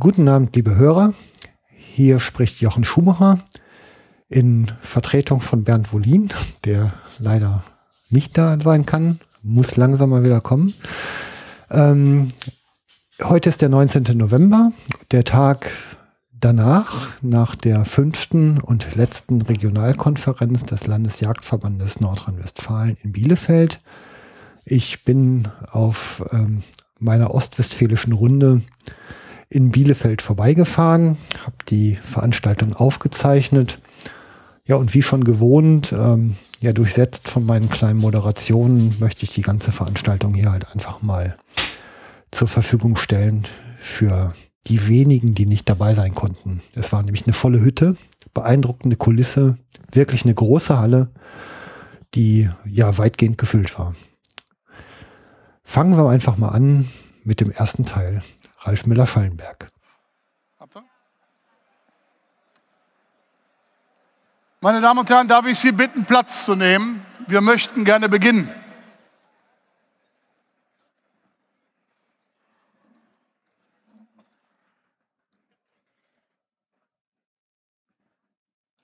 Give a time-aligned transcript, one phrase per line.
[0.00, 1.12] Guten Abend, liebe Hörer.
[1.72, 3.40] Hier spricht Jochen Schumacher
[4.28, 6.28] in Vertretung von Bernd Wolin,
[6.64, 7.64] der leider
[8.08, 10.72] nicht da sein kann, muss langsam mal wieder kommen.
[11.68, 12.28] Ähm,
[13.24, 14.16] heute ist der 19.
[14.16, 14.70] November,
[15.10, 15.68] der Tag
[16.32, 23.80] danach, nach der fünften und letzten Regionalkonferenz des Landesjagdverbandes Nordrhein-Westfalen in Bielefeld.
[24.64, 26.62] Ich bin auf ähm,
[27.00, 28.62] meiner ostwestfälischen Runde
[29.50, 33.80] in Bielefeld vorbeigefahren, habe die Veranstaltung aufgezeichnet.
[34.64, 39.42] Ja, und wie schon gewohnt, ähm, ja, durchsetzt von meinen kleinen Moderationen, möchte ich die
[39.42, 41.36] ganze Veranstaltung hier halt einfach mal
[42.30, 43.46] zur Verfügung stellen
[43.78, 44.34] für
[44.66, 46.60] die wenigen, die nicht dabei sein konnten.
[46.74, 47.96] Es war nämlich eine volle Hütte,
[48.34, 49.56] beeindruckende Kulisse,
[49.92, 51.10] wirklich eine große Halle,
[52.14, 53.94] die ja weitgehend gefüllt war.
[55.62, 56.88] Fangen wir einfach mal an
[57.24, 58.22] mit dem ersten Teil.
[58.68, 59.70] Ralf Müller-Schallenberg.
[64.60, 67.02] Meine Damen und Herren, darf ich Sie bitten, Platz zu nehmen?
[67.26, 68.46] Wir möchten gerne beginnen.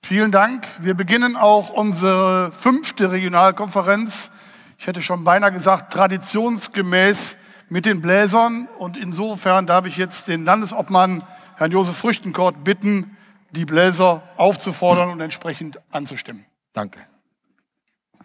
[0.01, 0.65] Vielen Dank.
[0.79, 4.31] Wir beginnen auch unsere fünfte Regionalkonferenz.
[4.79, 7.37] Ich hätte schon beinahe gesagt, traditionsgemäß
[7.69, 8.67] mit den Bläsern.
[8.77, 11.23] Und insofern darf ich jetzt den Landesobmann,
[11.55, 13.17] Herrn Josef Früchtenkort, bitten,
[13.51, 16.45] die Bläser aufzufordern und entsprechend anzustimmen.
[16.73, 16.99] Danke.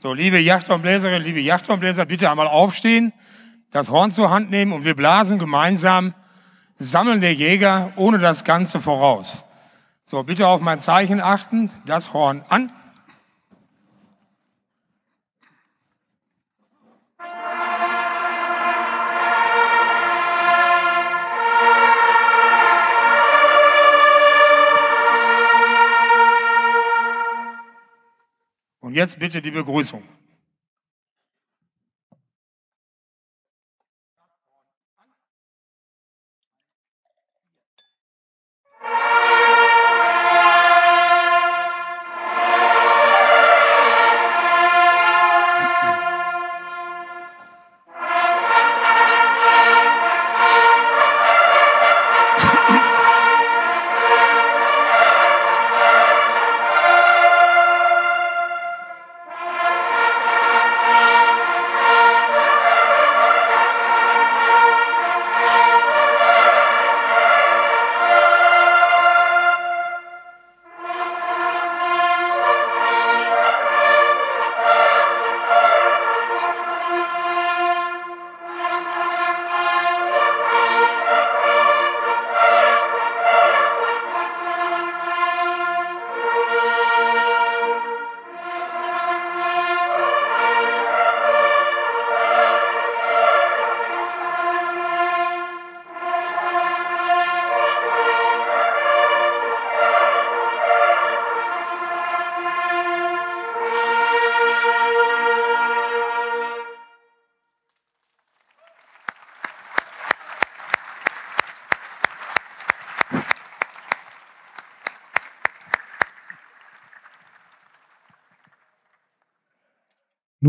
[0.03, 3.13] So, liebe Jachthornbläserinnen, liebe Jachthornbläser, bitte einmal aufstehen,
[3.71, 6.15] das Horn zur Hand nehmen und wir blasen gemeinsam
[6.77, 9.45] Sammeln der Jäger ohne das Ganze voraus.
[10.05, 12.73] So, bitte auf mein Zeichen achten, das Horn an.
[28.91, 30.03] Und jetzt bitte die Begrüßung.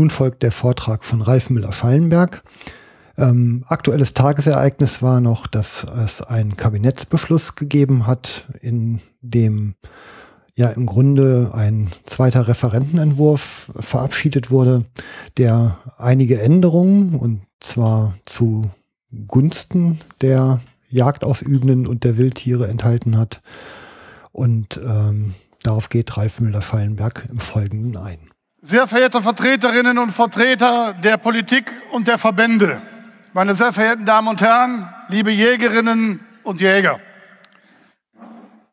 [0.02, 2.42] Nun folgt der Vortrag von Ralf Müller-Schallenberg.
[3.16, 9.76] Ähm, aktuelles Tagesereignis war noch, dass es einen Kabinettsbeschluss gegeben hat, in dem
[10.56, 14.86] ja im Grunde ein zweiter Referentenentwurf verabschiedet wurde,
[15.36, 18.72] der einige Änderungen und zwar zu
[19.28, 20.58] Gunsten der
[20.90, 23.40] Jagdausübenden und der Wildtiere enthalten hat.
[24.32, 28.31] Und ähm, darauf geht Ralf Müller-Schallenberg im Folgenden ein.
[28.64, 32.80] Sehr verehrte Vertreterinnen und Vertreter der Politik und der Verbände,
[33.32, 37.00] meine sehr verehrten Damen und Herren, liebe Jägerinnen und Jäger.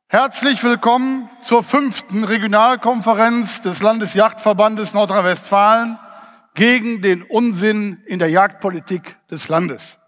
[0.08, 5.98] Herzlich willkommen zur fünften Regionalkonferenz des Landesjagdverbandes Nordrhein-Westfalen
[6.54, 9.99] gegen den Unsinn in der Jagdpolitik des Landes.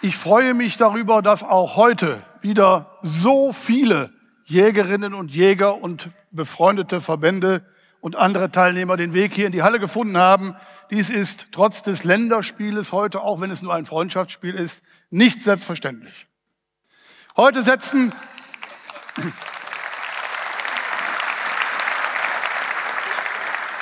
[0.00, 4.12] Ich freue mich darüber, dass auch heute wieder so viele
[4.44, 7.64] Jägerinnen und Jäger und befreundete Verbände
[8.00, 10.54] und andere Teilnehmer den Weg hier in die Halle gefunden haben.
[10.92, 16.28] Dies ist trotz des Länderspieles heute, auch wenn es nur ein Freundschaftsspiel ist, nicht selbstverständlich.
[17.36, 18.12] Heute setzen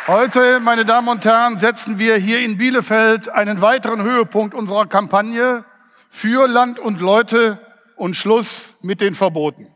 [0.06, 5.64] Heute, meine Damen und Herren, setzen wir hier in Bielefeld einen weiteren Höhepunkt unserer Kampagne
[6.16, 7.60] für Land und Leute
[7.94, 9.68] und Schluss mit den Verboten.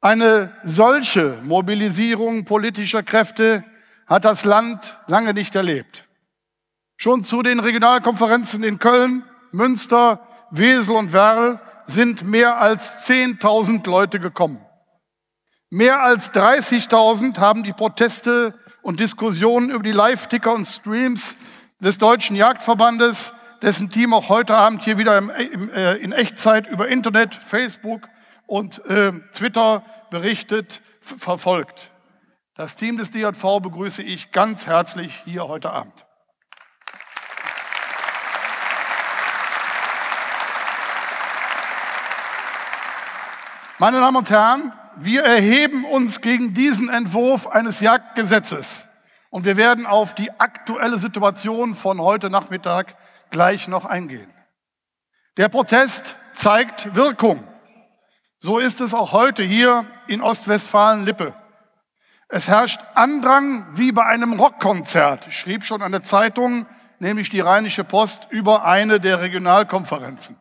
[0.00, 3.64] Eine solche Mobilisierung politischer Kräfte
[4.06, 6.04] hat das Land lange nicht erlebt.
[6.96, 14.20] Schon zu den Regionalkonferenzen in Köln, Münster, Wesel und Werl sind mehr als 10.000 Leute
[14.20, 14.64] gekommen.
[15.68, 21.34] Mehr als 30.000 haben die Proteste und Diskussionen über die Live-Ticker und Streams
[21.80, 23.32] des Deutschen Jagdverbandes,
[23.66, 28.08] dessen Team auch heute Abend hier wieder im, im, äh, in Echtzeit über Internet, Facebook
[28.46, 31.90] und äh, Twitter berichtet, verfolgt.
[32.54, 36.06] Das Team des DJV begrüße ich ganz herzlich hier heute Abend.
[43.78, 48.86] Meine Damen und Herren, wir erheben uns gegen diesen Entwurf eines Jagdgesetzes
[49.30, 52.96] und wir werden auf die aktuelle Situation von heute Nachmittag
[53.30, 54.32] gleich noch eingehen.
[55.36, 57.46] Der Protest zeigt Wirkung.
[58.38, 61.34] So ist es auch heute hier in Ostwestfalen-Lippe.
[62.28, 66.66] Es herrscht Andrang wie bei einem Rockkonzert, schrieb schon eine Zeitung,
[66.98, 70.36] nämlich die Rheinische Post, über eine der Regionalkonferenzen.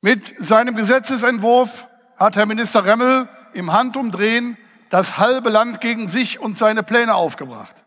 [0.00, 4.56] Mit seinem Gesetzesentwurf hat Herr Minister Remmel im Handumdrehen
[4.90, 7.84] das halbe Land gegen sich und seine Pläne aufgebracht.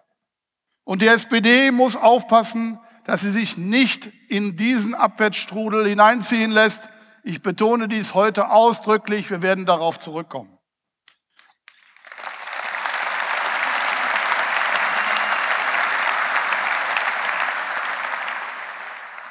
[0.83, 6.89] Und die SPD muss aufpassen, dass sie sich nicht in diesen Abwärtsstrudel hineinziehen lässt.
[7.23, 9.29] Ich betone dies heute ausdrücklich.
[9.29, 10.55] Wir werden darauf zurückkommen.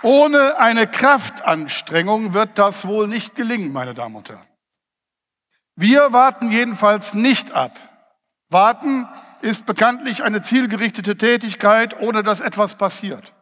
[0.02, 4.46] Ohne eine Kraftanstrengung wird das wohl nicht gelingen, meine Damen und Herren.
[5.76, 7.78] Wir warten jedenfalls nicht ab.
[8.50, 9.08] Warten
[9.40, 13.33] ist bekanntlich eine zielgerichtete Tätigkeit, ohne dass etwas passiert.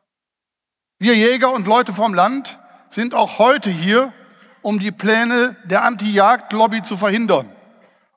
[1.02, 4.12] Wir Jäger und Leute vom Land sind auch heute hier,
[4.60, 7.50] um die Pläne der Anti-Jagd-Lobby zu verhindern.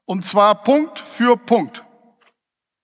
[0.05, 1.83] Und zwar Punkt für Punkt.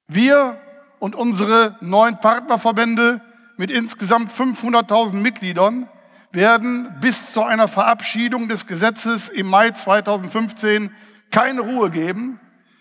[0.07, 0.59] Wir
[0.97, 3.21] und unsere neun Partnerverbände
[3.57, 5.87] mit insgesamt 500.000 Mitgliedern
[6.31, 10.91] werden bis zu einer Verabschiedung des Gesetzes im Mai 2015
[11.29, 12.39] keine Ruhe geben,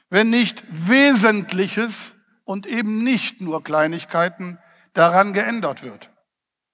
[0.09, 2.15] wenn nicht Wesentliches
[2.47, 4.59] und eben nicht nur Kleinigkeiten
[4.95, 6.10] daran geändert wird.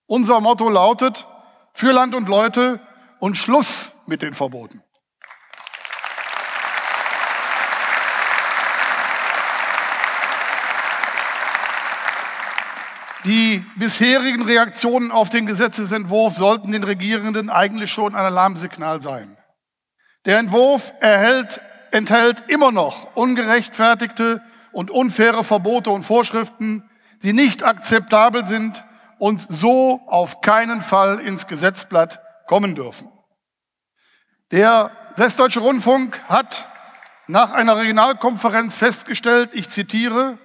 [0.06, 1.26] Unser Motto lautet,
[1.72, 2.80] für Land und Leute
[3.18, 4.82] und Schluss mit den Verboten.
[13.24, 19.36] Die bisherigen Reaktionen auf den Gesetzesentwurf sollten den Regierenden eigentlich schon ein Alarmsignal sein.
[20.24, 21.60] Der Entwurf erhält,
[21.90, 26.88] enthält immer noch ungerechtfertigte und unfaire Verbote und Vorschriften,
[27.24, 28.84] die nicht akzeptabel sind
[29.18, 33.10] und so auf keinen Fall ins Gesetzblatt kommen dürfen.
[34.50, 36.68] Der Westdeutsche Rundfunk hat
[37.26, 40.38] nach einer Regionalkonferenz festgestellt, ich zitiere,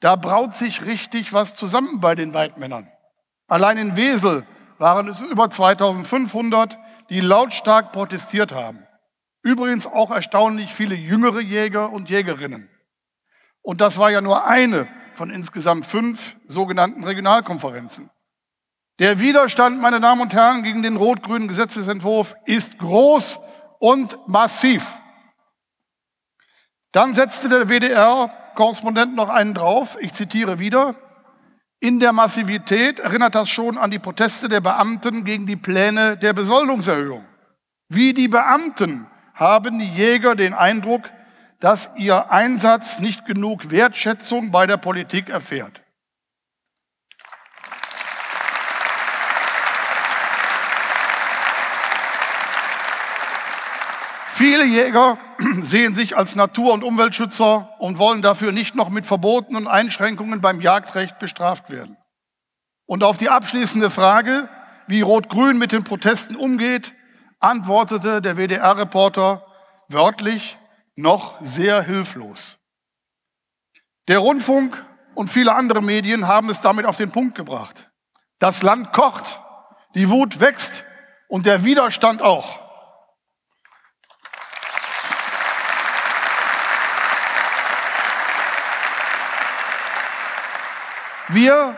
[0.00, 2.90] da braut sich richtig was zusammen bei den Weidmännern.
[3.48, 4.44] Allein in Wesel
[4.78, 6.78] waren es über 2500,
[7.10, 8.86] die lautstark protestiert haben.
[9.42, 12.68] Übrigens auch erstaunlich viele jüngere Jäger und Jägerinnen.
[13.62, 18.10] Und das war ja nur eine von insgesamt fünf sogenannten Regionalkonferenzen.
[18.98, 23.40] Der Widerstand, meine Damen und Herren, gegen den rot-grünen Gesetzesentwurf ist groß
[23.78, 25.00] und massiv.
[26.92, 30.94] Dann setzte der WDR-Korrespondent noch einen drauf, ich zitiere wieder,
[31.78, 36.32] in der Massivität erinnert das schon an die Proteste der Beamten gegen die Pläne der
[36.32, 37.26] Besoldungserhöhung.
[37.90, 41.10] Wie die Beamten haben die Jäger den Eindruck,
[41.60, 45.82] dass ihr Einsatz nicht genug Wertschätzung bei der Politik erfährt.
[54.36, 55.16] Viele Jäger
[55.62, 60.42] sehen sich als Natur- und Umweltschützer und wollen dafür nicht noch mit Verboten und Einschränkungen
[60.42, 61.96] beim Jagdrecht bestraft werden.
[62.84, 64.50] Und auf die abschließende Frage,
[64.88, 66.92] wie Rot-Grün mit den Protesten umgeht,
[67.40, 69.42] antwortete der WDR-Reporter
[69.88, 70.58] wörtlich
[70.96, 72.58] noch sehr hilflos.
[74.08, 77.90] Der Rundfunk und viele andere Medien haben es damit auf den Punkt gebracht.
[78.38, 79.40] Das Land kocht,
[79.94, 80.84] die Wut wächst
[81.26, 82.65] und der Widerstand auch.
[91.28, 91.74] Wir,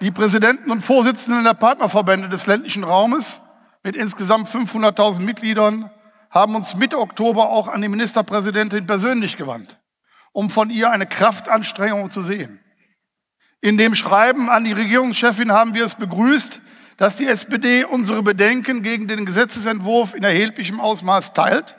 [0.00, 3.40] die Präsidenten und Vorsitzenden der Partnerverbände des ländlichen Raumes,
[3.82, 5.90] mit insgesamt 500.000 Mitgliedern
[6.30, 9.78] haben uns Mitte Oktober auch an die Ministerpräsidentin persönlich gewandt
[10.34, 12.60] um von ihr eine Kraftanstrengung zu sehen.
[13.60, 16.60] In dem Schreiben an die Regierungschefin haben wir es begrüßt,
[16.98, 21.76] dass die SPD unsere Bedenken gegen den Gesetzesentwurf in erheblichem Ausmaß teilt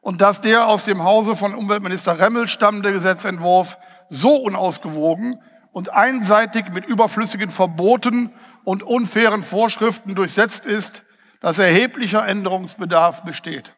[0.00, 3.76] und dass der aus dem Hause von Umweltminister Remmel stammende Gesetzentwurf
[4.08, 5.42] so unausgewogen
[5.78, 11.04] und einseitig mit überflüssigen Verboten und unfairen Vorschriften durchsetzt ist,
[11.40, 13.72] dass erheblicher Änderungsbedarf besteht.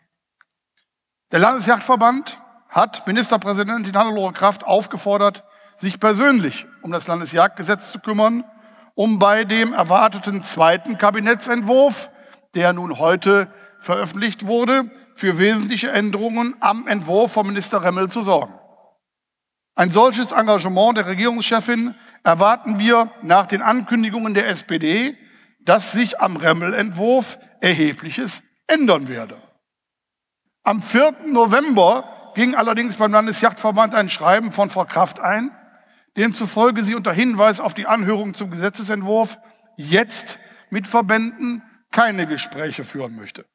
[1.31, 2.39] Der Landesjagdverband
[2.71, 5.45] hat Ministerpräsidentin Hannelore Kraft aufgefordert,
[5.77, 8.45] sich persönlich um das Landesjagdgesetz zu kümmern
[8.95, 12.11] um bei dem erwarteten zweiten Kabinettsentwurf,
[12.55, 18.55] der nun heute veröffentlicht wurde, für wesentliche Änderungen am Entwurf von Minister Remmel zu sorgen.
[19.75, 25.17] Ein solches Engagement der Regierungschefin erwarten wir nach den Ankündigungen der SPD,
[25.61, 29.41] dass sich am Remmel-Entwurf erhebliches ändern werde.
[30.63, 31.27] Am 4.
[31.27, 35.51] November ging allerdings beim Landesjachtverband ein Schreiben von Frau Kraft ein,
[36.17, 39.39] demzufolge sie unter Hinweis auf die Anhörung zum Gesetzesentwurf
[39.77, 40.39] jetzt
[40.71, 43.47] mit Verbänden keine Gespräche führen möchte.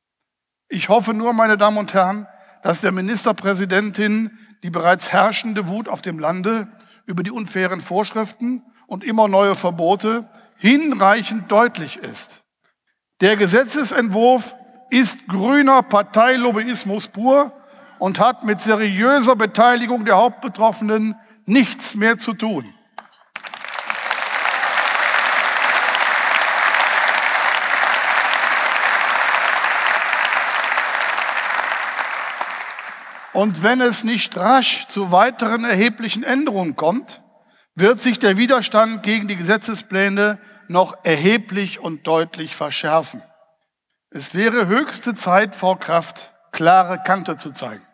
[0.67, 2.27] Ich hoffe nur, meine Damen und Herren,
[2.63, 6.67] dass der Ministerpräsidentin die bereits herrschende Wut auf dem Lande
[7.05, 12.43] über die unfairen Vorschriften und immer neue Verbote hinreichend deutlich ist.
[13.22, 14.55] Der Gesetzesentwurf
[14.89, 17.51] ist grüner Parteilobbyismus pur
[18.00, 21.13] und hat mit seriöser Beteiligung der Hauptbetroffenen
[21.45, 22.65] nichts mehr zu tun.
[33.36, 37.22] Und wenn es nicht rasch zu weiteren erheblichen Änderungen kommt,
[37.75, 40.39] wird sich der Widerstand gegen die Gesetzespläne
[40.70, 43.22] noch erheblich und deutlich verschärfen.
[44.10, 47.86] Es wäre höchste Zeit, Frau Kraft klare Kante zu zeigen.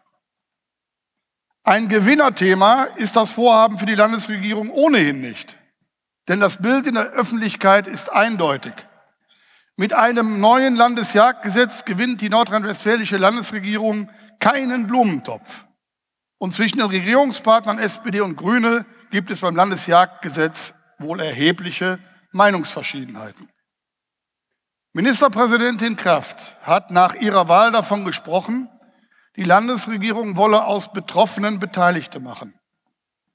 [1.63, 5.57] Ein Gewinnerthema ist das Vorhaben für die Landesregierung ohnehin nicht.
[6.27, 8.73] Denn das Bild in der Öffentlichkeit ist eindeutig.
[9.75, 14.07] Mit einem neuen Landesjagdgesetz gewinnt die nordrhein-westfälische Landesregierung
[14.41, 15.65] keinen Blumentopf.
[16.37, 21.99] Und zwischen den Regierungspartnern SPD und Grüne gibt es beim Landesjagdgesetz wohl erhebliche
[22.31, 23.47] Meinungsverschiedenheiten.
[24.93, 28.67] Ministerpräsidentin Kraft hat nach ihrer Wahl davon gesprochen,
[29.37, 32.53] die Landesregierung wolle aus Betroffenen Beteiligte machen.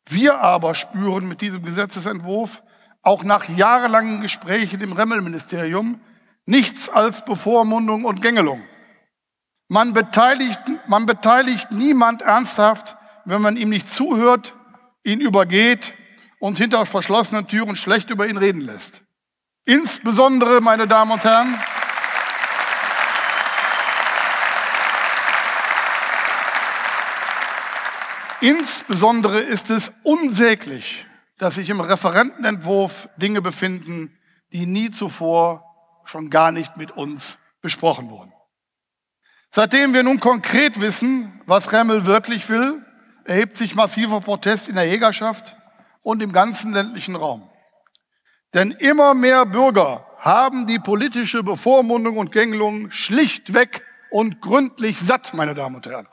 [0.07, 2.63] Wir aber spüren mit diesem Gesetzesentwurf
[3.03, 6.01] auch nach jahrelangen Gesprächen im Remmel-Ministerium
[6.45, 8.63] nichts als Bevormundung und Gängelung.
[9.69, 14.55] Man beteiligt, man beteiligt niemand ernsthaft, wenn man ihm nicht zuhört,
[15.03, 15.95] ihn übergeht
[16.39, 19.03] und hinter verschlossenen Türen schlecht über ihn reden lässt.
[19.65, 21.59] Insbesondere, meine Damen und Herren,
[28.41, 31.07] Insbesondere ist es unsäglich,
[31.39, 34.17] dass sich im Referentenentwurf Dinge befinden,
[34.53, 35.65] die nie zuvor
[36.05, 38.36] schon gar nicht mit uns besprochen wurden.
[39.57, 42.85] Seitdem wir nun konkret wissen, was Remmel wirklich will,
[43.25, 45.57] erhebt sich massiver Protest in der Jägerschaft
[46.03, 47.49] und im ganzen ländlichen Raum.
[48.53, 55.55] Denn immer mehr Bürger haben die politische Bevormundung und Gängelung schlichtweg und gründlich satt, meine
[55.55, 56.07] Damen und Herren.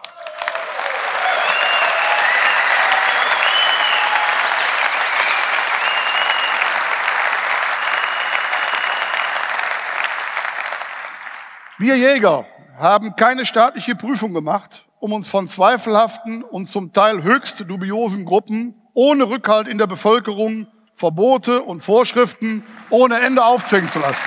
[11.78, 12.46] Wir Jäger
[12.78, 18.76] haben keine staatliche Prüfung gemacht, um uns von zweifelhaften und zum Teil höchst dubiosen Gruppen
[18.94, 24.24] ohne Rückhalt in der Bevölkerung Verbote und Vorschriften ohne Ende aufzwingen zu lassen.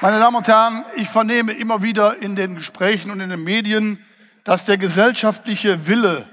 [0.00, 4.04] Meine Damen und Herren, ich vernehme immer wieder in den Gesprächen und in den Medien,
[4.44, 6.28] dass der gesellschaftliche Wille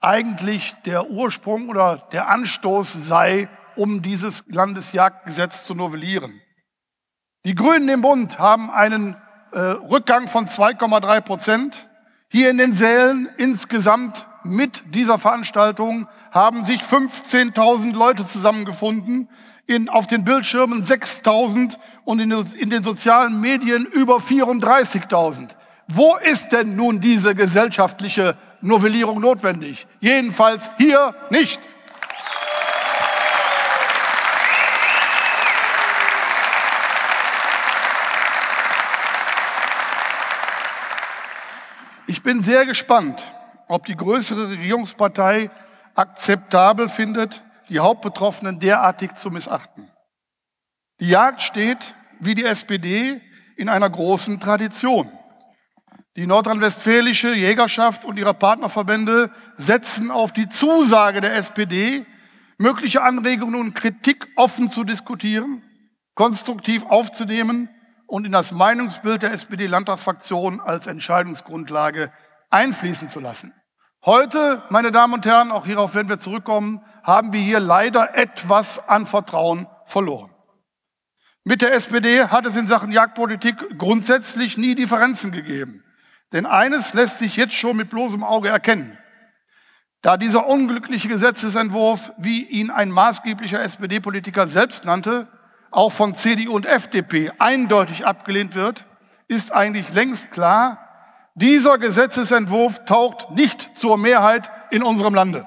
[0.00, 6.40] eigentlich der Ursprung oder der Anstoß sei, um dieses Landesjagdgesetz zu novellieren.
[7.44, 9.16] Die Grünen im Bund haben einen
[9.52, 11.88] äh, Rückgang von 2,3 Prozent.
[12.28, 19.28] Hier in den Sälen insgesamt mit dieser Veranstaltung haben sich 15.000 Leute zusammengefunden,
[19.66, 25.50] in, auf den Bildschirmen 6.000 und in, in den sozialen Medien über 34.000.
[25.88, 29.86] Wo ist denn nun diese gesellschaftliche Novellierung notwendig.
[30.00, 31.60] Jedenfalls hier nicht.
[42.08, 43.22] Ich bin sehr gespannt,
[43.66, 45.50] ob die größere Regierungspartei
[45.94, 49.90] akzeptabel findet, die Hauptbetroffenen derartig zu missachten.
[51.00, 53.20] Die Jagd steht, wie die SPD,
[53.56, 55.10] in einer großen Tradition.
[56.16, 62.06] Die nordrhein-westfälische Jägerschaft und ihre Partnerverbände setzen auf die Zusage der SPD,
[62.56, 65.62] mögliche Anregungen und Kritik offen zu diskutieren,
[66.14, 67.68] konstruktiv aufzunehmen
[68.06, 72.10] und in das Meinungsbild der SPD-Landtagsfraktion als Entscheidungsgrundlage
[72.48, 73.52] einfließen zu lassen.
[74.02, 78.88] Heute, meine Damen und Herren, auch hierauf werden wir zurückkommen, haben wir hier leider etwas
[78.88, 80.30] an Vertrauen verloren.
[81.44, 85.82] Mit der SPD hat es in Sachen Jagdpolitik grundsätzlich nie Differenzen gegeben.
[86.32, 88.98] Denn eines lässt sich jetzt schon mit bloßem Auge erkennen.
[90.02, 95.28] Da dieser unglückliche Gesetzesentwurf, wie ihn ein maßgeblicher SPD-Politiker selbst nannte,
[95.70, 98.86] auch von CDU und FDP eindeutig abgelehnt wird,
[99.28, 100.86] ist eigentlich längst klar,
[101.34, 105.46] dieser Gesetzesentwurf taugt nicht zur Mehrheit in unserem Lande.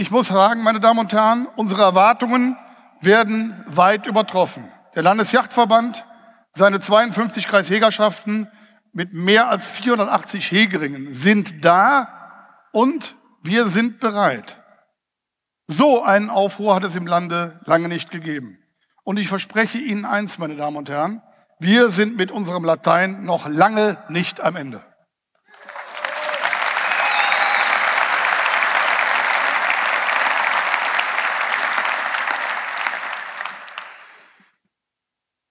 [0.00, 2.56] Ich muss sagen, meine Damen und Herren, unsere Erwartungen
[3.00, 4.72] werden weit übertroffen.
[4.94, 6.06] Der Landesjachtverband,
[6.54, 8.46] seine 52 Kreisjägerschaften
[8.92, 14.62] mit mehr als 480 Hegeringen sind da und wir sind bereit.
[15.66, 18.60] So einen Aufruhr hat es im Lande lange nicht gegeben.
[19.02, 21.22] Und ich verspreche Ihnen eins, meine Damen und Herren,
[21.58, 24.80] wir sind mit unserem Latein noch lange nicht am Ende.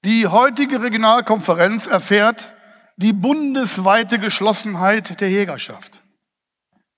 [0.07, 2.53] Die heutige Regionalkonferenz erfährt
[2.95, 6.01] die bundesweite Geschlossenheit der Jägerschaft.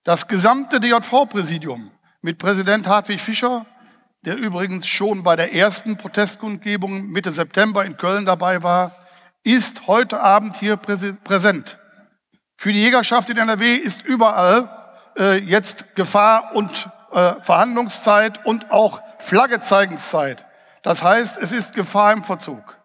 [0.04, 1.89] Das gesamte DJV-Präsidium
[2.22, 3.66] mit Präsident Hartwig Fischer,
[4.22, 8.96] der übrigens schon bei der ersten Protestkundgebung Mitte September in Köln dabei war,
[9.42, 11.80] ist heute Abend hier präsent.
[12.58, 14.70] Für die Jägerschaft in NRW ist überall
[15.18, 20.46] äh, jetzt Gefahr und äh, Verhandlungszeit und auch Flaggezeigenszeit.
[20.84, 22.78] Das heißt, es ist Gefahr im Verzug.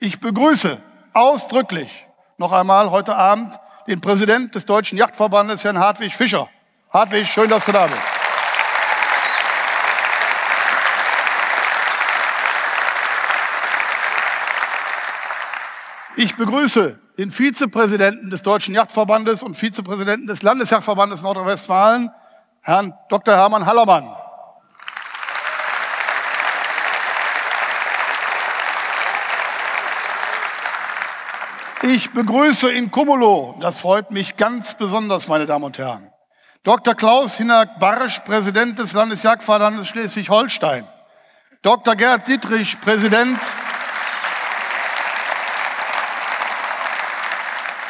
[0.00, 0.78] Ich begrüße
[1.12, 2.06] ausdrücklich
[2.36, 3.58] noch einmal heute Abend
[3.88, 6.48] den Präsident des Deutschen Yachtverbandes, Herrn Hartwig Fischer.
[6.90, 7.98] Hartwig, schön, dass du da bist.
[16.14, 22.12] Ich begrüße den Vizepräsidenten des Deutschen Yachtverbandes und Vizepräsidenten des Landesjachtverbandes Nordrhein-Westfalen,
[22.60, 23.34] Herrn Dr.
[23.34, 24.08] Hermann Hallermann.
[31.82, 36.10] Ich begrüße in Cumulo, das freut mich ganz besonders, meine Damen und Herren,
[36.64, 36.96] Dr.
[36.96, 40.88] Klaus Hinak Barsch, Präsident des Landesjagdverbandes Schleswig-Holstein,
[41.62, 41.94] Dr.
[41.94, 43.38] Gerd Dietrich, Präsident,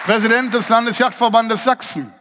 [0.04, 2.12] Präsident des Landesjagdverbandes Sachsen,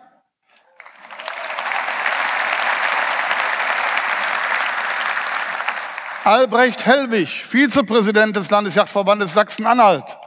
[6.24, 10.18] Albrecht Hellwig, Vizepräsident des Landesjagdverbandes Sachsen-Anhalt.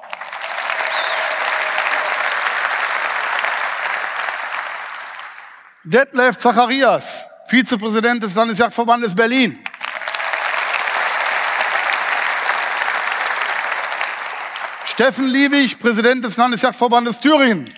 [5.85, 9.59] Detlef Zacharias, Vizepräsident des Landesjagdverbandes Berlin.
[14.85, 17.75] Steffen Liebig, Präsident des Landesjagdverbandes Thüringen.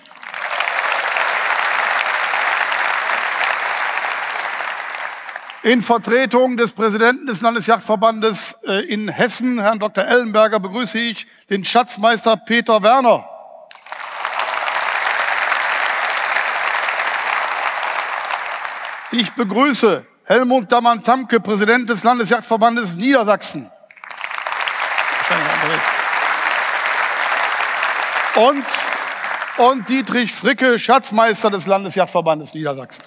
[5.63, 10.03] In Vertretung des Präsidenten des Landesjagdverbandes äh, in Hessen, Herrn Dr.
[10.03, 13.32] Ellenberger, begrüße ich den Schatzmeister Peter Werner.
[19.13, 23.69] Ich begrüße Helmut Damann-Tamke, Präsident des Landesjagdverbandes Niedersachsen.
[28.33, 28.65] Und,
[29.57, 33.03] und Dietrich Fricke, Schatzmeister des Landesjagdverbandes Niedersachsen.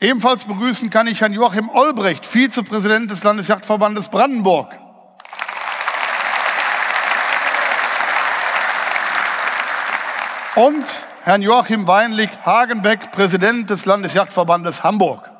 [0.00, 4.74] Ebenfalls begrüßen kann ich Herrn Joachim Olbrecht, Vizepräsident des Landesjagdverbandes Brandenburg.
[10.56, 10.84] Und
[11.22, 15.30] Herrn Joachim Weinlig Hagenbeck, Präsident des Landesjagdverbandes Hamburg.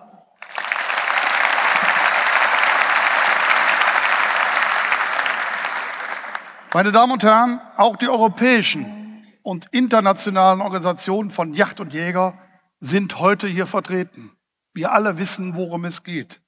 [6.73, 12.39] Meine Damen und Herren, auch die europäischen und internationalen Organisationen von Yacht und Jäger
[12.79, 14.31] sind heute hier vertreten.
[14.73, 16.41] Wir alle wissen, worum es geht.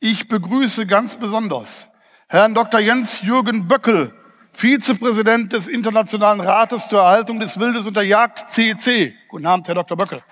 [0.00, 1.88] Ich begrüße ganz besonders
[2.26, 2.80] Herrn Dr.
[2.80, 4.12] Jens Jürgen Böckel,
[4.56, 9.12] Vizepräsident des Internationalen Rates zur Erhaltung des Wildes und der Jagd, CEC.
[9.28, 9.98] Guten Abend, Herr Dr.
[9.98, 10.22] Böckel.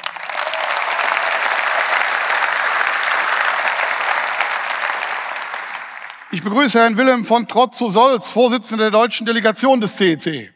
[6.30, 10.50] Ich begrüße Herrn Wilhelm von Trott zu Solz, Vorsitzender der deutschen Delegation des CEC.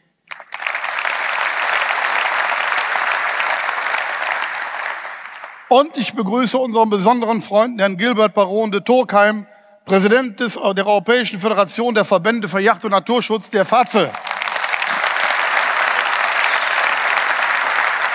[5.67, 9.45] Und ich begrüße unseren besonderen Freund Herrn Gilbert Baron de Turkheim,
[9.89, 14.11] Präsident des, der Europäischen Föderation der Verbände für Yacht- und Naturschutz, der FAZE.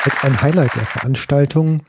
[0.05, 1.83] Als ein Highlight der Veranstaltung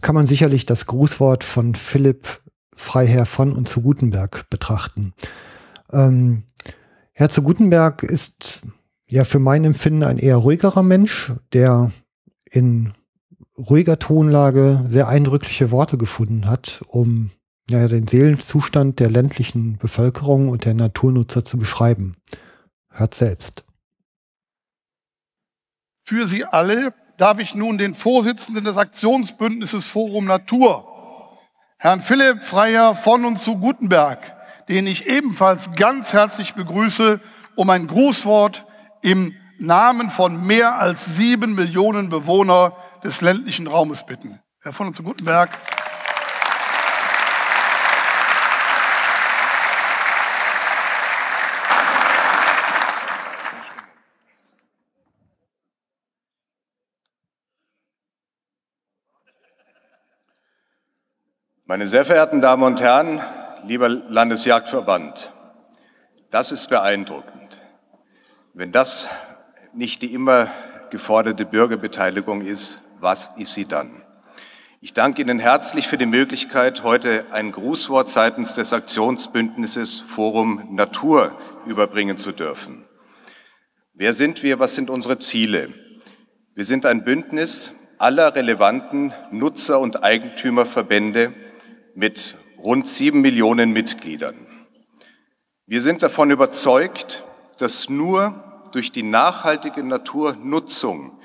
[0.00, 2.40] kann man sicherlich das Grußwort von Philipp
[2.74, 5.12] Freiherr von und zu Gutenberg betrachten.
[5.92, 6.44] Ähm,
[7.12, 8.62] Herr zu Gutenberg ist
[9.08, 11.92] ja für mein Empfinden ein eher ruhigerer Mensch, der
[12.50, 12.94] in
[13.58, 17.30] ruhiger Tonlage sehr eindrückliche Worte gefunden hat, um
[17.70, 22.16] ja, den Seelenzustand der ländlichen Bevölkerung und der Naturnutzer zu beschreiben.
[22.90, 23.64] Hört selbst.
[26.02, 30.86] Für Sie alle darf ich nun den Vorsitzenden des Aktionsbündnisses Forum Natur,
[31.78, 34.18] Herrn Philipp Freier von und zu Gutenberg,
[34.68, 37.20] den ich ebenfalls ganz herzlich begrüße,
[37.56, 38.64] um ein Grußwort
[39.02, 44.40] im Namen von mehr als sieben Millionen Bewohner des ländlichen Raumes bitten.
[44.60, 45.50] Herr von und zu Gutenberg.
[61.70, 63.20] Meine sehr verehrten Damen und Herren,
[63.66, 65.30] lieber Landesjagdverband,
[66.30, 67.60] das ist beeindruckend.
[68.54, 69.10] Wenn das
[69.74, 70.50] nicht die immer
[70.88, 74.02] geforderte Bürgerbeteiligung ist, was ist sie dann?
[74.80, 81.36] Ich danke Ihnen herzlich für die Möglichkeit, heute ein Grußwort seitens des Aktionsbündnisses Forum Natur
[81.66, 82.86] überbringen zu dürfen.
[83.92, 84.58] Wer sind wir?
[84.58, 85.68] Was sind unsere Ziele?
[86.54, 91.34] Wir sind ein Bündnis aller relevanten Nutzer- und Eigentümerverbände,
[91.98, 94.46] mit rund sieben Millionen Mitgliedern.
[95.66, 97.24] Wir sind davon überzeugt,
[97.58, 101.18] dass nur durch die nachhaltige Naturnutzung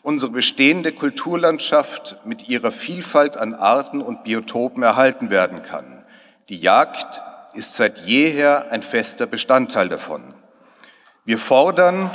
[0.00, 6.06] unsere bestehende Kulturlandschaft mit ihrer Vielfalt an Arten und Biotopen erhalten werden kann.
[6.48, 7.20] Die Jagd
[7.52, 10.32] ist seit jeher ein fester Bestandteil davon.
[11.26, 12.10] Wir fordern,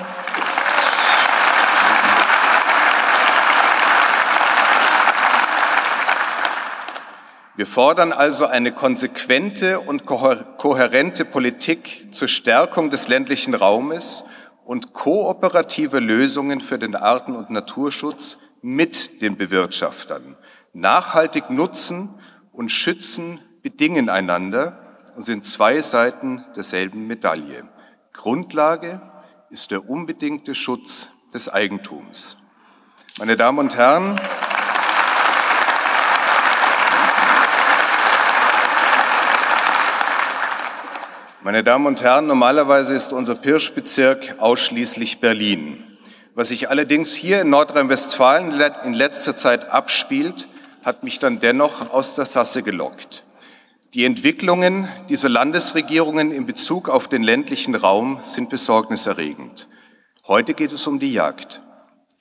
[7.55, 14.23] Wir fordern also eine konsequente und kohärente Politik zur Stärkung des ländlichen Raumes
[14.65, 20.35] und kooperative Lösungen für den Arten- und Naturschutz mit den Bewirtschaftern.
[20.73, 22.09] Nachhaltig nutzen
[22.53, 27.67] und schützen bedingen einander und sind zwei Seiten derselben Medaille.
[28.13, 28.99] Grundlage
[29.51, 32.37] ist der unbedingte Schutz des Eigentums.
[33.19, 34.19] Meine Damen und Herren,
[41.43, 45.83] Meine Damen und Herren, normalerweise ist unser Pirschbezirk ausschließlich Berlin.
[46.35, 50.47] Was sich allerdings hier in Nordrhein-Westfalen in letzter Zeit abspielt,
[50.85, 53.25] hat mich dann dennoch aus der Sasse gelockt.
[53.93, 59.67] Die Entwicklungen dieser Landesregierungen in Bezug auf den ländlichen Raum sind besorgniserregend.
[60.25, 61.59] Heute geht es um die Jagd.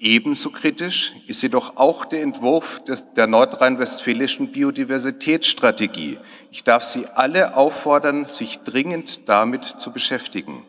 [0.02, 2.82] Ebenso kritisch ist jedoch auch der Entwurf
[3.16, 6.18] der nordrhein-westfälischen Biodiversitätsstrategie.
[6.50, 10.66] Ich darf Sie alle auffordern, sich dringend damit zu beschäftigen.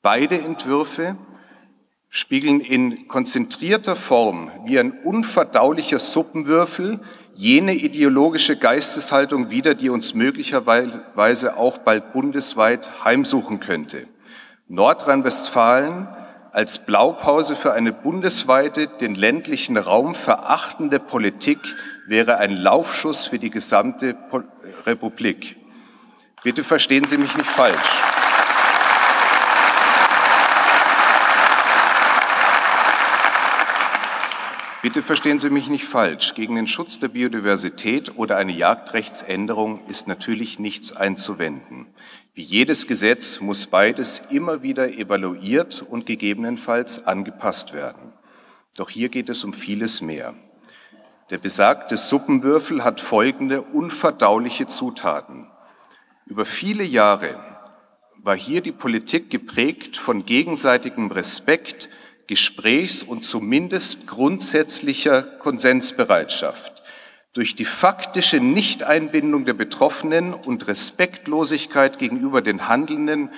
[0.00, 1.18] Beide Entwürfe
[2.08, 7.00] spiegeln in konzentrierter Form wie ein unverdaulicher Suppenwürfel
[7.34, 14.08] jene ideologische Geisteshaltung wider, die uns möglicherweise auch bald bundesweit heimsuchen könnte.
[14.68, 16.08] Nordrhein-Westfalen
[16.54, 21.58] als Blaupause für eine bundesweite, den ländlichen Raum verachtende Politik
[22.06, 24.14] wäre ein Laufschuss für die gesamte
[24.86, 25.56] Republik.
[26.44, 28.02] Bitte verstehen Sie mich nicht falsch.
[34.80, 36.34] Bitte verstehen Sie mich nicht falsch.
[36.34, 41.86] Gegen den Schutz der Biodiversität oder eine Jagdrechtsänderung ist natürlich nichts einzuwenden.
[42.36, 48.12] Wie jedes Gesetz muss beides immer wieder evaluiert und gegebenenfalls angepasst werden.
[48.76, 50.34] Doch hier geht es um vieles mehr.
[51.30, 55.46] Der besagte Suppenwürfel hat folgende unverdauliche Zutaten.
[56.26, 57.38] Über viele Jahre
[58.16, 61.88] war hier die Politik geprägt von gegenseitigem Respekt,
[62.26, 66.73] Gesprächs- und zumindest grundsätzlicher Konsensbereitschaft.
[67.34, 73.30] Durch die faktische Nichteinbindung der Betroffenen und Respektlosigkeit gegenüber den handelnden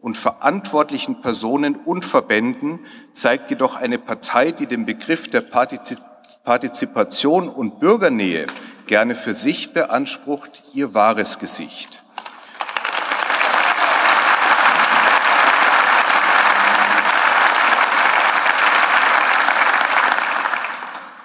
[0.00, 2.78] und verantwortlichen Personen und Verbänden
[3.12, 8.46] zeigt jedoch eine Partei, die den Begriff der Partizipation und Bürgernähe
[8.86, 12.01] gerne für sich beansprucht, ihr wahres Gesicht.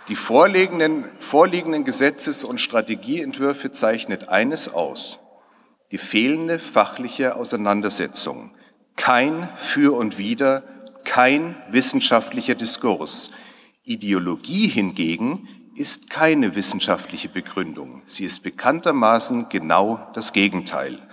[0.08, 5.20] Die vorliegenden, vorliegenden Gesetzes- und Strategieentwürfe zeichnet eines aus.
[5.92, 8.52] Die fehlende fachliche Auseinandersetzung.
[8.96, 10.64] Kein Für und Wider,
[11.04, 13.32] kein wissenschaftlicher Diskurs.
[13.84, 18.02] Ideologie hingegen ist keine wissenschaftliche Begründung.
[18.06, 21.07] Sie ist bekanntermaßen genau das Gegenteil.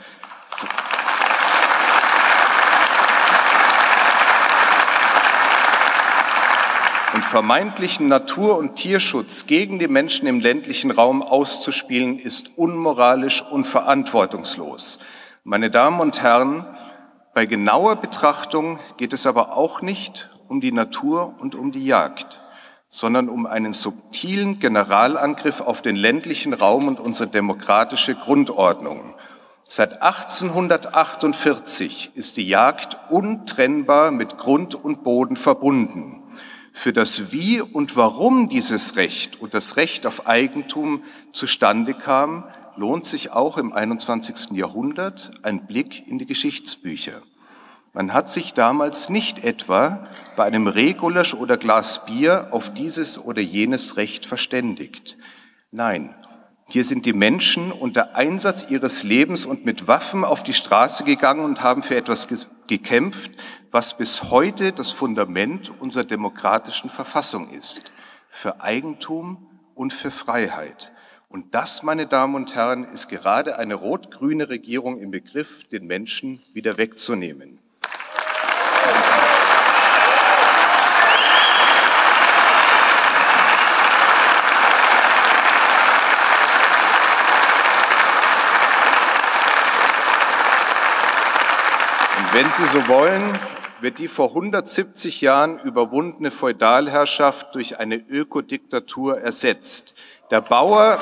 [7.34, 15.00] Vermeintlichen Natur- und Tierschutz gegen die Menschen im ländlichen Raum auszuspielen, ist unmoralisch und verantwortungslos.
[15.42, 16.64] Meine Damen und Herren,
[17.34, 22.40] bei genauer Betrachtung geht es aber auch nicht um die Natur und um die Jagd
[22.88, 29.14] sondern um einen subtilen Generalangriff auf den ländlichen Raum und unsere demokratische Grundordnung.
[29.64, 36.23] Seit 1848 ist die Jagd untrennbar mit Grund und Boden verbunden.
[36.76, 42.44] Für das Wie und Warum dieses Recht und das Recht auf Eigentum zustande kam,
[42.76, 44.50] lohnt sich auch im 21.
[44.50, 47.22] Jahrhundert ein Blick in die Geschichtsbücher.
[47.94, 53.40] Man hat sich damals nicht etwa bei einem Rehgulasch oder Glas Bier auf dieses oder
[53.40, 55.16] jenes Recht verständigt.
[55.70, 56.12] Nein,
[56.68, 61.44] hier sind die Menschen unter Einsatz ihres Lebens und mit Waffen auf die Straße gegangen
[61.44, 62.26] und haben für etwas
[62.66, 63.30] gekämpft,
[63.74, 67.82] was bis heute das Fundament unserer demokratischen Verfassung ist.
[68.30, 70.92] Für Eigentum und für Freiheit.
[71.28, 76.40] Und das, meine Damen und Herren, ist gerade eine rot-grüne Regierung im Begriff, den Menschen
[76.52, 77.58] wieder wegzunehmen.
[92.32, 93.36] Wenn Sie so wollen,
[93.84, 99.94] wird die vor 170 Jahren überwundene Feudalherrschaft durch eine Ökodiktatur ersetzt.
[100.30, 100.98] Der Bauer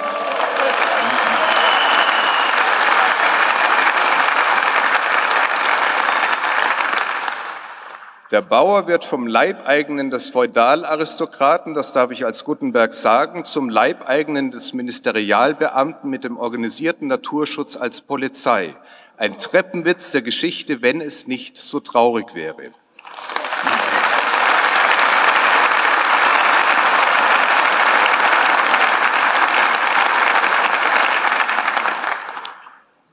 [8.32, 14.50] Der Bauer wird vom Leibeigenen des Feudalaristokraten, das darf ich als Gutenberg sagen, zum Leibeigenen
[14.50, 18.74] des Ministerialbeamten mit dem organisierten Naturschutz als Polizei.
[19.22, 22.72] Ein Treppenwitz der Geschichte, wenn es nicht so traurig wäre.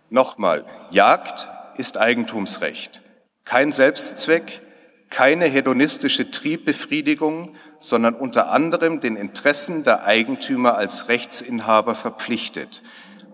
[0.09, 3.03] Nochmal, Jagd ist Eigentumsrecht.
[3.45, 4.63] Kein Selbstzweck,
[5.11, 12.81] keine hedonistische Triebbefriedigung, sondern unter anderem den Interessen der Eigentümer als Rechtsinhaber verpflichtet.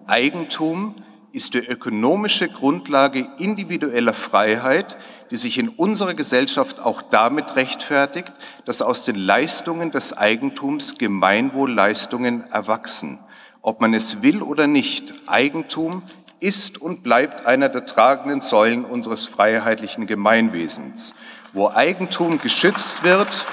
[0.07, 1.04] Eigentum
[1.35, 4.97] ist die ökonomische Grundlage individueller Freiheit,
[5.31, 8.31] die sich in unserer Gesellschaft auch damit rechtfertigt,
[8.63, 13.19] dass aus den Leistungen des Eigentums Gemeinwohlleistungen erwachsen.
[13.61, 16.03] Ob man es will oder nicht, Eigentum
[16.39, 21.15] ist und bleibt einer der tragenden Säulen unseres freiheitlichen Gemeinwesens.
[21.51, 23.45] Wo Eigentum geschützt wird,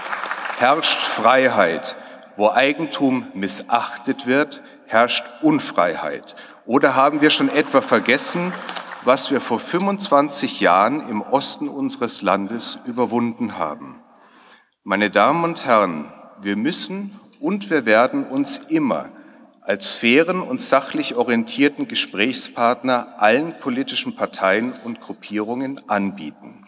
[0.59, 1.97] herrscht Freiheit.
[2.37, 6.37] Wo Eigentum missachtet wird, herrscht Unfreiheit.
[6.65, 8.53] Oder haben wir schon etwa vergessen,
[9.05, 14.01] was wir vor 25 Jahren im Osten unseres Landes überwunden haben?
[14.85, 19.09] Meine Damen und Herren, wir müssen und wir werden uns immer
[19.61, 26.65] als fairen und sachlich orientierten Gesprächspartner allen politischen Parteien und Gruppierungen anbieten.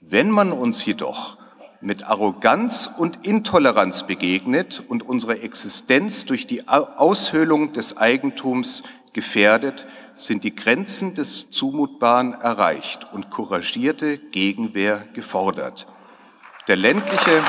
[0.00, 1.36] Wenn man uns jedoch
[1.80, 8.82] mit Arroganz und Intoleranz begegnet und unsere Existenz durch die Aushöhlung des Eigentums
[9.16, 15.86] gefährdet, sind die Grenzen des Zumutbaren erreicht und couragierte Gegenwehr gefordert.
[16.68, 17.42] Der ländliche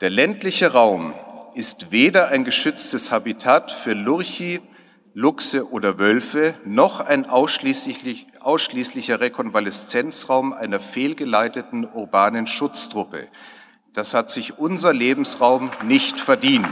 [0.00, 1.12] Der ländliche Raum
[1.54, 4.60] ist weder ein geschütztes Habitat für Lurchi,
[5.18, 13.26] Luchse oder Wölfe, noch ein ausschließlich, ausschließlicher Rekonvaleszenzraum einer fehlgeleiteten urbanen Schutztruppe.
[13.94, 16.68] Das hat sich unser Lebensraum nicht verdient.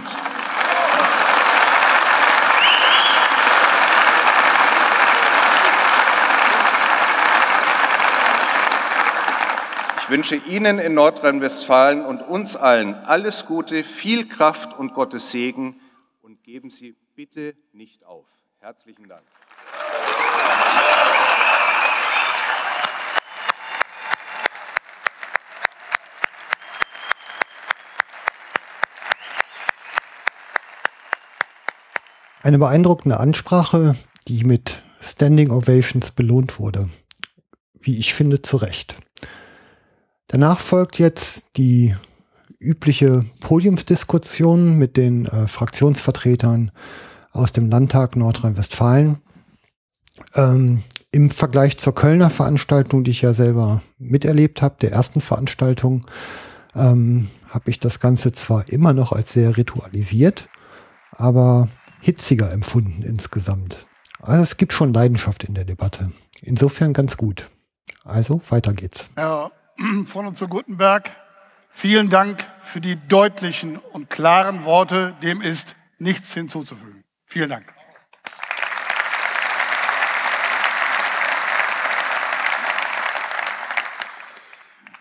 [10.03, 15.81] Ich wünsche Ihnen in Nordrhein-Westfalen und uns allen alles Gute, viel Kraft und Gottes Segen
[16.23, 18.36] und geben Sie bitte nicht auf.
[18.67, 19.23] Herzlichen Dank.
[32.43, 33.95] Eine beeindruckende Ansprache,
[34.27, 36.91] die mit Standing Ovations belohnt wurde.
[37.79, 38.97] Wie ich finde, zu Recht.
[40.27, 41.95] Danach folgt jetzt die
[42.59, 46.73] übliche Podiumsdiskussion mit den äh, Fraktionsvertretern
[47.37, 49.19] aus dem Landtag Nordrhein-Westfalen.
[50.35, 56.07] Ähm, Im Vergleich zur Kölner Veranstaltung, die ich ja selber miterlebt habe, der ersten Veranstaltung,
[56.75, 60.49] ähm, habe ich das Ganze zwar immer noch als sehr ritualisiert,
[61.13, 61.69] aber
[62.01, 63.87] hitziger empfunden insgesamt.
[64.21, 66.11] Also es gibt schon Leidenschaft in der Debatte.
[66.43, 67.51] Insofern ganz gut.
[68.05, 69.11] Also weiter geht's.
[69.17, 69.53] Herr
[70.07, 71.11] von und zu Gutenberg,
[71.69, 75.15] vielen Dank für die deutlichen und klaren Worte.
[75.23, 77.06] Dem ist nichts hinzuzufügen.
[77.37, 77.67] Vielen Dank.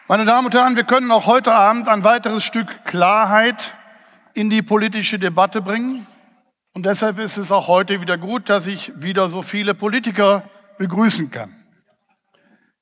[0.09, 3.73] Meine Damen und Herren, wir können auch heute Abend ein weiteres Stück Klarheit
[4.33, 6.07] in die politische Debatte bringen.
[6.73, 10.43] Und deshalb ist es auch heute wieder gut, dass ich wieder so viele Politiker
[10.77, 11.55] begrüßen kann.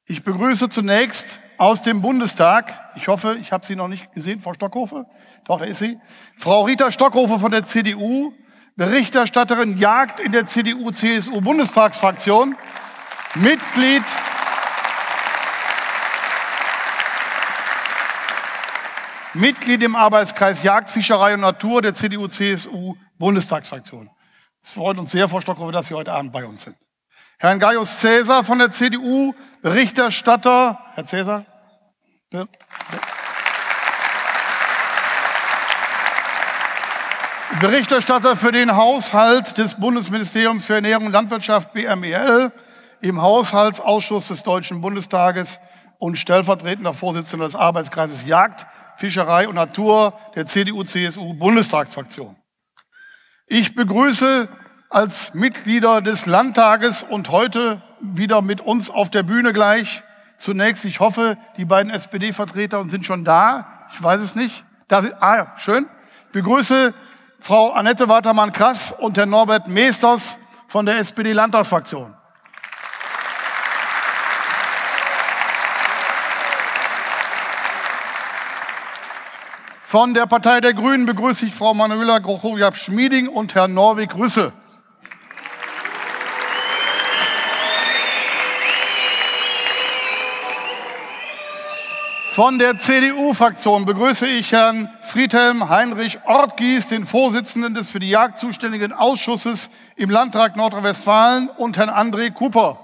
[0.06, 4.56] Ich begrüße zunächst aus dem Bundestag, ich hoffe, ich habe Sie noch nicht gesehen, Frau
[4.56, 5.06] Stockhofe,
[5.46, 6.00] doch, da ist sie,
[6.38, 8.34] Frau Rita Stockhofe von der CDU,
[8.76, 12.58] Berichterstatterin Jagd in der CDU-CSU-Bundestagsfraktion,
[13.36, 14.04] Mitglied
[19.36, 24.12] Mitglied im Arbeitskreis Jagd, Fischerei und Natur der CDU-CSU-Bundestagsfraktion.
[24.62, 26.78] Es freut uns sehr, Frau Stockhofer, dass Sie heute Abend bei uns sind.
[27.40, 30.80] Herrn Gaius Cäsar von der CDU, Berichterstatter.
[30.94, 31.46] Herr Cäsar.
[37.64, 42.52] Berichterstatter für den Haushalt des Bundesministeriums für Ernährung und Landwirtschaft BMEL
[43.00, 45.62] im Haushaltsausschuss des Deutschen Bundestages
[45.98, 52.36] und stellvertretender Vorsitzender des Arbeitskreises Jagd, Fischerei und Natur der CDU-CSU-Bundestagsfraktion.
[53.48, 54.50] Ich begrüße
[54.90, 60.04] als Mitglieder des Landtages und heute wieder mit uns auf der Bühne gleich.
[60.38, 63.88] Zunächst, ich hoffe, die beiden SPD-Vertreter sind schon da.
[63.94, 64.66] Ich weiß es nicht.
[64.90, 65.88] Da ah, schön.
[66.26, 66.94] Ich begrüße
[67.44, 72.16] Frau Annette Watermann-Krass und Herrn Norbert Meesters von der SPD-Landtagsfraktion.
[79.82, 84.54] Von der Partei der Grünen begrüße ich Frau Manuela Grochowiak-Schmieding und Herrn Norwig Rüsse.
[92.34, 98.40] Von der CDU-Fraktion begrüße ich Herrn Friedhelm Heinrich Ortgies, den Vorsitzenden des für die Jagd
[98.40, 102.80] zuständigen Ausschusses im Landtag Nordrhein-Westfalen und Herrn André Cooper.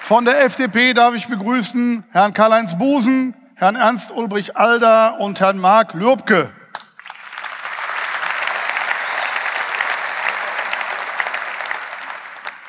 [0.00, 5.58] Von der FDP darf ich begrüßen Herrn Karl-Heinz Busen, Herrn Ernst Ulbrich Alder und Herrn
[5.58, 6.50] Marc Lürbke.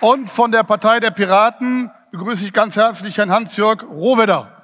[0.02, 4.64] Und von der Partei der Piraten begrüße ich ganz herzlich Herrn Hans-Jörg Rohwedder.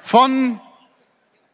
[0.00, 0.60] Von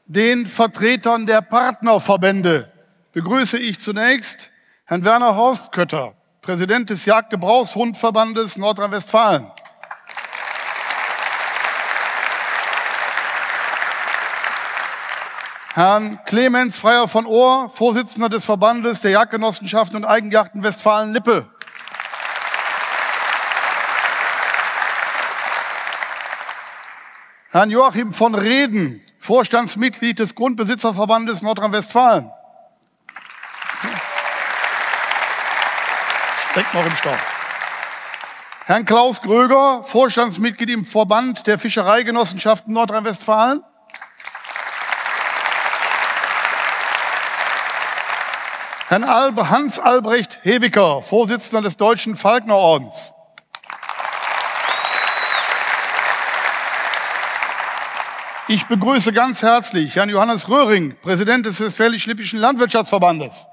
[0.07, 2.73] den Vertretern der Partnerverbände
[3.13, 4.51] begrüße ich zunächst
[4.87, 9.51] Herrn Werner Horstkötter, Präsident des Jagdgebrauchshundverbandes Nordrhein-Westfalen.
[15.79, 21.49] Herrn Clemens Freier von Ohr, Vorsitzender des Verbandes der Jagdgenossenschaften und Eigenjagden Westfalen-Lippe.
[27.53, 32.29] Herrn Joachim von Reden, Vorstandsmitglied des Grundbesitzerverbandes Nordrhein-Westfalen.
[36.51, 37.14] Steckt noch im Stau.
[38.64, 43.62] Herrn Klaus Gröger, Vorstandsmitglied im Verband der Fischereigenossenschaften Nordrhein-Westfalen.
[48.88, 53.12] Herrn Hans Albrecht Hewiker, Vorsitzender des Deutschen Falknerordens.
[58.49, 63.47] Ich begrüße ganz herzlich Herrn Johannes Röhring, Präsident des Westfälisch-Lippischen Landwirtschaftsverbandes.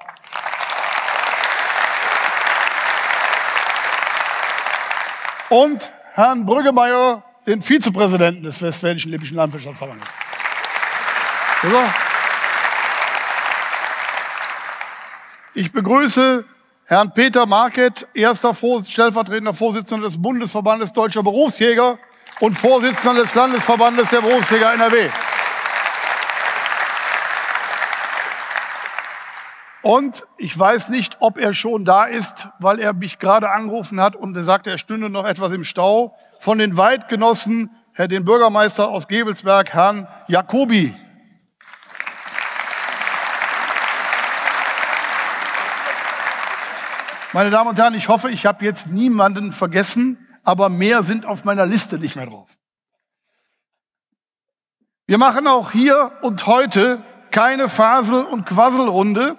[5.49, 10.07] und Herrn Brüggemeier, den Vizepräsidenten des Westfälischen Lippischen Landwirtschaftsverbandes.
[15.57, 16.43] Ich begrüße
[16.83, 21.97] Herrn Peter Market, erster stellvertretender Vorsitzender des Bundesverbandes Deutscher Berufsjäger
[22.41, 25.09] und Vorsitzender des Landesverbandes der Berufsjäger NRW.
[29.81, 34.17] Und ich weiß nicht, ob er schon da ist, weil er mich gerade angerufen hat
[34.17, 36.17] und er sagte, er stünde noch etwas im Stau.
[36.39, 40.93] Von den Weidgenossen Herr den Bürgermeister aus Gebelsberg, Herrn Jacobi.
[47.35, 51.43] Meine Damen und Herren, ich hoffe, ich habe jetzt niemanden vergessen, aber mehr sind auf
[51.43, 52.47] meiner Liste nicht mehr drauf.
[55.05, 59.35] Wir machen auch hier und heute keine Fasel- und Quasselrunde.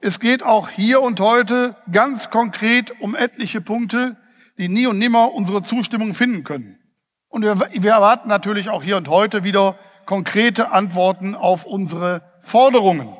[0.00, 4.16] Es geht auch hier und heute ganz konkret um etliche Punkte,
[4.58, 6.80] die nie und nimmer unsere Zustimmung finden können.
[7.28, 13.19] Und wir, wir erwarten natürlich auch hier und heute wieder konkrete Antworten auf unsere Forderungen.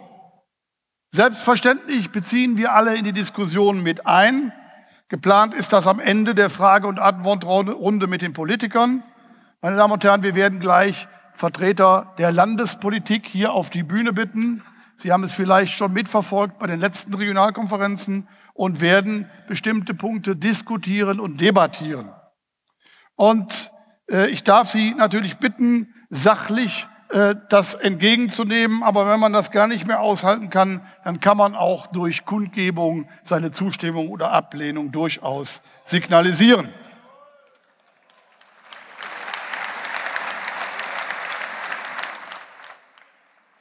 [1.12, 4.52] Selbstverständlich beziehen wir alle in die Diskussion mit ein.
[5.08, 9.02] Geplant ist das am Ende der Frage- und Antwortrunde mit den Politikern.
[9.60, 14.62] Meine Damen und Herren, wir werden gleich Vertreter der Landespolitik hier auf die Bühne bitten.
[14.94, 21.18] Sie haben es vielleicht schon mitverfolgt bei den letzten Regionalkonferenzen und werden bestimmte Punkte diskutieren
[21.18, 22.12] und debattieren.
[23.16, 23.72] Und
[24.08, 26.86] äh, ich darf Sie natürlich bitten, sachlich
[27.48, 28.82] das entgegenzunehmen.
[28.82, 33.08] Aber wenn man das gar nicht mehr aushalten kann, dann kann man auch durch Kundgebung
[33.24, 36.72] seine Zustimmung oder Ablehnung durchaus signalisieren.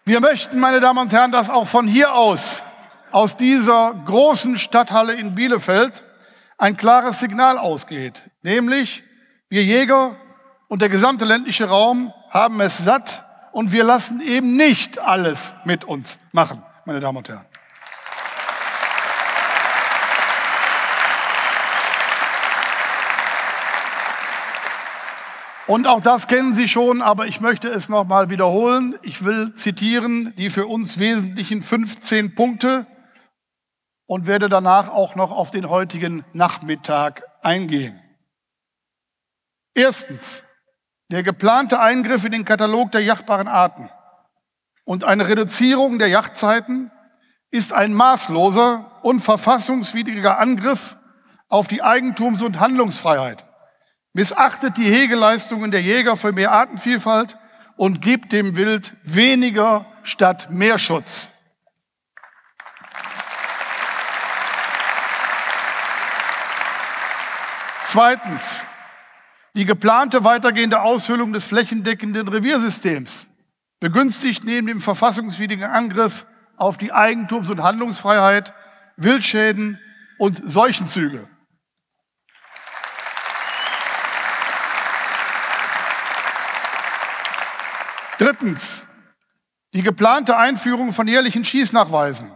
[0.06, 2.64] Wir möchten, meine Damen und Herren, dass auch von hier aus,
[3.12, 6.04] aus dieser großen Stadthalle in Bielefeld,
[6.58, 8.24] ein klares Signal ausgeht.
[8.42, 9.04] Nämlich,
[9.50, 10.16] wir Jäger
[10.68, 15.84] und der gesamte ländliche Raum haben es satt, und wir lassen eben nicht alles mit
[15.86, 17.46] uns machen, meine Damen und Herren.
[25.70, 28.98] Und auch das kennen Sie schon, aber ich möchte es nochmal wiederholen.
[29.04, 32.88] Ich will zitieren die für uns wesentlichen 15 Punkte
[34.08, 38.02] und werde danach auch noch auf den heutigen Nachmittag eingehen.
[39.76, 40.44] Erstens,
[41.10, 43.90] der geplante Eingriff in den Katalog der jachtbaren Arten
[44.86, 46.92] und eine Reduzierung der Yachtzeiten
[47.52, 50.98] ist ein maßloser und verfassungswidriger Angriff
[51.48, 53.44] auf die Eigentums- und Handlungsfreiheit,
[54.14, 57.38] missachtet die Hegeleistungen der Jäger für mehr Artenvielfalt
[57.76, 61.30] und gibt dem Wild weniger statt mehr Schutz.
[67.86, 68.64] Zweitens,
[69.56, 73.28] die geplante weitergehende Aushöhlung des flächendeckenden Reviersystems
[73.80, 76.26] begünstigt neben dem verfassungswidrigen Angriff
[76.58, 78.54] auf die Eigentums- und Handlungsfreiheit
[78.98, 79.80] Wildschäden
[80.18, 81.28] und Seuchenzüge.
[88.18, 88.86] Drittens,
[89.74, 92.30] die geplante Einführung von jährlichen Schießnachweisen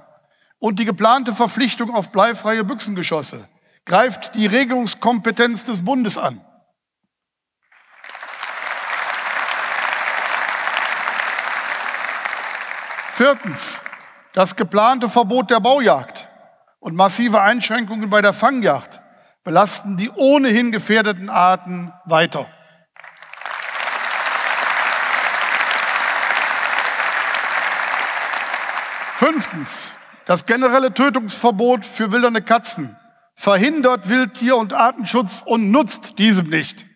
[0.60, 3.50] und die geplante Verpflichtung auf bleifreie Büchsengeschosse
[3.84, 6.40] greift die Regelungskompetenz des Bundes an.
[13.16, 13.80] Viertens,
[14.34, 16.28] das geplante Verbot der Baujagd
[16.80, 19.02] und massive Einschränkungen bei der Fangjagd
[19.44, 22.48] belasten die ohnehin gefährdeten Arten weiter.
[29.18, 29.92] Fünftens,
[30.26, 32.98] das generelle Tötungsverbot für wildernde Katzen
[33.36, 36.88] verhindert Wildtier- und Artenschutz und nutzt diesem nicht.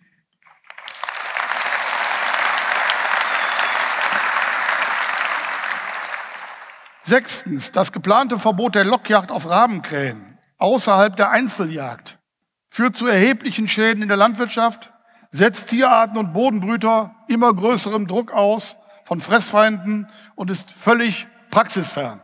[7.08, 12.18] Sechstens, das geplante Verbot der Lockjagd auf Rabenkrähen außerhalb der Einzeljagd
[12.68, 14.92] führt zu erheblichen Schäden in der Landwirtschaft,
[15.30, 22.20] setzt Tierarten und Bodenbrüter immer größerem Druck aus von Fressfeinden und ist völlig praxisfern.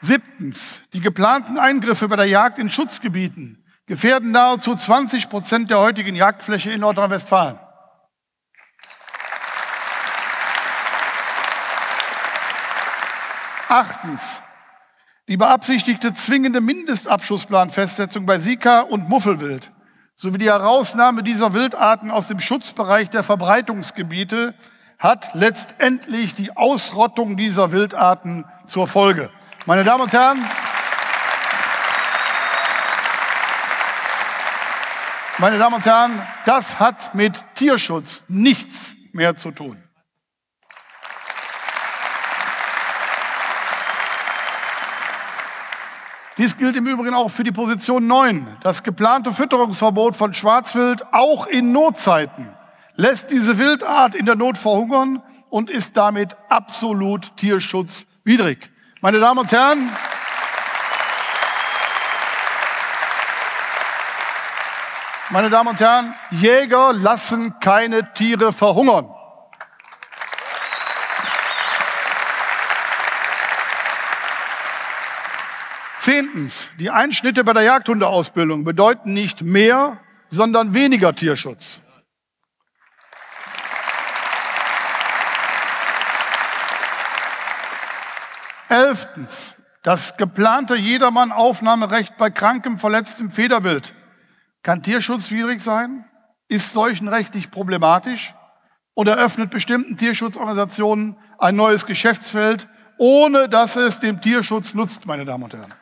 [0.00, 6.14] Siebtens, die geplanten Eingriffe bei der Jagd in Schutzgebieten gefährden nahezu 20 Prozent der heutigen
[6.14, 7.58] Jagdfläche in Nordrhein-Westfalen.
[13.68, 14.42] Achtens.
[15.26, 19.72] Die beabsichtigte zwingende Mindestabschussplanfestsetzung bei Sika und Muffelwild
[20.14, 24.54] sowie die Herausnahme dieser Wildarten aus dem Schutzbereich der Verbreitungsgebiete
[24.98, 29.30] hat letztendlich die Ausrottung dieser Wildarten zur Folge.
[29.64, 30.42] Meine Damen und Herren,
[35.40, 39.80] Meine Damen und Herren, das hat mit Tierschutz nichts mehr zu tun.
[46.38, 48.56] Dies gilt im Übrigen auch für die Position 9.
[48.62, 52.52] Das geplante Fütterungsverbot von Schwarzwild auch in Notzeiten
[52.96, 58.70] lässt diese Wildart in der Not verhungern und ist damit absolut tierschutzwidrig.
[59.00, 59.88] Meine Damen und Herren,
[65.30, 69.14] Meine Damen und Herren, Jäger lassen keine Tiere verhungern.
[76.00, 79.98] Zehntens, die Einschnitte bei der Jagdhundeausbildung bedeuten nicht mehr,
[80.30, 81.80] sondern weniger Tierschutz.
[88.70, 93.94] Elftens, das geplante Jedermann-Aufnahmerecht bei krankem, verletztem Federwild
[94.68, 96.04] kann tierschutzwidrig sein,
[96.48, 98.34] ist seuchenrechtlich problematisch
[98.92, 105.44] und eröffnet bestimmten Tierschutzorganisationen ein neues Geschäftsfeld, ohne dass es dem Tierschutz nutzt, meine Damen
[105.44, 105.72] und Herren.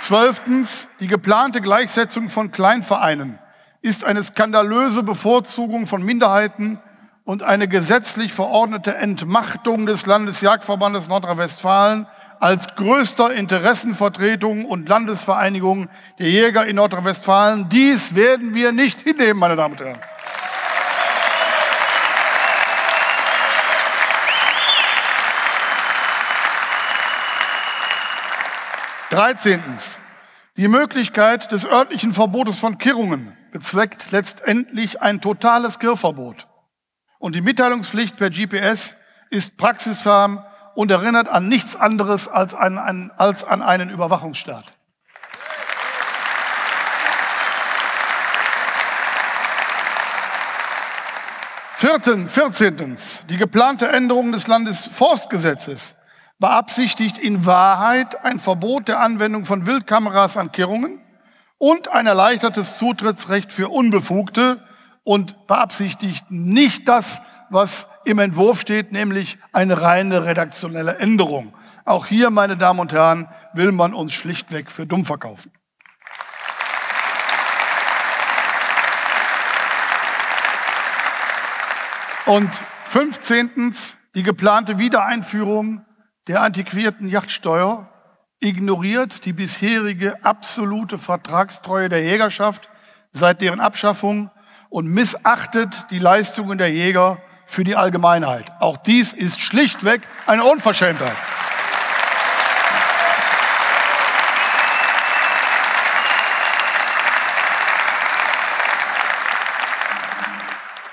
[0.00, 3.38] Zwölftens, die geplante Gleichsetzung von Kleinvereinen
[3.82, 6.80] ist eine skandalöse Bevorzugung von Minderheiten
[7.24, 12.06] und eine gesetzlich verordnete Entmachtung des Landesjagdverbandes Nordrhein-Westfalen
[12.38, 17.70] als größter Interessenvertretung und Landesvereinigung der Jäger in Nordrhein-Westfalen.
[17.70, 20.00] Dies werden wir nicht hinnehmen, meine Damen und Herren.
[29.08, 29.98] Dreizehntens.
[30.56, 36.48] Die Möglichkeit des örtlichen Verbotes von Kirrungen bezweckt letztendlich ein totales Kirrverbot.
[37.24, 38.96] Und die Mitteilungspflicht per GPS
[39.30, 40.44] ist praxisfern
[40.74, 44.66] und erinnert an nichts anderes als an, an, als an einen Überwachungsstaat.
[51.72, 55.94] Vierten, vierzehntens, die geplante Änderung des Landesforstgesetzes
[56.38, 61.00] beabsichtigt in Wahrheit ein Verbot der Anwendung von Wildkameras an Kehrungen
[61.56, 64.62] und ein erleichtertes Zutrittsrecht für Unbefugte
[65.04, 71.54] und beabsichtigt nicht das, was im Entwurf steht, nämlich eine reine redaktionelle Änderung.
[71.84, 75.52] Auch hier, meine Damen und Herren, will man uns schlichtweg für dumm verkaufen.
[82.26, 82.50] Und
[82.86, 83.74] 15.
[84.14, 85.84] die geplante Wiedereinführung
[86.26, 87.90] der antiquierten Yachtsteuer
[88.40, 92.70] ignoriert die bisherige absolute Vertragstreue der Jägerschaft
[93.12, 94.30] seit deren Abschaffung
[94.74, 98.50] und missachtet die Leistungen der Jäger für die Allgemeinheit.
[98.58, 101.14] Auch dies ist schlichtweg eine Unverschämtheit.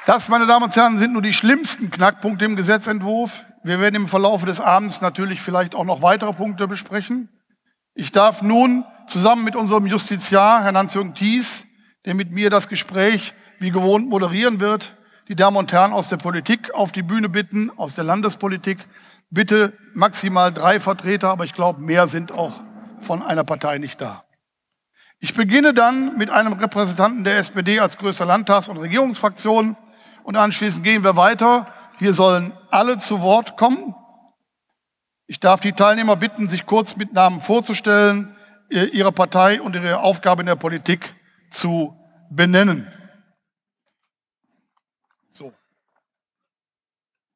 [0.06, 3.44] Das, meine Damen und Herren, sind nur die schlimmsten Knackpunkte im Gesetzentwurf.
[3.64, 7.30] Wir werden im Verlauf des Abends natürlich vielleicht auch noch weitere Punkte besprechen.
[7.96, 11.66] Ich darf nun zusammen mit unserem Justiziar, Herrn Hans-Jürgen Thies,
[12.06, 14.96] der mit mir das Gespräch wie gewohnt moderieren wird,
[15.28, 18.80] die Damen und Herren aus der Politik auf die Bühne bitten, aus der Landespolitik.
[19.30, 22.64] Bitte maximal drei Vertreter, aber ich glaube, mehr sind auch
[23.00, 24.26] von einer Partei nicht da.
[25.20, 29.78] Ich beginne dann mit einem Repräsentanten der SPD als größter Landtags- und Regierungsfraktion
[30.24, 31.68] und anschließend gehen wir weiter
[32.02, 33.94] hier sollen alle zu Wort kommen.
[35.28, 38.36] Ich darf die Teilnehmer bitten, sich kurz mit Namen vorzustellen,
[38.70, 41.14] ihre Partei und ihre Aufgabe in der Politik
[41.52, 41.96] zu
[42.32, 42.88] benennen.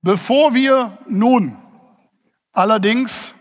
[0.06, 1.58] Bevor wir nun
[2.54, 3.34] allerdings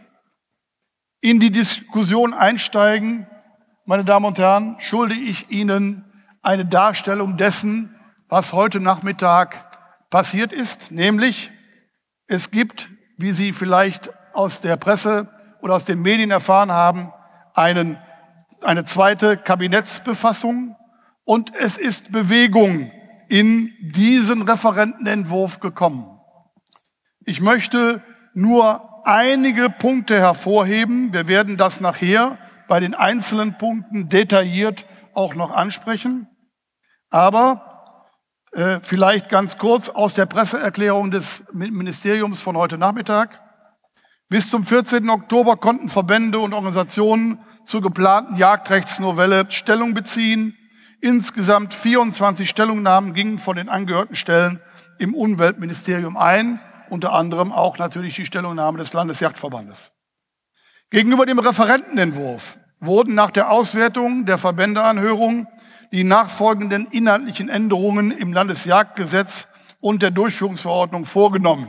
[1.21, 3.27] in die Diskussion einsteigen,
[3.85, 6.11] meine Damen und Herren, schulde ich Ihnen
[6.41, 7.95] eine Darstellung dessen,
[8.31, 11.51] was heute Nachmittag passiert ist, nämlich
[12.29, 12.89] es gibt,
[13.19, 15.29] wie Sie vielleicht aus der Presse
[15.61, 17.13] oder aus den Medien erfahren haben,
[17.53, 17.99] einen,
[18.63, 20.77] eine zweite Kabinettsbefassung
[21.25, 22.91] und es ist Bewegung
[23.29, 26.14] in diesen Referentenentwurf gekommen.
[27.27, 28.03] Ich möchte
[28.35, 31.13] nur einige Punkte hervorheben.
[31.15, 32.37] Wir werden das nachher
[32.69, 36.29] bei den einzelnen Punkten detailliert auch noch ansprechen.
[37.09, 38.11] Aber
[38.53, 43.41] äh, vielleicht ganz kurz aus der Presseerklärung des Ministeriums von heute Nachmittag.
[44.29, 45.09] Bis zum 14.
[45.09, 50.57] Oktober konnten Verbände und Organisationen zur geplanten Jagdrechtsnovelle Stellung beziehen.
[51.01, 54.61] Insgesamt 24 Stellungnahmen gingen von den angehörten Stellen
[54.99, 56.61] im Umweltministerium ein,
[56.91, 59.91] unter anderem auch natürlich die Stellungnahme des Landesjagdverbandes.
[60.91, 65.47] Gegenüber dem Referentenentwurf wurden nach der Auswertung der Verbändeanhörung
[65.93, 69.47] die nachfolgenden inhaltlichen Änderungen im Landesjagdgesetz
[69.81, 71.69] und der Durchführungsverordnung vorgenommen.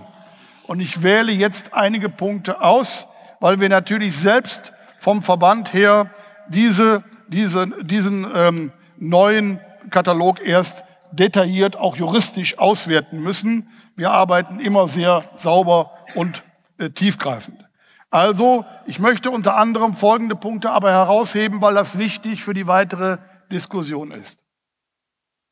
[0.67, 3.05] Und ich wähle jetzt einige Punkte aus,
[3.39, 6.09] weil wir natürlich selbst vom Verband her
[6.47, 9.59] diese, diese, diesen ähm, neuen
[9.91, 13.69] Katalog erst detailliert auch juristisch auswerten müssen.
[13.95, 16.43] Wir arbeiten immer sehr sauber und
[16.77, 17.65] äh, tiefgreifend.
[18.09, 23.17] Also, ich möchte unter anderem folgende Punkte aber herausheben, weil das wichtig für die weitere
[23.51, 24.43] Diskussion ist.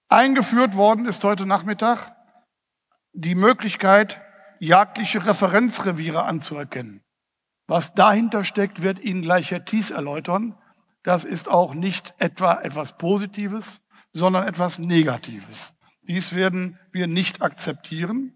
[0.09, 2.11] Eingeführt worden ist heute Nachmittag
[3.13, 4.21] die Möglichkeit,
[4.59, 7.01] jagdliche Referenzreviere anzuerkennen.
[7.67, 10.57] Was dahinter steckt, wird Ihnen gleich Herr Thies erläutern.
[11.03, 13.81] Das ist auch nicht etwa etwas Positives,
[14.11, 15.72] sondern etwas Negatives.
[16.07, 18.33] Dies werden wir nicht akzeptieren.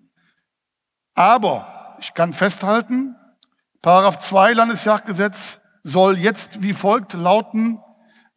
[1.14, 3.16] Aber ich kann festhalten,
[3.82, 7.80] Paragraph 2 Landesjagdgesetz soll jetzt wie folgt lauten,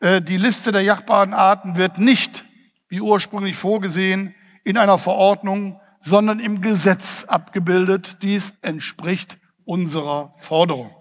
[0.00, 2.44] äh, die Liste der jagdbaren Arten wird nicht,
[2.88, 8.18] wie ursprünglich vorgesehen, in einer Verordnung, sondern im Gesetz abgebildet.
[8.22, 10.99] Dies entspricht unserer Forderung.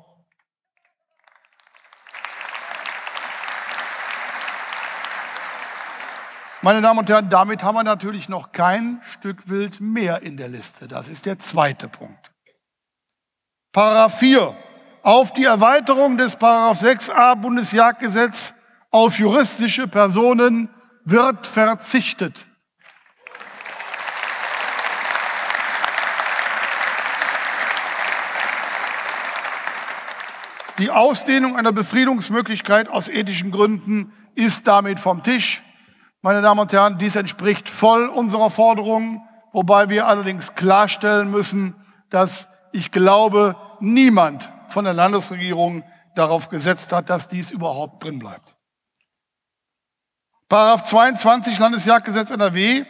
[6.61, 10.49] Meine Damen und Herren, damit haben wir natürlich noch kein Stück Wild mehr in der
[10.49, 10.89] Liste.
[10.89, 12.31] Das ist der zweite Punkt.
[13.71, 14.57] Paragraph 4.
[15.01, 18.53] Auf die Erweiterung des Paragraph 6a Bundesjagdgesetz
[18.91, 20.69] auf juristische Personen
[21.05, 22.45] wird verzichtet.
[30.77, 35.61] Die Ausdehnung einer Befriedungsmöglichkeit aus ethischen Gründen ist damit vom Tisch.
[36.21, 39.21] Meine Damen und Herren, dies entspricht voll unserer Forderungen,
[39.53, 41.75] wobei wir allerdings klarstellen müssen,
[42.09, 45.83] dass ich glaube, niemand von der Landesregierung
[46.15, 48.55] darauf gesetzt hat, dass dies überhaupt drin bleibt.
[50.49, 52.83] Paragraph 22 Landesjagdgesetz NRW,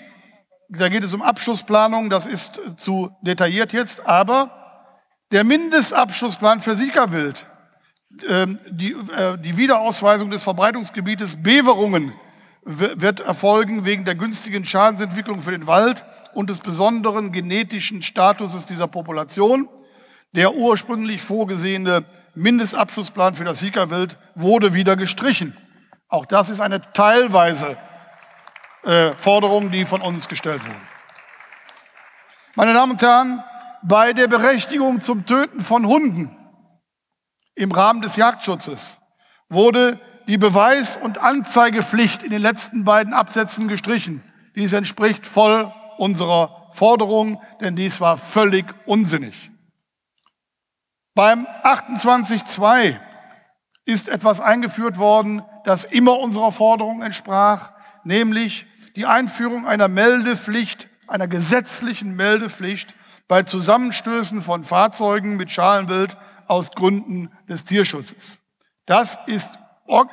[0.69, 4.87] da geht es um Abschussplanung, das ist zu detailliert jetzt, aber
[5.31, 7.45] der Mindestabschussplan für Siegerwild,
[8.27, 12.13] ähm, die, äh, die Wiederausweisung des Verbreitungsgebietes Beverungen
[12.71, 16.05] wird erfolgen wegen der günstigen Schadensentwicklung für den Wald
[16.35, 19.67] und des besonderen genetischen Statuses dieser Population.
[20.33, 22.05] Der ursprünglich vorgesehene
[22.35, 25.57] Mindestabschussplan für das Siegerwild wurde wieder gestrichen.
[26.09, 27.75] Auch das ist eine teilweise
[28.83, 30.81] äh, Forderung, die von uns gestellt wurde.
[32.53, 33.43] Meine Damen und Herren,
[33.81, 36.37] bei der Berechtigung zum Töten von Hunden
[37.55, 38.99] im Rahmen des Jagdschutzes
[39.49, 39.99] wurde
[40.29, 44.23] die Beweis- und Anzeigepflicht in den letzten beiden Absätzen gestrichen.
[44.55, 49.49] Dies entspricht voll unserer Forderung, denn dies war völlig unsinnig.
[51.15, 52.99] Beim 28.2
[53.85, 57.71] ist etwas eingeführt worden, das immer unserer Forderung entsprach,
[58.03, 62.93] nämlich die Einführung einer Meldepflicht, einer gesetzlichen Meldepflicht
[63.27, 68.37] bei Zusammenstößen von Fahrzeugen mit Schalenbild aus Gründen des Tierschutzes.
[68.85, 69.57] Das ist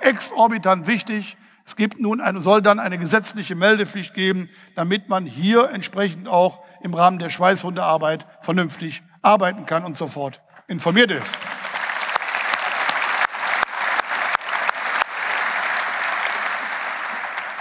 [0.01, 1.37] exorbitant wichtig.
[1.66, 6.61] Es gibt nun eine, soll dann eine gesetzliche Meldepflicht geben, damit man hier entsprechend auch
[6.81, 11.37] im Rahmen der Schweißhundearbeit vernünftig arbeiten kann und sofort informiert ist.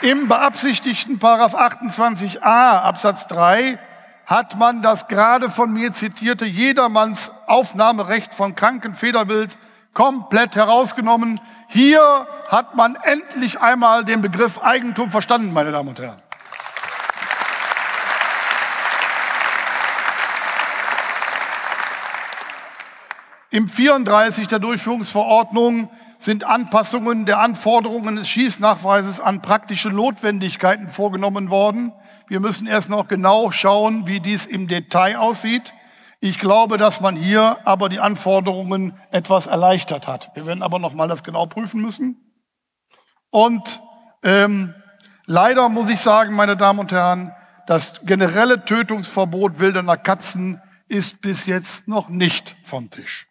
[0.01, 3.79] Im beabsichtigten Paragraph 28a Absatz 3
[4.27, 9.57] hat man das gerade von mir zitierte Jedermanns Aufnahmerecht von Krankenfederbild
[9.93, 11.39] komplett herausgenommen.
[11.67, 16.21] Hier hat man endlich einmal den Begriff Eigentum verstanden, meine Damen und Herren.
[23.49, 31.93] Im 34 der Durchführungsverordnung sind Anpassungen der Anforderungen des Schießnachweises an praktische Notwendigkeiten vorgenommen worden.
[32.27, 35.73] Wir müssen erst noch genau schauen, wie dies im Detail aussieht.
[36.25, 40.31] Ich glaube, dass man hier aber die Anforderungen etwas erleichtert hat.
[40.33, 42.17] Wir werden aber noch mal das genau prüfen müssen.
[43.29, 43.79] Und
[44.23, 44.73] ähm,
[45.27, 47.31] leider muss ich sagen, meine Damen und Herren,
[47.67, 53.27] das generelle Tötungsverbot wilder Katzen ist bis jetzt noch nicht vom Tisch.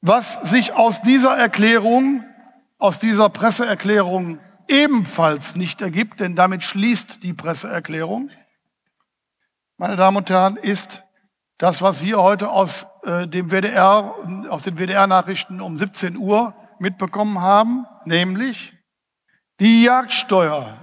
[0.00, 2.24] Was sich aus dieser Erklärung,
[2.76, 8.30] aus dieser Presseerklärung ebenfalls nicht ergibt, denn damit schließt die Presseerklärung,
[9.78, 11.04] meine Damen und Herren, ist
[11.56, 14.14] das, was wir heute aus äh, dem WDR,
[14.48, 18.72] aus den WDR-Nachrichten um 17 Uhr mitbekommen haben, nämlich
[19.60, 20.76] die Jagdsteuer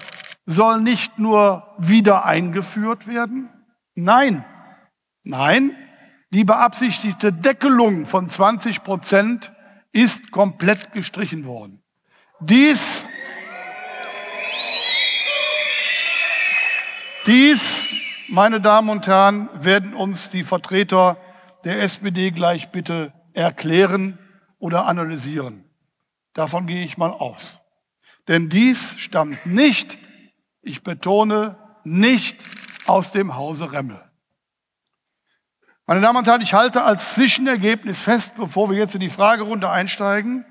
[0.46, 3.50] soll nicht nur wieder eingeführt werden,
[3.96, 4.46] nein,
[5.24, 5.76] nein,
[6.32, 9.52] die beabsichtigte Deckelung von 20 Prozent
[9.92, 11.82] ist komplett gestrichen worden.
[12.40, 13.06] Dies,
[17.26, 17.95] dies,
[18.28, 21.18] meine Damen und Herren, werden uns die Vertreter
[21.64, 24.18] der SPD gleich bitte erklären
[24.60, 25.66] oder analysieren.
[26.34, 27.60] Davon gehe ich mal aus.
[28.28, 29.98] Denn dies stammt nicht,
[30.62, 32.44] ich betone, nicht
[32.88, 34.02] aus dem Hause Remmel.
[35.86, 39.70] Meine Damen und Herren, ich halte als Zwischenergebnis fest, bevor wir jetzt in die Fragerunde
[39.70, 40.46] einsteigen,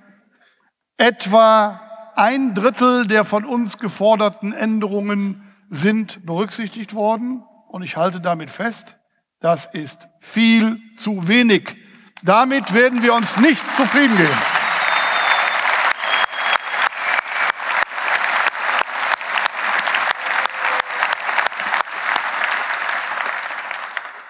[0.96, 1.80] etwa
[2.14, 7.42] ein Drittel der von uns geforderten Änderungen sind berücksichtigt worden.
[7.74, 8.98] Und ich halte damit fest,
[9.40, 11.76] das ist viel zu wenig.
[12.22, 14.38] Damit werden wir uns nicht zufrieden geben.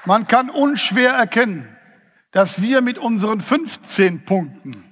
[0.07, 1.79] Man kann unschwer erkennen,
[2.31, 4.91] dass wir mit unseren 15 Punkten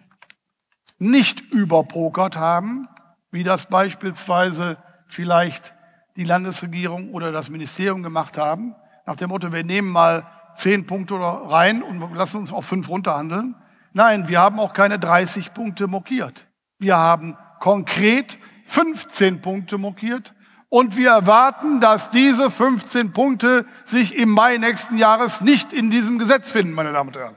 [0.98, 2.86] nicht überpokert haben,
[3.30, 4.76] wie das beispielsweise
[5.06, 5.72] vielleicht
[6.16, 8.74] die Landesregierung oder das Ministerium gemacht haben,
[9.06, 13.56] nach dem Motto, wir nehmen mal 10 Punkte rein und lassen uns auf 5 runterhandeln.
[13.92, 16.46] Nein, wir haben auch keine 30 Punkte mokiert.
[16.78, 20.34] Wir haben konkret 15 Punkte mokiert
[20.68, 26.18] und wir erwarten, dass diese 15 Punkte sich im Mai nächsten Jahres nicht in diesem
[26.18, 27.36] Gesetz finden, meine Damen und Herren.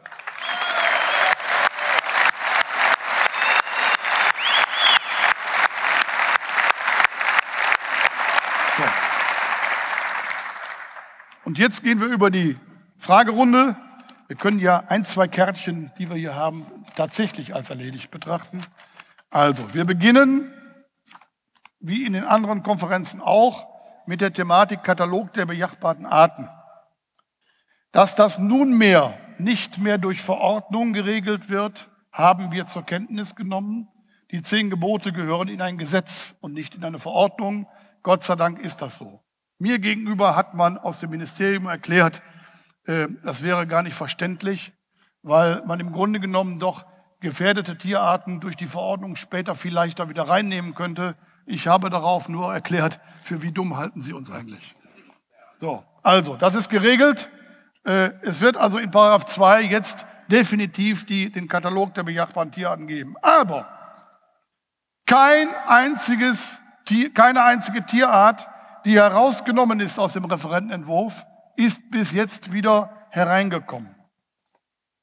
[11.46, 12.58] Und jetzt gehen wir über die
[12.98, 13.78] Fragerunde.
[14.28, 16.66] Wir können ja ein, zwei Kärtchen, die wir hier haben,
[16.96, 18.62] tatsächlich als erledigt betrachten.
[19.30, 20.52] Also, wir beginnen
[21.80, 23.68] wie in den anderen Konferenzen auch,
[24.08, 26.50] mit der Thematik Katalog der bejachbaren Arten.
[27.92, 33.88] Dass das nunmehr nicht mehr durch Verordnung geregelt wird, haben wir zur Kenntnis genommen.
[34.32, 37.68] Die zehn Gebote gehören in ein Gesetz und nicht in eine Verordnung.
[38.02, 39.25] Gott sei Dank ist das so.
[39.58, 42.22] Mir gegenüber hat man aus dem Ministerium erklärt,
[42.86, 44.74] äh, das wäre gar nicht verständlich,
[45.24, 46.86] weil man im Grunde genommen doch
[47.22, 51.16] gefährdete Tierarten durch die Verordnung später viel leichter wieder reinnehmen könnte.
[51.46, 54.76] Ich habe darauf nur erklärt, für wie dumm halten Sie uns eigentlich.
[55.60, 57.30] So, also, das ist geregelt.
[57.86, 62.88] Äh, es wird also in Paragraph 2 jetzt definitiv die, den Katalog der bejachbaren Tierarten
[62.88, 63.16] geben.
[63.22, 63.70] Aber
[65.06, 66.62] kein einziges,
[67.14, 68.48] keine einzige Tierart,
[68.86, 71.26] die herausgenommen ist aus dem Referentenentwurf,
[71.56, 73.96] ist bis jetzt wieder hereingekommen.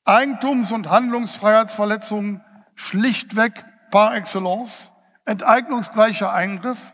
[0.05, 2.43] Eigentums- und Handlungsfreiheitsverletzungen
[2.75, 4.91] schlichtweg par excellence
[5.25, 6.93] enteignungsgleicher Eingriff,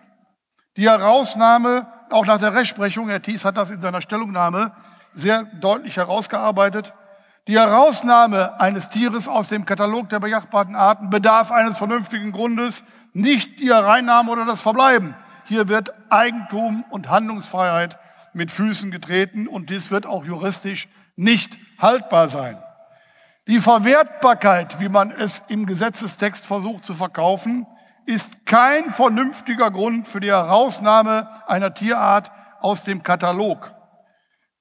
[0.76, 4.72] die Herausnahme, auch nach der Rechtsprechung, Herr Thies hat das in seiner Stellungnahme
[5.14, 6.94] sehr deutlich herausgearbeitet,
[7.46, 12.84] die Herausnahme eines Tieres aus dem Katalog der bejachbaren Arten bedarf eines vernünftigen Grundes,
[13.14, 15.16] nicht die Hereinnahme oder das Verbleiben.
[15.48, 17.98] Hier wird Eigentum und Handlungsfreiheit
[18.34, 22.62] mit Füßen getreten und dies wird auch juristisch nicht haltbar sein.
[23.46, 27.66] Die Verwertbarkeit, wie man es im Gesetzestext versucht zu verkaufen,
[28.04, 32.30] ist kein vernünftiger Grund für die Herausnahme einer Tierart
[32.60, 33.74] aus dem Katalog.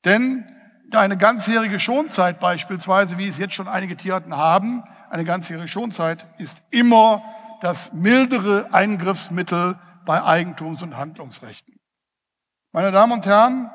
[0.06, 0.46] Denn
[0.94, 6.62] eine ganzjährige Schonzeit beispielsweise, wie es jetzt schon einige Tierarten haben, eine ganzjährige Schonzeit ist
[6.70, 7.22] immer
[7.60, 9.76] das mildere Eingriffsmittel
[10.08, 11.80] bei Eigentums- und Handlungsrechten.
[12.72, 13.70] Meine Damen und Herren,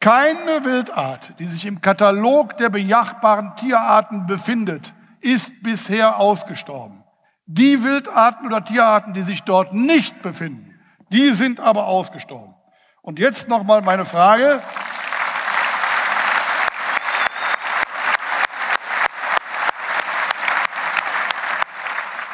[0.00, 7.04] keine Wildart, die sich im Katalog der bejachbaren Tierarten befindet, ist bisher ausgestorben.
[7.46, 10.78] Die Wildarten oder Tierarten, die sich dort nicht befinden,
[11.10, 12.54] die sind aber ausgestorben.
[13.02, 14.60] Und jetzt nochmal meine Frage.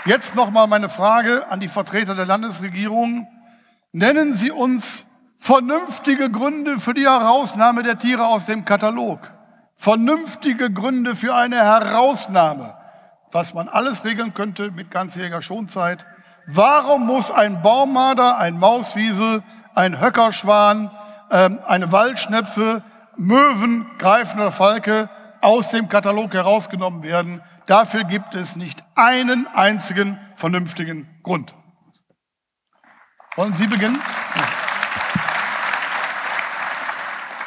[0.05, 3.27] Jetzt nochmal meine Frage an die Vertreter der Landesregierung.
[3.93, 5.05] Nennen Sie uns
[5.39, 9.33] vernünftige Gründe für die Herausnahme der Tiere aus dem Katalog.
[9.75, 12.77] Vernünftige Gründe für eine Herausnahme
[13.33, 16.07] was man alles regeln könnte mit ganzjähriger Schonzeit.
[16.47, 19.43] Warum muss ein Baummarder, ein Mauswiesel,
[19.75, 20.91] ein Höckerschwan,
[21.31, 22.83] ähm, eine Waldschnepfe,
[23.17, 25.09] Möwen, Greifen oder Falke
[25.41, 27.41] aus dem Katalog herausgenommen werden?
[27.67, 31.55] Dafür gibt es nicht einen einzigen vernünftigen Grund.
[33.37, 33.99] Wollen Sie beginnen?
[34.37, 34.62] Ja.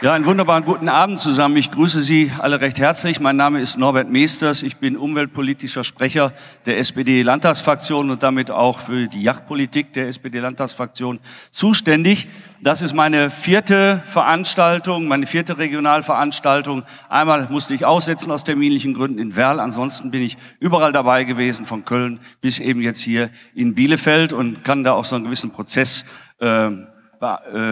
[0.06, 1.58] Ja, einen wunderbaren guten Abend zusammen.
[1.58, 3.20] Ich grüße Sie alle recht herzlich.
[3.20, 4.62] Mein Name ist Norbert Meesters.
[4.62, 6.32] Ich bin umweltpolitischer Sprecher
[6.68, 11.18] der SPD-Landtagsfraktion und damit auch für die Yachtpolitik der SPD-Landtagsfraktion
[11.50, 12.28] zuständig.
[12.62, 16.84] Das ist meine vierte Veranstaltung, meine vierte Regionalveranstaltung.
[17.10, 19.60] Einmal musste ich aussetzen aus terminlichen Gründen in Werl.
[19.60, 24.64] Ansonsten bin ich überall dabei gewesen, von Köln bis eben jetzt hier in Bielefeld und
[24.64, 26.06] kann da auch so einen gewissen Prozess
[26.38, 26.70] äh,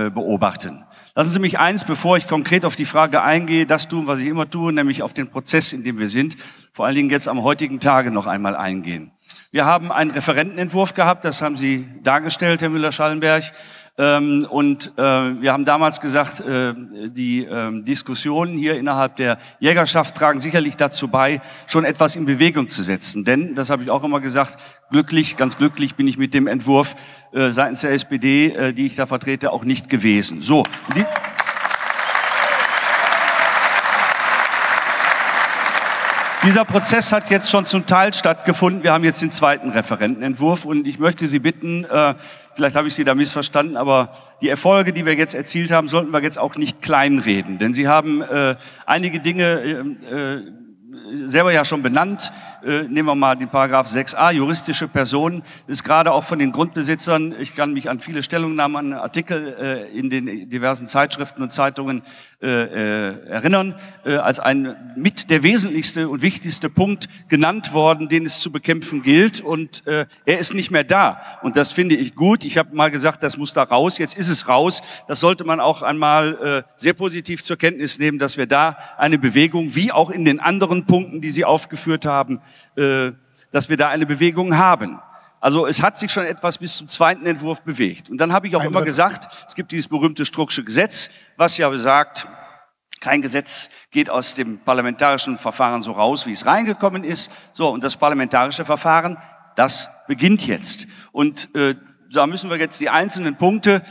[0.10, 0.84] beobachten.
[1.16, 4.26] Lassen Sie mich eins, bevor ich konkret auf die Frage eingehe, das tun, was ich
[4.26, 6.36] immer tue, nämlich auf den Prozess, in dem wir sind,
[6.72, 9.12] vor allen Dingen jetzt am heutigen Tage noch einmal eingehen.
[9.52, 13.44] Wir haben einen Referentenentwurf gehabt, das haben Sie dargestellt, Herr Müller-Schallenberg.
[13.96, 16.74] Ähm, und äh, wir haben damals gesagt, äh,
[17.10, 22.68] die ähm, Diskussionen hier innerhalb der Jägerschaft tragen sicherlich dazu bei, schon etwas in Bewegung
[22.68, 23.24] zu setzen.
[23.24, 24.58] Denn, das habe ich auch immer gesagt,
[24.90, 26.96] glücklich, ganz glücklich bin ich mit dem Entwurf
[27.34, 30.42] äh, seitens der SPD, äh, die ich da vertrete, auch nicht gewesen.
[30.42, 30.66] So.
[30.96, 31.06] Die
[36.46, 38.84] Dieser Prozess hat jetzt schon zum Teil stattgefunden.
[38.84, 42.16] Wir haben jetzt den zweiten Referentenentwurf und ich möchte Sie bitten, äh,
[42.56, 46.12] vielleicht habe ich Sie da missverstanden, aber die Erfolge, die wir jetzt erzielt haben, sollten
[46.12, 47.58] wir jetzt auch nicht kleinreden.
[47.58, 50.42] Denn Sie haben äh, einige Dinge äh, äh
[51.26, 52.32] selber ja schon benannt.
[52.66, 55.44] Äh, nehmen wir mal den Paragraph 6a, juristische Personen.
[55.68, 59.98] ist gerade auch von den Grundbesitzern, ich kann mich an viele Stellungnahmen, an Artikel äh,
[59.98, 62.04] in den diversen Zeitschriften und Zeitungen
[62.42, 68.26] äh, äh, erinnern, äh, als ein mit der wesentlichste und wichtigste Punkt genannt worden, den
[68.26, 69.42] es zu bekämpfen gilt.
[69.42, 71.22] Und äh, er ist nicht mehr da.
[71.42, 72.44] Und das finde ich gut.
[72.44, 73.98] Ich habe mal gesagt, das muss da raus.
[73.98, 74.84] Jetzt ist es raus.
[75.08, 79.18] Das sollte man auch einmal äh, sehr positiv zur Kenntnis nehmen, dass wir da eine
[79.18, 82.42] Bewegung, wie auch in den anderen Punkten, die Sie aufgeführt haben,
[82.76, 83.12] äh,
[83.52, 85.00] dass wir da eine Bewegung haben.
[85.40, 88.10] Also es hat sich schon etwas bis zum zweiten Entwurf bewegt.
[88.10, 91.68] Und dann habe ich auch immer gesagt, es gibt dieses berühmte Strucksche Gesetz, was ja
[91.70, 92.28] besagt,
[93.02, 97.30] kein Gesetz geht aus dem parlamentarischen Verfahren so raus, wie es reingekommen ist.
[97.52, 99.18] So, und das parlamentarische Verfahren,
[99.58, 100.88] das beginnt jetzt.
[101.12, 101.76] Und äh,
[102.10, 103.84] da müssen wir jetzt die einzelnen Punkte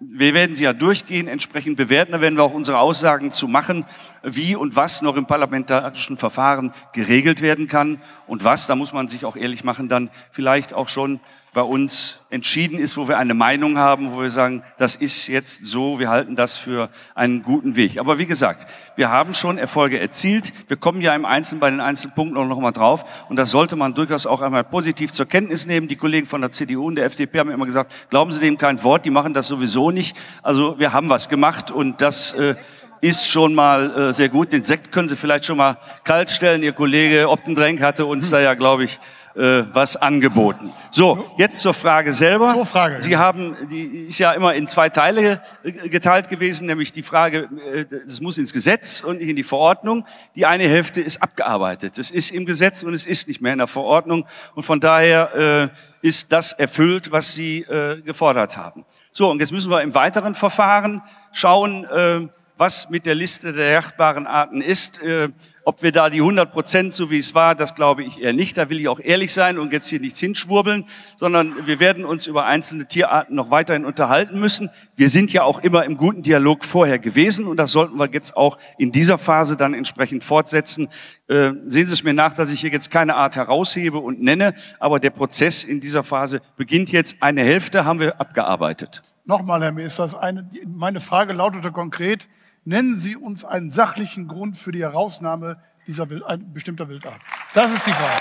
[0.00, 2.12] wir werden sie ja durchgehen, entsprechend bewerten.
[2.12, 3.84] Da werden wir auch unsere Aussagen zu machen,
[4.22, 9.08] wie und was noch im parlamentarischen Verfahren geregelt werden kann und was, da muss man
[9.08, 11.20] sich auch ehrlich machen, dann vielleicht auch schon
[11.54, 15.66] bei uns entschieden ist, wo wir eine Meinung haben, wo wir sagen, das ist jetzt
[15.66, 17.98] so, wir halten das für einen guten Weg.
[17.98, 20.52] Aber wie gesagt, wir haben schon Erfolge erzielt.
[20.68, 23.04] Wir kommen ja im Einzelnen bei den einzelnen Punkten auch noch mal drauf.
[23.28, 25.88] Und das sollte man durchaus auch einmal positiv zur Kenntnis nehmen.
[25.88, 28.82] Die Kollegen von der CDU und der FDP haben immer gesagt, glauben Sie dem kein
[28.84, 30.16] Wort, die machen das sowieso nicht.
[30.42, 32.56] Also wir haben was gemacht und das äh,
[33.00, 34.52] ist schon mal äh, sehr gut.
[34.52, 36.62] Den Sekt können Sie vielleicht schon mal kalt stellen.
[36.62, 38.98] Ihr Kollege Optendrenk hatte uns da ja, glaube ich,
[39.34, 40.72] äh, was angeboten.
[40.90, 42.52] So, jetzt zur Frage selber.
[42.52, 43.00] Zur Frage.
[43.02, 47.48] Sie haben, die ist ja immer in zwei Teile äh, geteilt gewesen, nämlich die Frage,
[47.72, 50.04] äh, das muss ins Gesetz und nicht in die Verordnung.
[50.34, 51.98] Die eine Hälfte ist abgearbeitet.
[51.98, 54.26] Es ist im Gesetz und es ist nicht mehr in der Verordnung.
[54.54, 55.70] Und von daher
[56.02, 58.84] äh, ist das erfüllt, was Sie äh, gefordert haben.
[59.12, 61.02] So, und jetzt müssen wir im weiteren Verfahren
[61.32, 65.02] schauen, äh, was mit der Liste der jachtbaren Arten ist.
[65.02, 65.30] Äh,
[65.68, 68.56] ob wir da die 100 Prozent, so wie es war, das glaube ich eher nicht.
[68.56, 70.86] Da will ich auch ehrlich sein und jetzt hier nichts hinschwurbeln,
[71.18, 74.70] sondern wir werden uns über einzelne Tierarten noch weiterhin unterhalten müssen.
[74.96, 78.34] Wir sind ja auch immer im guten Dialog vorher gewesen und das sollten wir jetzt
[78.34, 80.88] auch in dieser Phase dann entsprechend fortsetzen.
[81.26, 84.54] Äh, sehen Sie es mir nach, dass ich hier jetzt keine Art heraushebe und nenne,
[84.80, 87.16] aber der Prozess in dieser Phase beginnt jetzt.
[87.20, 89.02] Eine Hälfte haben wir abgearbeitet.
[89.26, 92.26] Nochmal, Herr eine, meine Frage lautete konkret,
[92.68, 95.56] Nennen Sie uns einen sachlichen Grund für die Herausnahme
[95.86, 97.18] dieser bestimmter Wildart.
[97.54, 98.20] Das ist die Frage.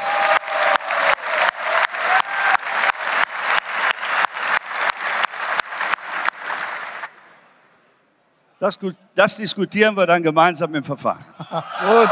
[8.61, 8.79] Das,
[9.15, 11.25] das, diskutieren wir dann gemeinsam im Verfahren.
[11.81, 12.09] Gut.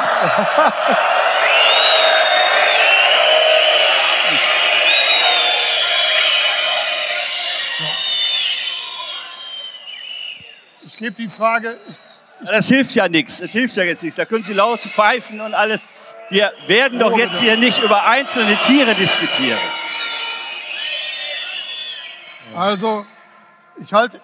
[10.86, 12.05] Ich gebe die Frage, ich
[12.44, 13.40] das hilft ja nichts.
[13.40, 14.18] Das hilft ja jetzt nichts.
[14.18, 15.86] Da können Sie laut pfeifen und alles.
[16.30, 19.60] Wir werden doch jetzt hier nicht über einzelne Tiere diskutieren.
[22.56, 23.06] Also,
[23.78, 24.20] ich halte,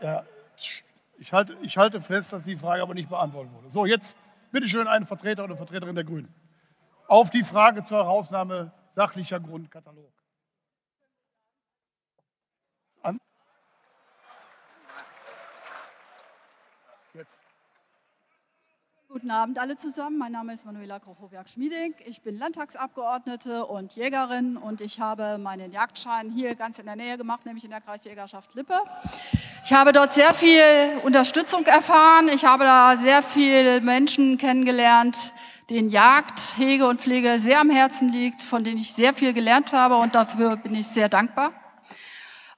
[0.00, 0.24] ja,
[1.18, 3.70] ich halte, ich halte fest, dass die Frage aber nicht beantwortet wurde.
[3.70, 4.16] So, jetzt
[4.50, 6.34] bitte schön einen Vertreter oder Vertreterin der Grünen.
[7.06, 10.10] Auf die Frage zur Herausnahme sachlicher Grundkatalog.
[19.12, 20.16] Guten Abend alle zusammen.
[20.16, 21.94] Mein Name ist Manuela Krochowiak-Schmieding.
[22.06, 27.18] Ich bin Landtagsabgeordnete und Jägerin und ich habe meinen Jagdschein hier ganz in der Nähe
[27.18, 28.80] gemacht, nämlich in der Kreisjägerschaft Lippe.
[29.66, 30.64] Ich habe dort sehr viel
[31.04, 32.28] Unterstützung erfahren.
[32.28, 35.34] Ich habe da sehr viele Menschen kennengelernt,
[35.68, 39.74] denen Jagd, Hege und Pflege sehr am Herzen liegt, von denen ich sehr viel gelernt
[39.74, 41.52] habe und dafür bin ich sehr dankbar.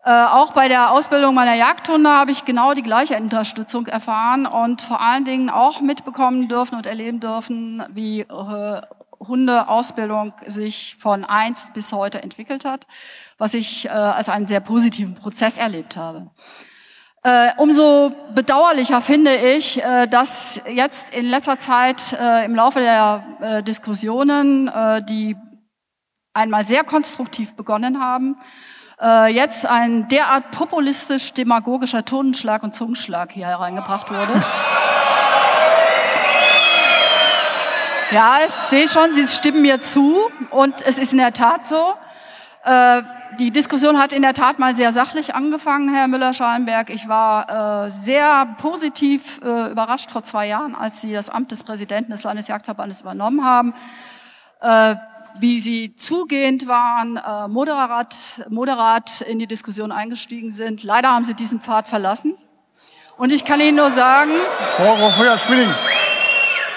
[0.06, 4.82] Äh, auch bei der Ausbildung meiner Jagdhunde habe ich genau die gleiche Unterstützung erfahren und
[4.82, 8.80] vor allen Dingen auch mitbekommen dürfen und erleben dürfen, wie äh,
[9.18, 12.86] Hundeausbildung sich von einst bis heute entwickelt hat,
[13.38, 16.30] was ich äh, als einen sehr positiven Prozess erlebt habe.
[17.22, 23.24] Äh, umso bedauerlicher finde ich, äh, dass jetzt in letzter Zeit äh, im Laufe der
[23.40, 24.70] äh, Diskussionen,
[25.08, 25.34] die
[26.34, 28.36] einmal sehr konstruktiv begonnen haben,
[29.00, 34.42] äh, jetzt ein derart populistisch-demagogischer Tonenschlag und Zungenschlag hier hereingebracht wurde.
[38.10, 40.20] Ja, ich sehe schon, Sie stimmen mir zu
[40.50, 41.94] und es ist in der Tat so.
[42.64, 43.02] Äh,
[43.38, 46.90] die Diskussion hat in der Tat mal sehr sachlich angefangen, Herr Müller-Schalenberg.
[46.90, 51.64] Ich war äh, sehr positiv äh, überrascht vor zwei Jahren, als Sie das Amt des
[51.64, 53.74] Präsidenten des Landesjagdverbandes übernommen haben,
[54.60, 54.94] äh,
[55.38, 58.16] wie Sie zugehend waren, äh, moderat,
[58.48, 60.82] moderat in die Diskussion eingestiegen sind.
[60.82, 62.36] Leider haben Sie diesen Pfad verlassen.
[63.16, 64.32] Und ich kann Ihnen nur sagen...
[64.76, 65.72] Frau Feuer-Schwilling,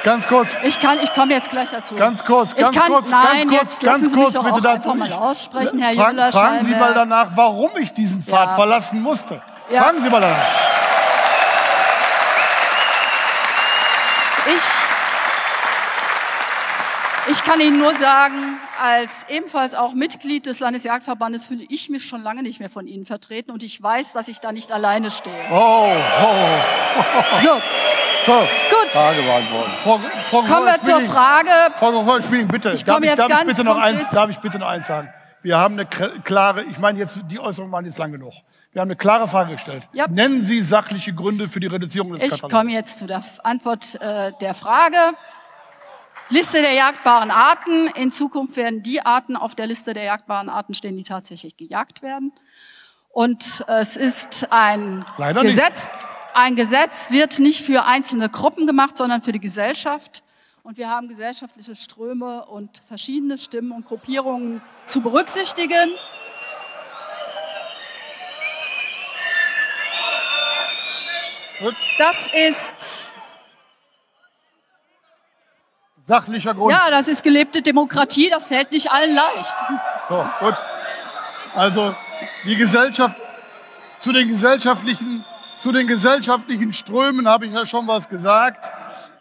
[0.03, 0.55] Ganz kurz.
[0.63, 1.95] Ich kann, ich komme jetzt gleich dazu.
[1.95, 4.41] Ganz kurz, ganz ich kann, kurz, nein, ganz kurz, jetzt ganz lassen Sie kurz, mich
[4.41, 4.93] doch bitte dazu.
[4.93, 6.31] mal aussprechen, Herr Fra.
[6.31, 8.55] Fragen Sie mal danach, warum ich diesen Pfad Ja.
[8.55, 9.41] verlassen musste.
[9.69, 9.83] Ja.
[9.83, 10.45] Fragen Sie mal danach.
[14.45, 14.61] Ich,
[17.29, 22.21] ich kann Ihnen nur sagen, als ebenfalls auch Mitglied des Landesjagdverbandes fühle ich mich schon
[22.23, 25.35] lange nicht mehr von Ihnen vertreten und ich weiß, dass ich da nicht alleine stehe.
[25.51, 25.91] Oh,
[26.23, 27.41] oh.
[27.41, 27.49] So,
[28.25, 28.91] So, gut.
[28.91, 29.73] Frage beantwortet.
[29.83, 29.99] Frau,
[30.29, 31.49] Frau Kommen wir zur Frage.
[31.77, 32.71] Frau Hohl-Schwilling, bitte.
[32.71, 34.59] Ich darf komme ich, jetzt darf ich ganz bitte noch eins, konkret- darf ich bitte
[34.59, 35.09] noch eins sagen?
[35.43, 38.33] Wir haben eine klare, ich meine jetzt, die Äußerungen waren jetzt lang genug.
[38.73, 39.83] Wir haben eine klare Frage gestellt.
[39.93, 40.07] Ja.
[40.09, 44.33] Nennen Sie sachliche Gründe für die Reduzierung des Ich komme jetzt zu der Antwort äh,
[44.41, 44.97] der Frage.
[46.29, 47.87] Liste der jagdbaren Arten.
[47.87, 52.01] In Zukunft werden die Arten auf der Liste der jagdbaren Arten stehen, die tatsächlich gejagt
[52.01, 52.33] werden.
[53.09, 55.55] Und es ist ein Leider nicht.
[55.55, 55.87] Gesetz.
[56.33, 60.23] Ein Gesetz wird nicht für einzelne Gruppen gemacht, sondern für die Gesellschaft.
[60.61, 65.89] Und wir haben gesellschaftliche Ströme und verschiedene Stimmen und Gruppierungen zu berücksichtigen.
[71.97, 73.15] Das ist
[76.07, 76.71] Sachlicher Grund.
[76.71, 79.55] Ja, das ist gelebte Demokratie, das fällt nicht allen leicht.
[80.09, 80.55] So, gut.
[81.53, 81.95] Also
[82.45, 83.17] die Gesellschaft
[83.99, 85.25] zu den gesellschaftlichen
[85.57, 88.69] zu den gesellschaftlichen Strömen habe ich ja schon was gesagt.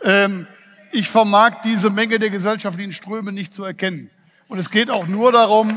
[0.03, 0.47] Ähm,
[0.93, 4.11] ich vermag diese Menge der gesellschaftlichen Ströme nicht zu erkennen.
[4.49, 5.71] Und es geht auch nur darum,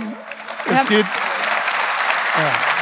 [0.70, 0.82] Ja.
[0.82, 2.79] es geht ja.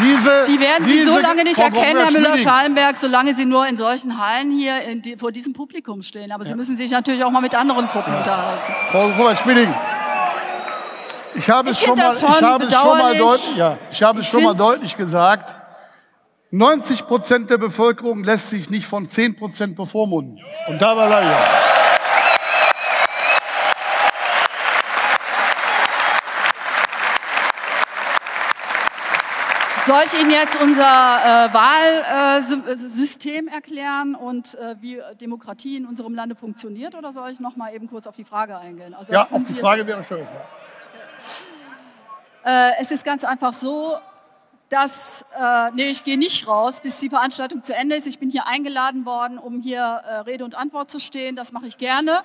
[0.00, 3.76] Diese, Die werden Sie so lange nicht Frau erkennen, Herr Müller-Schalenberg, solange Sie nur in
[3.76, 6.32] solchen Hallen hier die, vor diesem Publikum stehen.
[6.32, 8.60] Aber Sie müssen sich natürlich auch mal mit anderen Gruppen unterhalten.
[8.90, 9.74] Frau Robert-Schmieding,
[11.34, 13.56] ich habe es Ich schon finde mal, das schon ich habe es schon mal deutlich,
[13.56, 15.56] ja, ich habe es Ich schon mal deutlich gesagt.
[16.50, 20.38] 90 Prozent der Bevölkerung lässt sich nicht von 10 Prozent bevormunden.
[20.68, 21.65] Und da war er
[29.86, 36.34] Soll ich Ihnen jetzt unser äh, Wahlsystem erklären und äh, wie Demokratie in unserem Lande
[36.34, 36.96] funktioniert?
[36.96, 38.94] Oder soll ich noch mal eben kurz auf die Frage eingehen?
[38.94, 40.26] Also Ja, auf die Frage wäre schön.
[42.44, 43.96] Äh, es ist ganz einfach so,
[44.70, 48.08] dass, äh, nee, ich gehe nicht raus, bis die Veranstaltung zu Ende ist.
[48.08, 51.36] Ich bin hier eingeladen worden, um hier äh, Rede und Antwort zu stehen.
[51.36, 52.22] Das mache ich gerne.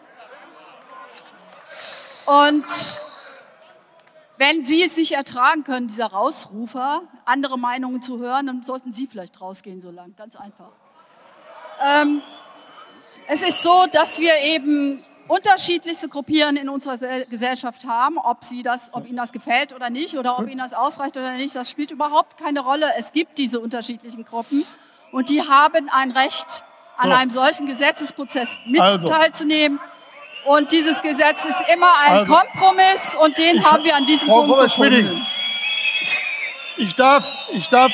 [2.25, 2.65] Und
[4.41, 9.05] wenn Sie es nicht ertragen können, dieser Rausrufer, andere Meinungen zu hören, dann sollten Sie
[9.05, 10.15] vielleicht rausgehen so lang.
[10.17, 10.71] Ganz einfach.
[11.79, 12.23] Ähm,
[13.27, 18.17] es ist so, dass wir eben unterschiedlichste Gruppierungen in unserer Sel- Gesellschaft haben.
[18.17, 21.33] Ob, sie das, ob Ihnen das gefällt oder nicht oder ob Ihnen das ausreicht oder
[21.33, 22.87] nicht, das spielt überhaupt keine Rolle.
[22.97, 24.65] Es gibt diese unterschiedlichen Gruppen
[25.11, 26.63] und die haben ein Recht,
[26.97, 29.05] an einem solchen Gesetzesprozess mit Also.
[29.05, 29.79] teilzunehmen.
[30.45, 32.33] Und dieses Gesetz ist immer ein Also.
[32.33, 35.25] Kompromiss und den Ich- haben wir an diesem Frau Punkt gefunden.
[36.77, 37.91] Ich darf, ich, darf,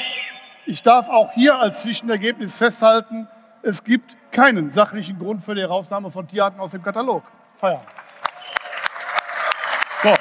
[0.65, 3.27] ich darf auch hier als Zwischenergebnis festhalten,
[3.63, 7.23] es gibt keinen sachlichen Grund für die Herausnahme von Tierarten aus dem Katalog.
[7.59, 7.89] Feierabend.
[10.03, 10.13] So.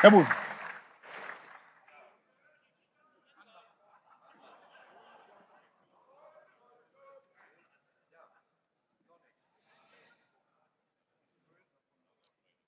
[0.00, 0.43] Herr Busen.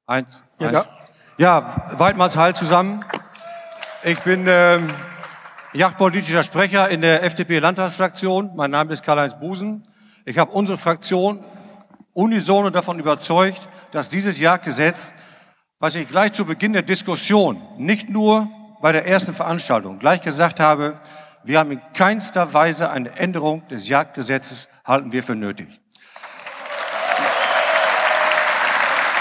[0.08, 0.44] Eins.
[0.60, 0.68] Ja.
[0.68, 0.88] eins.
[1.36, 3.04] Ja, Weidmanns Heil zusammen.
[4.04, 4.88] Ich bin ähm,
[5.72, 8.52] jagdpolitischer Sprecher in der FDP-Landtagsfraktion.
[8.54, 9.82] Mein Name ist Karl-Heinz Busen.
[10.24, 11.44] Ich habe unsere Fraktion
[12.12, 15.12] unisono davon überzeugt, dass dieses Jagdgesetz,
[15.80, 18.48] was ich gleich zu Beginn der Diskussion, nicht nur
[18.80, 21.00] bei der ersten Veranstaltung, gleich gesagt habe,
[21.42, 25.80] wir haben in keinster Weise eine Änderung des Jagdgesetzes, halten wir für nötig.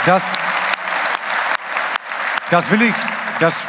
[0.06, 0.34] Das,
[2.52, 2.94] das will ich,
[3.40, 3.66] das,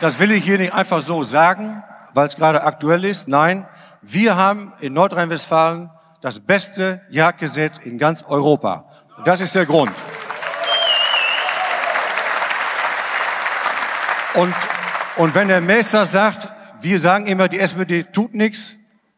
[0.00, 1.82] das will ich hier nicht einfach so sagen,
[2.14, 3.26] weil es gerade aktuell ist.
[3.26, 3.66] Nein,
[4.02, 8.84] wir haben in Nordrhein-Westfalen das beste Jagdgesetz in ganz Europa.
[9.16, 9.92] Und das ist der Grund.
[14.34, 14.54] Und,
[15.16, 16.48] und wenn der Messer sagt,
[16.80, 18.76] wir sagen immer, die SPD tut nichts,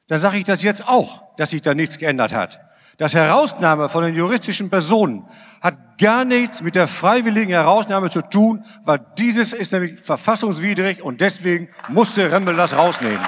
[0.09, 2.61] dann sage ich das jetzt auch, dass sich da nichts geändert hat.
[2.97, 5.27] Das Herausnahme von den juristischen Personen
[5.61, 11.21] hat gar nichts mit der freiwilligen Herausnahme zu tun, weil dieses ist nämlich verfassungswidrig und
[11.21, 13.25] deswegen musste Remmel das rausnehmen.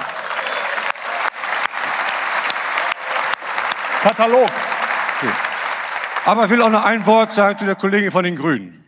[4.03, 4.51] Katalog.
[6.25, 8.83] Aber ich will auch noch ein Wort sagen zu der Kollegin von den Grünen.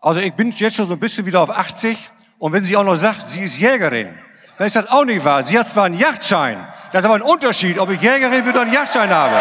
[0.00, 2.84] Also ich bin jetzt schon so ein bisschen wieder auf 80 und wenn sie auch
[2.84, 4.08] noch sagt, sie ist Jägerin,
[4.58, 5.42] dann ist das auch nicht wahr.
[5.42, 8.62] Sie hat zwar einen Yachtschein, das ist aber ein Unterschied, ob ich Jägerin bin oder
[8.62, 9.36] einen Yachtschein habe.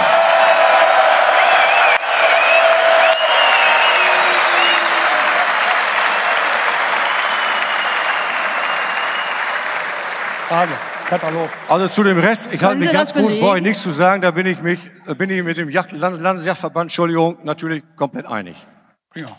[10.50, 10.72] Frage.
[11.08, 11.47] Katalog.
[11.68, 13.45] Also zu dem Rest, ich halte mich ganz kurz, belegen?
[13.45, 14.80] brauche ich nichts zu sagen, da bin ich mich,
[15.18, 18.66] bin ich mit dem Yacht, Land- Landesjachtverband, Entschuldigung, natürlich komplett einig.
[19.12, 19.38] Prima.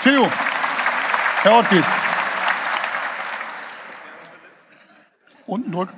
[0.00, 0.28] CDU.
[1.42, 1.86] Herr Ortgies.
[5.46, 5.96] Unten drücken.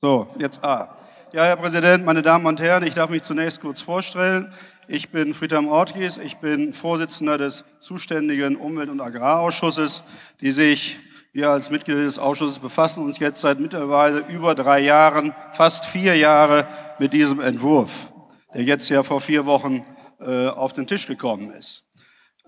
[0.00, 0.96] So, jetzt A.
[1.32, 4.50] Ja, Herr Präsident, meine Damen und Herren, ich darf mich zunächst kurz vorstellen.
[4.90, 10.02] Ich bin Friedhelm Ortgies, ich bin Vorsitzender des zuständigen Umwelt- und Agrarausschusses,
[10.40, 10.98] die sich,
[11.34, 16.16] wir als Mitglieder des Ausschusses befassen uns jetzt seit mittlerweile über drei Jahren, fast vier
[16.16, 16.66] Jahre
[16.98, 18.10] mit diesem Entwurf,
[18.54, 19.84] der jetzt ja vor vier Wochen
[20.20, 21.84] äh, auf den Tisch gekommen ist.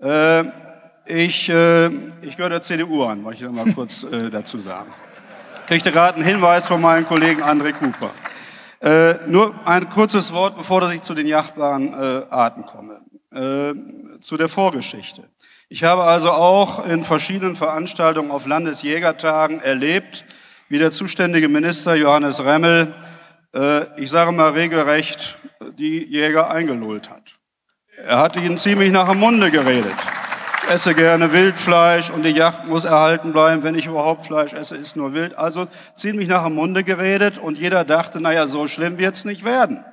[0.01, 0.45] Äh,
[1.05, 1.87] ich, äh,
[2.23, 4.91] ich gehöre der CDU an, wollte ich noch mal kurz äh, dazu sagen
[5.71, 8.11] kriegte gerade einen Hinweis von meinem Kollegen André Cooper.
[8.81, 13.01] Äh, nur ein kurzes Wort, bevor ich zu den jachtbaren äh, Arten komme.
[13.31, 13.73] Äh,
[14.19, 15.23] zu der Vorgeschichte.
[15.69, 20.25] Ich habe also auch in verschiedenen Veranstaltungen auf Landesjägertagen erlebt,
[20.67, 22.93] wie der zuständige Minister Johannes Remmel,
[23.53, 25.37] äh, ich sage mal regelrecht,
[25.77, 27.37] die Jäger eingelullt hat.
[28.03, 29.95] Er hat ihnen ziemlich nach dem Munde geredet.
[30.69, 33.63] Esse gerne Wildfleisch und die Yacht muss erhalten bleiben.
[33.63, 35.37] Wenn ich überhaupt Fleisch esse, ist nur Wild.
[35.37, 39.83] Also ziemlich nach dem Munde geredet und jeder dachte, naja, so schlimm wird's nicht werden.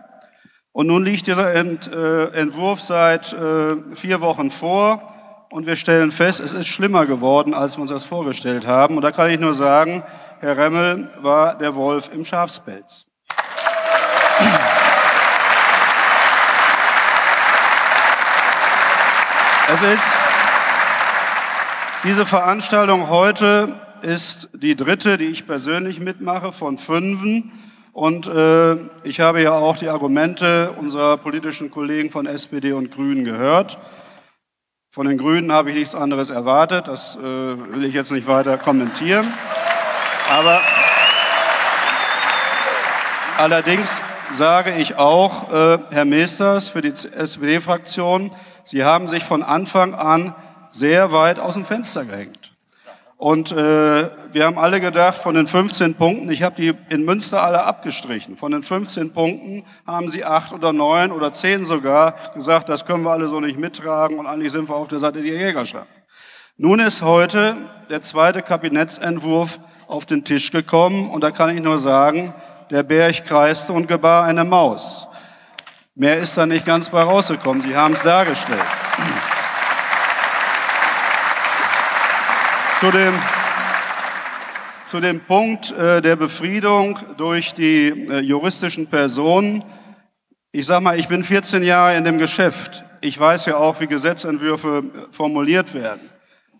[0.73, 5.15] Und nun liegt dieser Ent, äh, Entwurf seit äh, vier Wochen vor
[5.51, 8.97] und wir stellen fest, es ist schlimmer geworden, als wir uns das vorgestellt haben.
[8.97, 10.05] Und da kann ich nur sagen,
[10.41, 13.07] Herr Remmel war der Wolf im Schafspelz.
[19.71, 20.28] Es ist,
[22.05, 27.51] diese Veranstaltung heute ist die dritte, die ich persönlich mitmache von fünfen.
[27.93, 33.25] Und äh, ich habe ja auch die Argumente unserer politischen Kollegen von SPD und Grünen
[33.25, 33.79] gehört.
[34.91, 36.87] Von den Grünen habe ich nichts anderes erwartet.
[36.87, 39.27] Das äh, will ich jetzt nicht weiter kommentieren.
[40.31, 40.61] Aber
[43.39, 44.01] allerdings
[44.33, 48.31] sage ich auch, äh, Herr Meesters für die SPD-Fraktion,
[48.63, 50.35] Sie haben sich von Anfang an
[50.71, 52.53] sehr weit aus dem Fenster gehängt.
[53.19, 57.43] Und äh, wir haben alle gedacht, von den 15 Punkten, ich habe die in Münster
[57.43, 62.69] alle abgestrichen, von den 15 Punkten haben sie acht oder neun oder zehn sogar gesagt,
[62.69, 65.35] das können wir alle so nicht mittragen und eigentlich sind wir auf der Seite der
[65.35, 65.89] Jägerschaft.
[66.57, 67.57] Nun ist heute
[67.91, 69.59] der zweite Kabinettsentwurf
[69.89, 72.33] auf den Tisch gekommen und da kann ich nur sagen,
[72.71, 75.09] der Berg kreiste und gebar eine Maus.
[75.97, 77.63] Mehr ist da nicht ganz bei rausgekommen.
[77.63, 78.63] Sie haben es dargestellt.
[82.81, 83.13] Zu dem,
[84.85, 89.65] zu dem Punkt äh, der Befriedung durch die äh, juristischen Personen.
[90.53, 92.85] Ich sag mal, ich bin 14 Jahre in dem Geschäft.
[93.01, 96.09] Ich weiß ja auch, wie Gesetzentwürfe formuliert werden.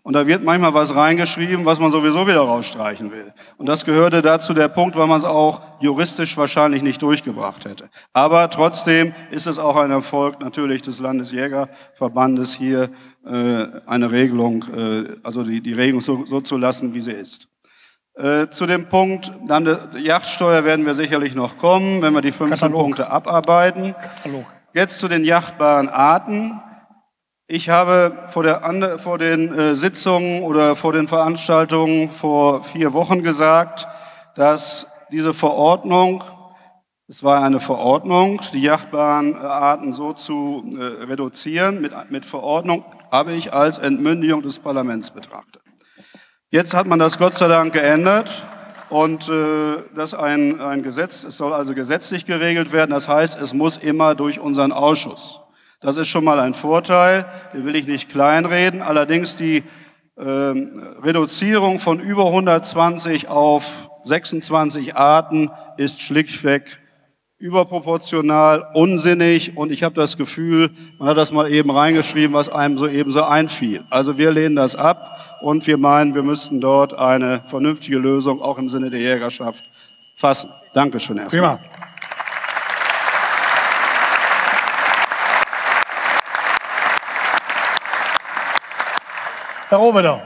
[0.03, 3.33] Und da wird manchmal was reingeschrieben, was man sowieso wieder rausstreichen will.
[3.57, 7.89] Und das gehörte dazu der Punkt, weil man es auch juristisch wahrscheinlich nicht durchgebracht hätte.
[8.13, 12.89] Aber trotzdem ist es auch ein Erfolg natürlich des Landesjägerverbandes hier
[13.25, 17.47] äh, eine Regelung, äh, also die, die Regelung so, so zu lassen, wie sie ist.
[18.15, 22.31] Äh, zu dem Punkt, dann die Yachtsteuer werden wir sicherlich noch kommen, wenn wir die
[22.31, 22.81] 15 Katalog.
[22.81, 23.95] Punkte abarbeiten.
[24.23, 24.45] Hallo.
[24.73, 26.59] Jetzt zu den jachtbaren Arten.
[27.51, 33.23] Ich habe vor, der, vor den äh, Sitzungen oder vor den Veranstaltungen vor vier Wochen
[33.23, 33.87] gesagt,
[34.35, 36.23] dass diese Verordnung,
[37.07, 42.85] es war eine Verordnung, die jachtbaren äh, Arten so zu äh, reduzieren, mit, mit Verordnung
[43.09, 45.63] habe ich als Entmündigung des Parlaments betrachtet.
[46.51, 48.29] Jetzt hat man das Gott sei Dank geändert
[48.91, 52.91] und äh, das ein, ein Gesetz, es soll also gesetzlich geregelt werden.
[52.91, 55.41] Das heißt, es muss immer durch unseren Ausschuss.
[55.81, 58.81] Das ist schon mal ein Vorteil, den will ich nicht kleinreden.
[58.81, 59.63] Allerdings die
[60.17, 66.79] ähm, Reduzierung von über 120 auf 26 Arten ist schlichtweg
[67.37, 72.77] überproportional, unsinnig und ich habe das Gefühl, man hat das mal eben reingeschrieben, was einem
[72.77, 73.85] so eben so einfiel.
[73.89, 78.57] Also wir lehnen das ab und wir meinen, wir müssten dort eine vernünftige Lösung auch
[78.57, 79.63] im Sinne der Jägerschaft
[80.17, 80.49] fassen.
[80.73, 81.59] Dankeschön erstmal.
[81.59, 81.88] Prima.
[89.69, 90.23] Herr Rohwedder.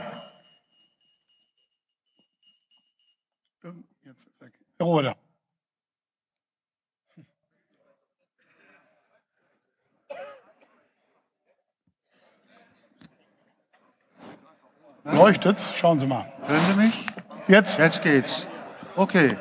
[3.62, 5.16] Herr Rohwedder.
[15.04, 15.74] Leuchtet's?
[15.76, 16.24] Schauen Sie mal.
[16.46, 17.06] Hören Sie mich?
[17.46, 17.76] Jetzt?
[17.76, 18.46] Jetzt geht's.
[18.96, 19.36] Okay.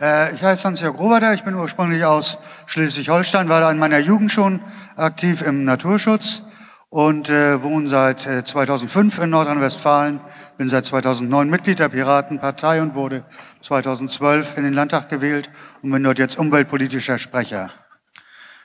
[0.00, 4.60] Äh, ich heiße Hans-Jörg Roberter, ich bin ursprünglich aus Schleswig-Holstein, war in meiner Jugend schon
[4.96, 6.42] aktiv im Naturschutz
[6.90, 10.20] und äh, wohne seit äh, 2005 in Nordrhein-Westfalen,
[10.58, 13.24] bin seit 2009 Mitglied der Piratenpartei und wurde
[13.60, 15.50] 2012 in den Landtag gewählt
[15.82, 17.70] und bin dort jetzt umweltpolitischer Sprecher.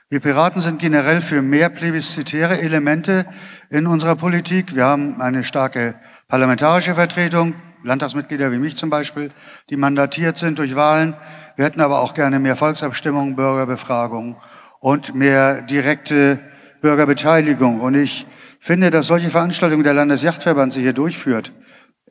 [0.08, 3.26] Wir Piraten sind generell für mehr plebiszitäre Elemente
[3.70, 4.74] in unserer Politik.
[4.74, 5.94] Wir haben eine starke
[6.28, 7.54] parlamentarische Vertretung,
[7.84, 9.30] Landtagsmitglieder wie mich zum Beispiel,
[9.70, 11.16] die mandatiert sind durch Wahlen.
[11.54, 14.36] Wir hätten aber auch gerne mehr Volksabstimmungen, Bürgerbefragungen
[14.80, 16.40] und mehr direkte
[16.86, 17.80] Bürgerbeteiligung.
[17.80, 18.28] Und ich
[18.60, 21.50] finde, dass solche Veranstaltungen der Landesjachtverband sie hier durchführt,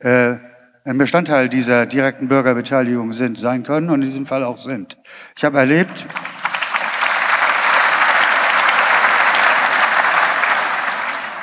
[0.00, 0.34] äh,
[0.84, 4.98] ein Bestandteil dieser direkten Bürgerbeteiligung sind, sein können und in diesem Fall auch sind.
[5.34, 6.04] Ich habe erlebt,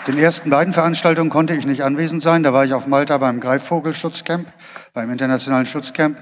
[0.05, 2.43] Den ersten beiden Veranstaltungen konnte ich nicht anwesend sein.
[2.43, 4.45] Da war ich auf Malta beim Greifvogelschutzcamp,
[4.93, 6.17] beim internationalen Schutzcamp.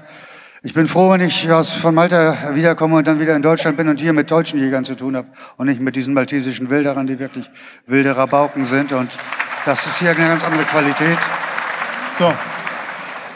[0.64, 3.88] Ich bin froh, wenn ich aus, von Malta wiederkomme und dann wieder in Deutschland bin
[3.88, 5.26] und hier mit deutschen Jägern zu tun habe
[5.56, 7.50] und nicht mit diesen maltesischen Wilderern, die wirklich
[7.88, 8.92] wilde Rabauken sind.
[8.92, 9.10] Und
[9.64, 11.18] das ist hier eine ganz andere Qualität.
[12.16, 12.32] So,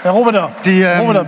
[0.04, 1.26] Herr Robeter, Die, ähm, Robeter,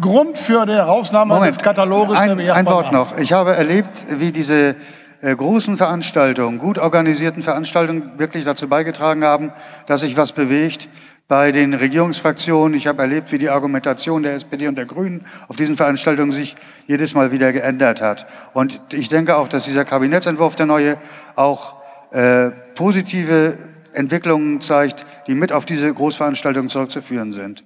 [0.00, 3.16] Grund für die Herausnahme Moment, des Kataloges ein, der ein Wort noch.
[3.18, 4.74] Ich habe erlebt, wie diese
[5.20, 9.52] äh, großen Veranstaltungen, gut organisierten Veranstaltungen wirklich dazu beigetragen haben,
[9.86, 10.88] dass sich was bewegt
[11.28, 12.76] bei den Regierungsfraktionen.
[12.76, 16.56] Ich habe erlebt, wie die Argumentation der SPD und der Grünen auf diesen Veranstaltungen sich
[16.86, 18.26] jedes Mal wieder geändert hat.
[18.54, 20.96] Und ich denke auch, dass dieser Kabinettsentwurf, der neue,
[21.36, 21.76] auch
[22.10, 23.58] äh, positive
[23.92, 27.64] Entwicklungen zeigt, die mit auf diese Großveranstaltungen zurückzuführen sind.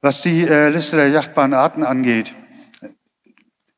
[0.00, 2.34] Was die äh, Liste der jachtbaren Arten angeht,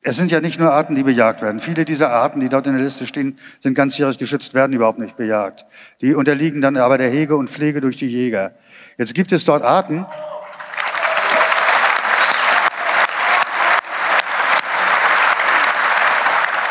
[0.01, 1.59] es sind ja nicht nur Arten, die bejagt werden.
[1.59, 5.17] Viele dieser Arten, die dort in der Liste stehen, sind ganzjährig geschützt, werden überhaupt nicht
[5.17, 5.65] bejagt.
[5.99, 8.53] Die unterliegen dann aber der Hege und Pflege durch die Jäger.
[8.99, 10.05] Jetzt gibt es dort Arten,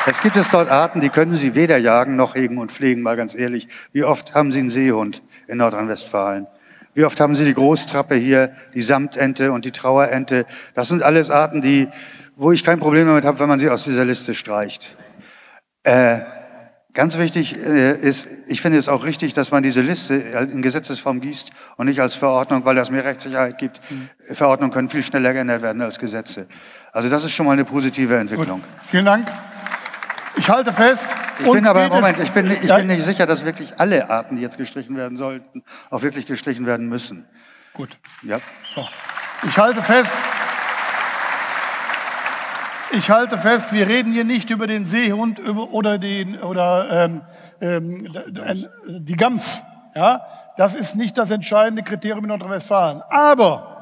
[0.07, 3.17] Es gibt es dort Arten, die können Sie weder jagen noch hegen und pflegen, mal
[3.17, 3.69] ganz ehrlich.
[3.93, 6.47] Wie oft haben Sie einen Seehund in Nordrhein-Westfalen?
[6.95, 10.47] Wie oft haben Sie die Großtrappe hier, die Samtente und die Trauerente?
[10.75, 11.89] Das sind alles Arten, die,
[12.37, 14.97] wo ich kein Problem damit habe, wenn man sie aus dieser Liste streicht.
[15.83, 16.21] Äh,
[16.99, 21.21] ganz wichtig äh, ist, ich finde es auch richtig, dass man diese Liste in Gesetzesform
[21.21, 23.81] gießt und nicht als Verordnung, weil das mehr Rechtssicherheit gibt.
[24.35, 26.49] Verordnungen können viel schneller geändert werden als Gesetze.
[26.93, 28.65] Also das ist schon mal eine positive Entwicklung.
[28.91, 29.29] Vielen Dank.
[30.37, 31.07] Ich halte fest.
[31.39, 34.35] Ich bin aber, Moment, ich bin, nicht- ich bin nicht sicher, dass wirklich alle Arten,
[34.35, 37.27] die jetzt gestrichen werden sollten, auch wirklich gestrichen werden müssen.
[37.75, 37.97] Gut.
[38.25, 38.39] Ja.
[38.75, 38.85] So.
[39.47, 40.11] Ich halte fest.
[42.91, 47.23] Ich halte fest, wir reden hier nicht über den Seehund oder, den, oder ähm,
[47.61, 48.09] ähm,
[48.87, 49.63] die Gams.
[49.95, 50.23] Ja?
[50.57, 53.03] Das ist nicht das entscheidende Kriterium in Nordrhein-Westfalen.
[53.11, 53.79] Aber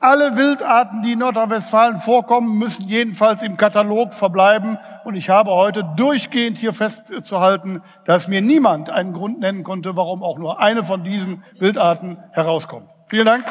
[0.00, 4.76] alle Wildarten, die in Nordrhein-Westfalen vorkommen, müssen jedenfalls im Katalog verbleiben.
[5.04, 10.22] Und ich habe heute durchgehend hier festzuhalten, dass mir niemand einen Grund nennen konnte, warum
[10.22, 12.88] auch nur eine von diesen Wildarten herauskommt.
[13.06, 13.44] Vielen Dank.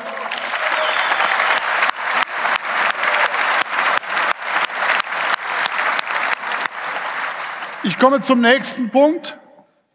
[7.83, 9.39] Ich komme zum nächsten Punkt.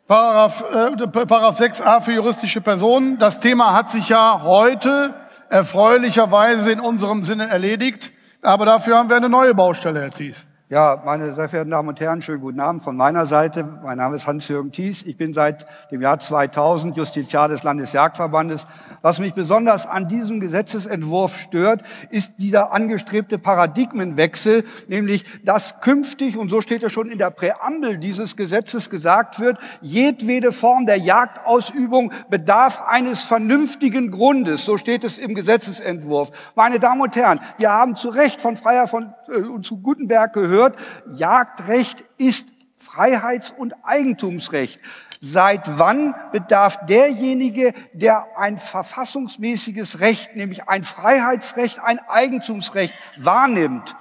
[0.09, 3.17] Paragraph, äh, Paragraph 6a für juristische Personen.
[3.19, 5.15] Das Thema hat sich ja heute
[5.49, 8.13] erfreulicherweise in unserem Sinne erledigt.
[8.43, 10.46] Aber dafür haben wir eine neue Baustelle, Herr Thies.
[10.69, 13.63] Ja, meine sehr verehrten Damen und Herren, schönen guten Abend von meiner Seite.
[13.85, 15.05] Mein Name ist Hans-Jürgen Thies.
[15.05, 18.67] Ich bin seit dem Jahr 2000 Justiziar des Landesjagdverbandes.
[19.01, 26.49] Was mich besonders an diesem Gesetzesentwurf stört, ist dieser angestrebte Paradigmenwechsel, nämlich dass künftig, und
[26.49, 32.11] so steht es schon in der Präambel dieses Gesetzes gesagt wird, jedwede Form der Jagdausübung
[32.29, 34.65] bedarf eines vernünftigen Grundes.
[34.65, 36.33] So steht es im Gesetzesentwurf.
[36.57, 40.33] Meine Damen und Herren, wir haben zu Recht von Freier von, äh, und zu Gutenberg
[40.33, 40.56] gehört,
[41.13, 44.81] Jagdrecht ist Freiheits- und Eigentumsrecht.
[45.21, 53.97] Seit wann bedarf derjenige, der ein verfassungsmäßiges Recht, nämlich ein Freiheitsrecht, ein Eigentumsrecht wahrnimmt,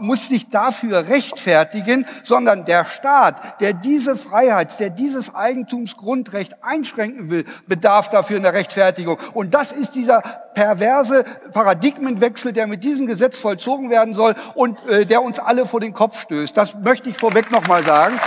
[0.00, 7.44] muss sich dafür rechtfertigen, sondern der Staat, der diese Freiheit, der dieses Eigentumsgrundrecht einschränken will,
[7.66, 9.18] bedarf dafür einer Rechtfertigung.
[9.34, 10.20] Und das ist dieser
[10.54, 15.80] perverse Paradigmenwechsel, der mit diesem Gesetz vollzogen werden soll und äh, der uns alle vor
[15.80, 16.56] den Kopf stößt.
[16.56, 18.18] Das möchte ich vorweg nochmal sagen.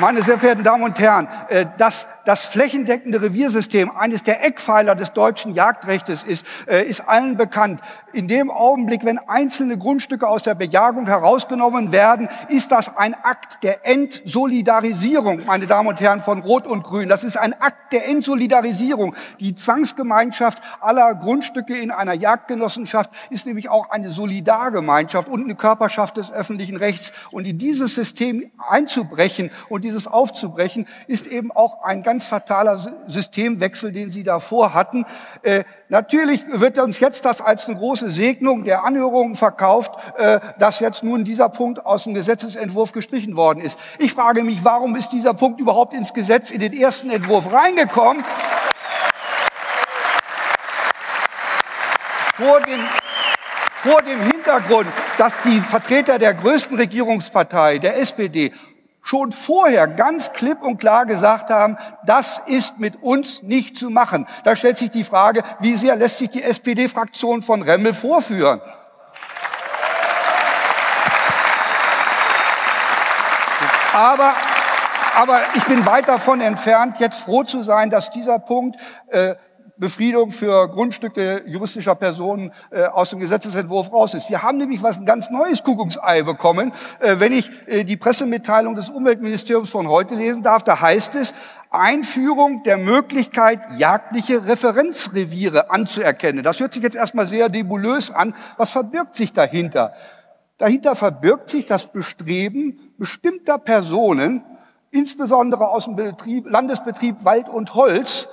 [0.00, 5.14] Meine sehr verehrten Damen und Herren, äh, das das flächendeckende Reviersystem eines der Eckpfeiler des
[5.14, 7.80] deutschen Jagdrechtes ist, äh, ist allen bekannt.
[8.12, 13.62] In dem Augenblick, wenn einzelne Grundstücke aus der Bejagung herausgenommen werden, ist das ein Akt
[13.62, 17.08] der Entsolidarisierung, meine Damen und Herren von Rot und Grün.
[17.08, 19.14] Das ist ein Akt der Entsolidarisierung.
[19.40, 26.18] Die Zwangsgemeinschaft aller Grundstücke in einer Jagdgenossenschaft ist nämlich auch eine Solidargemeinschaft und eine Körperschaft
[26.18, 27.14] des öffentlichen Rechts.
[27.30, 32.80] Und in dieses System einzubrechen und dieses aufzubrechen, ist eben auch ein ganz ganz fataler
[33.06, 35.06] Systemwechsel, den Sie davor hatten.
[35.42, 40.80] Äh, natürlich wird uns jetzt das als eine große Segnung der Anhörungen verkauft, äh, dass
[40.80, 43.78] jetzt nun dieser Punkt aus dem Gesetzesentwurf gestrichen worden ist.
[44.00, 48.24] Ich frage mich, warum ist dieser Punkt überhaupt ins Gesetz, in den ersten Entwurf reingekommen?
[52.34, 52.80] Vor dem,
[53.76, 54.88] vor dem Hintergrund,
[55.18, 58.50] dass die Vertreter der größten Regierungspartei, der SPD,
[59.08, 64.26] schon vorher ganz klipp und klar gesagt haben, das ist mit uns nicht zu machen.
[64.44, 68.60] Da stellt sich die Frage, wie sehr lässt sich die SPD-Fraktion von Remmel vorführen?
[73.94, 74.34] Aber,
[75.16, 78.76] aber ich bin weit davon entfernt, jetzt froh zu sein, dass dieser Punkt
[79.06, 79.36] äh,
[79.78, 84.28] Befriedung für Grundstücke juristischer Personen äh, aus dem Gesetzesentwurf raus ist.
[84.28, 86.72] Wir haben nämlich was ein ganz neues Kuckucksei bekommen.
[86.98, 91.32] Äh, wenn ich äh, die Pressemitteilung des Umweltministeriums von heute lesen darf, da heißt es,
[91.70, 96.42] Einführung der Möglichkeit, jagdliche Referenzreviere anzuerkennen.
[96.42, 98.34] Das hört sich jetzt erstmal sehr nebulös an.
[98.56, 99.92] Was verbirgt sich dahinter?
[100.56, 104.44] Dahinter verbirgt sich das Bestreben bestimmter Personen,
[104.90, 108.28] insbesondere aus dem Betrieb, Landesbetrieb Wald und Holz,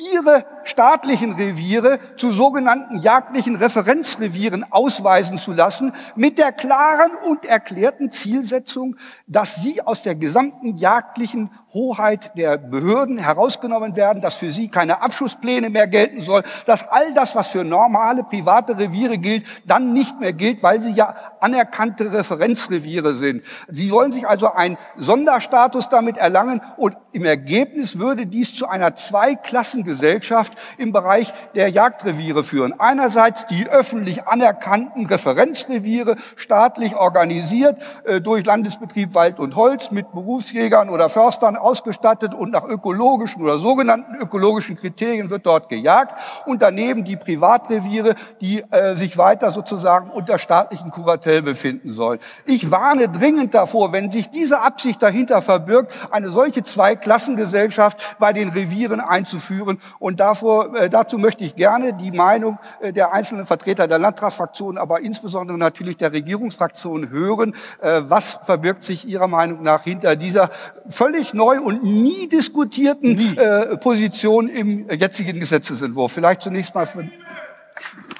[0.00, 8.10] ihre staatlichen Reviere zu sogenannten jagdlichen Referenzrevieren ausweisen zu lassen, mit der klaren und erklärten
[8.10, 8.96] Zielsetzung,
[9.26, 15.02] dass sie aus der gesamten jagdlichen Hoheit der Behörden herausgenommen werden, dass für sie keine
[15.02, 20.18] Abschusspläne mehr gelten soll, dass all das, was für normale private Reviere gilt, dann nicht
[20.18, 23.42] mehr gilt, weil sie ja anerkannte Referenzreviere sind.
[23.68, 28.94] Sie wollen sich also einen Sonderstatus damit erlangen und im Ergebnis würde dies zu einer
[28.94, 32.78] Zweiklassengesellschaft im Bereich der Jagdreviere führen.
[32.78, 40.90] Einerseits die öffentlich anerkannten Referenzreviere, staatlich organisiert äh, durch Landesbetrieb Wald und Holz mit Berufsjägern
[40.90, 46.14] oder Förstern ausgestattet und nach ökologischen oder sogenannten ökologischen Kriterien wird dort gejagt.
[46.46, 52.18] Und daneben die Privatreviere, die äh, sich weiter sozusagen unter staatlichen Kuratel befinden sollen.
[52.46, 58.50] Ich warne dringend davor, wenn sich diese Absicht dahinter verbirgt, eine solche Zweiklassengesellschaft bei den
[58.50, 59.80] Revieren einzuführen.
[59.98, 64.78] Und davor, äh, dazu möchte ich gerne die Meinung äh, der einzelnen Vertreter der Landtagsfraktion,
[64.78, 67.54] aber insbesondere natürlich der Regierungsfraktion hören.
[67.80, 70.50] Äh, was verbirgt sich Ihrer Meinung nach hinter dieser
[70.88, 73.36] völlig neuen neu und nie diskutierten nie.
[73.36, 76.12] Äh, Position im jetzigen Gesetzesentwurf.
[76.12, 77.08] Vielleicht zunächst mal für,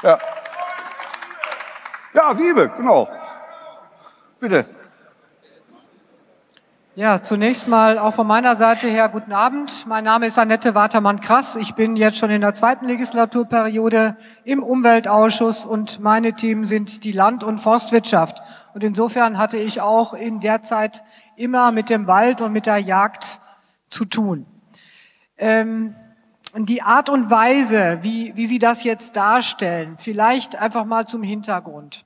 [0.02, 0.18] ja.
[2.12, 3.08] Ja, Wiebe, genau.
[4.40, 4.64] Bitte.
[6.96, 9.86] Ja, zunächst mal auch von meiner Seite her guten Abend.
[9.86, 11.54] Mein Name ist Annette Watermann-Krass.
[11.56, 17.12] Ich bin jetzt schon in der zweiten Legislaturperiode im Umweltausschuss und meine Themen sind die
[17.12, 18.42] Land- und Forstwirtschaft.
[18.74, 21.04] Und insofern hatte ich auch in der Zeit
[21.40, 23.40] immer mit dem Wald und mit der Jagd
[23.88, 24.46] zu tun.
[25.38, 25.94] Ähm,
[26.54, 32.04] die Art und Weise, wie, wie Sie das jetzt darstellen, vielleicht einfach mal zum Hintergrund.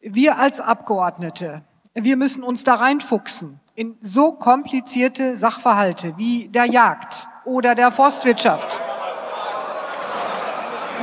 [0.00, 1.62] Wir als Abgeordnete,
[1.94, 8.80] wir müssen uns da reinfuchsen in so komplizierte Sachverhalte wie der Jagd oder der Forstwirtschaft.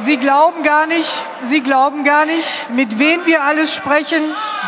[0.02, 4.22] Sie glauben gar nicht, Sie glauben gar nicht, mit wem wir alles sprechen,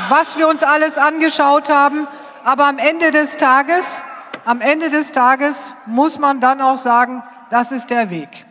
[0.10, 2.08] was wir uns alles angeschaut haben,
[2.44, 4.04] aber am Ende des Tages,
[4.46, 8.46] am Ende des Tages muss man dann auch sagen, das ist der Weg.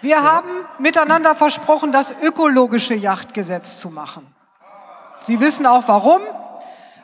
[0.00, 0.48] Wir haben
[0.78, 4.26] miteinander versprochen, das ökologische Yachtgesetz zu machen.
[5.26, 6.20] Sie wissen auch warum.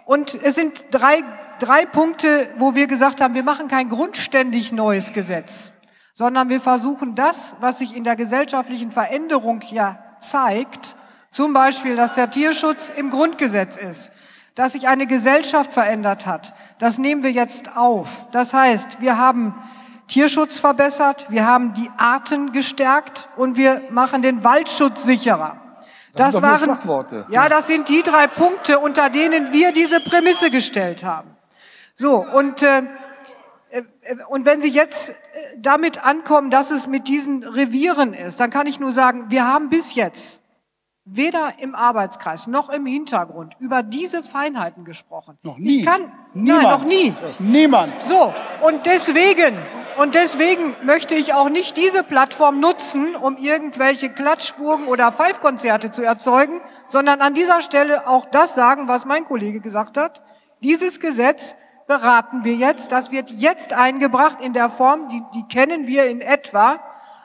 [0.04, 1.24] Und es sind drei,
[1.58, 5.72] drei Punkte, wo wir gesagt haben, wir machen kein grundständig neues Gesetz,
[6.12, 10.96] sondern wir versuchen das, was sich in der gesellschaftlichen Veränderung ja zeigt,
[11.32, 14.11] zum Beispiel, dass der Tierschutz im Grundgesetz ist,
[14.54, 16.54] dass sich eine Gesellschaft verändert hat.
[16.78, 18.26] Das nehmen wir jetzt auf.
[18.32, 19.54] Das heißt, wir haben
[20.08, 25.56] Tierschutz verbessert, wir haben die Arten gestärkt und wir machen den Waldschutz sicherer.
[26.14, 26.78] Das, Das, waren,
[27.30, 31.30] ja, das sind die drei Punkte, unter denen wir diese Prämisse gestellt haben.
[31.94, 32.82] So, und, äh,
[33.70, 33.82] äh,
[34.28, 35.14] und wenn Sie jetzt äh,
[35.56, 39.70] damit ankommen, dass es mit diesen Revieren ist, dann kann ich nur sagen, wir haben
[39.70, 40.41] bis jetzt
[41.04, 45.36] weder im Arbeitskreis noch im Hintergrund über diese Feinheiten gesprochen.
[45.42, 45.80] Noch nie.
[45.80, 46.62] Ich kann, Niemand.
[46.62, 47.14] nein, noch nie.
[47.40, 47.92] Niemand.
[48.06, 48.32] So,
[48.64, 49.56] und deswegen,
[49.98, 56.02] und deswegen möchte ich auch nicht diese Plattform nutzen, um irgendwelche Klatschburgen oder Pfeifkonzerte zu
[56.02, 60.22] erzeugen, sondern an dieser Stelle auch das sagen, was mein Kollege gesagt hat.
[60.62, 61.56] Dieses Gesetz
[61.88, 62.92] beraten wir jetzt.
[62.92, 66.78] Das wird jetzt eingebracht in der Form, die, die kennen wir in etwa.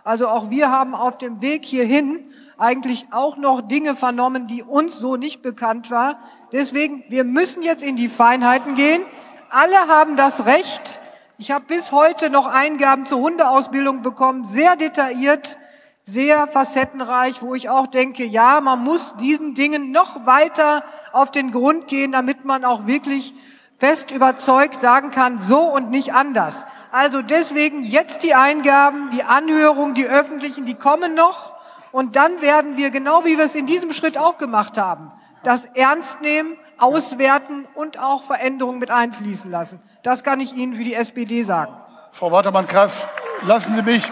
[0.04, 2.27] Also auch wir haben auf dem Weg hierhin
[2.58, 6.20] eigentlich auch noch Dinge vernommen, die uns so nicht bekannt war.
[6.52, 9.04] Deswegen, wir müssen jetzt in die Feinheiten gehen.
[9.50, 11.00] Alle haben das Recht.
[11.38, 15.58] Ich habe bis heute noch Eingaben zur Hundeausbildung bekommen, sehr detailliert,
[16.04, 21.52] sehr facettenreich, wo ich auch denke, ja, man muss diesen Dingen noch weiter auf den
[21.52, 23.34] Grund gehen, damit man auch wirklich
[23.78, 26.66] fest überzeugt sagen kann, so und nicht anders.
[26.92, 31.57] Also deswegen jetzt die Eingaben, die Anhörungen, die öffentlichen, die kommen noch.
[31.92, 35.12] Und dann werden wir, genau wie wir es in diesem Schritt auch gemacht haben,
[35.44, 39.80] das ernst nehmen, auswerten und auch Veränderungen mit einfließen lassen.
[40.04, 41.74] Das kann ich Ihnen für die SPD sagen.
[42.12, 43.08] Frau Watermann-Krass,
[43.46, 44.04] lassen Sie mich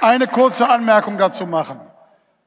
[0.00, 1.80] eine kurze Anmerkung dazu machen.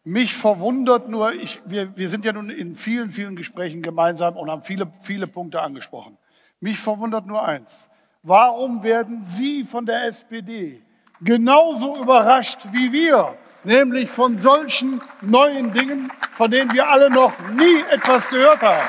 [0.04, 4.50] Mich verwundert nur, ich, wir, wir sind ja nun in vielen, vielen Gesprächen gemeinsam und
[4.50, 6.18] haben viele, viele Punkte angesprochen.
[6.60, 7.90] Mich verwundert nur eins.
[8.24, 10.82] Warum werden Sie von der SPD
[11.22, 17.82] genauso überrascht wie wir, nämlich von solchen neuen Dingen, von denen wir alle noch nie
[17.92, 18.88] etwas gehört haben?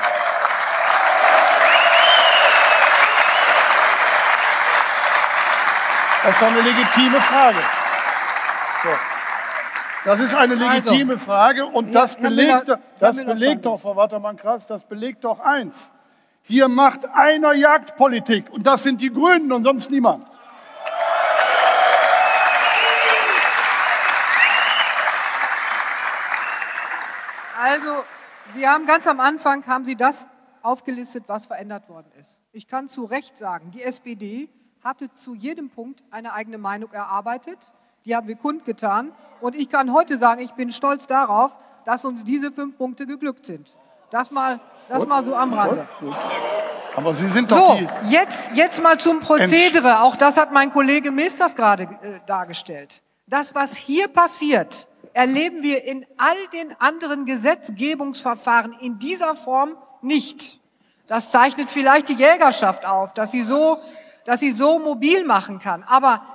[6.23, 7.57] Das ist eine legitime Frage.
[8.83, 8.89] So.
[10.05, 14.83] Das ist eine legitime Also, Frage und das belegt, das belegt doch, Frau Wattermann-Krass, das
[14.83, 15.91] belegt doch eins.
[16.43, 20.25] Hier macht einer Jagdpolitik und das sind die Grünen und sonst niemand.
[27.61, 27.89] Also,
[28.53, 30.29] Sie haben ganz am Anfang, haben Sie das
[30.61, 32.39] aufgelistet, was verändert worden ist.
[32.53, 34.49] Ich kann zu Recht sagen, die SPD
[34.83, 37.57] hatte zu jedem Punkt eine eigene Meinung erarbeitet.
[38.05, 39.11] Die haben wir kundgetan.
[39.41, 43.45] Und ich kann heute sagen, ich bin stolz darauf, dass uns diese fünf Punkte geglückt
[43.45, 43.75] sind.
[44.09, 45.87] Das mal, das mal so am Rande.
[46.95, 50.01] Aber Sie sind doch So, jetzt, jetzt mal zum Prozedere.
[50.01, 53.01] Auch das hat mein Kollege Mesters gerade äh, dargestellt.
[53.27, 54.88] Das, was hier passiert,
[55.19, 60.61] erleben wir in all den anderen Gesetzgebungsverfahren in dieser Form nicht.
[61.09, 63.79] Das zeichnet vielleicht die Jägerschaft auf, dass sie so,
[64.23, 65.83] dass sie so mobil machen kann.
[65.83, 66.25] Aber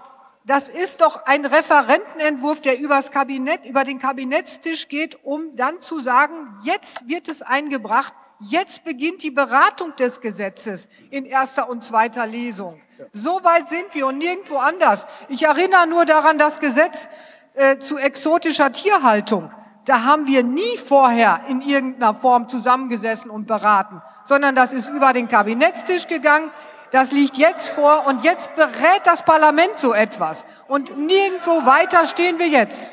[0.45, 6.01] das ist doch ein Referentenentwurf, der übers Kabinett, über den Kabinettstisch geht, um dann zu
[6.01, 12.27] sagen, jetzt wird es eingebracht, jetzt beginnt die Beratung des Gesetzes in erster und zweiter
[12.27, 12.79] Lesung.
[13.13, 15.07] So weit sind wir und nirgendwo anders.
[15.31, 17.09] Ich erinnere nur daran, das Gesetz
[17.55, 19.51] äh, zu exotischer Tierhaltung.
[19.85, 25.13] Da haben wir nie vorher in irgendeiner Form zusammengesessen und beraten, sondern das ist über
[25.13, 26.51] den Kabinettstisch gegangen.
[26.91, 30.45] Das liegt jetzt vor und jetzt berät das Parlament so etwas.
[30.69, 32.93] Und nirgendwo weiter stehen wir jetzt.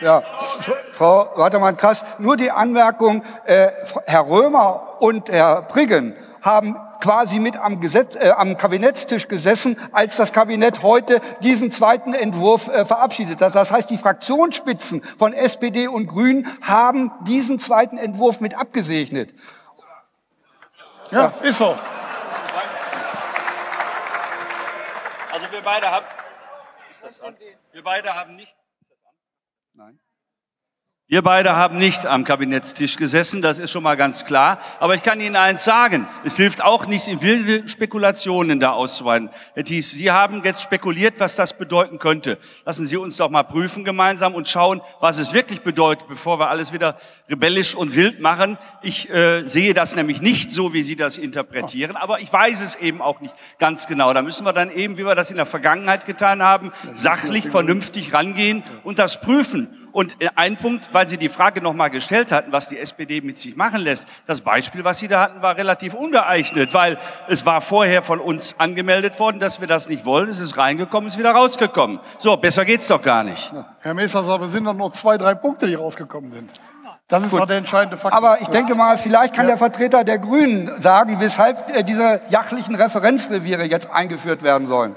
[0.00, 3.70] Ja, F- Frau Watermann-Krass, nur die Anmerkung, äh,
[4.06, 10.16] Herr Römer und Herr Priggen haben quasi mit am, Gesetz, äh, am Kabinettstisch gesessen, als
[10.16, 13.54] das Kabinett heute diesen zweiten Entwurf äh, verabschiedet hat.
[13.54, 19.30] Das heißt, die Fraktionsspitzen von SPD und Grünen haben diesen zweiten Entwurf mit abgesegnet.
[21.10, 21.76] Ja, ist so.
[25.32, 26.06] Also wir beide haben.
[26.90, 27.36] Ist das an?
[27.72, 28.59] Wir beide haben nicht.
[31.10, 34.60] Wir beide haben nicht am Kabinettstisch gesessen, das ist schon mal ganz klar.
[34.78, 39.28] Aber ich kann Ihnen eins sagen, es hilft auch nicht, in wilde Spekulationen da auszuweiten.
[39.54, 42.38] Herr Thies, Sie haben jetzt spekuliert, was das bedeuten könnte.
[42.64, 46.48] Lassen Sie uns doch mal prüfen gemeinsam und schauen, was es wirklich bedeutet, bevor wir
[46.48, 46.96] alles wieder
[47.28, 48.56] rebellisch und wild machen.
[48.80, 52.76] Ich äh, sehe das nämlich nicht so, wie Sie das interpretieren, aber ich weiß es
[52.76, 54.14] eben auch nicht ganz genau.
[54.14, 58.14] Da müssen wir dann eben, wie wir das in der Vergangenheit getan haben, sachlich, vernünftig
[58.14, 59.79] rangehen und das prüfen.
[59.92, 63.38] Und äh, ein Punkt, weil Sie die Frage nochmal gestellt hatten, was die SPD mit
[63.38, 64.06] sich machen lässt.
[64.26, 66.98] Das Beispiel, was Sie da hatten, war relativ ungeeignet, weil
[67.28, 70.28] es war vorher von uns angemeldet worden, dass wir das nicht wollen.
[70.28, 72.00] Es ist reingekommen, ist wieder rausgekommen.
[72.18, 73.52] So, besser geht's doch gar nicht.
[73.80, 76.50] Herr Messers, aber es sind doch nur zwei, drei Punkte, die rausgekommen sind.
[77.10, 77.40] Das ist Gut.
[77.40, 78.16] doch der entscheidende Faktor.
[78.16, 82.76] Aber ich denke mal, vielleicht kann der Vertreter der Grünen sagen, weshalb äh, diese jachlichen
[82.76, 84.94] Referenzreviere jetzt eingeführt werden sollen.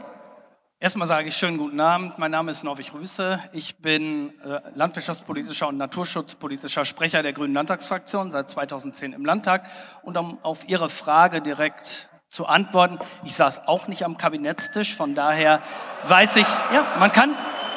[0.83, 2.19] Erstmal sage ich schönen guten Abend.
[2.19, 3.39] Mein Name ist Norwig Rüße.
[3.53, 9.65] Ich bin äh, landwirtschaftspolitischer und naturschutzpolitischer Sprecher der Grünen Landtagsfraktion seit 2010 im Landtag.
[10.01, 15.15] Und um auf Ihre Frage direkt zu antworten, ich saß auch nicht am Kabinettstisch, von
[15.15, 15.61] daher
[16.09, 17.33] weiß ich, ja, man kann,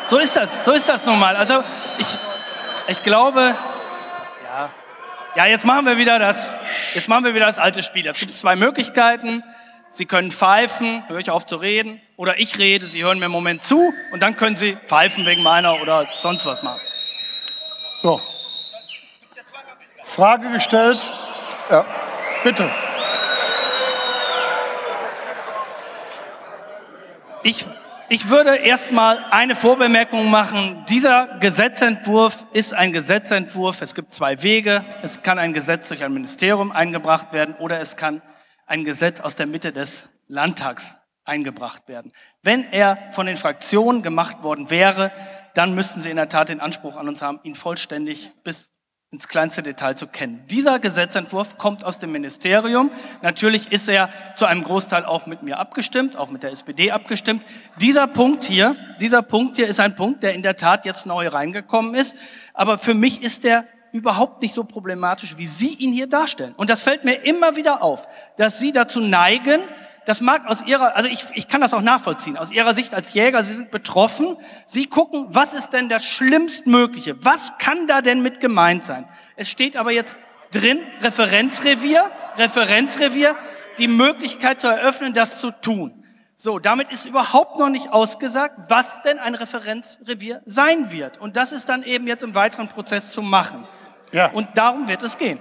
[0.08, 1.36] so ist das, so ist das nun mal.
[1.36, 1.62] Also
[1.98, 2.18] ich,
[2.88, 3.54] ich glaube,
[4.42, 4.70] ja,
[5.36, 6.56] ja, jetzt machen wir wieder das,
[6.94, 8.04] jetzt machen wir wieder das alte Spiel.
[8.04, 9.44] Jetzt gibt es zwei Möglichkeiten.
[9.88, 13.32] Sie können pfeifen, höre ich auf zu reden, oder ich rede, Sie hören mir einen
[13.32, 16.80] Moment zu und dann können Sie pfeifen wegen meiner oder sonst was machen.
[18.02, 18.20] So.
[20.02, 20.98] Frage gestellt.
[21.70, 21.84] Ja.
[22.42, 22.70] Bitte.
[27.42, 27.66] Ich,
[28.08, 30.84] ich würde erstmal eine Vorbemerkung machen.
[30.88, 33.82] Dieser Gesetzentwurf ist ein Gesetzentwurf.
[33.82, 34.84] Es gibt zwei Wege.
[35.02, 38.22] Es kann ein Gesetz durch ein Ministerium eingebracht werden oder es kann
[38.66, 42.12] ein Gesetz aus der Mitte des Landtags eingebracht werden.
[42.42, 45.12] Wenn er von den Fraktionen gemacht worden wäre,
[45.54, 48.70] dann müssten sie in der Tat den Anspruch an uns haben, ihn vollständig bis
[49.12, 50.44] ins kleinste Detail zu kennen.
[50.48, 52.90] Dieser Gesetzentwurf kommt aus dem Ministerium.
[53.22, 57.42] Natürlich ist er zu einem Großteil auch mit mir abgestimmt, auch mit der SPD abgestimmt.
[57.80, 61.28] Dieser Punkt hier, dieser Punkt hier ist ein Punkt, der in der Tat jetzt neu
[61.28, 62.16] reingekommen ist.
[62.52, 63.64] Aber für mich ist der
[63.96, 66.54] überhaupt nicht so problematisch, wie Sie ihn hier darstellen.
[66.56, 68.06] Und das fällt mir immer wieder auf,
[68.36, 69.60] dass Sie dazu neigen,
[70.04, 73.12] das mag aus Ihrer, also ich, ich kann das auch nachvollziehen, aus Ihrer Sicht als
[73.14, 77.24] Jäger, Sie sind betroffen, Sie gucken, was ist denn das Schlimmstmögliche?
[77.24, 79.08] Was kann da denn mit gemeint sein?
[79.34, 80.16] Es steht aber jetzt
[80.52, 83.34] drin, Referenzrevier, Referenzrevier,
[83.78, 86.04] die Möglichkeit zu eröffnen, das zu tun.
[86.38, 91.18] So, damit ist überhaupt noch nicht ausgesagt, was denn ein Referenzrevier sein wird.
[91.18, 93.66] Und das ist dann eben jetzt im weiteren Prozess zu machen.
[94.12, 94.30] Ja.
[94.32, 95.40] Und darum wird es gehen.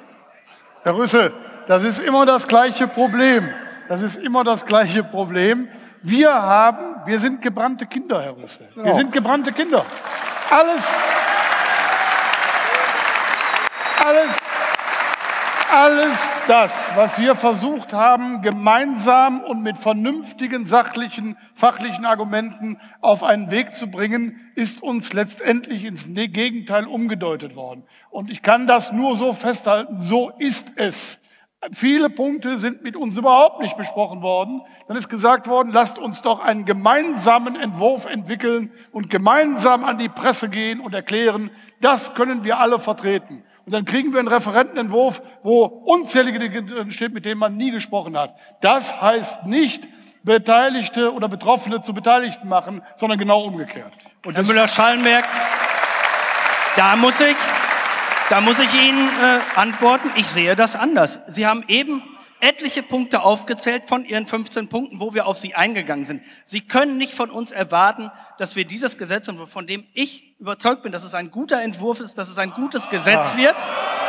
[0.83, 1.33] Herr Rüssel,
[1.67, 3.49] das ist immer das gleiche Problem.
[3.87, 5.67] Das ist immer das gleiche Problem.
[6.01, 8.69] Wir haben, wir sind gebrannte Kinder, Herr Rüssel.
[8.75, 8.95] Wir Ja.
[8.95, 9.83] sind gebrannte Kinder.
[10.49, 10.83] Alles,
[14.05, 14.29] alles,
[15.75, 23.51] alles das, was wir versucht haben, gemeinsam und mit vernünftigen, sachlichen, fachlichen Argumenten auf einen
[23.51, 27.83] Weg zu bringen, ist uns letztendlich ins Gegenteil umgedeutet worden.
[28.09, 31.19] Und ich kann das nur so festhalten, so ist es.
[31.73, 34.61] Viele Punkte sind mit uns überhaupt nicht besprochen worden.
[34.87, 40.09] Dann ist gesagt worden, lasst uns doch einen gemeinsamen Entwurf entwickeln und gemeinsam an die
[40.09, 41.49] Presse gehen und erklären,
[41.81, 43.43] das können wir alle vertreten.
[43.65, 48.17] Und dann kriegen wir einen Referentenentwurf, wo unzählige Dinge steht, mit denen man nie gesprochen
[48.17, 48.35] hat.
[48.61, 49.87] Das heißt nicht,
[50.23, 53.91] Beteiligte oder Betroffene zu Beteiligten machen, sondern genau umgekehrt.
[54.25, 55.25] Und Herr Müller-Schallenberg,
[56.75, 57.37] da muss ich,
[58.29, 61.21] da muss ich Ihnen äh, antworten, ich sehe das anders.
[61.27, 62.01] Sie haben eben
[62.41, 66.23] etliche Punkte aufgezählt von Ihren 15 Punkten, wo wir auf Sie eingegangen sind.
[66.43, 70.91] Sie können nicht von uns erwarten, dass wir dieses Gesetz, von dem ich überzeugt bin,
[70.91, 73.37] dass es ein guter Entwurf ist, dass es ein gutes Gesetz Ah.
[73.37, 73.55] wird,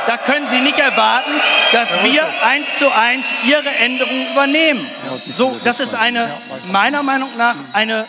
[0.07, 1.31] da können Sie nicht erwarten,
[1.73, 4.89] dass wir eins zu eins Ihre Änderungen übernehmen.
[5.28, 8.07] So, das ist eine, meiner Meinung nach, eine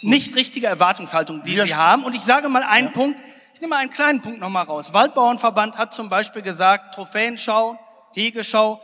[0.00, 2.04] nicht richtige Erwartungshaltung, die Sie haben.
[2.04, 3.18] Und ich sage mal einen Punkt,
[3.54, 4.94] ich nehme mal einen kleinen Punkt nochmal raus.
[4.94, 7.76] Waldbauernverband hat zum Beispiel gesagt, Trophäenschau,
[8.12, 8.80] Hegeschau,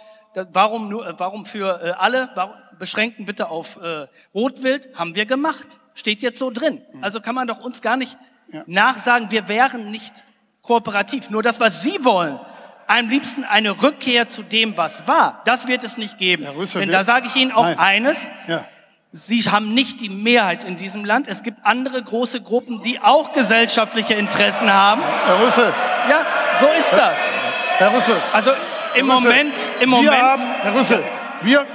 [0.52, 5.26] warum, nur, äh, warum für äh, alle, warum, beschränken bitte auf äh, Rotwild, haben wir
[5.26, 5.66] gemacht.
[5.94, 6.82] Steht jetzt so drin.
[7.02, 8.18] Also kann man doch uns gar nicht
[8.66, 10.12] nachsagen, wir wären nicht
[10.62, 11.30] kooperativ.
[11.30, 12.38] Nur das, was Sie wollen,
[12.86, 16.46] am liebsten eine Rückkehr zu dem, was war, das wird es nicht geben.
[16.46, 17.78] Rüssel, Denn da sage ich Ihnen auch Nein.
[17.78, 18.64] eines, Ja.
[19.16, 21.28] Sie haben nicht die Mehrheit in diesem Land.
[21.28, 25.02] Es gibt andere große Gruppen, die auch gesellschaftliche Interessen haben.
[25.26, 25.72] Herr Rüssel.
[26.10, 26.26] Ja,
[26.58, 27.20] so ist das.
[27.78, 28.20] Herr Rüssel.
[28.32, 28.50] Also
[28.96, 30.12] im Rüssel, Moment, im Moment.
[30.12, 31.02] Haben, Herr Rüssel,
[31.42, 31.66] wir,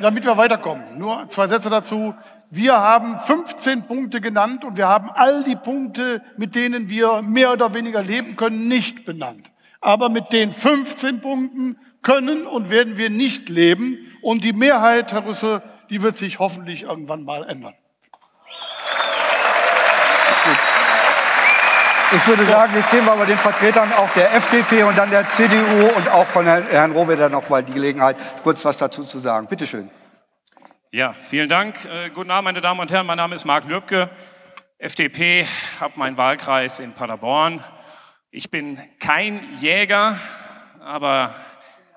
[0.00, 2.14] damit wir weiterkommen, nur zwei Sätze dazu.
[2.50, 7.52] Wir haben 15 Punkte genannt und wir haben all die Punkte, mit denen wir mehr
[7.52, 9.50] oder weniger leben können, nicht benannt.
[9.80, 13.98] Aber mit den 15 Punkten können und werden wir nicht leben.
[14.22, 17.74] Und die Mehrheit, Herr Rüssel, die wird sich hoffentlich irgendwann mal ändern.
[22.12, 25.28] Ich würde sagen, jetzt geben wir aber den Vertretern auch der FDP und dann der
[25.28, 29.48] CDU und auch von Herrn, Rohweder noch mal die Gelegenheit, kurz was dazu zu sagen.
[29.48, 29.90] Bitte schön.
[30.92, 31.84] Ja, vielen Dank.
[31.84, 33.06] Äh, guten Abend, meine Damen und Herren.
[33.06, 34.08] Mein Name ist Marc Lübke,
[34.78, 35.46] FDP,
[35.80, 37.62] habe meinen Wahlkreis in Paderborn.
[38.30, 40.16] Ich bin kein Jäger,
[40.84, 41.34] aber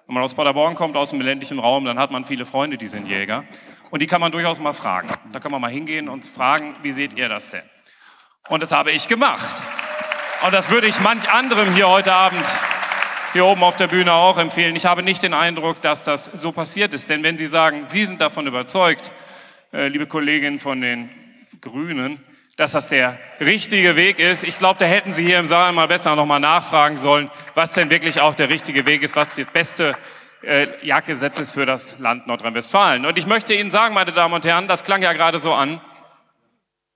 [0.07, 2.87] wenn man aus Paderborn kommt, aus dem ländlichen Raum, dann hat man viele Freunde, die
[2.87, 3.43] sind Jäger.
[3.91, 5.07] Und die kann man durchaus mal fragen.
[5.31, 7.63] Da kann man mal hingehen und fragen, wie seht ihr das denn?
[8.49, 9.61] Und das habe ich gemacht.
[10.41, 12.47] Und das würde ich manch anderem hier heute Abend
[13.33, 14.73] hier oben auf der Bühne auch empfehlen.
[14.77, 17.09] Ich habe nicht den Eindruck, dass das so passiert ist.
[17.09, 19.11] Denn wenn Sie sagen, Sie sind davon überzeugt,
[19.73, 21.09] äh, liebe Kolleginnen von den
[21.59, 22.23] Grünen,
[22.55, 24.43] dass das der richtige Weg ist.
[24.43, 27.89] Ich glaube, da hätten Sie hier im Saal mal besser nochmal nachfragen sollen, was denn
[27.89, 29.97] wirklich auch der richtige Weg ist, was das beste
[30.41, 33.05] äh, Jagdgesetz ist für das Land Nordrhein-Westfalen.
[33.05, 35.81] Und ich möchte Ihnen sagen, meine Damen und Herren, das klang ja gerade so an,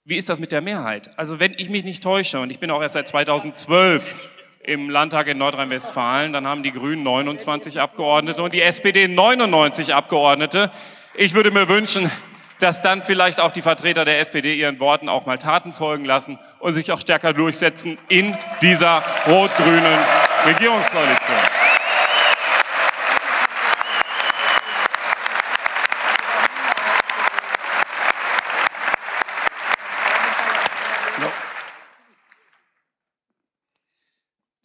[0.06, 1.18] wie ist das mit der Mehrheit?
[1.18, 4.30] Also wenn ich mich nicht täusche, und ich bin auch erst seit 2012
[4.64, 10.72] im Landtag in Nordrhein-Westfalen, dann haben die Grünen 29 Abgeordnete und die SPD 99 Abgeordnete.
[11.16, 12.12] Ich würde mir wünschen,
[12.60, 16.38] dass dann vielleicht auch die Vertreter der SPD ihren Worten auch mal Taten folgen lassen
[16.60, 20.00] und sich auch stärker durchsetzen in dieser rot-grünen
[20.46, 21.53] Regierungskoalition.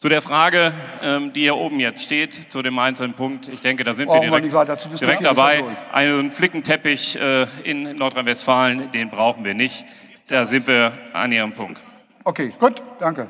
[0.01, 0.71] Zu der Frage,
[1.03, 4.21] ähm, die hier oben jetzt steht, zu dem einzelnen Punkt, ich denke, da sind wir
[4.21, 5.61] direkt, direkt dabei.
[5.91, 9.83] Einen Flickenteppich äh, in Nordrhein-Westfalen, den brauchen wir nicht.
[10.29, 11.81] Da sind wir an Ihrem Punkt.
[12.23, 13.27] Okay, gut, danke.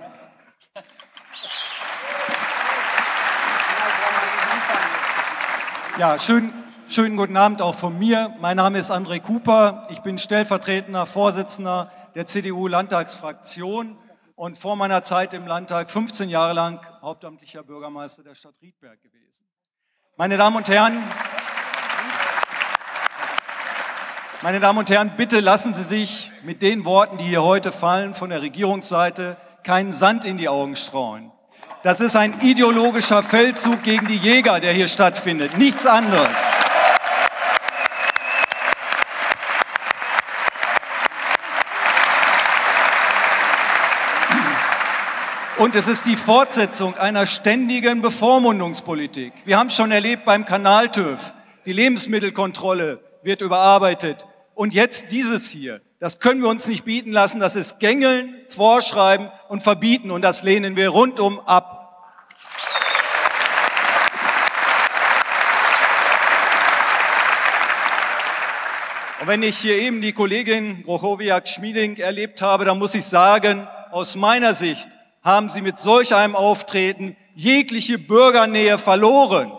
[5.97, 6.53] Ja, schön,
[6.87, 8.35] schönen guten Abend auch von mir.
[8.41, 9.87] Mein Name ist André Cooper.
[9.89, 13.97] Ich bin stellvertretender Vorsitzender der CDU-Landtagsfraktion
[14.39, 19.43] und vor meiner Zeit im Landtag 15 Jahre lang hauptamtlicher Bürgermeister der Stadt Riedberg gewesen.
[20.15, 20.97] Meine Damen und Herren,
[24.41, 28.15] meine Damen und Herren, bitte lassen Sie sich mit den Worten, die hier heute fallen,
[28.15, 31.33] von der Regierungsseite keinen Sand in die Augen streuen.
[31.83, 35.57] Das ist ein ideologischer Feldzug gegen die Jäger, der hier stattfindet.
[35.57, 36.37] Nichts anderes.
[45.59, 49.33] Und es ist die Fortsetzung einer ständigen Bevormundungspolitik.
[49.43, 51.33] Wir haben es schon erlebt beim Kanaltüv.
[51.65, 54.25] Die Lebensmittelkontrolle wird überarbeitet.
[54.55, 55.81] Und jetzt dieses hier.
[55.99, 57.41] Das können wir uns nicht bieten lassen.
[57.41, 60.11] Das ist Gängeln, Vorschreiben und Verbieten.
[60.11, 61.75] Und das lehnen wir rundum ab.
[69.19, 74.15] Und wenn ich hier eben die Kollegin Grochowiak-Schmieding erlebt habe, dann muss ich sagen, aus
[74.15, 74.98] meiner Sicht
[75.29, 79.51] haben sie mit solch einem Auftreten jegliche Bürgernähe verloren.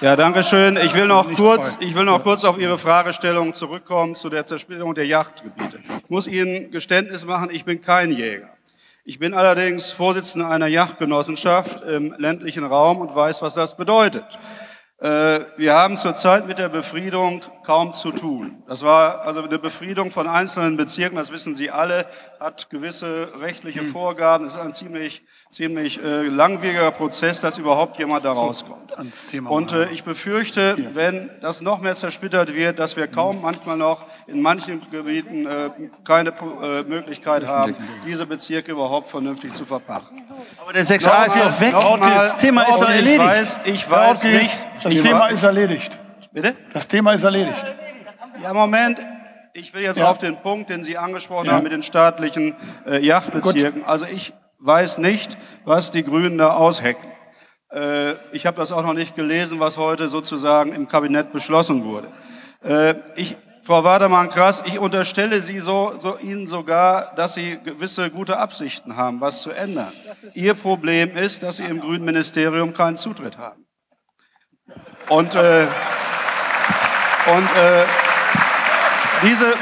[0.00, 0.76] Ja, danke schön.
[0.76, 4.96] Ich will noch kurz, ich will noch kurz auf Ihre Fragestellung zurückkommen zu der Zersplitterung
[4.96, 5.78] der Yachtgebiete.
[6.02, 8.48] Ich muss Ihnen Geständnis machen, ich bin kein Jäger.
[9.04, 14.24] Ich bin allerdings Vorsitzender einer Yachtgenossenschaft im ländlichen Raum und weiß, was das bedeutet.
[14.98, 18.62] Äh, wir haben zurzeit mit der Befriedung kaum zu tun.
[18.68, 22.06] Das war also eine Befriedung von einzelnen Bezirken, das wissen Sie alle,
[22.44, 23.86] hat gewisse rechtliche hm.
[23.86, 24.44] Vorgaben.
[24.44, 28.94] Es ist ein ziemlich, ziemlich äh, langwieriger Prozess, dass überhaupt jemand da rauskommt.
[29.48, 34.04] Und äh, ich befürchte, wenn das noch mehr zersplittert wird, dass wir kaum manchmal noch
[34.26, 35.70] in manchen Gebieten äh,
[36.04, 37.76] keine äh, Möglichkeit haben,
[38.06, 40.22] diese Bezirke überhaupt vernünftig zu verpachten.
[40.60, 41.72] Aber der 6a ist doch weg.
[41.72, 43.14] Das Thema ist doch erledigt.
[43.14, 44.58] Ich weiß, ich weiß nicht.
[44.82, 45.98] Das Thema ist erledigt.
[46.30, 46.54] Bitte?
[46.74, 47.74] Das Thema ist erledigt.
[48.42, 48.98] Ja, Moment.
[49.56, 50.10] Ich will jetzt ja.
[50.10, 51.52] auf den Punkt, den Sie angesprochen ja.
[51.52, 52.56] haben mit den staatlichen
[52.86, 53.82] äh, Yachtbezirken.
[53.82, 53.88] Gut.
[53.88, 57.06] Also ich weiß nicht, was die Grünen da aushecken.
[57.70, 62.10] Äh, ich habe das auch noch nicht gelesen, was heute sozusagen im Kabinett beschlossen wurde.
[62.64, 68.38] Äh, ich, Frau Wadermann-Krass, ich unterstelle Sie so, so, Ihnen sogar, dass Sie gewisse gute
[68.38, 69.92] Absichten haben, was zu ändern.
[70.34, 73.64] Ihr Problem ist, dass Sie im Grünen Ministerium keinen Zutritt haben.
[75.10, 75.68] Und, äh,
[77.26, 77.84] und äh,
[79.24, 79.54] diese,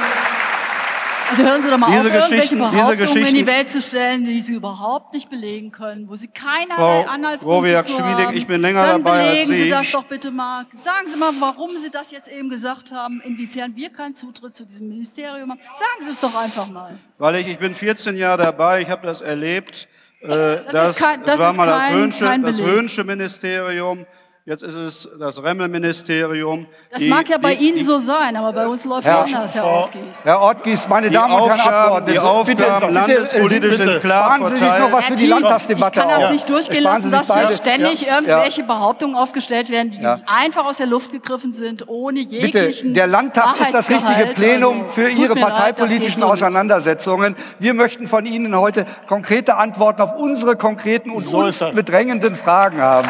[1.30, 4.43] also hören Sie doch mal diese auf, irgendwelche Behauptungen in die Welt zu stellen, die
[4.43, 8.36] Sie überhaupt nicht belegen können, wo Sie keinerlei Frau Anhaltspunkte zu haben.
[8.36, 9.62] ich bin länger Dann dabei belegen als Sie.
[9.64, 10.66] Sie das doch bitte mal.
[10.74, 14.64] Sagen Sie mal, warum Sie das jetzt eben gesagt haben, inwiefern wir keinen Zutritt zu
[14.64, 15.60] diesem Ministerium haben.
[15.74, 16.98] Sagen Sie es doch einfach mal.
[17.18, 19.89] Weil ich, ich bin 14 Jahre dabei, ich habe das erlebt.
[20.20, 24.06] Äh, das, das, kein, das, das war mal kein, das Höhnsche, das Höhnsche Ministerium.
[24.44, 26.66] Jetzt ist es das Remmel-Ministerium.
[26.90, 29.14] Das die, mag ja bei die, Ihnen die, so sein, aber bei uns läuft es
[29.14, 30.24] anders, Herr Ortgies.
[30.24, 32.12] Herr Ortgies, meine Damen und Herren Abgeordnete.
[32.12, 36.09] Die Aufgaben bitte, landespolitisch sind klar Sparen Sie sich noch was für die Landtagsdebatte Ich
[36.09, 38.16] kann das nicht durchgehen lassen, dass hier ständig ja.
[38.16, 40.19] irgendwelche Behauptungen aufgestellt werden, die ja.
[40.27, 44.82] einfach aus der Luft gegriffen sind, ohne jeglichen Bitte, der Landtag ist das richtige Plenum
[44.82, 47.36] also, für Ihre parteipolitischen leid, so Auseinandersetzungen.
[47.60, 52.81] Wir möchten von Ihnen heute konkrete Antworten auf unsere konkreten und so uns bedrängenden Fragen
[52.81, 53.09] haben.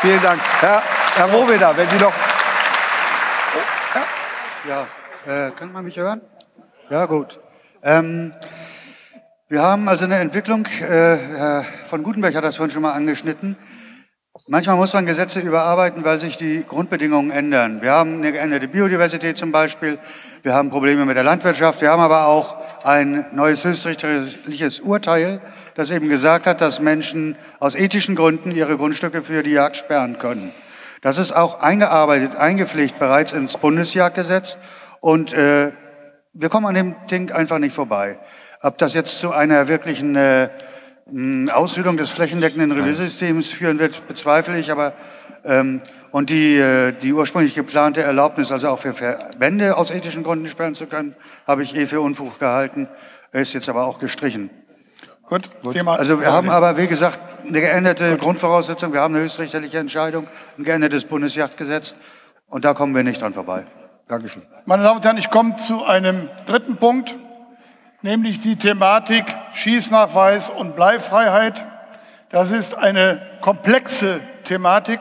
[0.00, 0.40] Vielen Dank.
[0.60, 0.80] Herr,
[1.16, 2.12] Herr Rohweder, wenn Sie noch...
[4.68, 4.86] Ja,
[5.26, 6.20] äh, kann man mich hören?
[6.88, 7.40] Ja, gut.
[7.82, 8.32] Ähm,
[9.48, 13.56] wir haben also eine Entwicklung, äh, Herr von Gutenberg hat das vorhin schon mal angeschnitten.
[14.50, 17.82] Manchmal muss man Gesetze überarbeiten, weil sich die Grundbedingungen ändern.
[17.82, 19.98] Wir haben eine geänderte Biodiversität zum Beispiel,
[20.42, 25.42] wir haben Probleme mit der Landwirtschaft, wir haben aber auch ein neues höchstrichterliches Urteil,
[25.74, 30.18] das eben gesagt hat, dass Menschen aus ethischen Gründen ihre Grundstücke für die Jagd sperren
[30.18, 30.50] können.
[31.02, 34.56] Das ist auch eingearbeitet, eingepflegt bereits ins Bundesjagdgesetz
[35.00, 35.72] und äh,
[36.32, 38.18] wir kommen an dem Ding einfach nicht vorbei.
[38.62, 40.48] Ob das jetzt zu einer wirklichen äh,
[41.52, 44.92] Aushöhlung des flächendeckenden Reviersystems führen wird, bezweifle ich, aber
[45.44, 45.80] ähm,
[46.10, 50.74] und die, äh, die ursprünglich geplante Erlaubnis, also auch für Verbände aus ethischen Gründen sperren
[50.74, 51.14] zu können,
[51.46, 52.88] habe ich eh für Unfug gehalten,
[53.32, 54.50] ist jetzt aber auch gestrichen.
[55.28, 55.74] Gut, Gut.
[55.74, 55.96] Thema.
[55.96, 58.20] Also wir haben aber, wie gesagt, eine geänderte Gut.
[58.20, 60.26] Grundvoraussetzung, wir haben eine höchstrichterliche Entscheidung,
[60.56, 61.94] ein geändertes Bundesjagdgesetz
[62.48, 63.66] und da kommen wir nicht dran vorbei.
[64.08, 64.42] Dankeschön.
[64.64, 67.14] Meine Damen und Herren, ich komme zu einem dritten Punkt,
[68.02, 71.64] nämlich die Thematik Schießnachweis und Bleifreiheit.
[72.30, 75.00] Das ist eine komplexe Thematik.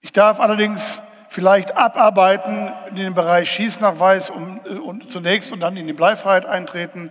[0.00, 5.76] Ich darf allerdings vielleicht abarbeiten in den Bereich Schießnachweis und, äh, und zunächst und dann
[5.76, 7.10] in die Bleifreiheit eintreten.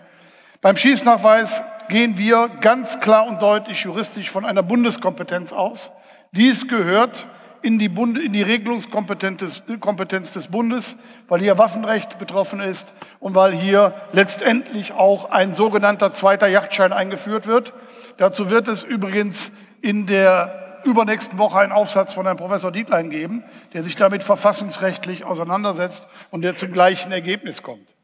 [0.62, 5.92] Beim Schießnachweis gehen wir ganz klar und deutlich juristisch von einer Bundeskompetenz aus.
[6.32, 7.28] Dies gehört
[7.68, 10.96] in die, Bund, in die Regelungskompetenz Kompetenz des Bundes,
[11.28, 17.46] weil hier Waffenrecht betroffen ist und weil hier letztendlich auch ein sogenannter zweiter Yachtschein eingeführt
[17.46, 17.74] wird.
[18.16, 23.44] Dazu wird es übrigens in der übernächsten Woche einen Aufsatz von Herrn Professor Dietlein geben,
[23.74, 27.96] der sich damit verfassungsrechtlich auseinandersetzt und der zum gleichen Ergebnis kommt.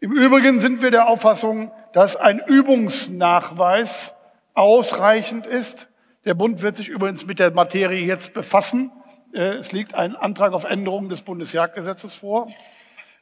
[0.00, 4.14] Im Übrigen sind wir der Auffassung, dass ein Übungsnachweis
[4.54, 5.88] ausreichend ist.
[6.24, 8.90] Der Bund wird sich übrigens mit der Materie jetzt befassen.
[9.32, 12.48] Äh, es liegt ein Antrag auf Änderung des Bundesjagdgesetzes vor.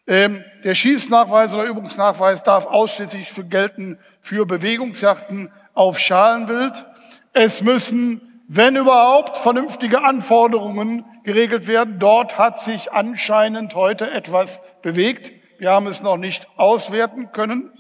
[0.07, 6.85] Ähm, der Schießnachweis oder Übungsnachweis darf ausschließlich für gelten für Bewegungsjachten auf Schalenwild.
[7.32, 11.99] Es müssen, wenn überhaupt, vernünftige Anforderungen geregelt werden.
[12.01, 15.31] Dort hat sich anscheinend heute etwas bewegt.
[15.59, 17.70] Wir haben es noch nicht auswerten können.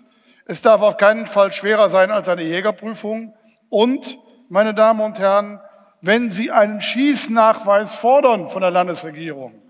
[0.46, 3.34] Es darf auf keinen Fall schwerer sein als eine Jägerprüfung.
[3.68, 5.60] Und, meine Damen und Herren,
[6.00, 9.60] wenn Sie einen Schießnachweis fordern von der Landesregierung,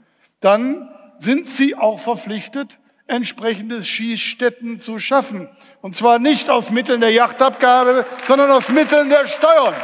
[0.40, 0.89] dann
[1.19, 5.48] sind Sie auch verpflichtet, entsprechende Schießstätten zu schaffen.
[5.81, 9.74] Und zwar nicht aus Mitteln der Yachtabgabe, sondern aus Mitteln der Steuern.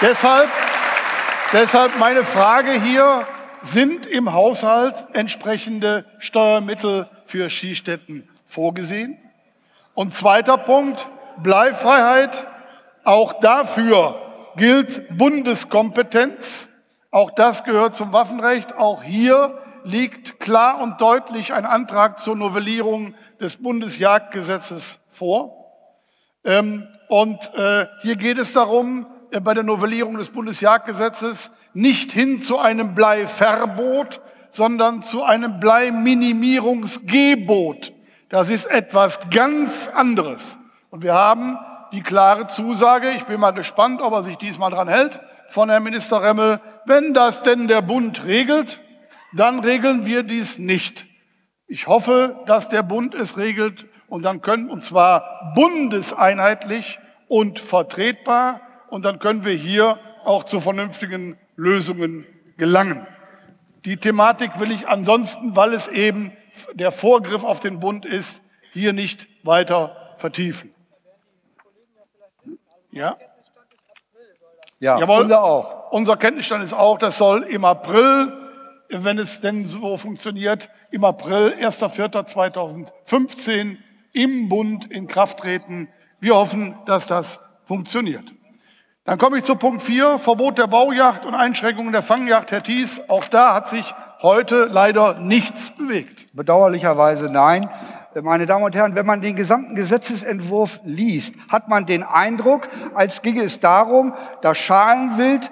[0.00, 0.50] Deshalb,
[1.52, 3.26] deshalb meine Frage hier,
[3.62, 9.23] sind im Haushalt entsprechende Steuermittel für Schießstätten vorgesehen?
[9.94, 11.08] Und zweiter Punkt,
[11.38, 12.46] Bleifreiheit.
[13.04, 14.20] Auch dafür
[14.56, 16.68] gilt Bundeskompetenz.
[17.10, 18.76] Auch das gehört zum Waffenrecht.
[18.76, 25.64] Auch hier liegt klar und deutlich ein Antrag zur Novellierung des Bundesjagdgesetzes vor.
[26.44, 32.42] Ähm, und äh, hier geht es darum, äh, bei der Novellierung des Bundesjagdgesetzes nicht hin
[32.42, 37.93] zu einem Bleiverbot, sondern zu einem Bleiminimierungsgebot.
[38.34, 40.58] Das ist etwas ganz anderes.
[40.90, 41.56] Und wir haben
[41.92, 45.84] die klare Zusage, ich bin mal gespannt, ob er sich diesmal dran hält, von Herrn
[45.84, 48.80] Minister Remmel, wenn das denn der Bund regelt,
[49.34, 51.06] dann regeln wir dies nicht.
[51.68, 56.98] Ich hoffe, dass der Bund es regelt und dann können, und zwar bundeseinheitlich
[57.28, 63.06] und vertretbar, und dann können wir hier auch zu vernünftigen Lösungen gelangen.
[63.84, 66.32] Die Thematik will ich ansonsten, weil es eben
[66.74, 70.74] der Vorgriff auf den Bund ist, hier nicht weiter vertiefen.
[72.90, 73.16] Ja?
[74.80, 75.22] Ja, Jawohl.
[75.22, 75.92] unser auch.
[75.92, 78.32] Unser Kenntnisstand ist auch, das soll im April,
[78.88, 83.76] wenn es denn so funktioniert, im April 1.4.2015
[84.12, 85.88] im Bund in Kraft treten.
[86.20, 88.32] Wir hoffen, dass das funktioniert.
[89.04, 92.52] Dann komme ich zu Punkt 4, Verbot der Baujacht und Einschränkungen der Fangjacht.
[92.52, 93.84] Herr Thies, auch da hat sich
[94.24, 96.26] heute leider nichts bewegt.
[96.32, 97.68] Bedauerlicherweise nein.
[98.22, 103.22] Meine Damen und Herren, wenn man den gesamten Gesetzesentwurf liest, hat man den Eindruck, als
[103.22, 105.50] ginge es darum, das Schalenwild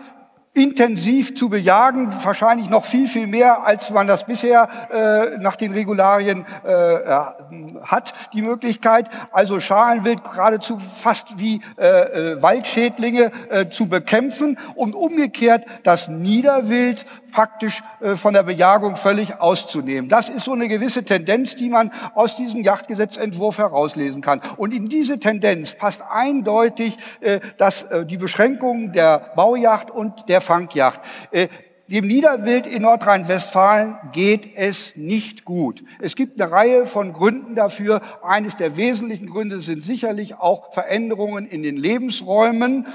[0.54, 5.72] intensiv zu bejagen, wahrscheinlich noch viel, viel mehr, als man das bisher äh, nach den
[5.72, 6.98] Regularien äh,
[7.84, 11.86] hat, die Möglichkeit, also Schalenwild geradezu fast wie äh,
[12.32, 19.40] äh, Waldschädlinge äh, zu bekämpfen und umgekehrt das Niederwild praktisch äh, von der Bejagung völlig
[19.40, 20.08] auszunehmen.
[20.08, 24.40] Das ist so eine gewisse Tendenz, die man aus diesem Yachtgesetzentwurf herauslesen kann.
[24.56, 30.41] Und in diese Tendenz passt eindeutig, äh, dass äh, die Beschränkung der Baujacht und der
[30.42, 31.00] Fangjacht.
[31.30, 31.48] Äh,
[31.88, 35.84] dem Niederwild in Nordrhein-Westfalen geht es nicht gut.
[36.00, 38.00] Es gibt eine Reihe von Gründen dafür.
[38.22, 42.86] Eines der wesentlichen Gründe sind sicherlich auch Veränderungen in den Lebensräumen.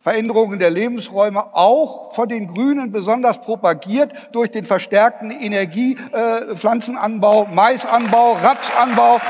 [0.00, 9.20] Veränderungen der Lebensräume auch von den Grünen besonders propagiert durch den verstärkten Energiepflanzenanbau, Maisanbau, Rapsanbau.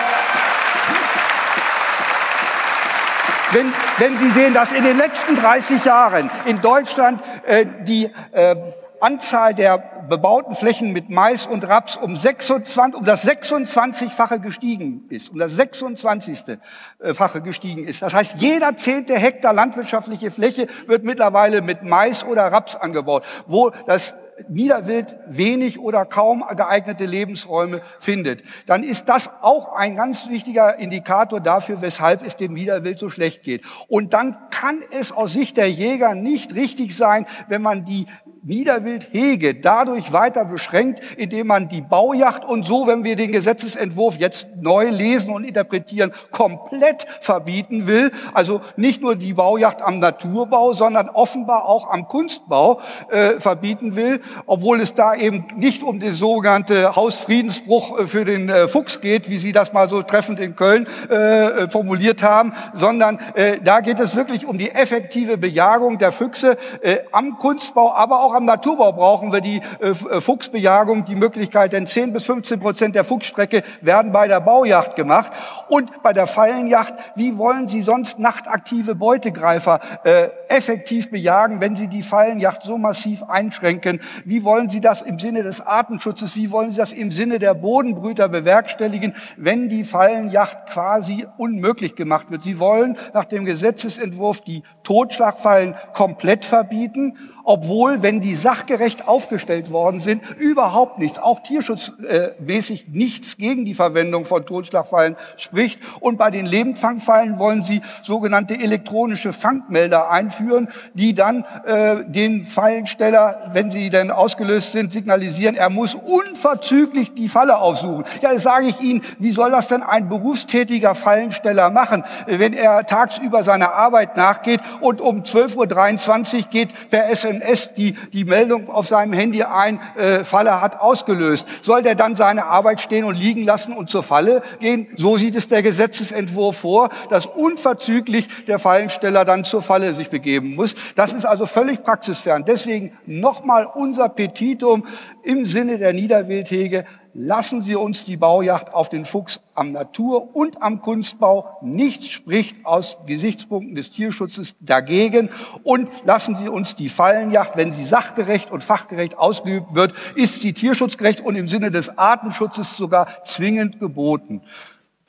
[3.53, 8.57] Wenn, wenn Sie sehen, dass in den letzten 30 Jahren in Deutschland äh, die äh,
[9.01, 15.31] Anzahl der bebauten Flächen mit Mais und Raps um, 26, um das 26-fache gestiegen ist,
[15.31, 18.03] um das 26-fache gestiegen ist.
[18.03, 23.70] Das heißt, jeder zehnte Hektar landwirtschaftliche Fläche wird mittlerweile mit Mais oder Raps angebaut, wo
[23.87, 24.15] das
[24.48, 31.40] Niederwild wenig oder kaum geeignete Lebensräume findet, dann ist das auch ein ganz wichtiger Indikator
[31.40, 33.65] dafür, weshalb es dem Niederwild so schlecht geht.
[33.89, 38.06] Und dann kann es aus Sicht der Jäger nicht richtig sein, wenn man die
[38.49, 44.49] Niederwildhege dadurch weiter beschränkt, indem man die Baujacht und so, wenn wir den Gesetzesentwurf jetzt
[44.61, 48.11] neu lesen und interpretieren, komplett verbieten will.
[48.33, 52.81] Also nicht nur die Baujacht am Naturbau, sondern offenbar auch am Kunstbau
[53.11, 58.49] äh, verbieten will, obwohl es da eben nicht um den sogenannte Hausfriedensbruch äh, für den
[58.49, 63.19] äh, Fuchs geht, wie Sie das mal so treffend in Köln äh, formuliert haben, sondern
[63.35, 68.23] äh, da geht es wirklich um die effektive Bejagung der Füchse äh, am Kunstbau, aber
[68.23, 72.60] auch am Naturbau brauchen wir die äh, äh Fuchsbejagung, die Möglichkeit, denn 10 bis 15
[72.60, 75.32] Prozent der Fuchsstrecke werden bei der Baujacht gemacht.
[75.69, 81.89] Und bei der Fallenjacht, wie wollen Sie sonst nachtaktive Beutegreifer äh, effektiv bejagen, wenn Sie
[81.89, 84.01] die Fallenjacht so massiv einschränken?
[84.24, 87.55] Wie wollen Sie das im Sinne des Artenschutzes, wie wollen Sie das im Sinne der
[87.55, 92.43] Bodenbrüter bewerkstelligen, wenn die Fallenjacht quasi unmöglich gemacht wird?
[92.43, 97.16] Sie wollen nach dem Gesetzesentwurf die Totschlagfallen komplett verbieten
[97.49, 104.27] obwohl, wenn die sachgerecht aufgestellt worden sind, überhaupt nichts, auch tierschutzmäßig nichts gegen die Verwendung
[104.27, 105.81] von Totschlagfallen spricht.
[106.01, 113.51] Und bei den Lebendfangfallen wollen sie sogenannte elektronische Fangmelder einführen, die dann äh, den Fallensteller,
[113.55, 118.05] wenn sie denn ausgelöst sind, signalisieren, er muss unverzüglich die Falle aufsuchen.
[118.20, 122.85] Ja, das sage ich Ihnen, wie soll das denn ein berufstätiger Fallensteller machen, wenn er
[122.85, 128.70] tagsüber seiner Arbeit nachgeht und um 12.23 Uhr geht per SMS SMS die, die Meldung
[128.70, 131.47] auf seinem Handy ein, äh, Falle hat ausgelöst.
[131.62, 134.89] Soll der dann seine Arbeit stehen und liegen lassen und zur Falle gehen?
[134.97, 140.55] So sieht es der Gesetzesentwurf vor, dass unverzüglich der Fallensteller dann zur Falle sich begeben
[140.55, 140.74] muss.
[140.97, 142.44] Das ist also völlig praxisfern.
[142.47, 144.86] Deswegen nochmal unser Petitum
[145.28, 150.62] im Sinne der Niederwildhege lassen Sie uns die Baujacht auf den Fuchs am Natur- und
[150.62, 151.59] am Kunstbau.
[151.60, 155.28] Nichts spricht aus Gesichtspunkten des Tierschutzes dagegen.
[155.64, 160.55] Und lassen Sie uns die Fallenjacht, wenn sie sachgerecht und fachgerecht ausgeübt wird, ist sie
[160.55, 164.40] tierschutzgerecht und im Sinne des Artenschutzes sogar zwingend geboten.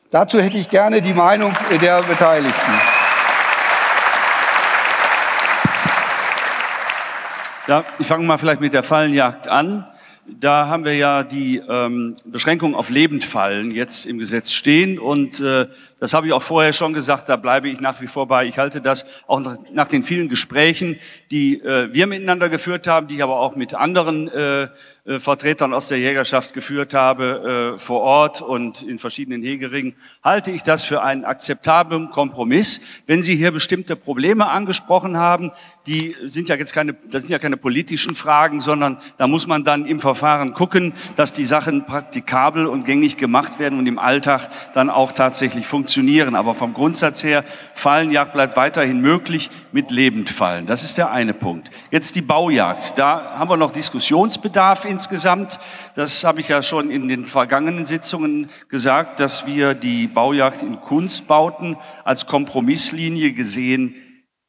[0.09, 2.73] Dazu hätte ich gerne die Meinung der Beteiligten.
[7.67, 9.87] Ja, ich fange mal vielleicht mit der Fallenjagd an.
[10.39, 15.68] Da haben wir ja die ähm, Beschränkung auf Lebendfallen jetzt im Gesetz stehen und äh,
[15.99, 18.45] das habe ich auch vorher schon gesagt, da bleibe ich nach wie vor bei.
[18.45, 20.99] Ich halte das auch nach, den vielen Gesprächen,
[21.31, 24.67] die äh, wir miteinander geführt haben, die ich aber auch mit anderen äh,
[25.09, 30.51] äh, Vertretern aus der Jägerschaft geführt habe äh, vor Ort und in verschiedenen Hegeringen, halte
[30.51, 32.80] ich das für einen akzeptablen Kompromiss.
[33.07, 35.51] Wenn Sie hier bestimmte Probleme angesprochen haben,
[35.88, 39.63] die sind ja jetzt keine, das sind ja keine politischen Fragen, sondern da muss man
[39.63, 44.49] dann im Verfahren gucken, dass die Sachen praktikabel und gängig gemacht werden und im Alltag
[44.76, 45.89] dann auch tatsächlich funktionieren.
[46.36, 47.44] Aber vom Grundsatz her,
[47.74, 50.66] Fallenjagd bleibt weiterhin möglich mit Lebendfallen.
[50.66, 51.72] Das ist der eine Punkt.
[51.91, 52.98] Jetzt die Baujagd.
[52.98, 55.60] Da haben wir noch Diskussionsbedarf insgesamt.
[55.95, 60.80] Das habe ich ja schon in den vergangenen Sitzungen gesagt, dass wir die Baujagd in
[60.82, 63.95] Kunstbauten als Kompromisslinie gesehen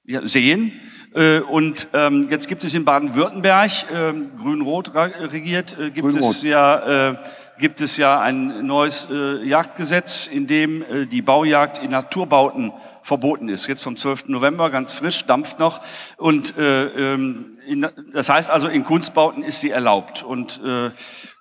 [0.05, 0.73] ja, sehen.
[1.15, 6.43] Äh, und ähm, jetzt gibt es in Baden-Württemberg, äh, grün-rot regiert, äh, gibt grün es
[6.43, 7.17] ja äh,
[7.61, 12.73] gibt es ja ein neues äh, Jagdgesetz, in dem äh, die Baujagd in Naturbauten
[13.03, 13.67] verboten ist.
[13.67, 14.29] Jetzt vom 12.
[14.29, 15.81] November, ganz frisch, dampft noch.
[16.17, 20.23] Und äh, ähm, in, das heißt also, in Kunstbauten ist sie erlaubt.
[20.23, 20.91] Und äh,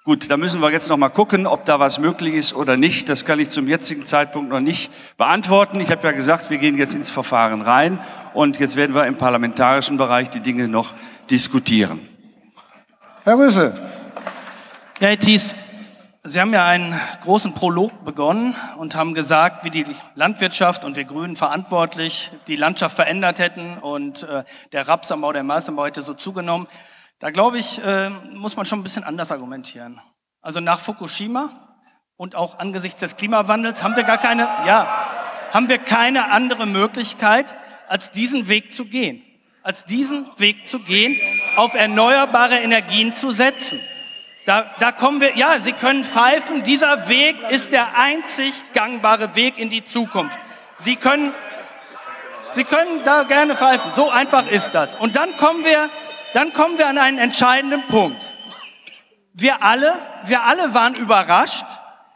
[0.04, 3.10] gut, da müssen wir jetzt noch mal gucken, ob da was möglich ist oder nicht.
[3.10, 5.80] Das kann ich zum jetzigen Zeitpunkt noch nicht beantworten.
[5.80, 8.00] Ich habe ja gesagt, wir gehen jetzt ins Verfahren rein
[8.34, 10.94] und jetzt werden wir im parlamentarischen Bereich die Dinge noch
[11.30, 12.08] diskutieren.
[13.24, 13.74] Herr Rüssel.
[15.00, 15.56] Ja, Herr Thies,
[16.24, 19.86] Sie haben ja einen großen Prolog begonnen und haben gesagt, wie die
[20.16, 24.44] Landwirtschaft und wir Grünen verantwortlich die Landschaft verändert hätten und äh,
[24.74, 26.68] der Rapsanbau, der Maisanbau hätte so zugenommen.
[27.20, 30.02] Da glaube ich, äh, muss man schon ein bisschen anders argumentieren.
[30.42, 31.52] Also nach Fukushima
[32.18, 34.88] und auch angesichts des Klimawandels haben wir gar keine, ja,
[35.54, 37.56] haben wir keine andere Möglichkeit,
[37.88, 39.24] als diesen Weg zu gehen.
[39.64, 41.16] Als diesen Weg zu gehen,
[41.56, 43.80] auf erneuerbare Energien zu setzen.
[44.50, 49.60] Da, da kommen wir, ja, Sie können pfeifen, dieser Weg ist der einzig gangbare Weg
[49.60, 50.40] in die Zukunft.
[50.76, 51.36] Sie können,
[52.50, 54.96] Sie können da gerne pfeifen, so einfach ist das.
[54.96, 55.92] Und dann kommen wir,
[56.34, 58.34] dann kommen wir an einen entscheidenden Punkt.
[59.34, 59.94] Wir alle,
[60.24, 61.68] wir alle waren überrascht,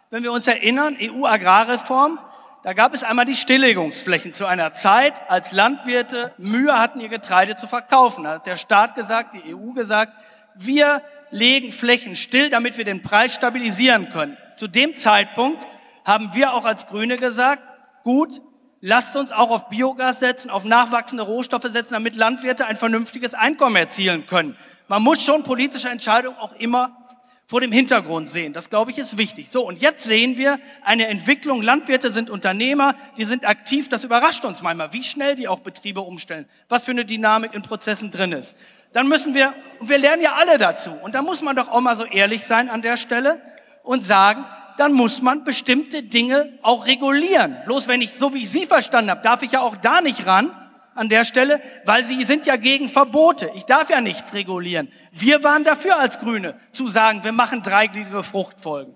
[0.10, 2.18] wenn wir uns erinnern, EU-Agrarreform,
[2.64, 7.56] da gab es einmal die Stilllegungsflächen zu einer Zeit, als Landwirte Mühe hatten, ihr Getreide
[7.56, 8.24] zu verkaufen.
[8.24, 10.14] Da hat der Staat gesagt, die EU gesagt,
[10.56, 11.04] wir
[11.34, 14.38] legen Flächen still, damit wir den Preis stabilisieren können.
[14.56, 15.68] Zu dem Zeitpunkt
[16.06, 17.64] haben wir auch als Grüne gesagt,
[18.04, 18.42] gut,
[18.82, 23.76] lasst uns auch auf Biogas setzen, auf nachwachsende Rohstoffe setzen, damit Landwirte ein vernünftiges Einkommen
[23.76, 24.56] erzielen können.
[24.88, 26.98] Man muss schon politische Entscheidungen auch immer
[27.46, 28.54] vor dem Hintergrund sehen.
[28.54, 29.50] Das, glaube ich, ist wichtig.
[29.52, 31.62] So, und jetzt sehen wir eine Entwicklung.
[31.62, 33.90] Landwirte sind Unternehmer, die sind aktiv.
[33.90, 37.62] Das überrascht uns manchmal, wie schnell die auch Betriebe umstellen, was für eine Dynamik in
[37.62, 38.56] Prozessen drin ist.
[38.94, 41.82] Dann müssen wir, und wir lernen ja alle dazu, und da muss man doch auch
[41.82, 43.42] mal so ehrlich sein an der Stelle
[43.84, 44.46] und sagen,
[44.78, 47.58] dann muss man bestimmte Dinge auch regulieren.
[47.66, 50.26] Bloß wenn ich, so wie ich Sie verstanden habe, darf ich ja auch da nicht
[50.26, 50.52] ran,
[50.96, 53.52] an der Stelle, weil sie sind ja gegen Verbote.
[53.56, 54.92] Ich darf ja nichts regulieren.
[55.12, 58.96] Wir waren dafür als Grüne zu sagen, wir machen dreigliedrige Fruchtfolgen.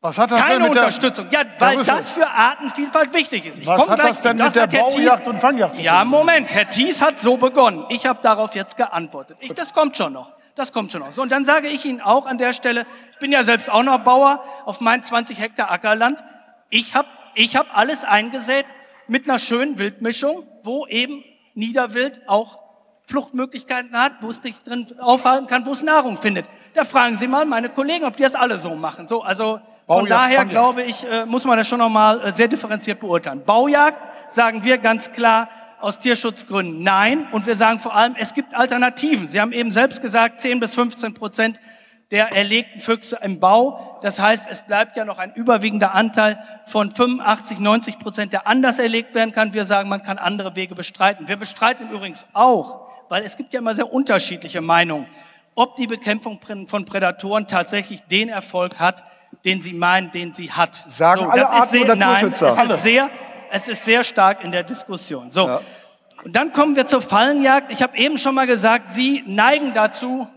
[0.00, 1.28] Was hat das Keine denn mit Unterstützung.
[1.30, 3.58] Der, ja, weil das für Artenvielfalt wichtig ist.
[3.58, 5.70] Ich Was komme hat gleich das denn das mit der Baujacht Thies- und tun?
[5.82, 6.54] Ja, Moment.
[6.54, 7.86] Herr Thies hat so begonnen.
[7.88, 9.38] Ich habe darauf jetzt geantwortet.
[9.40, 10.32] Ich, das kommt schon noch.
[10.54, 11.10] Das kommt schon noch.
[11.10, 13.82] So, und dann sage ich Ihnen auch an der Stelle, ich bin ja selbst auch
[13.82, 16.22] noch Bauer auf meinen 20 Hektar Ackerland.
[16.70, 18.64] Ich habe ich hab alles eingesät
[19.08, 21.24] mit einer schönen Wildmischung, wo eben
[21.54, 22.58] Niederwild auch
[23.08, 26.46] Fluchtmöglichkeiten hat, wo es sich drin aufhalten kann, wo es Nahrung findet.
[26.74, 29.06] Da fragen Sie mal meine Kollegen, ob die das alle so machen.
[29.06, 30.50] So, also von Baujagd, daher Fangjagd.
[30.50, 33.44] glaube ich, äh, muss man das schon nochmal äh, sehr differenziert beurteilen.
[33.44, 35.48] Baujagd sagen wir ganz klar
[35.80, 37.28] aus Tierschutzgründen nein.
[37.30, 39.28] Und wir sagen vor allem, es gibt Alternativen.
[39.28, 41.60] Sie haben eben selbst gesagt, 10 bis 15 Prozent
[42.10, 43.98] der erlegten Füchse im Bau.
[44.02, 48.78] Das heißt, es bleibt ja noch ein überwiegender Anteil von 85, 90 Prozent, der anders
[48.78, 49.54] erlegt werden kann.
[49.54, 51.26] Wir sagen, man kann andere Wege bestreiten.
[51.28, 55.06] Wir bestreiten übrigens auch, weil es gibt ja immer sehr unterschiedliche Meinungen,
[55.56, 59.02] ob die Bekämpfung von Prädatoren tatsächlich den Erfolg hat,
[59.44, 60.84] den sie meinen, den sie hat.
[60.88, 62.74] Sagen alle das ist Arten- sehr, nein, es Alle.
[62.74, 63.10] ist sehr,
[63.50, 65.30] es ist sehr stark in der Diskussion.
[65.30, 65.58] So.
[66.24, 67.70] Und dann kommen wir zur Fallenjagd.
[67.72, 70.28] Ich habe eben schon mal gesagt, Sie neigen dazu,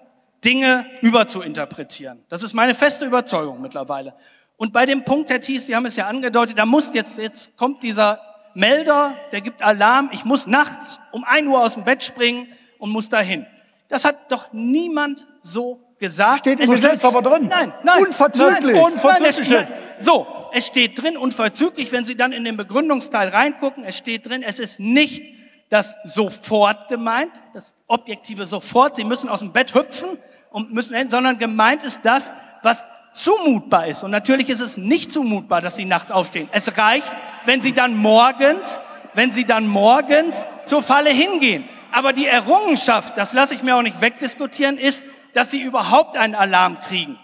[0.44, 2.24] Dinge überzuinterpretieren.
[2.30, 4.14] Das ist meine feste Überzeugung mittlerweile.
[4.58, 7.56] Und bei dem Punkt, Herr Thies, Sie haben es ja angedeutet, da muss jetzt, jetzt
[7.58, 8.20] kommt dieser
[8.54, 12.48] Melder, der gibt Alarm, ich muss nachts um 1 Uhr aus dem Bett springen
[12.78, 13.46] und muss dahin.
[13.88, 16.40] Das hat doch niemand so gesagt.
[16.40, 17.48] Steht im Gesetz aber drin.
[17.48, 18.04] Nein, nein.
[18.04, 18.76] Unverzüglich.
[18.76, 19.68] Nein, Unverzüglich Nein,
[19.98, 20.06] es.
[20.06, 24.44] So, es steht drin, unverzüglich, wenn Sie dann in den Begründungsteil reingucken, es steht drin,
[24.44, 25.24] es ist nicht
[25.70, 30.18] das sofort gemeint, das objektive sofort, Sie müssen aus dem Bett hüpfen
[30.52, 32.34] und müssen sondern gemeint ist das,
[32.64, 34.04] was zumutbar ist.
[34.04, 36.48] Und natürlich ist es nicht zumutbar, dass Sie nachts aufstehen.
[36.52, 37.12] Es reicht,
[37.46, 38.80] wenn Sie dann morgens,
[39.14, 41.68] wenn Sie dann morgens zur Falle hingehen.
[41.92, 45.04] Aber die Errungenschaft, das lasse ich mir auch nicht wegdiskutieren, ist,
[45.34, 47.18] dass Sie überhaupt einen Alarm kriegen.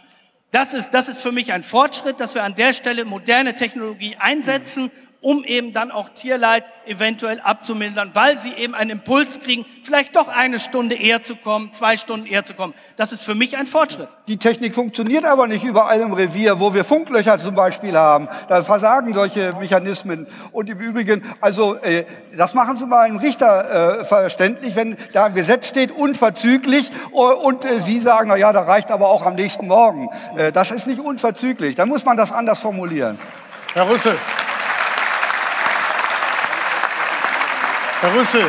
[0.52, 4.16] Das ist, das ist für mich ein Fortschritt, dass wir an der Stelle moderne Technologie
[4.18, 4.90] einsetzen,
[5.26, 10.28] um eben dann auch Tierleid eventuell abzumildern, weil sie eben einen Impuls kriegen, vielleicht doch
[10.28, 12.76] eine Stunde eher zu kommen, zwei Stunden eher zu kommen.
[12.96, 14.08] Das ist für mich ein Fortschritt.
[14.28, 18.30] Die Technik funktioniert aber nicht überall im Revier, wo wir Funklöcher zum Beispiel haben.
[18.50, 20.28] Da versagen solche Mechanismen.
[20.52, 22.06] Und im Übrigen, also äh,
[22.38, 27.16] das machen Sie mal einem Richter äh, verständlich, wenn da ein Gesetz steht, unverzüglich, äh,
[27.16, 30.08] und äh, Sie sagen, na ja, da reicht aber auch am nächsten Morgen.
[30.38, 31.74] Äh, das ist nicht unverzüglich.
[31.74, 33.18] Da muss man das anders formulieren.
[33.74, 34.16] Herr Rüssel.
[38.06, 38.46] Herr Rüssel,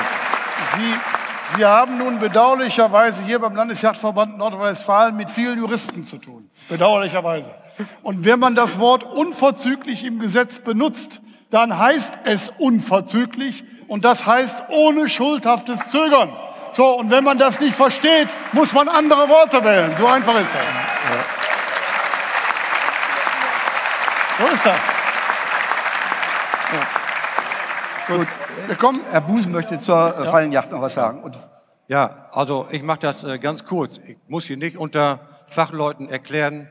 [0.77, 6.47] Sie, Sie haben nun bedauerlicherweise hier beim Landesjagdverband Nordrhein-Westfalen mit vielen Juristen zu tun.
[6.69, 7.55] Bedauerlicherweise.
[8.03, 14.27] Und wenn man das Wort unverzüglich im Gesetz benutzt, dann heißt es unverzüglich und das
[14.27, 16.37] heißt ohne schuldhaftes Zögern.
[16.73, 19.91] So, und wenn man das nicht versteht, muss man andere Worte wählen.
[19.97, 20.67] So einfach ist das.
[24.39, 24.77] So ist das.
[28.07, 28.46] Gut.
[29.11, 31.23] Herr Busen möchte zur äh, Fallenjacht noch was sagen.
[31.23, 31.39] Und
[31.89, 33.99] Ja, also ich mache das äh, ganz kurz.
[34.05, 36.69] Ich muss hier nicht unter Fachleuten erklären,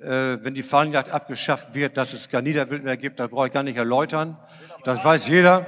[0.00, 3.52] äh, wenn die Fallenjagd abgeschafft wird, dass es gar Niederwild mehr gibt, das brauche ich
[3.52, 4.36] gar nicht erläutern.
[4.84, 5.66] Das weiß jeder.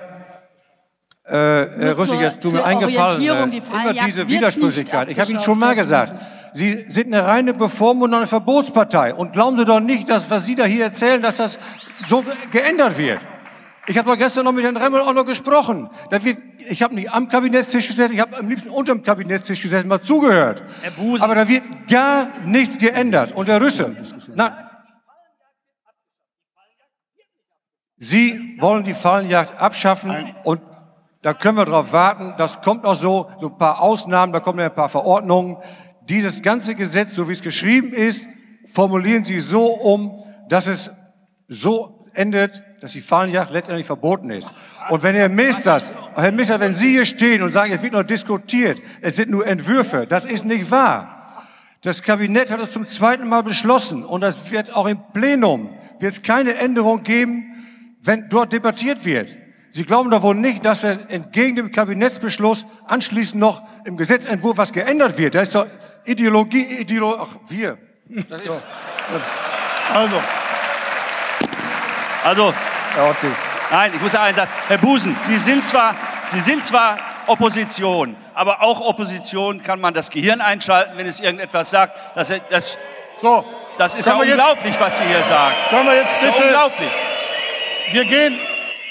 [1.27, 5.09] Äh, Herr Rüssig, jetzt tut mir eingefallen, die immer Fallenjagd diese Widersprüchlichkeit.
[5.11, 6.13] Ich habe Ihnen schon mal gesagt.
[6.53, 9.15] Sie sind eine reine Bevormundung, eine Verbotspartei.
[9.15, 11.59] Und glauben Sie doch nicht, dass, was Sie da hier erzählen, dass das
[12.07, 13.21] so ge geändert wird.
[13.87, 15.91] Ich habe doch gestern noch mit Herrn Remmel auch noch gesprochen.
[16.11, 16.39] Da wird,
[16.71, 20.63] ich habe nicht am Kabinettstisch gesessen, ich habe am liebsten unterm Kabinettstisch gesessen, mal zugehört.
[21.21, 23.33] Aber da wird gar nichts geändert.
[23.33, 23.97] Und Herr Rüssel,
[24.35, 24.65] na,
[27.97, 30.61] Sie wollen die Fallenjagd abschaffen und
[31.23, 32.35] da können wir drauf warten.
[32.37, 35.57] Das kommt auch so, so ein paar Ausnahmen, da kommen ja ein paar Verordnungen.
[36.03, 38.27] Dieses ganze Gesetz, so wie es geschrieben ist,
[38.73, 40.91] formulieren Sie so um, dass es
[41.49, 44.53] so endet, dass die Fallenjagd letztendlich verboten ist.
[44.91, 48.03] Und wenn Herr Meesters, Herr Meesters, wenn Sie hier stehen und sagen, es wird noch
[48.03, 51.47] diskutiert, es sind nur Entwürfe, das ist nicht wahr.
[51.81, 56.13] Das Kabinett hat es zum zweiten Mal beschlossen und das wird auch im Plenum, wird
[56.13, 57.55] es keine Änderung geben,
[58.03, 59.35] wenn dort debattiert wird.
[59.71, 65.17] Sie glauben doch wohl nicht, dass entgegen dem Kabinettsbeschluss anschließend noch im Gesetzentwurf was geändert
[65.17, 65.37] wird.
[65.37, 65.65] Da ist doch
[66.05, 67.79] Ideologie, Ideologie, ach, wir.
[68.29, 68.67] Das ist,
[69.91, 70.21] Also,
[72.25, 72.55] Also,
[73.71, 75.95] nein, ich muss sagen, dass, Herr Busen, Sie sind zwar,
[76.33, 81.71] Sie sind zwar Opposition, aber auch Opposition kann man das Gehirn einschalten, wenn es irgendetwas
[81.71, 81.99] sagt.
[82.15, 82.79] Das, das,
[83.21, 83.45] so,
[83.79, 85.55] das ist ja wir jetzt- unglaublich, was Sie hier sagen.
[85.71, 86.91] können wir jetzt bitte, unglaublich.
[87.93, 88.39] wir gehen,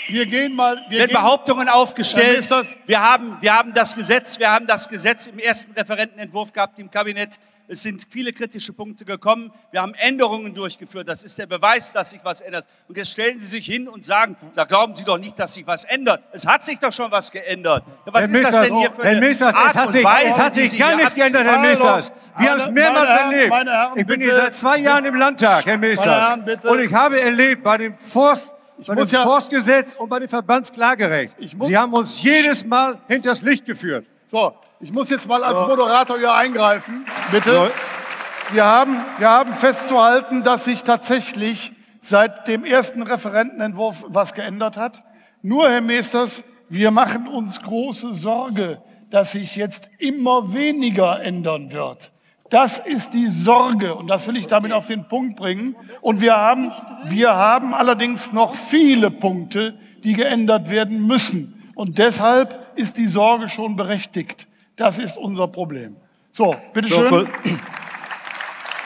[0.09, 2.49] wir gehen mal, wir werden gehen, Behauptungen Herr aufgestellt.
[2.85, 6.89] Wir haben, wir haben das Gesetz, wir haben das Gesetz im ersten Referentenentwurf gehabt im
[6.91, 7.39] Kabinett.
[7.73, 9.51] Es sind viele kritische Punkte gekommen.
[9.71, 11.09] Wir haben Änderungen durchgeführt.
[11.09, 12.67] Das ist der Beweis, dass sich was ändert.
[12.87, 15.65] Und jetzt stellen Sie sich hin und sagen, da glauben Sie doch nicht, dass sich
[15.65, 16.23] was ändert.
[16.31, 17.83] Es hat sich doch schon was geändert.
[18.05, 19.91] Ja, Was Herr ist das Messers, denn hier für Herr eine Messers, Art es hat
[19.91, 21.59] sich, Weise, es hat sich gar nichts geändert, Herr.
[21.59, 22.11] Messers.
[22.37, 23.53] Wir haben es mehrmals Herren, erlebt.
[23.53, 24.31] Herren, ich bin bitte.
[24.31, 26.27] hier seit zwei Jahren im Landtag, Herr Messers.
[26.27, 26.59] Herren.
[26.63, 28.53] Und ich habe erlebt bei dem Forst,
[28.85, 31.35] bei dem ja- Forstgesetz und bei dem Verbandsklagerecht.
[31.61, 34.05] Sie haben uns jedes Mal hinters Licht geführt.
[34.27, 37.71] So, ich muss jetzt mal als Moderator hier eingreifen, bitte.
[38.51, 45.01] Wir haben, wir haben festzuhalten, dass sich tatsächlich seit dem ersten Referentenentwurf was geändert hat.
[45.41, 52.11] Nur, Herr Meesters, wir machen uns große Sorge, dass sich jetzt immer weniger ändern wird.
[52.49, 55.77] Das ist die Sorge und das will ich damit auf den Punkt bringen.
[56.01, 56.73] Und wir haben,
[57.05, 61.71] wir haben allerdings noch viele Punkte, die geändert werden müssen.
[61.73, 64.47] Und deshalb ist die Sorge schon berechtigt.
[64.75, 65.95] Das ist unser Problem.
[66.31, 67.09] So, bitteschön.
[67.09, 67.27] So,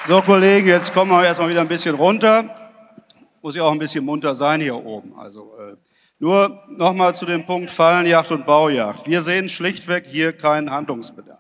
[0.08, 2.44] so, Kollegen, jetzt kommen wir erstmal wieder ein bisschen runter.
[3.42, 5.18] Muss ja auch ein bisschen munter sein hier oben.
[5.18, 5.76] Also, äh,
[6.20, 9.08] nur nochmal zu dem Punkt Fallenjagd und Baujagd.
[9.08, 11.38] Wir sehen schlichtweg hier keinen Handlungsbedarf.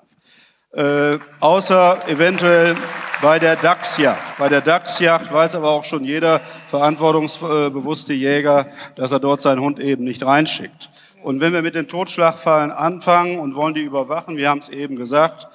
[0.73, 2.75] Äh, außer eventuell
[3.21, 4.37] bei der Dachsjagd.
[4.37, 9.79] Bei der Dachsjagd weiß aber auch schon jeder verantwortungsbewusste Jäger, dass er dort seinen Hund
[9.79, 10.89] eben nicht reinschickt.
[11.27, 14.95] Und wenn wir mit den Totschlagfallen anfangen und wollen die überwachen, wir haben es eben
[14.95, 15.49] gesagt,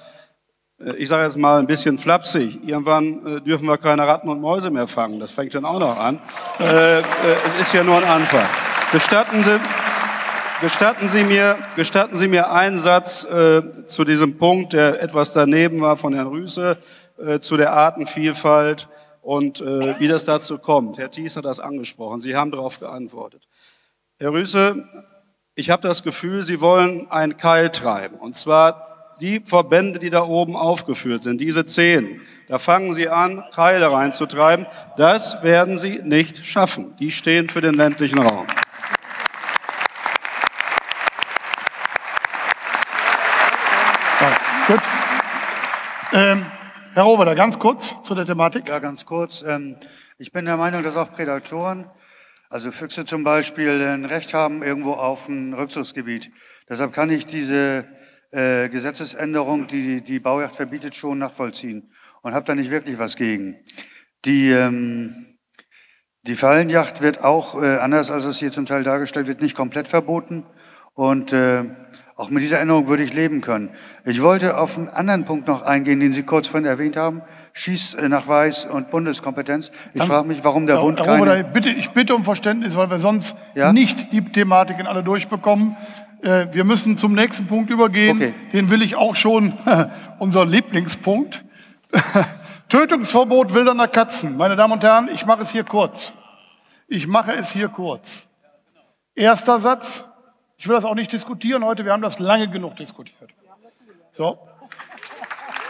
[0.79, 4.39] äh, ich sage jetzt mal ein bisschen flapsig, irgendwann äh, dürfen wir keine Ratten und
[4.39, 5.19] Mäuse mehr fangen.
[5.19, 6.19] Das fängt dann auch noch an.
[6.59, 7.03] Äh, äh,
[7.47, 8.45] es ist ja nur ein Anfang.
[8.91, 9.59] Gestatten Sie,
[10.61, 15.81] gestatten Sie, mir, gestatten Sie mir einen Satz äh, zu diesem Punkt, der etwas daneben
[15.81, 16.77] war von Herrn Rüße,
[17.17, 18.89] äh, zu der Artenvielfalt
[19.23, 20.99] und wie das dazu kommt.
[20.99, 22.19] Herr Thies hat das angesprochen.
[22.19, 23.47] Sie haben darauf geantwortet.
[24.19, 24.85] Herr Rüße,
[25.55, 28.17] ich habe das Gefühl, Sie wollen einen Keil treiben.
[28.17, 32.21] Und zwar die Verbände, die da oben aufgeführt sind, diese zehn.
[32.47, 34.65] Da fangen Sie an, Keile reinzutreiben.
[34.97, 36.95] Das werden Sie nicht schaffen.
[36.97, 38.47] Die stehen für den ländlichen Raum.
[44.67, 44.79] Gut.
[46.13, 46.45] Ähm,
[46.93, 48.69] Herr Roverder, ganz kurz zu der Thematik.
[48.69, 49.43] Ja, ganz kurz.
[49.45, 49.75] Ähm,
[50.17, 51.89] ich bin der Meinung, dass auch Prädatoren,
[52.53, 56.29] also Füchse zum Beispiel, ein Recht haben irgendwo auf ein Rückzugsgebiet.
[56.69, 57.83] Deshalb kann ich diese
[58.29, 63.57] äh, Gesetzesänderung, die die Baujagd verbietet, schon nachvollziehen und habe da nicht wirklich was gegen.
[64.25, 65.15] Die, ähm,
[66.27, 69.87] die Fallenjagd wird auch, äh, anders als es hier zum Teil dargestellt wird, nicht komplett
[69.87, 70.45] verboten.
[70.93, 71.63] Und äh,
[72.15, 73.71] auch mit dieser Änderung würde ich leben können.
[74.05, 77.23] Ich wollte auf einen anderen Punkt noch eingehen, den Sie kurz vorhin erwähnt haben.
[77.53, 79.71] Schießnachweis und Bundeskompetenz.
[79.95, 81.43] Ich frage mich, warum der Herr, Bund Herr keine...
[81.43, 83.73] bitte, ich bitte um Verständnis, weil wir sonst Ja?
[83.73, 85.75] nicht die Thematiken alle durchbekommen.
[86.21, 88.17] Äh, wir müssen zum nächsten Punkt übergehen.
[88.17, 88.33] Okay.
[88.53, 89.53] Den will ich auch schon,
[90.19, 91.43] unser Lieblingspunkt.
[92.69, 94.37] Tötungsverbot wildernder Katzen.
[94.37, 96.13] Meine Damen und Herren, ich mache es hier kurz.
[96.87, 98.23] Ich mache es hier kurz.
[99.15, 100.05] Erster Satz.
[100.63, 101.83] Ich will das auch nicht diskutieren heute.
[101.83, 103.29] Wir haben das lange genug diskutiert.
[104.13, 104.39] So.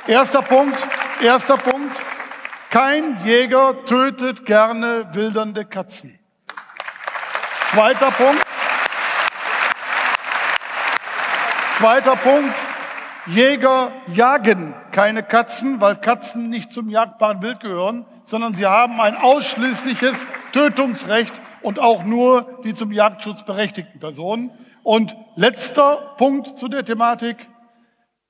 [0.05, 0.77] Erster Punkt.
[1.19, 1.97] Erster Punkt.
[2.69, 6.19] Kein Jäger tötet gerne wildernde Katzen.
[7.71, 8.43] Zweiter Punkt.
[11.79, 12.55] Zweiter Punkt.
[13.25, 19.17] Jäger jagen keine Katzen, weil Katzen nicht zum jagdbaren Wild gehören, sondern sie haben ein
[19.17, 21.33] ausschließliches Tötungsrecht
[21.63, 24.51] und auch nur die zum Jagdschutz berechtigten Personen.
[24.83, 27.37] Und letzter Punkt zu der Thematik.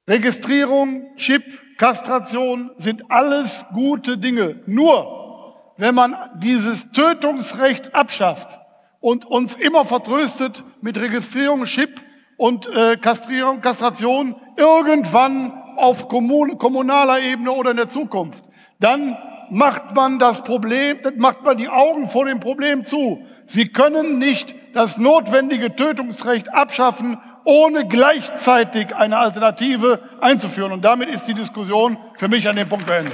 [0.08, 1.44] Registrierung, Chip,
[1.78, 4.62] Kastration sind alles gute Dinge.
[4.66, 8.60] Nur wenn man dieses Tötungsrecht abschafft
[9.00, 12.02] und uns immer vertröstet mit Registrierung, Chip
[12.38, 18.44] und äh, Kastrierung, Kastration irgendwann auf kommun kommunaler Ebene oder in der Zukunft,
[18.80, 19.18] dann
[19.50, 23.26] macht man das Problem, macht man die Augen vor dem Problem zu.
[23.46, 30.72] Sie können nicht das notwendige Tötungsrecht abschaffen, ohne gleichzeitig eine Alternative einzuführen.
[30.72, 33.14] Und damit ist die Diskussion für mich an dem Punkt beendet.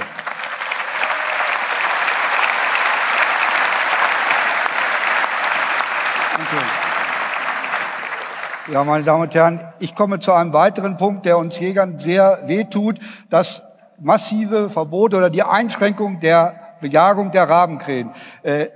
[8.72, 12.42] Ja, meine Damen und Herren, ich komme zu einem weiteren Punkt, der uns Jägern sehr
[12.46, 13.62] wehtut, das
[13.98, 18.10] massive Verbot oder die Einschränkung der Bejagung der Rabenkrähen.
[18.42, 18.68] Äh,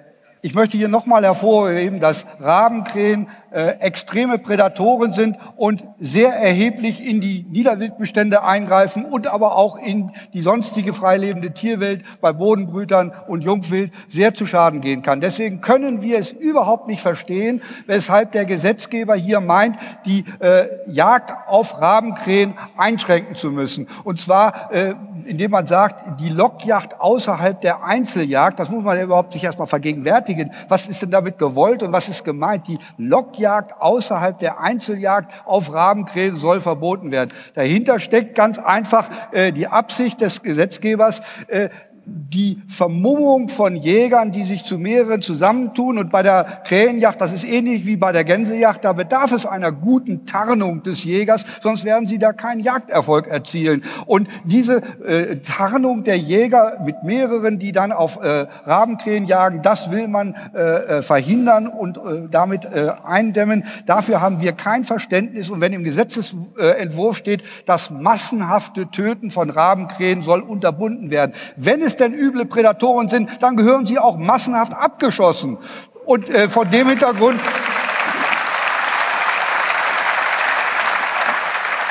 [0.45, 7.23] ich möchte hier nochmal hervorheben, dass Rabenkrähen äh, extreme Prädatoren sind und sehr erheblich in
[7.23, 13.91] die Niederwildbestände eingreifen und aber auch in die sonstige freilebende Tierwelt bei Bodenbrütern und Jungwild
[14.07, 15.23] sehr zu Schaden gehen kann.
[15.23, 21.33] Deswegen können wir es überhaupt nicht verstehen, weshalb der Gesetzgeber hier meint, die äh, Jagd
[21.49, 23.89] auf Rabenkrähen einschränken zu müssen.
[24.05, 24.95] Und zwar, äh,
[25.27, 29.67] indem man sagt, die Lockjagd außerhalb der Einzeljagd, das muss man ja überhaupt sich erstmal
[29.67, 30.53] vergegenwärtigen.
[30.69, 32.67] Was ist denn damit gewollt und was ist gemeint?
[32.69, 37.31] Die Lockjagd Jagd außerhalb der Einzeljagd auf Rabenkrähen soll verboten werden.
[37.55, 41.69] Dahinter steckt ganz einfach äh, die Absicht des Gesetzgebers, äh,
[42.07, 45.99] die Vermummung von Jägern, die sich zu mehreren zusammentun.
[45.99, 49.73] Und bei der Krähenjacht, das ist ähnlich wie bei der Gänsejacht, da bedarf es einer
[49.73, 53.85] guten Tarnung des Jägers, sonst werden sie da keinen Jagderfolg erzielen.
[54.07, 59.91] Und diese äh, Tarnung der Jäger mit mehreren, die dann auf äh, Rabenkrähen jagen, das
[59.91, 63.65] will man äh, äh verhindern und äh, damit äh, eindämmen.
[63.87, 65.51] Dafür haben wir kein Verständnis.
[65.51, 71.35] Und wenn im Gesetzesentwurf steht, das massenhafte Töten von Rabenkrähen soll unterbunden werden.
[71.57, 75.59] Wenn es es denn üble Prädatoren sind, dann gehören sie auch massenhaft abgeschossen.
[76.05, 77.41] Und äh, von dem Hintergrund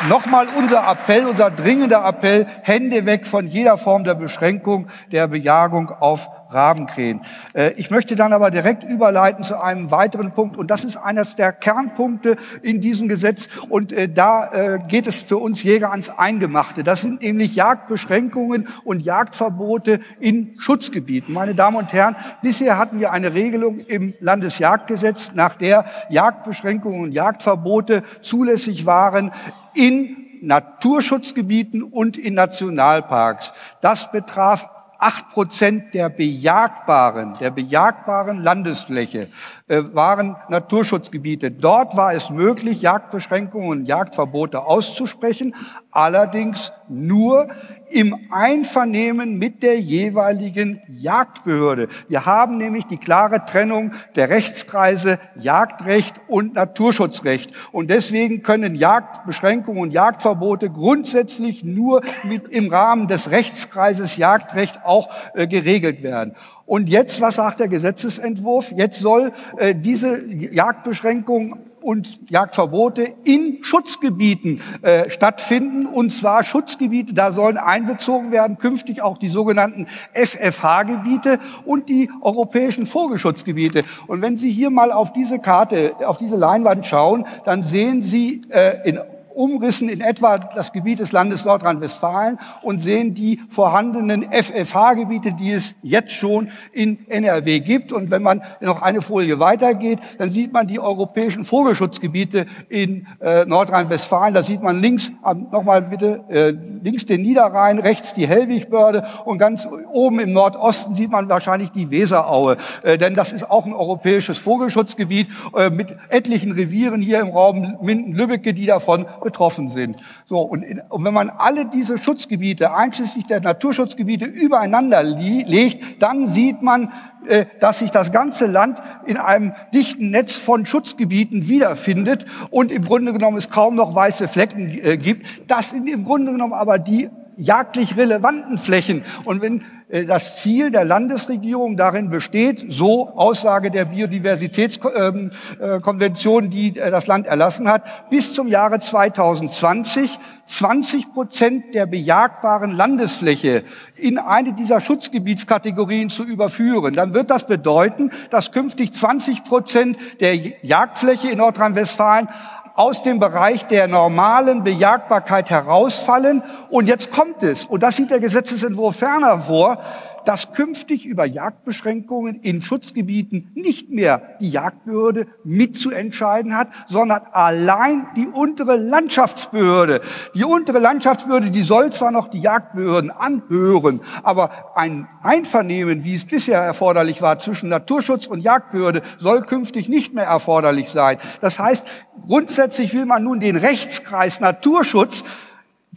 [0.09, 5.89] Nochmal unser Appell, unser dringender Appell, Hände weg von jeder Form der Beschränkung der Bejagung
[5.91, 7.21] auf Rabenkrähen.
[7.53, 11.37] Äh, ich möchte dann aber direkt überleiten zu einem weiteren Punkt und das ist eines
[11.37, 16.09] der Kernpunkte in diesem Gesetz und äh, da äh, geht es für uns Jäger ans
[16.09, 16.83] Eingemachte.
[16.83, 21.33] Das sind nämlich Jagdbeschränkungen und Jagdverbote in Schutzgebieten.
[21.33, 27.11] Meine Damen und Herren, bisher hatten wir eine Regelung im Landesjagdgesetz, nach der Jagdbeschränkungen und
[27.13, 29.31] Jagdverbote zulässig waren
[29.75, 33.53] in Naturschutzgebieten und in Nationalparks.
[33.81, 34.67] Das betraf
[34.99, 39.27] acht Prozent der bejagbaren, der bejagbaren Landesfläche
[39.67, 41.51] waren Naturschutzgebiete.
[41.51, 45.55] Dort war es möglich, Jagdbeschränkungen und Jagdverbote auszusprechen,
[45.91, 47.47] allerdings nur
[47.89, 51.89] im Einvernehmen mit der jeweiligen Jagdbehörde.
[52.09, 57.51] Wir haben nämlich die klare Trennung der Rechtskreise Jagdrecht und Naturschutzrecht.
[57.71, 65.09] Und deswegen können Jagdbeschränkungen und Jagdverbote grundsätzlich nur mit, im Rahmen des Rechtskreises Jagdrecht auch
[65.35, 66.35] äh, geregelt werden.
[66.65, 68.71] Und jetzt, was sagt der Gesetzesentwurf?
[68.75, 75.85] Jetzt soll äh, diese Jagdbeschränkung und Jagdverbote in Schutzgebieten äh, stattfinden.
[75.85, 82.85] Und zwar Schutzgebiete, da sollen einbezogen werden künftig auch die sogenannten FFH-Gebiete und die europäischen
[82.85, 83.83] Vogelschutzgebiete.
[84.07, 88.41] Und wenn Sie hier mal auf diese Karte, auf diese Leinwand schauen, dann sehen Sie
[88.49, 88.99] äh, in
[89.35, 95.75] Umrissen in etwa das Gebiet des Landes Nordrhein-Westfalen und sehen die vorhandenen FFH-Gebiete, die es
[95.81, 97.91] jetzt schon in NRW gibt.
[97.91, 103.45] Und wenn man noch eine Folie weitergeht, dann sieht man die europäischen Vogelschutzgebiete in äh,
[103.45, 104.33] Nordrhein-Westfalen.
[104.33, 105.11] Da sieht man links,
[105.51, 106.53] nochmal bitte, äh,
[106.83, 111.89] links den Niederrhein, rechts die Hellwigbörde und ganz oben im Nordosten sieht man wahrscheinlich die
[111.89, 112.57] Weseraue.
[112.83, 117.77] Äh, denn das ist auch ein europäisches Vogelschutzgebiet äh, mit etlichen Revieren hier im Raum
[117.81, 119.97] Minden-Lübbecke, die davon betroffen sind.
[120.25, 126.27] So, und, in, und wenn man alle diese Schutzgebiete, einschließlich der Naturschutzgebiete, übereinander legt, dann
[126.27, 126.91] sieht man,
[127.27, 132.83] äh, dass sich das ganze Land in einem dichten Netz von Schutzgebieten wiederfindet und im
[132.83, 135.25] Grunde genommen es kaum noch weiße Flecken äh, gibt.
[135.47, 139.03] Das sind im Grunde genommen aber die jagdlich relevanten Flächen.
[139.23, 139.63] Und wenn
[139.93, 147.69] das Ziel der Landesregierung darin besteht, so Aussage der Biodiversitätskonvention, die äh, das Land erlassen
[147.69, 153.63] hat, bis zum Jahre 2020 20 Prozent der bejagbaren Landesfläche
[153.95, 156.95] in eine dieser Schutzgebietskategorien zu überführen.
[156.95, 162.27] Dann wird das bedeuten, dass künftig 20 Prozent der Jagdfläche in Nordrhein-Westfalen
[162.75, 166.43] aus dem Bereich der normalen Bejagbarkeit herausfallen.
[166.73, 169.77] Und jetzt kommt es, und das sieht der Gesetzesentwurf ferner vor,
[170.25, 178.25] dass künftig über Jagdbeschränkungen in Schutzgebieten nicht mehr die Jagdbehörde mitzuentscheiden hat, sondern allein die
[178.25, 180.01] untere Landschaftsbehörde.
[180.33, 186.25] Die untere Landschaftsbehörde, die soll zwar noch die Jagdbehörden anhören, aber ein Einvernehmen, wie es
[186.25, 191.19] bisher erforderlich war, zwischen Naturschutz und Jagdbehörde, soll künftig nicht mehr erforderlich sein.
[191.39, 191.85] Das heißt,
[192.25, 195.23] grundsätzlich will man nun den Rechtskreis Naturschutz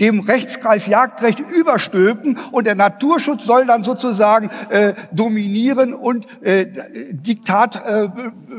[0.01, 6.67] dem Rechtskreis Jagdrecht überstülpen und der Naturschutz soll dann sozusagen äh, dominieren und äh,
[7.13, 8.09] Diktat äh,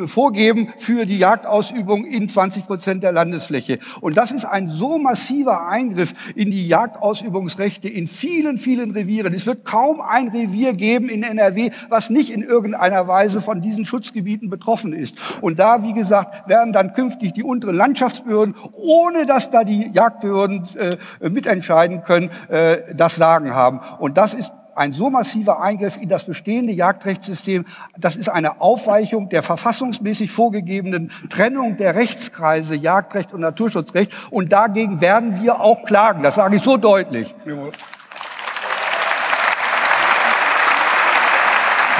[0.08, 3.80] vorgeben für die Jagdausübung in 20 Prozent der Landesfläche.
[4.02, 9.34] Und das ist ein so massiver Eingriff in die Jagdausübungsrechte in vielen, vielen Revieren.
[9.34, 13.86] Es wird kaum ein Revier geben in NRW, was nicht in irgendeiner Weise von diesen
[13.86, 15.16] Schutzgebieten betroffen ist.
[15.42, 20.64] Und da, wie gesagt, werden dann künftig die unteren Landschaftsbehörden, ohne dass da die Jagdbehörden
[20.78, 20.98] äh,
[21.30, 23.82] mitentscheiden können, äh, das Sagen haben.
[24.00, 27.66] Und das ist ein so massiver Eingriff in das bestehende Jagdrechtssystem,
[27.98, 34.12] das ist eine Aufweichung der verfassungsmäßig vorgegebenen Trennung der Rechtskreise Jagdrecht und Naturschutzrecht.
[34.30, 36.22] Und dagegen werden wir auch klagen.
[36.22, 37.34] Das sage ich so deutlich.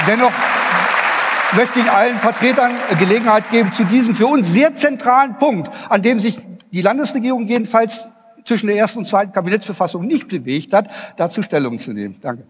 [0.06, 0.32] Dennoch
[1.52, 6.20] möchte ich allen Vertretern Gelegenheit geben, zu diesem für uns sehr zentralen Punkt, an dem
[6.20, 6.38] sich
[6.70, 8.06] die Landesregierung jedenfalls
[8.48, 12.16] zwischen der ersten und zweiten Kabinettsverfassung nicht bewegt hat, dazu Stellung zu nehmen.
[12.20, 12.46] Danke.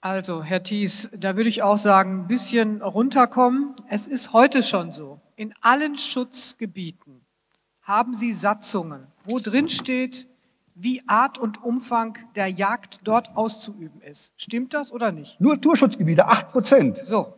[0.00, 3.74] Also, Herr Thies, da würde ich auch sagen, ein bisschen runterkommen.
[3.88, 5.20] Es ist heute schon so.
[5.36, 7.20] In allen Schutzgebieten
[7.82, 10.26] haben Sie Satzungen, wo drin steht,
[10.74, 14.32] wie Art und Umfang der Jagd dort auszuüben ist.
[14.36, 15.40] Stimmt das oder nicht?
[15.40, 17.00] Nur Naturschutzgebiete, acht Prozent.
[17.04, 17.34] So.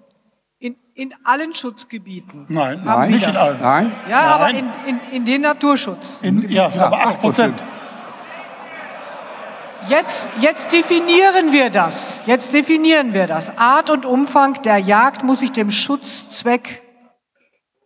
[0.59, 2.47] In, in allen Schutzgebieten.
[2.49, 3.37] Nein, haben nein Sie nicht das?
[3.37, 3.61] in allen.
[3.61, 3.93] Nein.
[4.11, 4.29] Ja, Nein.
[4.29, 6.19] aber in, in, in den Naturschutz.
[6.23, 7.55] In, ja, aber 8 Prozent.
[9.89, 12.15] Jetzt, jetzt definieren wir das.
[12.27, 13.57] Jetzt definieren wir das.
[13.57, 16.83] Art und Umfang der Jagd muss sich dem Schutzzweck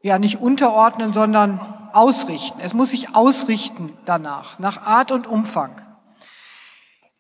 [0.03, 1.61] ja nicht unterordnen, sondern
[1.93, 2.59] ausrichten.
[2.61, 5.81] Es muss sich ausrichten danach, nach Art und Umfang.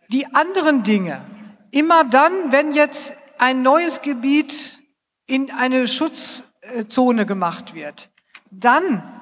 [0.08, 1.24] Die anderen Dinge,
[1.70, 4.80] immer dann, wenn jetzt ein neues Gebiet
[5.26, 8.10] in eine Schutzzone gemacht wird,
[8.50, 9.21] dann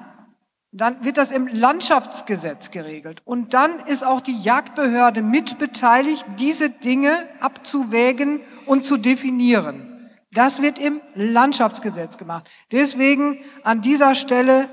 [0.71, 3.21] dann wird das im Landschaftsgesetz geregelt.
[3.25, 10.09] Und dann ist auch die Jagdbehörde mit beteiligt, diese Dinge abzuwägen und zu definieren.
[10.31, 12.49] Das wird im Landschaftsgesetz gemacht.
[12.71, 14.69] Deswegen an dieser Stelle,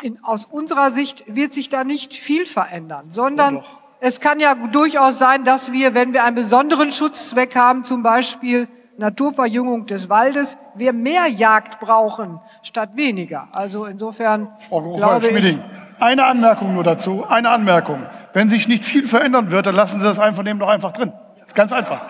[0.00, 3.62] in, aus unserer Sicht, wird sich da nicht viel verändern, sondern
[4.00, 8.68] es kann ja durchaus sein, dass wir, wenn wir einen besonderen Schutzzweck haben, zum Beispiel
[8.96, 13.48] Naturverjüngung des Waldes, wir mehr Jagd brauchen statt weniger.
[13.52, 15.62] Also insofern Frau glaube ich, Schmieding,
[16.00, 18.06] eine Anmerkung nur dazu, eine Anmerkung.
[18.32, 21.12] Wenn sich nicht viel verändern wird, dann lassen Sie das Einvernehmen doch einfach drin.
[21.38, 22.00] Das ist ganz einfach.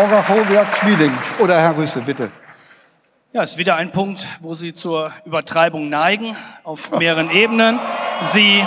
[0.00, 1.12] Orga Hoviak Schmieding.
[1.38, 2.30] Oder Herr Rüsse, bitte.
[3.34, 6.34] Ja, ist wieder ein Punkt, wo Sie zur Übertreibung neigen,
[6.64, 7.78] auf mehreren Ebenen.
[8.22, 8.66] Sie,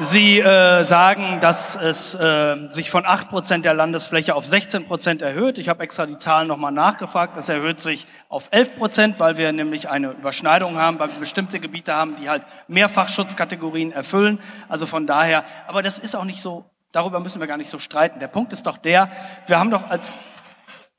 [0.00, 5.58] Sie äh, sagen, dass es äh, sich von 8% der Landesfläche auf 16% erhöht.
[5.58, 7.36] Ich habe extra die Zahlen nochmal nachgefragt.
[7.36, 11.94] Das erhöht sich auf 11%, weil wir nämlich eine Überschneidung haben, weil wir bestimmte Gebiete
[11.94, 14.40] haben, die halt Mehrfachschutzkategorien erfüllen.
[14.68, 17.78] Also von daher, aber das ist auch nicht so, darüber müssen wir gar nicht so
[17.78, 18.18] streiten.
[18.18, 19.08] Der Punkt ist doch der,
[19.46, 20.16] wir haben doch als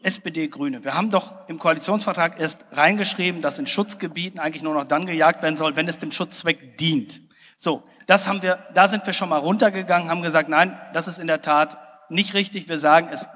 [0.03, 0.85] SPD Grüne.
[0.85, 5.41] Wir haben doch im Koalitionsvertrag erst reingeschrieben, dass in Schutzgebieten eigentlich nur noch dann gejagt
[5.41, 7.21] werden soll, wenn es dem Schutzzweck dient.
[7.57, 11.19] So, das haben wir, da sind wir schon mal runtergegangen, haben gesagt, nein, das ist
[11.19, 11.77] in der Tat
[12.09, 12.69] nicht richtig.
[12.69, 13.27] Wir sagen, es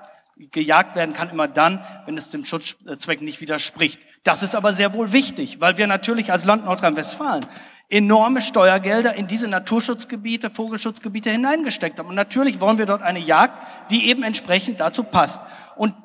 [0.51, 3.99] gejagt werden kann immer dann, wenn es dem Schutzzweck nicht widerspricht.
[4.23, 7.45] Das ist aber sehr wohl wichtig, weil wir natürlich als Land Nordrhein-Westfalen
[7.89, 12.09] enorme Steuergelder in diese Naturschutzgebiete, Vogelschutzgebiete hineingesteckt haben.
[12.09, 13.53] Und natürlich wollen wir dort eine Jagd,
[13.89, 15.41] die eben entsprechend dazu passt.
[15.75, 15.95] Und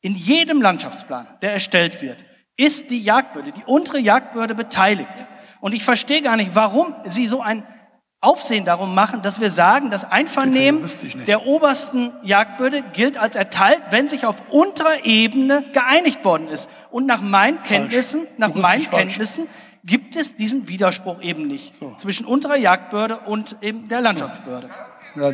[0.00, 2.24] in jedem Landschaftsplan, der erstellt wird,
[2.56, 5.26] ist die Jagdbehörde, die untere Jagdbehörde beteiligt.
[5.60, 7.66] Und ich verstehe gar nicht, warum Sie so ein
[8.22, 10.84] Aufsehen darum machen, dass wir sagen, das Einvernehmen
[11.26, 16.68] der obersten Jagdbehörde gilt als erteilt, wenn sich auf unterer Ebene geeinigt worden ist.
[16.90, 19.06] Und nach meinen Kenntnissen, nach meinen Juristisch falsch.
[19.06, 19.46] Kenntnissen
[19.84, 24.68] gibt es diesen Widerspruch eben nicht zwischen unserer Jagdbehörde und eben der Landschaftsbehörde.
[25.16, 25.32] Ja,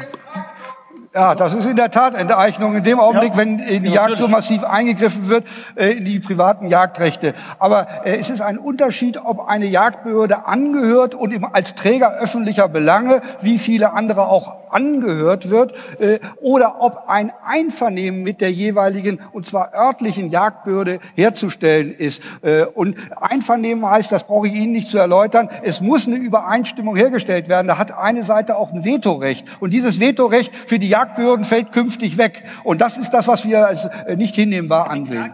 [1.17, 4.19] ja, das ist in der Tat Enteignung in dem Augenblick, ja, wenn in die Jagd
[4.19, 7.33] so massiv eingegriffen wird, äh, in die privaten Jagdrechte.
[7.59, 13.23] Aber äh, es ist ein Unterschied, ob eine Jagdbehörde angehört und als Träger öffentlicher Belange,
[13.41, 19.47] wie viele andere auch angehört wird, äh, oder ob ein Einvernehmen mit der jeweiligen, und
[19.47, 22.23] zwar örtlichen Jagdbehörde herzustellen ist.
[22.43, 26.95] Äh, und Einvernehmen heißt, das brauche ich Ihnen nicht zu erläutern, es muss eine Übereinstimmung
[26.95, 27.69] hergestellt werden.
[27.69, 29.47] Da hat eine Seite auch ein Vetorecht.
[29.61, 32.45] Und dieses Vetorecht für die Jagdbehörden fällt künftig weg.
[32.65, 35.33] Und das ist das, was wir als äh, nicht hinnehmbar ansehen.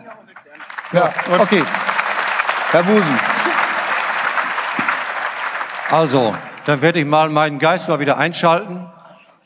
[0.93, 1.63] Ja, okay.
[2.71, 3.19] Herr Busen.
[5.91, 6.35] Also,
[6.67, 8.87] dann werde ich mal meinen Geist mal wieder einschalten.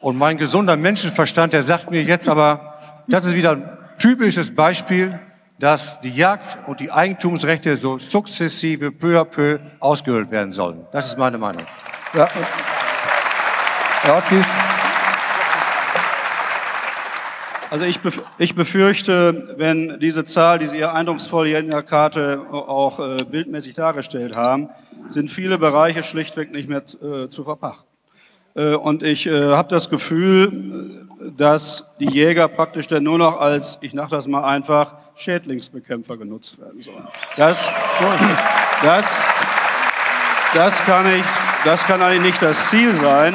[0.00, 2.74] Und mein gesunder Menschenverstand, der sagt mir jetzt aber,
[3.08, 5.18] das ist wieder ein typisches Beispiel,
[5.58, 10.86] dass die Jagd und die Eigentumsrechte so sukzessive, peu à peu ausgehöhlt werden sollen.
[10.92, 11.64] Das ist meine Meinung.
[12.12, 12.28] Ja.
[14.04, 14.65] Ja, Kies.
[17.70, 17.98] Also ich,
[18.38, 23.24] ich befürchte, wenn diese Zahl, die Sie hier eindrucksvoll hier in der Karte auch äh,
[23.24, 24.68] bildmäßig dargestellt haben,
[25.09, 27.86] sind viele Bereiche schlichtweg nicht mehr äh, zu verpachten.
[28.55, 33.78] Äh, und ich äh, habe das Gefühl, dass die Jäger praktisch dann nur noch als,
[33.80, 37.06] ich nach das mal einfach, Schädlingsbekämpfer genutzt werden sollen.
[37.36, 37.68] Das,
[38.82, 39.18] das,
[40.55, 41.24] das, kann, ich,
[41.64, 43.34] das kann eigentlich nicht das Ziel sein.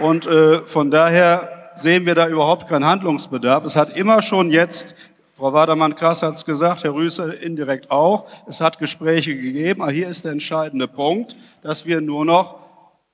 [0.00, 3.64] Und äh, von daher sehen wir da überhaupt keinen Handlungsbedarf.
[3.64, 4.94] Es hat immer schon jetzt
[5.38, 8.26] Frau Wadermann-Krass hat es gesagt, Herr Rüße indirekt auch.
[8.48, 12.58] Es hat Gespräche gegeben, aber hier ist der entscheidende Punkt, dass wir nur noch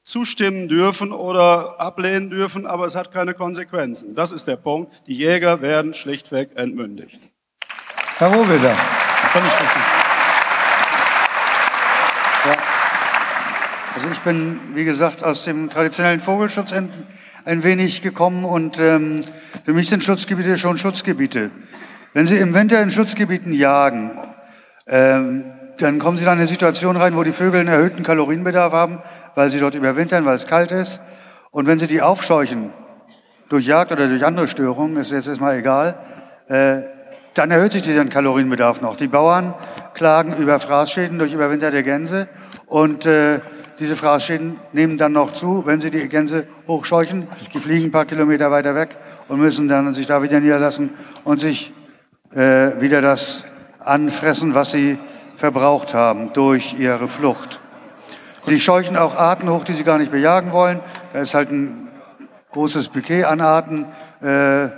[0.03, 4.15] zustimmen dürfen oder ablehnen dürfen, aber es hat keine Konsequenzen.
[4.15, 4.91] Das ist der Punkt.
[5.07, 7.19] Die Jäger werden schlichtweg entmündigt.
[8.17, 8.71] Herr Rohweder.
[12.47, 12.57] Ja.
[13.95, 16.73] Also ich bin, wie gesagt, aus dem traditionellen Vogelschutz
[17.45, 19.23] ein, wenig gekommen und ähm,
[19.65, 21.51] für mich sind Schutzgebiete schon Schutzgebiete.
[22.13, 24.19] Wenn Sie im Winter in Schutzgebieten jagen,
[24.87, 25.45] ähm,
[25.79, 29.03] dann kommen sie dann in eine Situation rein, wo die Vögel einen erhöhten Kalorienbedarf haben,
[29.35, 31.01] weil sie dort überwintern, weil es kalt ist.
[31.51, 32.73] Und wenn sie die aufscheuchen,
[33.49, 35.97] durch Jagd oder durch andere Störungen, ist jetzt erstmal egal,
[36.49, 36.83] äh,
[37.35, 38.97] dann erhöht sich dieser Kalorienbedarf noch.
[38.97, 39.55] Die Bauern
[39.93, 42.29] klagen über Fraßschäden durch überwinterte Gänse
[42.67, 43.41] und äh,
[43.79, 47.27] diese Fraßschäden nehmen dann noch zu, wenn sie die Gänse hochscheuchen.
[47.53, 48.97] Die fliegen ein paar Kilometer weiter weg
[49.29, 50.91] und müssen dann sich da wieder niederlassen
[51.25, 51.73] und sich
[52.33, 53.45] äh, wieder das
[53.81, 54.99] anfressen, was sie
[55.37, 57.61] verbraucht haben durch ihre Flucht.
[58.45, 60.81] Sie scheuchen auch Arten hoch, die sie gar nicht bejagen wollen.
[61.13, 61.89] Da ist halt ein
[62.53, 63.87] großes Bouquet an Arten.
[64.21, 64.69] Äh,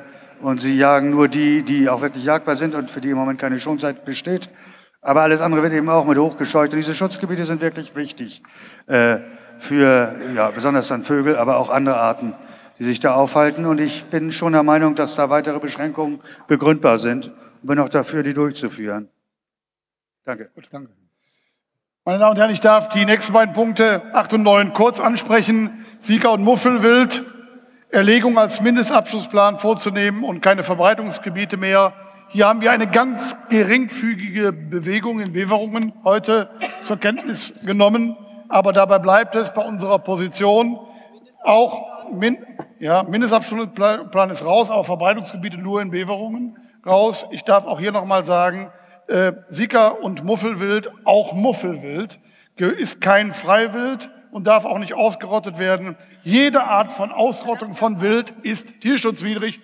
[0.41, 3.41] und sie jagen nur die, die auch wirklich jagbar sind und für die im Moment
[3.41, 4.51] keine Schonzeit besteht.
[5.07, 6.73] Aber alles andere wird eben auch mit hochgescheucht.
[6.73, 8.43] Und diese Schutzgebiete sind wirklich wichtig
[8.89, 9.19] äh,
[9.57, 12.35] für, ja, besonders dann Vögel, aber auch andere Arten,
[12.81, 13.67] die sich da aufhalten.
[13.67, 16.19] Und ich bin schon der Meinung, dass da weitere Beschränkungen
[16.49, 19.09] begründbar sind und bin auch dafür, die durchzuführen.
[20.25, 20.51] Danke.
[20.57, 20.91] Gut, danke.
[22.05, 25.87] Meine Damen und Herren, ich darf die nächsten beiden Punkte 8 und 9 kurz ansprechen.
[26.01, 27.25] Sieger und Muffelwild,
[27.91, 31.95] Erlegung als Mindestabschlussplan vorzunehmen und keine Verbreitungsgebiete mehr.
[32.37, 36.51] Hier haben wir eine ganz geringfügige Bewegung in Beverungen heute
[36.83, 38.15] zur Kenntnis genommen.
[38.51, 40.79] Aber dabei bleibt es bei unserer Position.
[41.43, 42.37] Auch Min
[42.79, 47.27] ja, Mindestabschlussplan ist raus, aber Verbreitungsgebiete nur in Beverungen raus.
[47.31, 48.71] Ich darf auch hier nochmal sagen,
[49.07, 52.21] äh, Sika und Muffelwild, auch Muffelwild,
[52.59, 55.97] ist kein Freiwild und darf auch nicht ausgerottet werden.
[56.23, 59.61] Jede Art von Ausrottung von Wild ist tierschutzwidrig.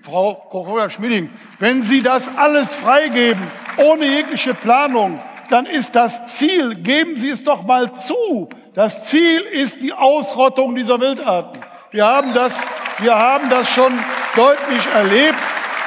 [0.00, 1.28] Frau Correa-Schmieding,
[1.58, 3.42] wenn Sie das alles freigeben,
[3.76, 5.20] ohne jegliche Planung,
[5.50, 10.74] dann ist das Ziel, geben Sie es doch mal zu, das Ziel ist die Ausrottung
[10.74, 11.60] dieser Wildarten.
[11.90, 12.58] Wir haben das,
[13.00, 13.92] wir haben das schon
[14.34, 15.38] deutlich erlebt,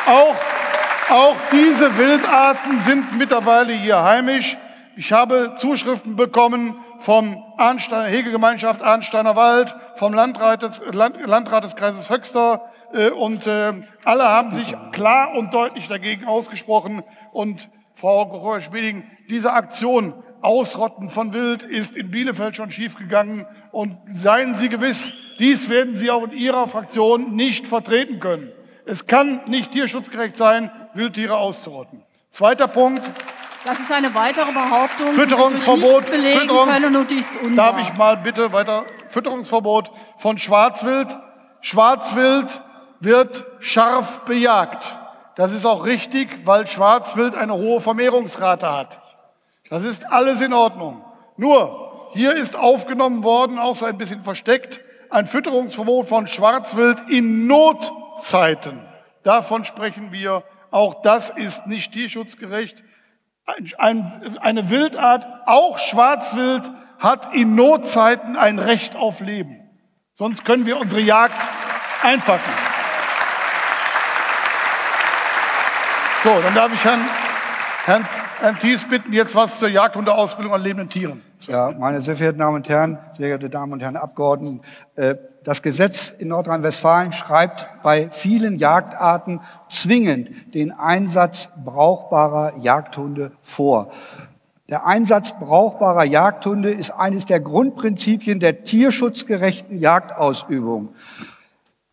[0.06, 0.36] auch
[1.10, 4.56] auch diese Wildarten sind mittlerweile hier heimisch.
[5.00, 11.78] Ich habe Zuschriften bekommen vom Arnstein, Hegegemeinschaft Arnsteiner Wald, vom Landrat des, Land, Landrat des
[11.78, 13.72] Kreises Höxter äh, und äh,
[14.04, 17.02] alle haben sich klar und deutlich dagegen ausgesprochen.
[17.32, 24.56] Und Frau Geräusch-Schmieding, diese Aktion Ausrotten von Wild ist in Bielefeld schon schiefgegangen und seien
[24.56, 28.52] Sie gewiss, dies werden Sie auch in Ihrer Fraktion nicht vertreten können.
[28.86, 32.04] Es kann nicht tierschutzgerecht sein, Wildtiere auszurotten.
[32.32, 33.10] Zweiter Punkt.
[33.66, 37.74] Das ist eine weitere Behauptung, Fütterungsverbot, die belegen Fütterungs können und die ist unwahr.
[37.74, 38.86] Darf ich mal bitte weiter?
[39.10, 41.08] Fütterungsverbot von Schwarzwild.
[41.62, 42.62] Schwarzwild
[43.02, 44.98] wird scharf bejagt.
[45.36, 49.02] Das ist auch richtig, weil Schwarzwild eine hohe Vermehrungsrate hat.
[49.70, 51.04] Das ist alles in Ordnung.
[51.38, 54.80] Nur hier ist aufgenommen worden, auch so ein bisschen versteckt,
[55.10, 58.86] ein Fütterungsverbot von Schwarzwild in Notzeiten.
[59.24, 60.44] Davon sprechen wir.
[60.72, 62.84] Auch das ist nicht tierschutzgerecht.
[63.58, 66.70] Ein, ein, eine Wildart, auch Schwarzwild,
[67.00, 69.58] hat in Notzeiten ein Recht auf Leben.
[70.14, 71.36] Sonst können wir unsere Jagd
[72.04, 72.52] einpacken.
[76.24, 77.00] So, dann darf ich Herrn,
[77.86, 78.06] Herrn,
[78.40, 81.24] Herrn Thies bitten, jetzt was zur Jagdhundeausbildung an lebenden Tieren.
[81.48, 84.62] Ja, meine sehr verehrten Damen und Herren, sehr geehrte Damen und Herren Abgeordneten,
[84.96, 93.92] äh, das Gesetz in Nordrhein-Westfalen schreibt bei vielen Jagdarten zwingend den Einsatz brauchbarer Jagdhunde vor.
[94.70, 100.90] Der Einsatz brauchbarer Jagdhunde ist eines der Grundprinzipien der tierschutzgerechten Jagdausübung.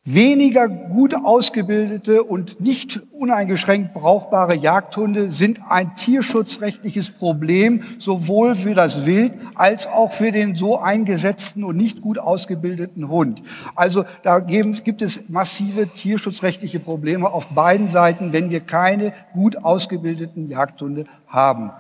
[0.09, 9.05] Weniger gut ausgebildete und nicht uneingeschränkt brauchbare Jagdhunde sind ein tierschutzrechtliches Problem, sowohl für das
[9.05, 13.43] Wild als auch für den so eingesetzten und nicht gut ausgebildeten Hund.
[13.75, 20.47] Also da gibt es massive tierschutzrechtliche Probleme auf beiden Seiten, wenn wir keine gut ausgebildeten
[20.47, 21.73] Jagdhunde haben.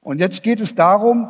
[0.00, 1.26] Und jetzt geht es darum,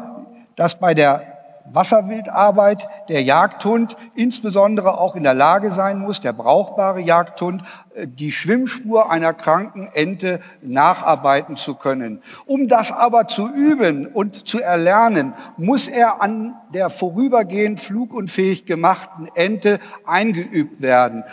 [0.57, 1.38] dass bei der
[1.73, 7.63] Wasserwildarbeit der Jagdhund insbesondere auch in der Lage sein muss, der brauchbare Jagdhund,
[7.95, 12.23] äh, die Schwimmspur einer kranken Ente nacharbeiten zu können.
[12.47, 19.29] Um das aber zu üben und zu erlernen, muss er an der vorübergehend flugunfähig gemachten
[19.35, 21.25] Ente eingeübt werden.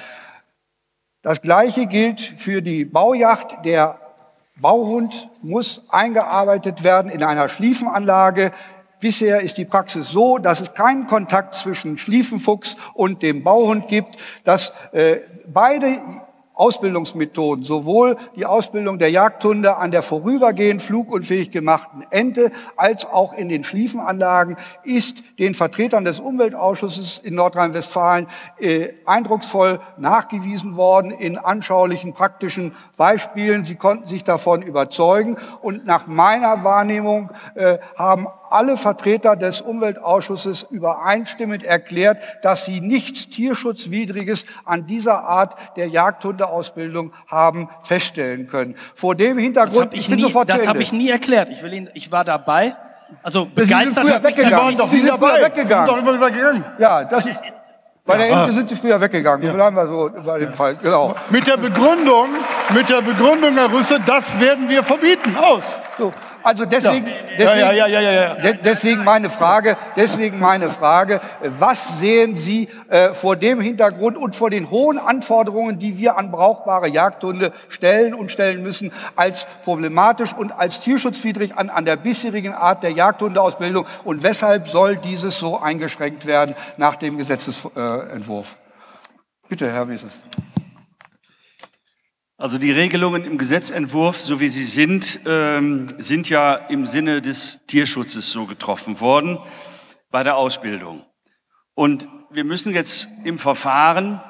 [1.21, 3.65] Das Gleiche gilt für die Baujacht.
[3.65, 3.99] Der
[4.57, 8.53] Bauhund muss eingearbeitet werden in einer Schliefenanlage,
[9.05, 14.17] Bisher ist die Praxis so, dass es keinen Kontakt zwischen Schliefenfuchs und dem Bauhund gibt,
[14.45, 15.99] dass äh, beide
[16.55, 23.49] Ausbildungsmethoden, sowohl die Ausbildung der Jagdhunde an der vorübergehend flugunfähig gemachten Ente als auch in
[23.49, 28.27] den Schliefenanlagen, ist den Vertretern des Umweltausschusses in Nordrhein-Westfalen
[28.57, 33.65] äh, eindrucksvoll nachgewiesen worden in anschaulichen, praktischen Beispielen.
[33.65, 40.65] Sie konnten sich davon überzeugen und nach meiner Wahrnehmung äh, haben alle Vertreter des Umweltausschusses
[40.69, 48.75] übereinstimmend erklärt, dass sie nichts Tierschutzwidriges an dieser Art der Jagdhundeausbildung haben feststellen können.
[48.95, 51.49] Vor dem Hintergrund, ich, ich bin nie, sofort Das habe ich nie erklärt.
[51.49, 52.75] Ich, will Ihnen, ich war dabei.
[53.21, 54.05] Also begeistert.
[54.05, 54.89] Sie sind früher weggegangen.
[54.89, 56.63] Sie sind früher weggegangen.
[56.79, 57.41] Ja, das ist,
[58.05, 59.45] bei der Ente sind sie früher weggegangen.
[59.47, 59.53] Ja.
[59.53, 60.75] Bleiben wir so bei dem Fall.
[60.81, 61.15] Genau.
[61.29, 62.29] Mit der Begründung,
[62.73, 65.35] mit der Begründung, Herr Rüsse, das werden wir verbieten.
[65.35, 65.79] Aus.
[65.97, 66.13] So.
[66.45, 67.07] Also deswegen,
[67.39, 73.35] deswegen, ja, ja, ja, deswegen meine Frage, deswegen meine Frage, was sehen Sie äh, vor
[73.35, 78.61] dem Hintergrund und vor den hohen Anforderungen, die wir an brauchbare Jagdhunde stellen und stellen
[78.61, 84.67] müssen, als problematisch und als tierschutzwidrig an, an der bisherigen Art der Jagdhundeausbildung und weshalb
[84.67, 88.55] soll dieses so eingeschränkt werden nach dem Gesetzesentwurf?
[89.49, 90.11] Bitte, Herr Wieses.
[92.37, 97.61] Also die Regelungen im Gesetzentwurf, so wie sie sind, ähm, sind ja im Sinne des
[97.65, 99.39] Tierschutzes so getroffen worden
[100.11, 101.05] bei der Ausbildung.
[101.75, 104.21] Und wir müssen jetzt im Verfahren,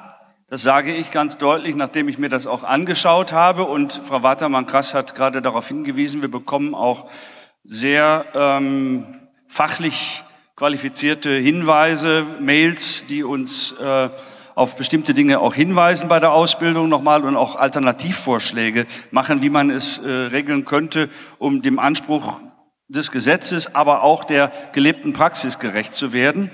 [0.46, 4.94] das sage ich ganz deutlich, nachdem ich mir das auch angeschaut habe, und Frau Watermann-Krass
[4.94, 7.10] hat gerade darauf hingewiesen, wir bekommen auch
[7.64, 10.22] sehr ähm, fachlich
[10.54, 14.10] qualifizierte Hinweise, Mails, die uns äh,
[14.56, 19.68] auf bestimmte Dinge auch hinweisen bei der Ausbildung nochmal und auch Alternativvorschläge machen, wie man
[19.70, 22.40] es äh, regeln könnte, um dem Anspruch
[22.88, 26.50] des Gesetzes, aber auch der gelebten Praxis gerecht zu werden.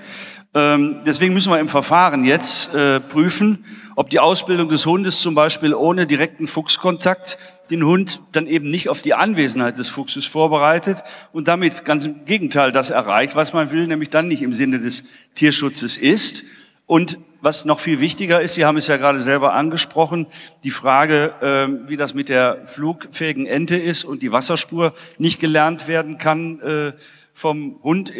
[0.52, 3.64] Ähm, deswegen müssen wir im Verfahren jetzt äh, prüfen,
[3.94, 7.38] ob die Ausbildung des Hundes zum Beispiel ohne direkten Fuchskontakt
[7.70, 12.24] den Hund dann eben nicht auf die Anwesenheit des Fuchses vorbereitet und damit ganz im
[12.24, 15.04] Gegenteil das erreicht, was man will, nämlich dann nicht im Sinne des
[15.36, 16.42] Tierschutzes ist.
[16.86, 20.26] Und was noch viel wichtiger ist, Sie haben es ja gerade selber angesprochen,
[20.62, 25.88] die Frage, äh, wie das mit der flugfähigen Ente ist und die Wasserspur nicht gelernt
[25.88, 26.92] werden kann äh,
[27.32, 28.12] vom Hund.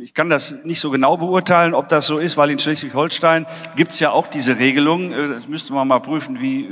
[0.00, 3.92] Ich kann das nicht so genau beurteilen, ob das so ist, weil in Schleswig-Holstein gibt
[3.92, 5.12] es ja auch diese Regelung.
[5.12, 6.68] Äh, das müsste man mal prüfen, wie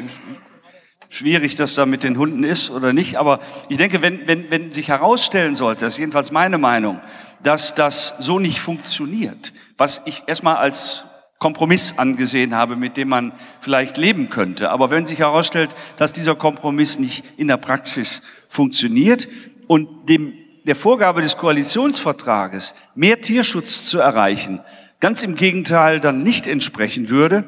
[1.08, 3.16] schwierig das da mit den Hunden ist oder nicht.
[3.16, 7.00] Aber ich denke, wenn, wenn, wenn sich herausstellen sollte, das ist jedenfalls meine Meinung,
[7.42, 11.04] dass das so nicht funktioniert, was ich erstmal als
[11.38, 14.70] Kompromiss angesehen habe, mit dem man vielleicht leben könnte.
[14.70, 19.28] Aber wenn sich herausstellt, dass dieser Kompromiss nicht in der Praxis funktioniert
[19.66, 20.32] und dem,
[20.64, 24.60] der Vorgabe des Koalitionsvertrages, mehr Tierschutz zu erreichen,
[25.00, 27.44] ganz im Gegenteil dann nicht entsprechen würde,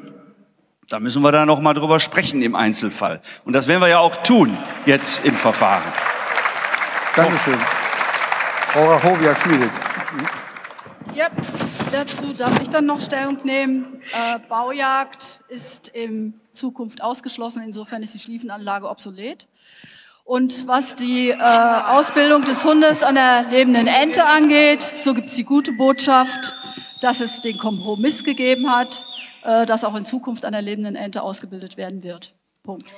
[0.89, 3.21] da müssen wir da noch mal drüber sprechen im Einzelfall.
[3.45, 5.83] Und das werden wir ja auch tun jetzt im Verfahren.
[7.15, 7.59] Dankeschön.
[8.71, 9.71] Frau Rachowiak-Schmiedek.
[11.15, 11.31] Yep.
[11.91, 14.01] Dazu darf ich dann noch Stellung nehmen.
[14.13, 17.63] Äh, Baujagd ist in Zukunft ausgeschlossen.
[17.63, 19.47] Insofern ist die Schliefenanlage obsolet.
[20.23, 25.35] Und was die äh, Ausbildung des Hundes an der lebenden Ente angeht, so gibt es
[25.35, 26.53] die gute Botschaft,
[27.01, 29.05] dass es den Kompromiss gegeben hat,
[29.43, 32.35] äh, dass auch in Zukunft an der lebenden Ente ausgebildet werden wird.
[32.61, 32.93] Punkt.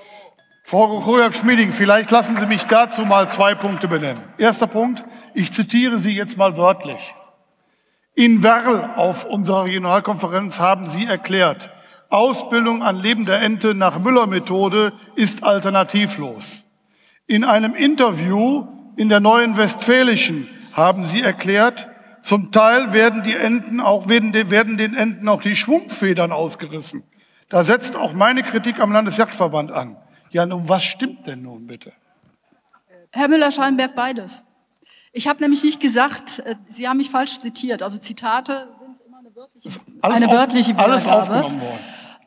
[0.66, 4.22] Frau Kojak-Schmieding, vielleicht lassen Sie mich dazu mal zwei Punkte benennen.
[4.38, 7.14] Erster Punkt, ich zitiere Sie jetzt mal wörtlich.
[8.22, 11.72] In Werl auf unserer Regionalkonferenz haben Sie erklärt,
[12.10, 16.64] Ausbildung an lebender Ente nach Müller-Methode ist alternativlos.
[17.26, 21.89] In einem Interview in der Neuen Westfälischen haben Sie erklärt,
[22.22, 27.02] zum Teil werden die Enten auch, werden, den Enten auch die Schwungfedern ausgerissen.
[27.49, 29.98] Da setzt auch meine Kritik am Landesjagdverband an.
[30.30, 31.91] Ja, nun, was stimmt denn nun bitte?
[33.14, 34.43] Herr Müller-Schallenberg, beides.
[35.14, 37.84] Ich habe nämlich nicht gesagt, äh, Sie haben mich falsch zitiert.
[37.84, 39.70] Also Zitate sind immer eine wörtliche,
[40.02, 41.22] Alles eine auf- wörtliche alles Wiedergabe.
[41.34, 41.80] aufgenommen worden.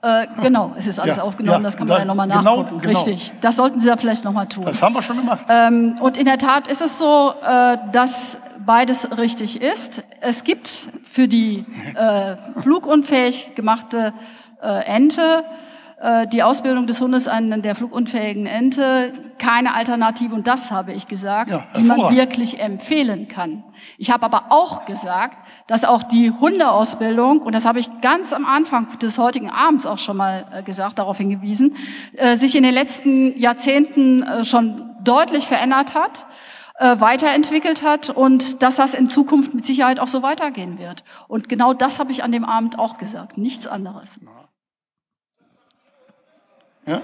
[0.02, 2.42] Äh, genau, es ist alles Ja, aufgenommen, ja, das kann man da- ja nochmal genau,
[2.62, 2.82] nachgucken.
[2.82, 2.98] genau.
[3.00, 4.66] Richtig, das sollten Sie da vielleicht nochmal tun.
[4.66, 5.46] Das haben wir schon gemacht.
[5.48, 8.36] Ähm, und in der Tat ist es so, äh, dass
[8.66, 10.04] beides richtig ist.
[10.20, 10.68] Es gibt
[11.04, 14.12] für die äh, flugunfähig gemachte
[14.62, 15.44] äh, Ente
[16.32, 21.52] die Ausbildung des Hundes an der flugunfähigen Ente keine Alternative, und das habe ich gesagt,
[21.76, 23.64] die man wirklich empfehlen kann.
[23.98, 28.44] Ich habe aber auch gesagt, dass auch die Hundeausbildung, und das habe ich ganz am
[28.44, 31.76] Anfang des heutigen Abends auch schon mal äh, gesagt, darauf hingewiesen,
[32.16, 36.26] äh, sich in den letzten Jahrzehnten äh, schon deutlich verändert hat
[36.78, 41.04] äh, weiterentwickelt hat und dass das in Zukunft mit Sicherheit auch so weitergehen wird.
[41.28, 44.18] Und genau das habe ich an dem Abend auch gesagt, nichts anderes.
[46.86, 47.00] Ja?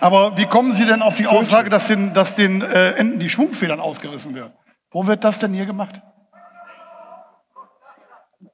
[0.00, 3.30] Aber wie kommen Sie denn auf die Aussage, dass den, dass den äh, Enten die
[3.30, 4.52] Schwungfedern ausgerissen werden?
[4.90, 6.00] Wo wird das denn hier gemacht?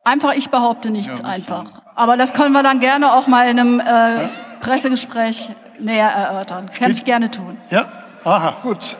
[0.04, 1.82] Einfach, ich behaupte nichts einfach.
[1.94, 4.28] Aber das können wir dann gerne auch mal in einem äh,
[4.60, 6.70] Pressegespräch näher erörtern.
[6.76, 7.58] Kann ich gerne tun.
[7.70, 7.86] Ja,
[8.24, 8.56] aha.
[8.62, 8.96] Gut.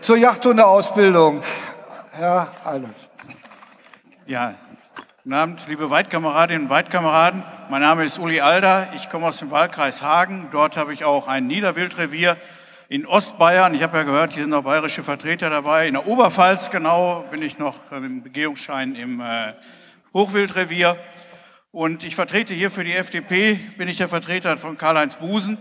[0.00, 1.42] Zur Jachthundeausbildung.
[2.12, 2.90] Herr Eilert.
[4.26, 4.54] Ja,
[5.24, 7.44] guten Abend, liebe Weitkameradinnen und Weitkameraden.
[7.70, 8.88] Mein Name ist Uli Alder.
[8.96, 10.48] Ich komme aus dem Wahlkreis Hagen.
[10.50, 12.36] Dort habe ich auch ein Niederwildrevier
[12.88, 13.72] in Ostbayern.
[13.72, 15.86] Ich habe ja gehört, hier sind noch bayerische Vertreter dabei.
[15.86, 19.52] In der Oberpfalz genau bin ich noch im Begehungsschein im äh,
[20.12, 20.96] Hochwildrevier.
[21.70, 25.56] Und ich vertrete hier für die FDP, bin ich der Vertreter von Karl-Heinz Busen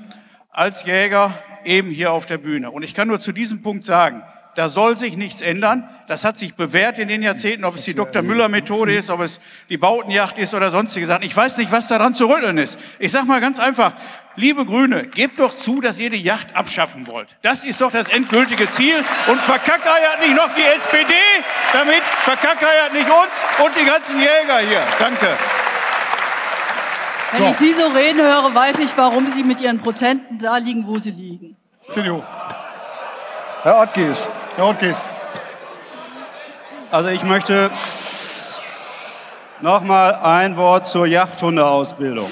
[0.50, 1.32] als Jäger
[1.66, 2.72] eben hier auf der Bühne.
[2.72, 4.24] Und ich kann nur zu diesem Punkt sagen,
[4.56, 5.88] da soll sich nichts ändern.
[6.08, 8.22] Das hat sich bewährt in den Jahrzehnten, ob es die Dr.
[8.22, 9.40] Müller-Methode ist, ob es
[9.70, 11.24] die Bautenjacht ist oder sonstige Sachen.
[11.24, 12.78] Ich weiß nicht, was daran zu rütteln ist.
[13.00, 13.94] Ich sage mal ganz einfach,
[14.36, 17.30] liebe Grüne, gebt doch zu, dass ihr die Yacht abschaffen wollt.
[17.42, 19.04] Das ist doch das endgültige Ziel.
[19.28, 21.14] Und verkackeiert nicht noch die SPD
[21.72, 24.84] damit, verkackeiert nicht uns und die ganzen Jäger hier.
[25.00, 25.38] Danke.
[27.32, 30.86] Wenn ich Sie so reden höre, weiß ich, warum Sie mit Ihren Prozenten da liegen,
[30.86, 31.56] wo Sie liegen.
[31.90, 32.22] CDU.
[33.64, 34.28] Herr Ottgies.
[34.56, 34.98] Herr Ottgies.
[36.90, 37.70] Also ich möchte
[39.62, 42.30] noch mal ein Wort zur Jachthundeausbildung.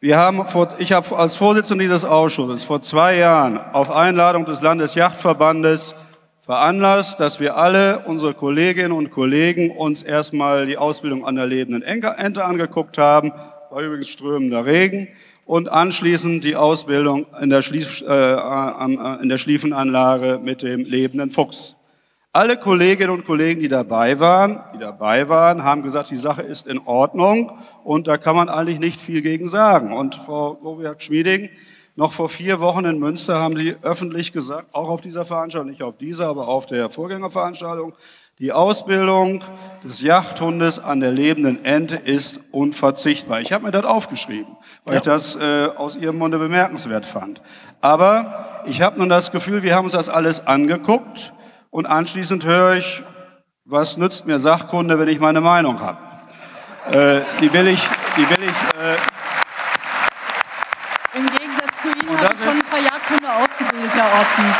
[0.00, 4.62] Wir haben vor, ich habe als Vorsitzender dieses Ausschusses vor zwei Jahren auf Einladung des
[4.62, 5.94] Landesjachtverbandes
[6.40, 11.82] veranlasst, dass wir alle unsere Kolleginnen und Kollegen uns erstmal die Ausbildung an der lebenden
[11.82, 13.32] Ente angeguckt haben,
[13.70, 15.06] war übrigens strömender Regen,
[15.46, 21.30] und anschließend die Ausbildung in der, Schlief, äh, äh, in der Schliefenanlage mit dem lebenden
[21.30, 21.76] Fuchs.
[22.32, 26.66] Alle Kolleginnen und Kollegen, die dabei waren, die dabei waren, haben gesagt, die Sache ist
[26.66, 27.52] in Ordnung
[27.82, 29.92] und da kann man eigentlich nicht viel gegen sagen.
[29.92, 31.48] Und Frau Grobiak-Schmieding,
[31.94, 35.82] noch vor vier Wochen in Münster haben Sie öffentlich gesagt, auch auf dieser Veranstaltung, nicht
[35.82, 37.94] auf dieser, aber auf der Vorgängerveranstaltung,
[38.38, 39.42] die Ausbildung
[39.82, 43.40] des Jachthundes an der lebenden Ente ist unverzichtbar.
[43.40, 44.98] Ich habe mir das aufgeschrieben, weil Ja.
[45.00, 47.40] ich das äh, aus Ihrem Munde bemerkenswert fand.
[47.80, 51.32] Aber ich habe nun das Gefühl, wir haben uns das alles angeguckt
[51.70, 53.02] und anschließend höre ich,
[53.64, 55.98] was nützt mir Sachkunde, wenn ich meine Meinung habe?
[56.90, 58.50] Äh, die will ich, die will ich,
[58.80, 58.96] äh,
[61.18, 64.56] Im Gegensatz zu Ihnen Und habe das ich schon ein paar Jagdhunde ausgebildet, Herr Ortens.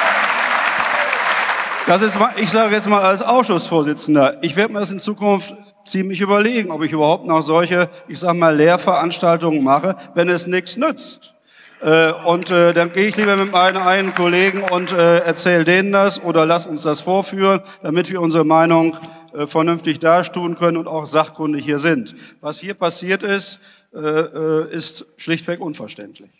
[1.86, 6.20] Das ist, ich sage jetzt mal als Ausschussvorsitzender, ich werde mir das in Zukunft ziemlich
[6.20, 11.32] überlegen, ob ich überhaupt noch solche, ich sage mal, Lehrveranstaltungen mache, wenn es nichts nützt.
[11.80, 15.92] Äh, und äh, dann gehe ich lieber mit meinen einen Kollegen und äh, erzähle denen
[15.92, 18.96] das oder lass uns das vorführen, damit wir unsere Meinung
[19.32, 22.16] äh, vernünftig darstellen können und auch sachkundig hier sind.
[22.40, 23.60] Was hier passiert ist,
[23.94, 26.30] äh, äh, ist schlichtweg unverständlich.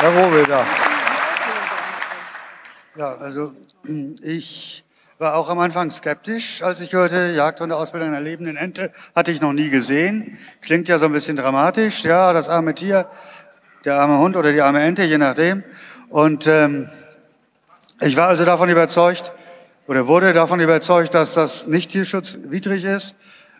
[0.00, 0.64] Herr Rohweder.
[2.94, 3.52] Ja, also
[4.22, 4.84] ich
[5.18, 9.52] war auch am Anfang skeptisch, als ich hörte, Jagdhundeausbildung einer lebenden Ente hatte ich noch
[9.52, 10.38] nie gesehen.
[10.62, 13.08] Klingt ja so ein bisschen dramatisch, ja, das arme Tier,
[13.84, 15.64] der arme Hund oder die arme Ente, je nachdem.
[16.10, 16.88] Und ähm,
[18.00, 19.32] ich war also davon überzeugt
[19.88, 23.16] oder wurde davon überzeugt, dass das nicht tierschutzwidrig ist,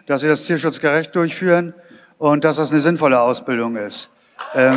[0.07, 1.75] dass sie das tierschutzgerecht durchführen
[2.17, 4.08] und dass das eine sinnvolle Ausbildung ist.
[4.55, 4.76] Äh,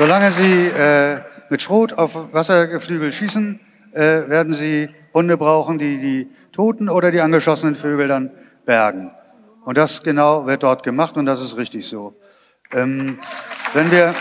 [0.00, 1.20] Solange Sie äh,
[1.50, 3.60] mit Schrot auf Wassergeflügel schießen,
[3.92, 8.30] äh, werden Sie Hunde brauchen, die die toten oder die angeschossenen Vögel dann
[8.64, 9.10] bergen.
[9.66, 12.14] Und das genau wird dort gemacht und das ist richtig so.
[12.72, 13.18] Ähm,
[13.74, 14.14] wenn wir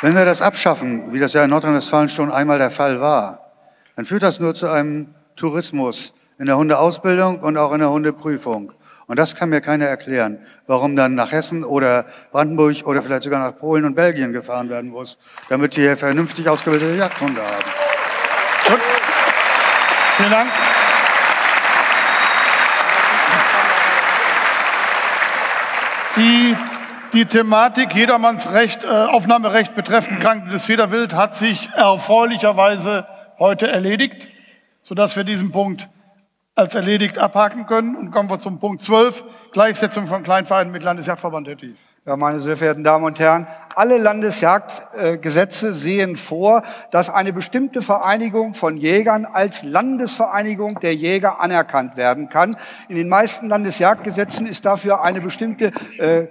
[0.00, 3.50] wenn wir das abschaffen, wie das ja in Nordrhein-Westfalen schon einmal der Fall war,
[3.96, 8.72] dann führt das nur zu einem Tourismus in der Hundeausbildung und auch in der Hundeprüfung.
[9.06, 13.38] Und das kann mir keiner erklären, warum dann nach Hessen oder Brandenburg oder vielleicht sogar
[13.38, 17.64] nach Polen und Belgien gefahren werden muss, damit wir vernünftig ausgebildete Jagdhunde haben.
[18.66, 18.80] Gut.
[20.16, 20.50] Vielen Dank.
[26.16, 26.56] Die,
[27.12, 33.06] die Thematik Jedermanns Recht, äh, Aufnahmerecht betreffend krankendes Federwild hat sich erfreulicherweise
[33.38, 34.26] heute erledigt,
[34.82, 35.88] sodass wir diesen Punkt
[36.54, 37.96] als erledigt abhaken können.
[37.96, 41.91] Und kommen wir zum Punkt 12, Gleichsetzung von Kleinvereinen mit Landesjagdverband Thies.
[42.04, 48.54] Ja, meine sehr verehrten Damen und Herren, alle Landesjagdgesetze sehen vor, dass eine bestimmte Vereinigung
[48.54, 52.56] von Jägern als Landesvereinigung der Jäger anerkannt werden kann.
[52.88, 56.26] In den meisten Landesjagdgesetzen ist dafür eine bestimmte äh,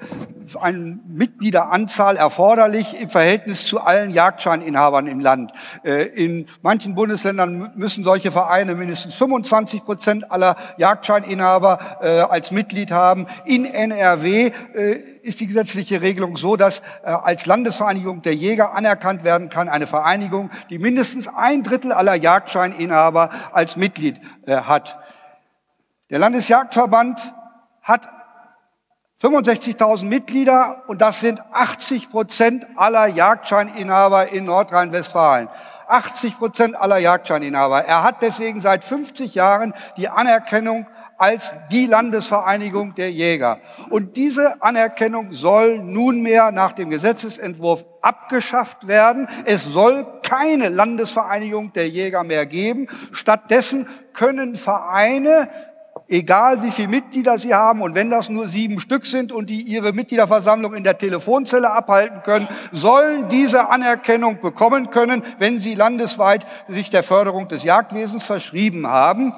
[0.59, 5.51] eine Mitgliederanzahl erforderlich im Verhältnis zu allen Jagdscheininhabern im Land.
[5.83, 12.91] Äh, in manchen Bundesländern müssen solche Vereine mindestens 25 Prozent aller Jagdscheininhaber äh, als Mitglied
[12.91, 13.27] haben.
[13.45, 19.23] In NRW äh, ist die gesetzliche Regelung so, dass äh, als Landesvereinigung der Jäger anerkannt
[19.23, 24.97] werden kann, eine Vereinigung, die mindestens ein Drittel aller Jagdscheininhaber als Mitglied äh, hat.
[26.09, 27.33] Der Landesjagdverband
[27.83, 28.09] hat
[29.21, 35.47] 65.000 Mitglieder und das sind 80 Prozent aller Jagdscheininhaber in Nordrhein-Westfalen.
[35.87, 37.85] 80 Prozent aller Jagdscheininhaber.
[37.85, 40.87] Er hat deswegen seit 50 Jahren die Anerkennung
[41.21, 43.59] als die Landesvereinigung der Jäger.
[43.91, 49.27] Und diese Anerkennung soll nunmehr nach dem Gesetzesentwurf abgeschafft werden.
[49.45, 52.87] Es soll keine Landesvereinigung der Jäger mehr geben.
[53.11, 55.47] Stattdessen können Vereine
[56.07, 59.61] egal wie viele Mitglieder sie haben und wenn das nur sieben Stück sind und die
[59.61, 66.45] ihre Mitgliederversammlung in der Telefonzelle abhalten können, sollen diese Anerkennung bekommen können, wenn sie landesweit
[66.67, 69.33] sich der Förderung des Jagdwesens verschrieben haben.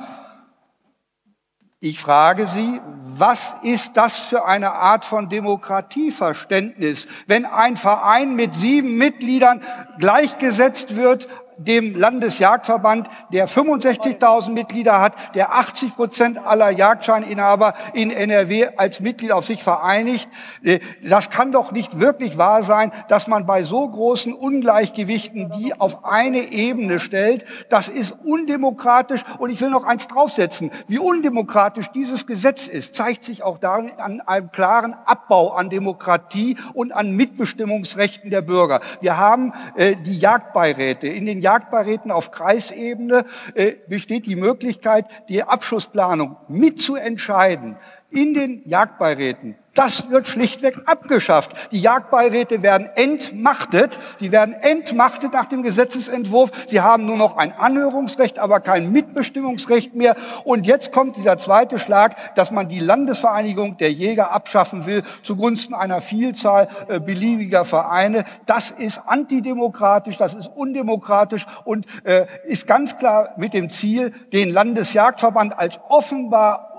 [1.85, 8.55] Ich frage Sie, was ist das für eine Art von Demokratieverständnis, wenn ein Verein mit
[8.55, 9.61] sieben Mitgliedern
[9.99, 18.69] gleichgesetzt wird dem Landesjagdverband, der 65.000 Mitglieder hat, der 80 Prozent aller Jagdscheininhaber in NRW
[18.77, 20.29] als Mitglied auf sich vereinigt.
[20.63, 25.79] Äh, das kann doch nicht wirklich wahr sein, dass man bei so großen Ungleichgewichten die
[25.79, 27.45] auf eine Ebene stellt.
[27.69, 30.71] Das ist undemokratisch und ich will noch eins draufsetzen.
[30.87, 36.57] Wie undemokratisch dieses Gesetz ist, zeigt sich auch darin an einem klaren Abbau an Demokratie
[36.73, 38.81] und an Mitbestimmungsrechten der Bürger.
[39.01, 45.43] Wir haben äh, die Jagdbeiräte in den Jagdbeiräten auf Kreisebene äh, besteht die Möglichkeit, die
[45.43, 47.77] Abschussplanung mitzuentscheiden
[48.09, 49.55] in den Jagdbeiräten.
[49.73, 51.53] Das wird schlichtweg abgeschafft.
[51.71, 53.99] Die Jagdbeiräte werden entmachtet.
[54.19, 56.51] Die werden entmachtet nach dem Gesetzesentwurf.
[56.67, 60.15] Sie haben nur noch ein Anhörungsrecht, aber kein Mitbestimmungsrecht mehr.
[60.43, 65.73] Und jetzt kommt dieser zweite Schlag, dass man die Landesvereinigung der Jäger abschaffen will zugunsten
[65.73, 68.25] einer Vielzahl äh, beliebiger Vereine.
[68.45, 74.51] Das ist antidemokratisch, das ist undemokratisch und äh, ist ganz klar mit dem Ziel, den
[74.51, 76.72] Landesjagdverband als offenbar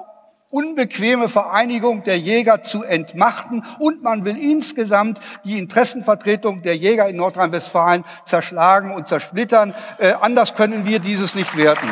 [0.55, 7.17] unbequeme Vereinigung der Jäger zu entmachten und man will insgesamt die Interessenvertretung der Jäger in
[7.17, 9.75] Nordrhein-Westfalen zerschlagen und zersplittern.
[9.99, 11.89] Äh, anders können wir dieses nicht werten.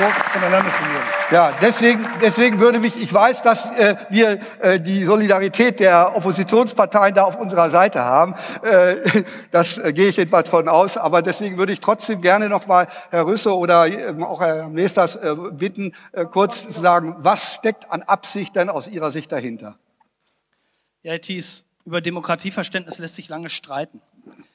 [0.00, 1.02] Kurz von der Landesregierung.
[1.30, 7.14] Ja, deswegen, deswegen würde mich, ich weiß, dass äh, wir äh, die Solidarität der Oppositionsparteien
[7.14, 8.34] da auf unserer Seite haben.
[8.62, 8.96] Äh,
[9.50, 10.96] das äh, gehe ich jedenfalls von aus.
[10.96, 15.34] Aber deswegen würde ich trotzdem gerne nochmal Herr Rüsse oder äh, auch Herr Meesters äh,
[15.52, 19.76] bitten, äh, kurz zu sagen, was steckt an Absicht denn aus Ihrer Sicht dahinter?
[21.02, 24.00] Ja, Herr Thies, über Demokratieverständnis lässt sich lange streiten.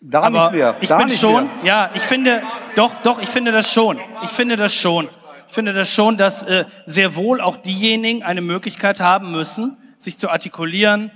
[0.01, 0.75] Da Aber nicht mehr.
[0.81, 1.63] Ich da bin nicht schon, mehr.
[1.63, 2.41] ja, ich finde,
[2.75, 3.99] doch, doch, ich finde das schon.
[4.23, 5.09] Ich finde das schon.
[5.47, 10.17] Ich finde das schon, dass äh, sehr wohl auch diejenigen eine Möglichkeit haben müssen, sich
[10.17, 11.11] zu artikulieren,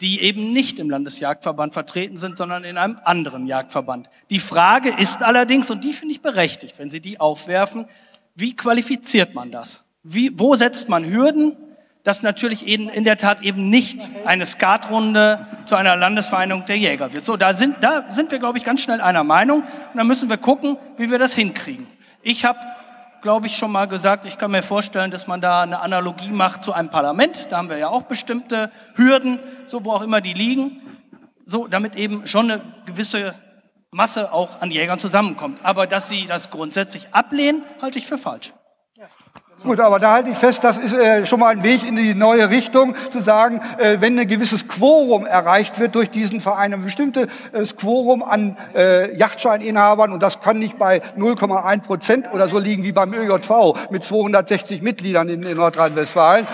[0.00, 4.08] die eben nicht im Landesjagdverband vertreten sind, sondern in einem anderen Jagdverband.
[4.30, 7.86] Die Frage ist allerdings, und die finde ich berechtigt, wenn Sie die aufwerfen,
[8.34, 9.84] wie qualifiziert man das?
[10.04, 11.56] Wie, wo setzt man Hürden,
[12.04, 17.12] dass natürlich eben in der Tat eben nicht eine Skatrunde zu einer Landesvereinigung der Jäger
[17.12, 17.24] wird.
[17.24, 19.60] So, da sind, da sind wir, glaube ich, ganz schnell einer Meinung.
[19.60, 21.86] Und da müssen wir gucken, wie wir das hinkriegen.
[22.22, 22.60] Ich habe,
[23.22, 26.64] glaube ich, schon mal gesagt, ich kann mir vorstellen, dass man da eine Analogie macht
[26.64, 27.48] zu einem Parlament.
[27.50, 30.80] Da haben wir ja auch bestimmte Hürden, so wo auch immer die liegen.
[31.46, 33.34] So, damit eben schon eine gewisse
[33.90, 35.60] Masse auch an Jägern zusammenkommt.
[35.62, 38.52] Aber dass sie das grundsätzlich ablehnen, halte ich für falsch.
[39.64, 42.14] Gut, aber da halte ich fest, das ist äh, schon mal ein Weg in die
[42.14, 46.82] neue Richtung, zu sagen, äh, wenn ein gewisses Quorum erreicht wird durch diesen Verein, ein
[46.82, 52.60] bestimmtes äh, Quorum an äh, Yachtscheininhabern, und das kann nicht bei 0,1 Prozent oder so
[52.60, 56.46] liegen wie beim ÖJV mit 260 Mitgliedern in, in Nordrhein-Westfalen.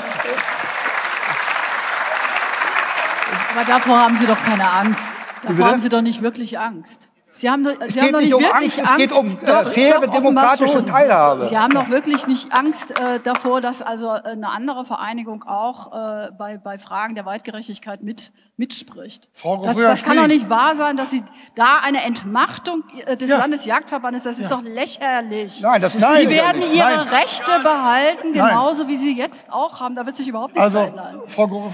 [3.55, 5.10] Aber davor haben Sie doch keine Angst.
[5.42, 7.10] Davor haben Sie doch nicht wirklich Angst.
[7.36, 9.30] Sie haben, Es Sie geht haben doch nicht um wirklich Angst, es geht um, äh,
[9.44, 10.84] Doch, faire doch, demokratische.
[10.84, 11.44] Teilhabe.
[11.46, 15.88] Sie haben doch wirklich nicht Angst äh, davor, dass also äh, eine andere Vereinigung auch
[15.92, 19.28] äh, bei, bei Fragen der Weitgerechtigkeit mit, mitspricht.
[19.32, 21.24] Frau Das, das kann doch nicht wahr sein, dass Sie
[21.56, 23.38] da eine Entmachtung äh, des Ja.
[23.38, 25.60] Landesjagdverbandes, das ist doch lächerlich.
[25.60, 26.38] Nein, das ist Sie lächerlich.
[26.40, 27.08] werden Ihre Nein.
[27.08, 28.48] Rechte behalten, Nein.
[28.48, 29.96] genauso wie Sie jetzt auch haben.
[29.96, 31.20] Da wird sich überhaupt nichts Also, verändern.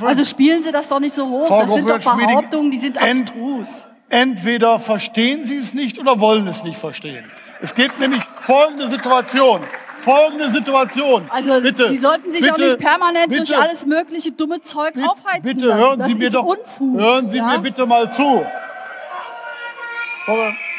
[0.07, 1.49] Also spielen Sie das doch nicht so hoch.
[1.49, 3.89] Frau das sind doch Behauptungen, die sind abstrus.
[4.11, 7.31] Entweder verstehen Sie es nicht oder wollen es nicht verstehen.
[7.63, 9.61] Es gibt nämlich folgende Situation.
[10.03, 11.27] Folgende Situation.
[11.29, 14.95] Also bitte, Sie sollten sich bitte, auch nicht permanent bitte, durch alles mögliche dumme Zeug
[14.97, 15.81] aufheizen Bitte lassen.
[15.81, 16.99] hören das Sie mir doch, Unfug.
[16.99, 17.47] hören Sie ja?
[17.47, 18.45] mir bitte mal zu.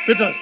[0.08, 0.34] Bitte.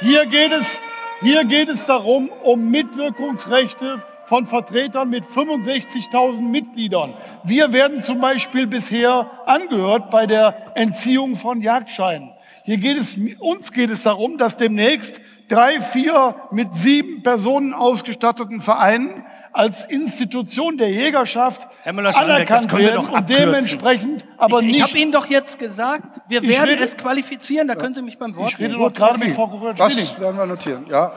[0.00, 0.78] Hier geht es,
[1.20, 4.02] hier geht es darum, um Mitwirkungsrechte
[4.34, 7.14] von Vertretern mit 65.000 Mitgliedern.
[7.44, 12.32] Wir werden zum Beispiel bisher angehört bei der Entziehung von Jagdscheinen.
[12.64, 18.60] Hier geht es, uns geht es darum, dass demnächst drei, vier mit sieben Personen ausgestatteten
[18.60, 24.26] Vereinen als Institution der Jägerschaft Herr Müller-Schallenberg, das anerkannt können wir werden doch und dementsprechend
[24.36, 24.76] aber ich, nicht.
[24.78, 28.02] Ich habe Ihnen doch jetzt gesagt, wir Ich werden rede- es qualifizieren, da können Sie
[28.02, 28.82] mich beim Wort Ich rede nehmen.
[28.82, 30.86] doch gerade mit Frau Gerühr Das werden wir notieren.
[30.90, 31.12] Ja,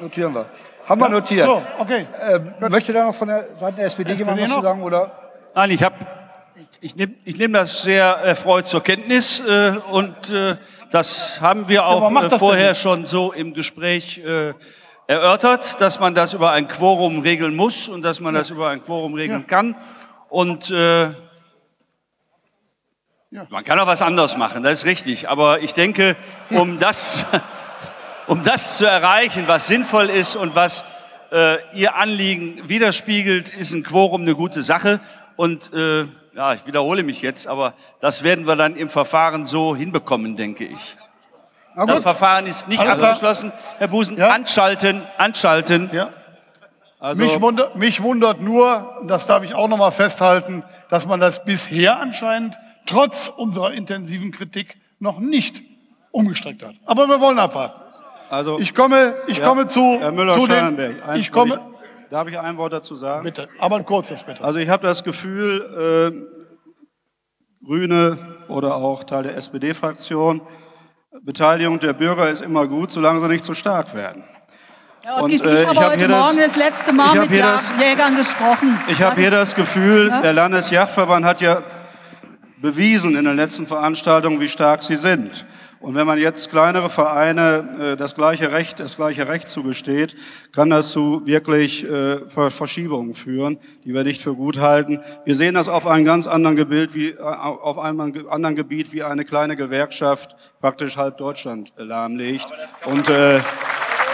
[0.00, 0.46] notieren wir.
[0.86, 1.46] Haben wir notiert.
[1.46, 2.06] So, okay.
[2.20, 4.56] Ähm, möchte da noch von der Seite der SPD, jemand was noch?
[4.56, 4.82] zu sagen?
[4.82, 5.10] Oder?
[5.54, 5.94] Nein, ich habe,
[6.80, 10.56] ich nehme ich nehm das sehr erfreut zur Kenntnis äh, und äh,
[10.90, 14.52] das haben wir auch macht äh, vorher schon so im Gespräch äh,
[15.06, 18.82] erörtert, dass man das über ein Quorum regeln muss und dass man das über ein
[18.82, 19.76] Quorum regeln kann.
[20.28, 21.10] Und äh,
[23.48, 25.28] man kann auch was anderes machen, das ist richtig.
[25.28, 26.16] Aber ich denke,
[26.50, 27.26] um das,
[28.26, 30.84] um das zu erreichen, was sinnvoll ist und was
[31.32, 35.00] äh, Ihr Anliegen widerspiegelt, ist ein Quorum eine gute Sache.
[35.36, 39.74] Und äh, ja, ich wiederhole mich jetzt, aber das werden wir dann im Verfahren so
[39.76, 40.96] hinbekommen, denke ich.
[41.76, 42.02] Das.
[42.02, 43.10] Verfahren ist nicht Alles klar.
[43.10, 43.52] abgeschlossen.
[43.78, 45.90] Herr Busen, anschalten, anschalten.
[45.92, 46.10] Ja.
[47.00, 51.04] Also- mich, wundert, mich wundert nur, und das darf ich auch noch mal festhalten, dass
[51.06, 55.62] man das bisher anscheinend trotz unserer intensiven Kritik noch nicht
[56.12, 56.74] umgestreckt hat.
[56.86, 57.83] Aber wir wollen abwarten.
[58.30, 62.28] Also, ich komme, ich Ja, komme zu, Herr zu Müller-Schallenberg, den, ich komme, ich- darf
[62.28, 63.24] ich ein Wort dazu sagen?
[63.24, 64.42] bitte, aber ein kurzes bitte.
[64.42, 66.12] Also ich habe das Gefühl,
[67.62, 70.40] äh, Grüne oder auch Teil der SPD-Fraktion,
[71.22, 74.24] Beteiligung der Bürger ist immer gut, solange sie nicht zu stark werden.
[75.02, 77.40] Herr Ottgies, Und, äh, ich habe hab heute hier das- Morgen das letzte Mal mit
[77.40, 78.78] das- Jägern gesprochen.
[78.88, 80.22] Ich habe hier das Gefühl, Ja?
[80.22, 81.62] der Landesjagdverband hat ja
[82.58, 85.44] bewiesen in den letzten Veranstaltungen, wie stark sie sind.
[85.84, 90.16] Und wenn man jetzt kleinere Vereine äh, das gleiche Recht, das gleiche Recht zugesteht,
[90.50, 95.00] kann das zu wirklich äh, Ver Verschiebungen führen, die wir nicht für gut halten.
[95.26, 99.02] Wir sehen das auf einem ganz anderen Gebiet wie äh, auf einem anderen Gebiet wie
[99.02, 102.46] eine kleine Gewerkschaft praktisch halb Deutschland lahmlegt.
[102.86, 103.40] Und äh,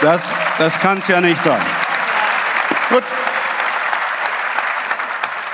[0.01, 1.61] das, das kann es ja nicht sein.
[2.89, 3.03] Gut.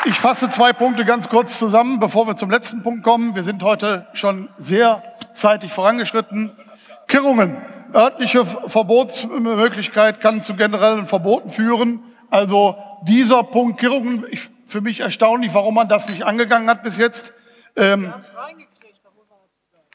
[0.05, 3.35] Ich fasse zwei Punkte ganz kurz zusammen, bevor wir zum letzten Punkt kommen.
[3.35, 5.03] Wir sind heute schon sehr
[5.37, 6.51] zeitig vorangeschritten.
[7.07, 7.57] Kirrungen.
[7.93, 12.03] Örtliche Verbotsmöglichkeit kann zu generellen Verboten führen.
[12.29, 16.97] Also dieser Punkt Kirrungen, ich, für mich erstaunlich, warum man das nicht angegangen hat bis
[16.97, 17.31] jetzt.
[17.75, 18.13] Ähm,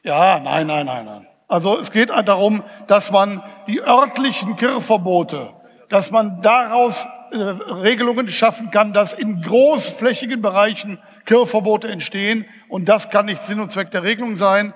[0.02, 1.26] ja, nein, nein, nein, nein.
[1.48, 5.50] Also es geht darum, dass man die örtlichen Kirrverbote,
[5.90, 12.46] dass man daraus äh, Regelungen schaffen kann, dass in großflächigen Bereichen Kirrverbote entstehen.
[12.68, 14.72] Und das kann nicht Sinn und Zweck der Regelung sein.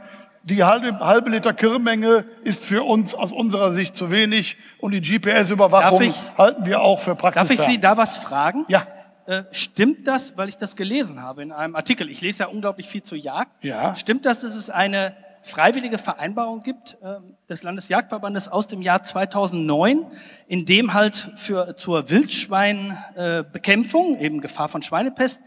[0.47, 5.01] Die halbe, halbe Liter Kirrmenge ist für uns aus unserer Sicht zu wenig und die
[5.01, 7.43] GPS-Überwachung halten wir auch für praktisch.
[7.43, 8.65] Darf ich Sie da was fragen?
[8.69, 8.87] Ja.
[9.27, 12.09] Äh, stimmt das, weil ich das gelesen habe in einem Artikel?
[12.09, 13.65] Ich lese ja unglaublich viel zur Jagd.
[13.65, 13.97] Ja.
[13.97, 17.17] Stimmt das, dass es eine freiwillige Vereinbarung gibt äh,
[17.49, 20.07] des Landesjagdverbandes aus dem Jahr 2009,
[20.47, 25.41] in dem halt für zur Wildschweinbekämpfung, äh, eben Gefahr von Schweinepest,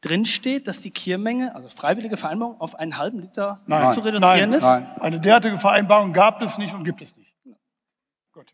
[0.00, 4.52] drinsteht, dass die Kiermenge, also freiwillige Vereinbarung, auf einen halben Liter Nein, zu reduzieren nein,
[4.52, 4.64] ist?
[4.64, 4.86] Nein.
[5.00, 7.34] Eine derartige Vereinbarung gab es nicht und gibt es nicht.
[8.32, 8.52] Gut.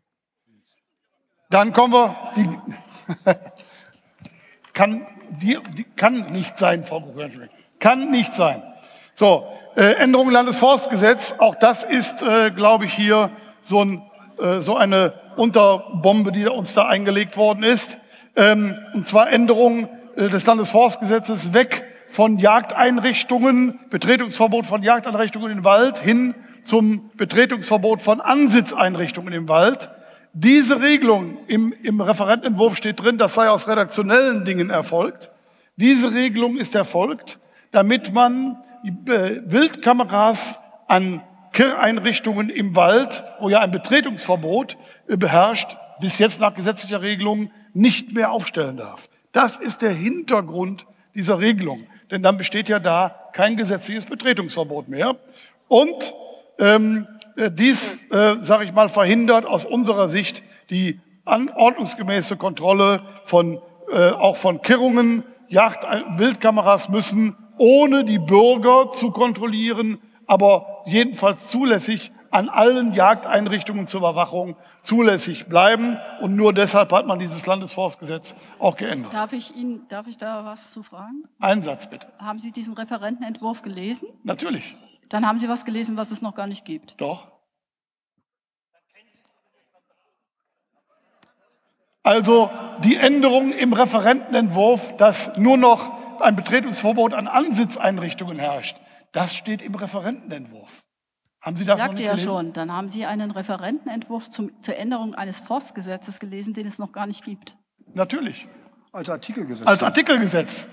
[1.51, 2.17] Dann kommen wir.
[2.37, 2.49] Die,
[4.73, 7.51] kann, die, die, kann nicht sein, Frau Kuchenschmidt.
[7.79, 8.63] Kann nicht sein.
[9.13, 14.03] So, äh, Änderung Landesforstgesetz, auch das ist, äh, glaube ich, hier so, ein,
[14.39, 17.99] äh, so eine Unterbombe, die uns da eingelegt worden ist.
[18.35, 25.99] Ähm, und zwar Änderung äh, des Landesforstgesetzes weg von Jagdeinrichtungen, Betretungsverbot von Jagdeinrichtungen im Wald
[25.99, 29.91] hin zum Betretungsverbot von Ansitzeinrichtungen im Wald.
[30.33, 35.31] Diese Regelung im, im Referentenentwurf steht drin, das sei aus redaktionellen Dingen erfolgt.
[35.77, 37.39] Diese Regelung ist erfolgt,
[37.73, 44.77] damit man äh, Wildkameras an Kirreinrichtungen im Wald, wo ja ein Betretungsverbot
[45.09, 49.09] äh, beherrscht, bis jetzt nach gesetzlicher Regelung nicht mehr aufstellen darf.
[49.35, 51.87] Das ist der Hintergrund dieser Regelung.
[52.11, 55.17] Denn dann besteht ja da kein gesetzliches Betretungsverbot mehr.
[55.67, 56.15] Und
[56.61, 63.61] ähm, äh, dies, äh, sage ich mal, verhindert aus unserer Sicht die ordnungsgemäße Kontrolle von
[63.93, 65.25] äh, auch von Kirrungen.
[65.49, 65.85] Jagd,
[66.17, 74.57] Wildkameras müssen ohne die Bürger zu kontrollieren, aber jedenfalls zulässig an allen Jagdeinrichtungen zur Überwachung
[74.83, 75.97] zulässig bleiben.
[76.21, 79.15] Und nur deshalb hat man dieses Landesforstgesetz auch geändert.
[79.15, 81.29] Darf ich Ihnen, darf ich da was zu fragen?
[81.41, 82.09] Ein Satz bitte.
[82.19, 84.09] Haben Sie diesen Referentenentwurf gelesen?
[84.25, 84.77] Natürlich.
[85.09, 87.01] Dann haben Sie was gelesen, was es noch gar nicht gibt.
[87.01, 87.29] Doch.
[92.03, 98.77] Also die Änderung im Referentenentwurf, dass nur noch ein Betretungsverbot an Ansitzeinrichtungen herrscht,
[99.13, 100.84] das steht im Referentenentwurf.
[101.45, 102.27] Haben Sie das Sagte noch nicht ja gelesen?
[102.27, 102.53] schon.
[102.55, 107.07] Dann haben Sie einen Referentenentwurf zum, zur Änderung eines Forstgesetzes gelesen, den es noch gar
[107.07, 107.59] nicht gibt.
[107.93, 108.49] Natürlich.
[108.93, 109.67] Als Artikelgesetz.
[109.67, 110.67] Als Artikelgesetz.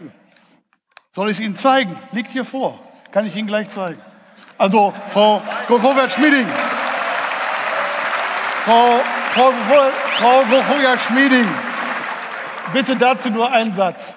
[1.11, 1.93] Soll ich es Ihnen zeigen?
[2.13, 2.79] Liegt hier vor.
[3.11, 3.99] Kann ich Ihnen gleich zeigen.
[4.57, 6.47] Also, Frau Gochowert-Schmieding.
[8.63, 8.99] Frau,
[9.33, 9.51] Frau,
[10.17, 11.47] Frau Gochowert-Schmieding,
[12.71, 14.15] bitte dazu nur einen Satz.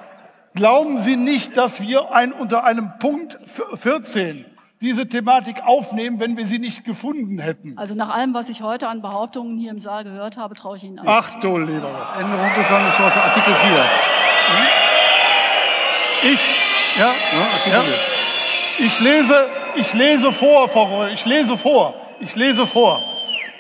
[0.55, 3.39] Glauben Sie nicht, dass wir ein, unter einem Punkt
[3.75, 4.45] 14
[4.85, 7.77] diese Thematik aufnehmen, wenn wir sie nicht gefunden hätten?
[7.77, 10.85] Also nach allem, was ich heute an Behauptungen hier im Saal gehört habe, traue ich
[10.85, 11.11] Ihnen alles.
[11.35, 12.21] Ach du lieber Gott.
[12.21, 13.85] Änderung des Landesforsts, Artikel 4.
[16.33, 16.41] Ich,
[16.99, 17.15] ja,
[17.67, 17.83] ja,
[18.79, 19.47] ich lese,
[19.77, 23.03] ich lese vor, Frau ich lese vor, ich lese vor.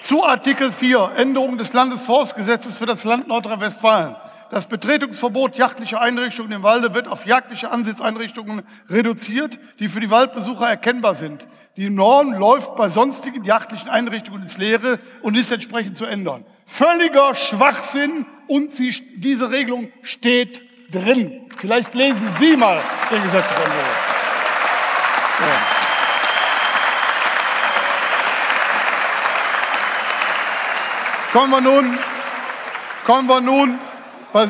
[0.00, 4.16] Zu Artikel 4, Änderung des Landesforstgesetzes für das Land Nordrhein-Westfalen.
[4.50, 10.68] Das Betretungsverbot jagdlicher Einrichtungen im Walde wird auf jagdliche Ansitzeinrichtungen reduziert, die für die Waldbesucher
[10.68, 11.46] erkennbar sind.
[11.76, 16.44] Die Norm läuft bei sonstigen jagdlichen Einrichtungen ins Leere und ist entsprechend zu ändern.
[16.66, 21.46] Völliger Schwachsinn und sie, diese Regelung steht drin.
[21.56, 24.14] Vielleicht lesen Sie mal den Gesetzesentwurf.
[25.40, 25.74] Ja.
[31.32, 31.98] Kommen wir nun,
[33.04, 33.80] kommen wir nun,
[34.34, 34.48] bei,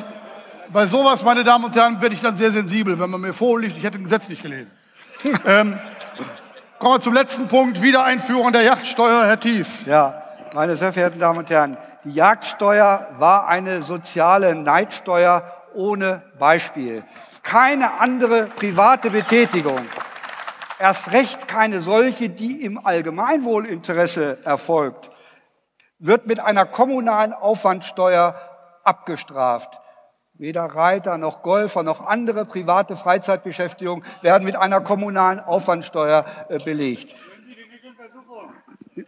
[0.71, 3.77] bei sowas, meine Damen und Herren, werde ich dann sehr sensibel, wenn man mir vorliegt,
[3.77, 4.71] ich hätte ein Gesetz nicht gelesen.
[5.47, 5.79] ähm,
[6.79, 9.85] kommen wir zum letzten Punkt, Wiedereinführung der Yachtsteuer, Herr Thies.
[9.85, 10.23] Ja,
[10.55, 17.05] meine sehr verehrten Damen und Herren, die Jagdsteuer war eine soziale Neidsteuer ohne Beispiel.
[17.43, 19.81] Keine andere private Betätigung,
[20.79, 25.11] erst recht keine solche, die im Allgemeinwohlinteresse erfolgt,
[25.99, 28.35] wird mit einer kommunalen Aufwandsteuer
[28.85, 29.81] abgestraft.
[30.35, 37.15] Weder Reiter noch Golfer noch andere private Freizeitbeschäftigung werden mit einer kommunalen Aufwandsteuer äh, belegt.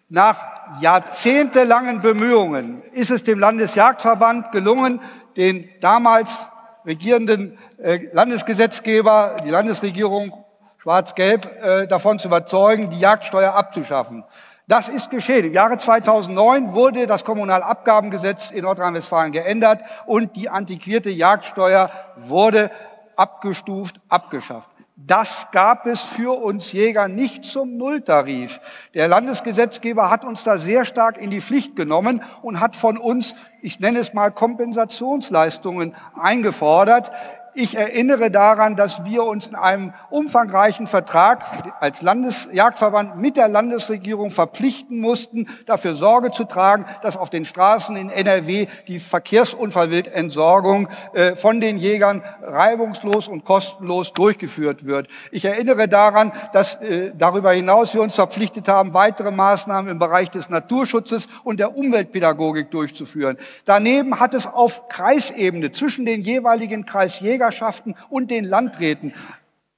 [0.08, 5.00] Nach jahrzehntelangen Bemühungen ist es dem Landesjagdverband gelungen,
[5.36, 6.48] den damals
[6.84, 10.44] regierenden äh, Landesgesetzgeber, die Landesregierung
[10.78, 14.24] schwarz-gelb, äh, davon zu überzeugen, die Jagdsteuer abzuschaffen.
[14.68, 15.44] Das ist geschehen.
[15.44, 22.72] Im Jahre 2009 wurde das Kommunalabgabengesetz in Nordrhein-Westfalen geändert und die antiquierte Jagdsteuer wurde
[23.14, 24.68] abgestuft, abgeschafft.
[24.96, 28.60] Das gab es für uns Jäger nicht zum Nulltarif.
[28.94, 33.36] Der Landesgesetzgeber hat uns da sehr stark in die Pflicht genommen und hat von uns,
[33.62, 37.12] ich nenne es mal Kompensationsleistungen eingefordert.
[37.58, 41.42] Ich erinnere daran, dass wir uns in einem umfangreichen Vertrag
[41.80, 47.96] als Landesjagdverband mit der Landesregierung verpflichten mussten, dafür Sorge zu tragen, dass auf den Straßen
[47.96, 55.08] in NRW die Verkehrsunfallwildentsorgung äh, von den Jägern reibungslos und kostenlos durchgeführt wird.
[55.30, 60.28] Ich erinnere daran, dass äh, darüber hinaus wir uns verpflichtet haben, weitere Maßnahmen im Bereich
[60.28, 63.38] des Naturschutzes und der Umweltpädagogik durchzuführen.
[63.64, 69.12] Daneben hat es auf Kreisebene zwischen den jeweiligen Kreisjägern Jägerschaften und den Landräten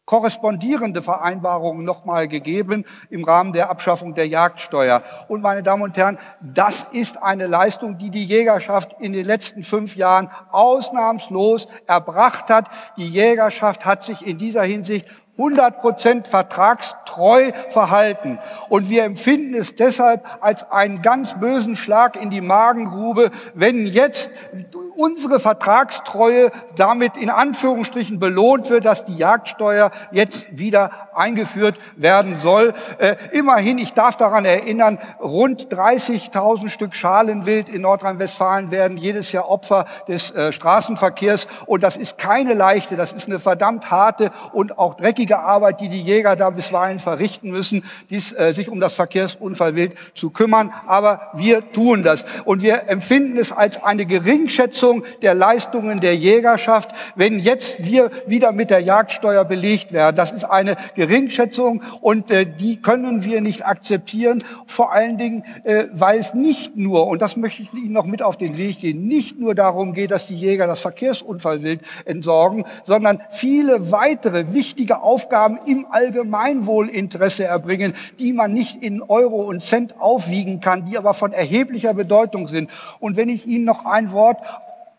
[0.07, 5.03] korrespondierende Vereinbarungen nochmal gegeben im Rahmen der Abschaffung der Jagdsteuer.
[5.29, 9.63] Und meine Damen und Herren, das ist eine Leistung, die die Jägerschaft in den letzten
[9.63, 12.71] fünf Jahren ausnahmslos erbracht hat.
[12.97, 15.07] Die Jägerschaft hat sich in dieser Hinsicht
[15.39, 18.41] 100 Prozent vertragstreu verhalten.
[18.69, 24.31] Und wir empfinden es deshalb als einen ganz bösen Schlag in die Magengrube, wenn jetzt
[24.97, 32.75] unsere Vertragstreue damit in Anführungsstrichen belohnt wird, dass die Jagdsteuer jetzt wieder eingeführt werden soll.
[32.99, 39.49] Äh, immerhin, ich darf daran erinnern, rund 30.000 Stück Schalenwild in Nordrhein-Westfalen werden jedes Jahr
[39.49, 41.47] Opfer des äh, Straßenverkehrs.
[41.67, 45.89] Und das ist keine leichte, das ist eine verdammt harte und auch dreckige Arbeit, die
[45.89, 50.73] die Jäger da bisweilen verrichten müssen, dies, äh, sich um das Verkehrsunfallwild zu kümmern.
[50.87, 52.25] Aber wir tun das.
[52.45, 58.53] Und wir empfinden es als eine Geringschätzung der Leistungen der Jägerschaft, wenn jetzt wir wieder
[58.53, 60.17] mit der Jagdsteuer belegt werden.
[60.17, 65.85] Das ist eine Geringschätzung und äh, die können wir nicht akzeptieren, vor allen Dingen, äh,
[65.93, 69.07] weil es nicht nur, und das möchte ich Ihnen noch mit auf den Weg gehen,
[69.07, 75.18] nicht nur darum geht, dass die Jäger das Verkehrsunfallwild entsorgen, sondern viele weitere wichtige Aufgaben
[75.67, 81.33] im Allgemeinwohlinteresse erbringen, die man nicht in Euro und Cent aufwiegen kann, die aber von
[81.33, 82.71] erheblicher Bedeutung sind.
[83.01, 84.39] Und wenn ich Ihnen noch ein Wort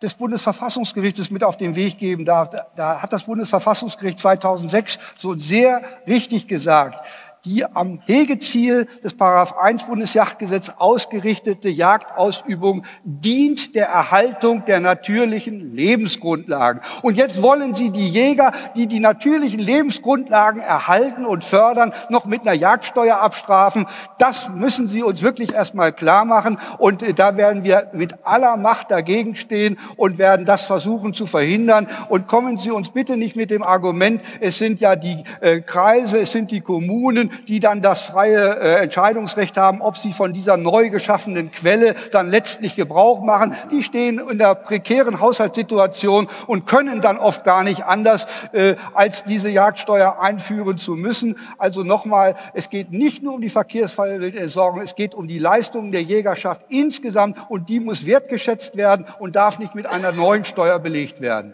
[0.01, 2.49] des Bundesverfassungsgerichtes mit auf den Weg geben darf.
[2.75, 6.99] Da hat das Bundesverfassungsgericht 2006 so sehr richtig gesagt
[7.45, 16.81] die am Hegeziel des Paragraph 1 Bundesjagdgesetz ausgerichtete Jagdausübung dient der Erhaltung der natürlichen Lebensgrundlagen.
[17.01, 22.41] Und jetzt wollen Sie die Jäger, die die natürlichen Lebensgrundlagen erhalten und fördern, noch mit
[22.41, 23.85] einer Jagdsteuer abstrafen.
[24.17, 26.57] Das müssen Sie uns wirklich erstmal klar machen.
[26.77, 31.25] Und äh, da werden wir mit aller Macht dagegen stehen und werden das versuchen zu
[31.25, 31.87] verhindern.
[32.09, 36.19] Und kommen Sie uns bitte nicht mit dem Argument, es sind ja die äh, Kreise,
[36.19, 40.57] es sind die Kommunen, die dann das freie äh, Entscheidungsrecht haben, ob sie von dieser
[40.57, 43.55] neu geschaffenen Quelle dann letztlich Gebrauch machen.
[43.71, 49.23] Die stehen in der prekären Haushaltssituation und können dann oft gar nicht anders, äh, als
[49.23, 51.37] diese Jagdsteuer einführen zu müssen.
[51.57, 56.03] Also nochmal, es geht nicht nur um die Verkehrsfallentsorgung, es geht um die Leistungen der
[56.03, 61.21] Jägerschaft insgesamt und die muss wertgeschätzt werden und darf nicht mit einer neuen Steuer belegt
[61.21, 61.53] werden.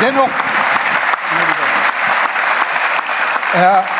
[0.00, 0.30] Dennoch
[3.52, 3.99] Herr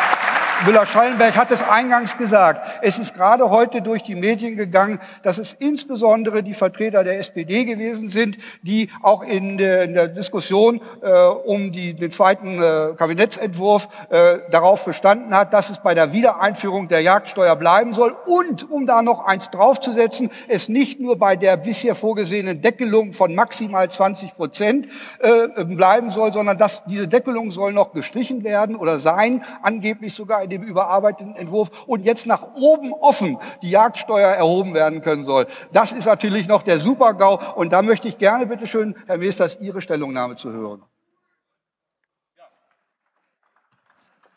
[0.65, 2.61] Müller-Schallenberg hat es eingangs gesagt.
[2.83, 7.65] Es ist gerade heute durch die Medien gegangen, dass es insbesondere die Vertreter der SPD
[7.65, 12.93] gewesen sind, die auch in der, in der Diskussion äh, um die, den zweiten äh,
[12.95, 18.69] Kabinettsentwurf äh, darauf bestanden hat, dass es bei der Wiedereinführung der Jagdsteuer bleiben soll und,
[18.69, 23.89] um da noch eins draufzusetzen, es nicht nur bei der bisher vorgesehenen Deckelung von maximal
[23.89, 24.87] 20 Prozent
[25.19, 30.43] äh, bleiben soll, sondern dass diese Deckelung soll noch gestrichen werden oder sein, angeblich sogar
[30.43, 35.47] in dem überarbeiteten Entwurf und jetzt nach oben offen die Jagdsteuer erhoben werden können soll.
[35.71, 39.57] Das ist natürlich noch der Supergau und da möchte ich gerne, bitte schön, Herr Meesters,
[39.59, 40.83] Ihre Stellungnahme zu hören.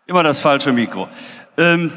[0.06, 1.08] Immer das falsche Mikro.
[1.56, 1.90] Ähm,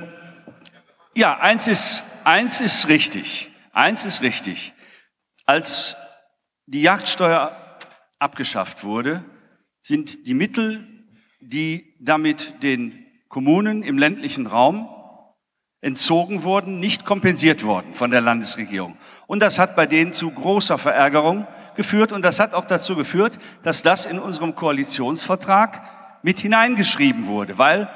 [1.14, 3.52] ja, eins ist, eins ist richtig.
[3.74, 4.74] Eins ist richtig.
[5.46, 5.98] Als
[6.68, 7.56] die Jagdsteuer
[8.20, 9.24] abgeschafft wurde,
[9.82, 10.88] sind die Mittel,
[11.40, 13.07] die damit den
[13.38, 14.90] Kommunen im ländlichen Raum
[15.82, 18.98] entzogen wurden, nicht kompensiert worden von der Landesregierung.
[19.28, 23.38] Und das hat bei denen zu großer Verärgerung geführt und das hat auch dazu geführt,
[23.62, 25.84] dass das in unserem Koalitionsvertrag
[26.24, 27.88] mit hineingeschrieben wurde, weil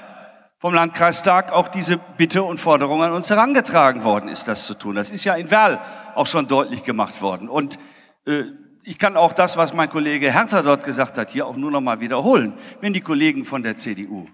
[0.60, 4.94] vom Landkreistag auch diese Bitte und Forderung an uns herangetragen worden ist, das zu tun.
[4.94, 5.80] Das ist ja in Werl
[6.14, 7.50] auch schon deutlich gemacht worden.
[7.50, 7.80] Und
[8.28, 8.44] äh,
[8.84, 11.82] ich kann auch das, was mein Kollege Hertha dort gesagt hat, hier auch nur noch
[11.82, 12.54] mal wiederholen.
[12.80, 14.28] Wenn die Kollegen von der CDU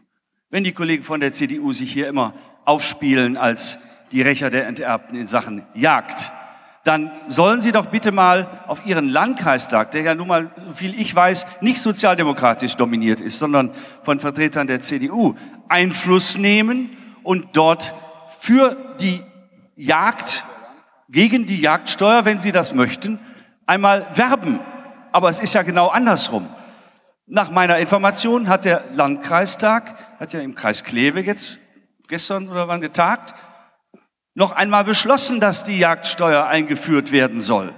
[0.50, 2.34] wenn die Kollegen von der CDU sich hier immer
[2.66, 3.80] aufspielen als
[4.12, 6.32] die Rächer der Enterbten in Sachen Jagd,
[6.86, 10.98] dann sollen Sie doch bitte mal auf Ihren Landkreistag, der ja nun mal, so viel
[10.98, 13.72] ich weiß, nicht sozialdemokratisch dominiert ist, sondern
[14.04, 15.36] von Vertretern der CDU,
[15.68, 17.94] Einfluss nehmen und dort
[18.40, 19.22] für die
[19.76, 20.46] Jagd,
[21.10, 23.20] gegen die Jagdsteuer, wenn Sie das möchten,
[23.66, 24.60] einmal werben.
[25.12, 26.48] Aber es ist ja genau andersrum.
[27.30, 31.60] Nach meiner Information hat der Landkreistag, hat ja im Kreis Kleve jetzt
[32.08, 33.36] gestern oder wann getagt,
[34.34, 37.74] noch einmal beschlossen, dass die Jagdsteuer eingeführt werden soll.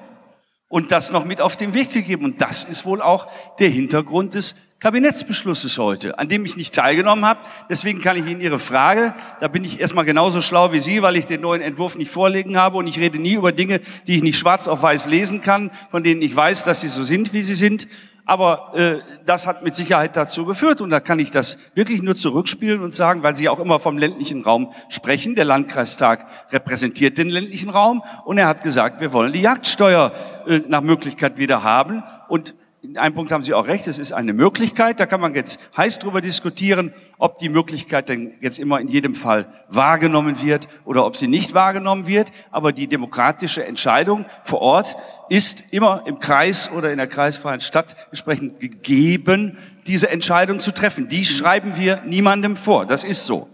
[0.67, 2.25] Und das noch mit auf den Weg gegeben.
[2.25, 7.25] Und das ist wohl auch der Hintergrund des Kabinettsbeschlusses heute, an dem ich nicht teilgenommen
[7.25, 7.39] habe.
[7.71, 11.15] Deswegen kann ich Ihnen Ihre Frage, da bin ich erstmal genauso schlau wie Sie, weil
[11.15, 14.21] ich den neuen Entwurf nicht vorlegen habe und ich rede nie über Dinge, die ich
[14.21, 17.41] nicht schwarz auf weiß lesen kann, von denen ich weiß, dass sie so sind, wie
[17.41, 17.87] sie sind.
[18.29, 22.15] Aber äh, das hat mit Sicherheit dazu geführt und da kann ich das wirklich nur
[22.15, 25.33] zurückspielen und sagen, weil Sie auch immer vom ländlichen Raum sprechen.
[25.33, 30.11] Der Landkreistag repräsentiert den ländlichen Raum und er hat gesagt, wir wollen die Jagdsteuer
[30.45, 34.13] äh, nach Möglichkeit wieder haben und in einem Punkt haben Sie auch recht, es ist
[34.13, 35.01] eine Möglichkeit.
[35.01, 39.15] Da kann man jetzt heiß drüber diskutieren, ob die Möglichkeit denn jetzt immer in jedem
[39.15, 42.31] Fall wahrgenommen wird oder ob sie nicht wahrgenommen wird.
[42.51, 44.95] Aber die demokratische Entscheidung vor Ort
[45.27, 51.09] ist immer im Kreis oder in der kreisfreien Stadt entsprechend gegeben, diese Entscheidung zu treffen.
[51.09, 52.85] Die schreiben wir niemandem vor.
[52.85, 53.49] Das ist so.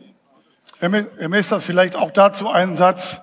[0.79, 3.21] Herr Minister, vielleicht auch dazu einen Satz.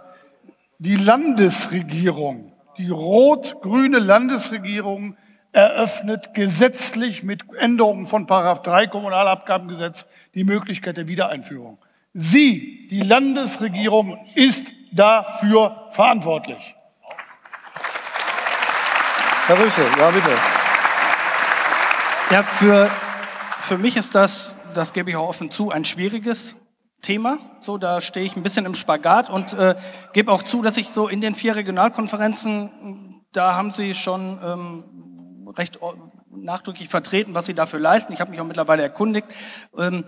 [0.78, 5.16] Die Landesregierung, die rot-grüne Landesregierung
[5.52, 11.78] eröffnet gesetzlich mit Änderungen von Paragraph 3 Kommunalabgabengesetz die Möglichkeit der Wiedereinführung.
[12.14, 16.74] Sie, die Landesregierung, ist dafür verantwortlich.
[19.46, 20.30] Herr Rüssel, ja bitte.
[22.30, 22.90] Ja, für,
[23.60, 26.56] für mich ist das, das gebe ich auch offen zu, ein schwieriges
[27.02, 27.38] Thema.
[27.60, 29.74] So, da stehe ich ein bisschen im Spagat und äh,
[30.12, 35.11] gebe auch zu, dass ich so in den vier Regionalkonferenzen, da haben Sie schon ähm,
[35.56, 35.78] recht
[36.30, 38.12] nachdrücklich vertreten, was sie dafür leisten.
[38.12, 39.28] Ich habe mich auch mittlerweile erkundigt.
[39.76, 40.04] Ähm,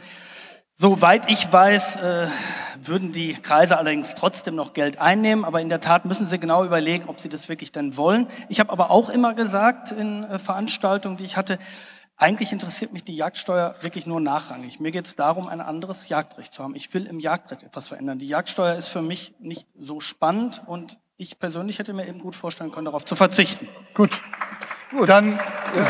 [0.77, 2.27] Soweit ich weiß, äh,
[2.83, 6.65] würden die Kreise allerdings trotzdem noch Geld einnehmen, aber in der Tat müssen sie genau
[6.65, 8.27] überlegen, ob sie das wirklich denn wollen.
[8.49, 11.61] Ich habe aber auch immer gesagt in äh, Veranstaltungen, die ich hatte,
[12.17, 14.81] eigentlich interessiert mich die Jagdsteuer wirklich nur nachrangig.
[14.81, 16.75] Mir geht es darum, ein anderes Jagdrecht zu haben.
[16.75, 18.19] Ich will im Jagdrecht etwas verändern.
[18.19, 22.35] Die Jagdsteuer ist für mich nicht so spannend und ich persönlich hätte mir eben gut
[22.35, 23.69] vorstellen können, darauf zu verzichten.
[23.95, 24.11] Gut.
[24.95, 25.09] Gut.
[25.09, 25.39] Dann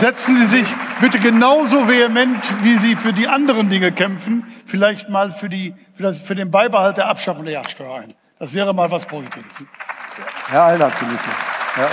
[0.01, 0.67] setzen Sie sich
[1.01, 6.05] bitte genauso vehement, wie Sie für die anderen Dinge kämpfen, vielleicht mal für, die, für,
[6.05, 8.15] das, für den Beibehalt der Abschaffung der Jagdsteuer ein.
[8.39, 9.53] Das wäre mal was Positives.
[10.49, 11.89] Herr Alner, zu ja,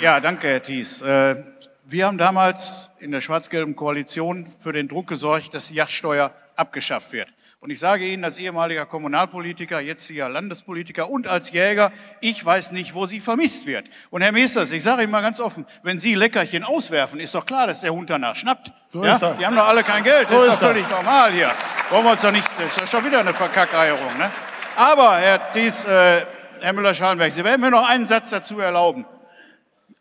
[0.00, 1.00] ja, danke, Herr Thies.
[1.02, 1.44] Äh,
[1.84, 7.12] wir haben damals in der schwarz-gelben Koalition für den Druck gesorgt, dass die Jagdsteuer abgeschafft
[7.12, 7.28] wird.
[7.62, 12.94] Und ich sage Ihnen als ehemaliger Kommunalpolitiker, jetziger Landespolitiker und als Jäger, ich weiß nicht,
[12.94, 13.90] wo sie vermisst wird.
[14.08, 17.44] Und Herr Meesters, ich sage Ihnen mal ganz offen, wenn Sie Leckerchen auswerfen, ist doch
[17.44, 18.72] klar, dass der Hund danach schnappt.
[18.88, 19.12] So ja?
[19.12, 19.36] ist das.
[19.36, 20.90] Die haben doch alle kein Geld, das so ist doch völlig das.
[20.90, 21.52] normal hier.
[21.90, 24.16] Wollen wir uns doch nicht, das ist doch schon wieder eine Verkackeierung.
[24.16, 24.30] Ne?
[24.76, 26.24] Aber, Herr Thies, äh,
[26.62, 29.04] Herr Müller-Schallenberg, Sie werden mir noch einen Satz dazu erlauben.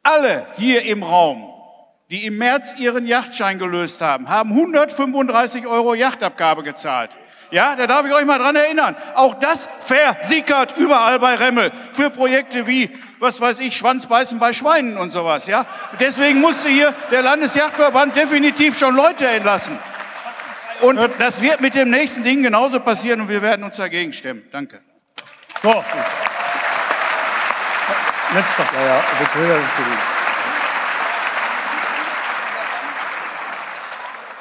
[0.02, 1.54] Alle hier im Raum,
[2.10, 7.12] die im März ihren Yachtschein gelöst haben, haben 135 Euro Yachtabgabe gezahlt.
[7.52, 8.96] Ja, da darf ich euch mal dran erinnern.
[9.16, 14.98] Auch das versickert überall bei Remmel für Projekte wie, was weiß ich, Schwanzbeißen bei Schweinen
[14.98, 15.48] und sowas.
[15.48, 15.66] Ja,
[16.00, 19.80] deswegen musste hier der Landesjagdverband definitiv schon Leute entlassen.
[20.82, 24.44] Und das wird mit dem nächsten Ding genauso passieren und wir werden uns dagegen stemmen.
[24.52, 24.80] Danke.
[25.62, 25.70] So.
[28.34, 28.64] Letzter.
[28.76, 29.00] Ja, ja,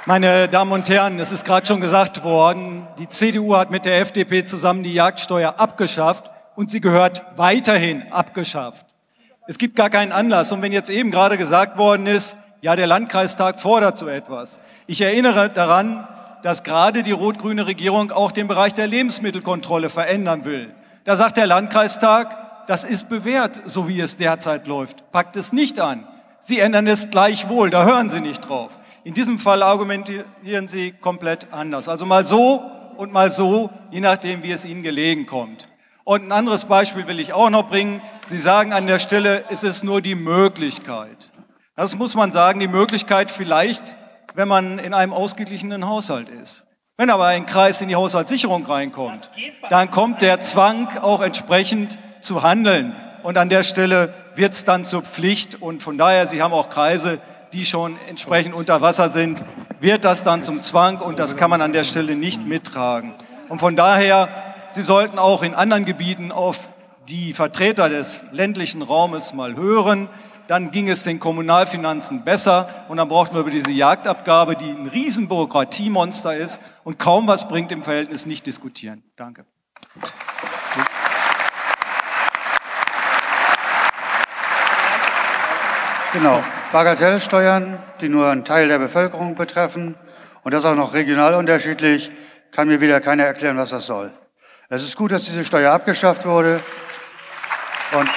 [0.08, 4.00] Meine Damen und Herren, es ist gerade schon gesagt worden, die CDU hat mit der
[4.00, 8.86] FDP zusammen die Jagdsteuer abgeschafft und sie gehört weiterhin abgeschafft.
[9.46, 10.50] Es gibt gar keinen Anlass.
[10.50, 14.60] Und wenn jetzt eben gerade gesagt worden ist, ja, der Landkreistag fordert so etwas.
[14.86, 16.08] Ich erinnere daran,
[16.42, 20.72] dass gerade die rot-grüne Regierung auch den Bereich der Lebensmittelkontrolle verändern will.
[21.04, 25.12] Da sagt der Landkreistag, das ist bewährt, so wie es derzeit läuft.
[25.12, 26.08] Packt es nicht an.
[26.40, 28.78] Sie ändern es gleichwohl, da hören Sie nicht drauf.
[29.08, 31.88] In diesem Fall argumentieren Sie komplett anders.
[31.88, 32.62] Also mal so
[32.98, 35.66] und mal so, je nachdem, wie es Ihnen gelegen kommt.
[36.04, 38.02] Und ein anderes Beispiel will ich auch noch bringen.
[38.26, 41.32] Sie sagen an der Stelle, es ist nur die Möglichkeit.
[41.74, 43.96] Das muss man sagen, die Möglichkeit vielleicht,
[44.34, 46.66] wenn man in einem ausgeglichenen Haushalt ist.
[46.98, 49.30] Wenn aber ein Kreis in die Haushaltssicherung reinkommt,
[49.70, 52.94] dann kommt der Zwang auch entsprechend zu handeln.
[53.22, 55.62] Und an der Stelle wird es dann zur Pflicht.
[55.62, 59.44] Und von daher, Sie haben auch Kreise, die schon entsprechend unter Wasser sind,
[59.80, 63.14] wird das dann zum Zwang und das kann man an der Stelle nicht mittragen.
[63.48, 64.28] Und von daher,
[64.68, 66.68] Sie sollten auch in anderen Gebieten auf
[67.08, 70.08] die Vertreter des ländlichen Raumes mal hören.
[70.46, 74.86] Dann ging es den Kommunalfinanzen besser und dann brauchten wir über diese Jagdabgabe, die ein
[74.86, 79.02] riesen Bürokratiemonster ist und kaum was bringt im Verhältnis, nicht diskutieren.
[79.16, 79.44] Danke.
[86.12, 86.42] Genau.
[86.72, 89.94] Bagatellsteuern, die nur einen Teil der Bevölkerung betreffen
[90.42, 92.10] und das auch noch regional unterschiedlich,
[92.50, 94.10] kann mir wieder keiner erklären, was das soll.
[94.70, 96.60] Es ist gut, dass diese Steuer abgeschafft wurde.
[97.92, 98.08] Und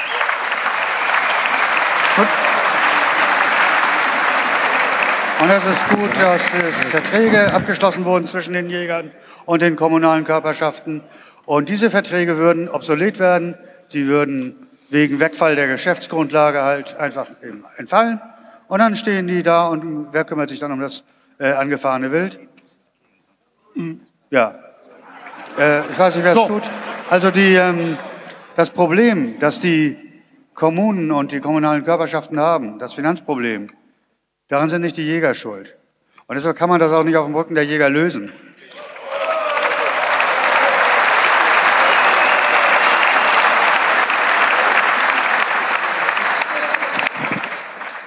[5.42, 9.10] Und es ist gut, dass es Verträge abgeschlossen wurden zwischen den Jägern
[9.46, 11.02] und den kommunalen Körperschaften.
[11.46, 13.58] Und diese Verträge würden obsolet werden.
[13.92, 14.61] Die würden
[14.92, 17.28] wegen Wegfall der Geschäftsgrundlage halt einfach
[17.78, 18.22] entfallen.
[18.68, 21.04] Und dann stehen die da und wer kümmert sich dann um das
[21.40, 22.40] äh, angefahrene Wild?
[23.74, 24.56] Hm, ja.
[25.58, 26.48] Äh, ich weiß nicht, wer es so.
[26.48, 26.70] tut.
[27.10, 27.98] Also die, ähm,
[28.56, 29.98] das Problem, das die
[30.54, 33.72] Kommunen und die kommunalen Körperschaften haben, das Finanzproblem,
[34.52, 35.78] Daran sind nicht die Jäger schuld.
[36.28, 38.34] Und deshalb kann man das auch nicht auf dem Rücken der Jäger lösen.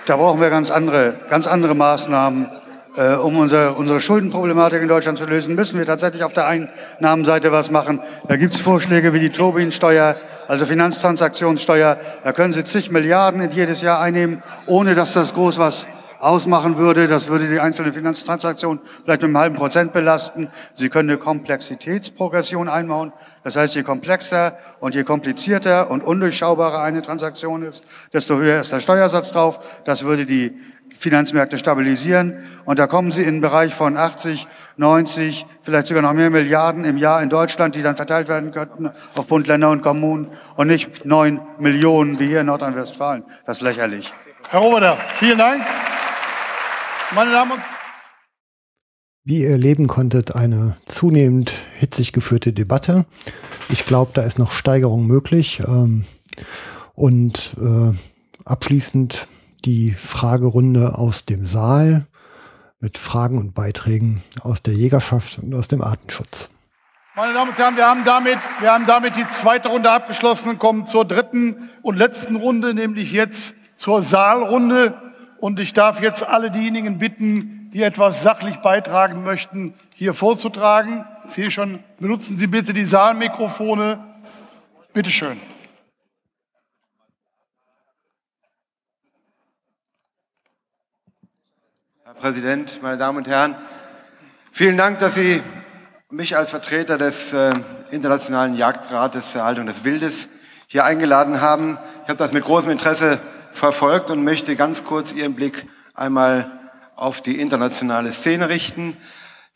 [0.07, 2.50] Da brauchen wir ganz andere, ganz andere Maßnahmen.
[2.97, 7.50] Äh, um unsere, unsere Schuldenproblematik in Deutschland zu lösen, müssen wir tatsächlich auf der Einnahmenseite
[7.50, 8.00] was machen.
[8.28, 10.15] Da gibt es Vorschläge wie die Tobin-Steuer,
[10.47, 11.97] also Finanztransaktionssteuer.
[12.23, 15.89] Da können Sie zig Milliarden in jedes Jahr einnehmen, ohne dass das groß was
[16.24, 17.06] ausmachen würde.
[17.06, 20.48] Das würde die einzelne Finanztransaktion vielleicht mit einem halben Prozent belasten.
[20.74, 23.12] Sie können eine Komplexitätsprogression einbauen.
[23.42, 28.72] Das heißt, je komplexer und je komplizierter und undurchschaubarer eine Transaktion ist, desto höher ist
[28.72, 29.82] der Steuersatz drauf.
[29.84, 30.56] Das würde die
[30.96, 32.38] Finanzmärkte stabilisieren.
[32.64, 34.46] Und da kommen Sie in den Bereich von 80,
[34.76, 38.90] 90, vielleicht sogar noch mehr Milliarden im Jahr in Deutschland, die dann verteilt werden könnten
[39.14, 43.24] auf Bund, Länder und Kommunen und nicht neun Millionen wie hier in Nordrhein-Westfalen.
[43.44, 44.12] Das ist lächerlich.
[44.48, 45.62] Herr Roboter, vielen Dank.
[47.15, 47.60] Meine Damen und
[49.26, 53.07] wie ihr erleben konntet, eine zunehmend hitzig geführte Debatte.
[53.70, 55.62] Ich glaube, da ist noch Steigerung möglich.
[55.67, 56.05] Ähm,
[56.94, 57.94] und äh,
[58.44, 59.28] abschließend
[59.65, 62.07] die Fragerunde aus dem Saal
[62.81, 66.51] mit Fragen und Beiträgen aus der Jägerschaft und aus dem Artenschutz.
[67.17, 70.59] Meine Damen und Herren, wir haben damit, wir haben damit die zweite Runde abgeschlossen und
[70.59, 75.03] kommen zur dritten und letzten Runde, nämlich jetzt zur Saalrunde.
[75.44, 81.05] Und ich darf jetzt alle diejenigen bitten, die etwas sachlich beitragen möchten, hier vorzutragen.
[81.28, 84.02] Ich sehe schon, benutzen Sie bitte die Saalmikrofone.
[84.94, 85.39] Bitte schön.
[92.05, 93.55] Herr Präsident, meine Damen und Herren,
[94.50, 95.42] vielen Dank, dass Sie
[96.08, 97.52] mich als Vertreter des äh,
[97.90, 100.31] Internationalen Jagdrates zur Erhaltung des Wildes
[100.68, 101.76] hier eingeladen haben.
[102.05, 103.20] Ich habe das mit großem Interesse
[103.55, 106.60] verfolgt und möchte ganz kurz Ihren Blick einmal
[106.97, 108.97] auf die internationale Szene richten.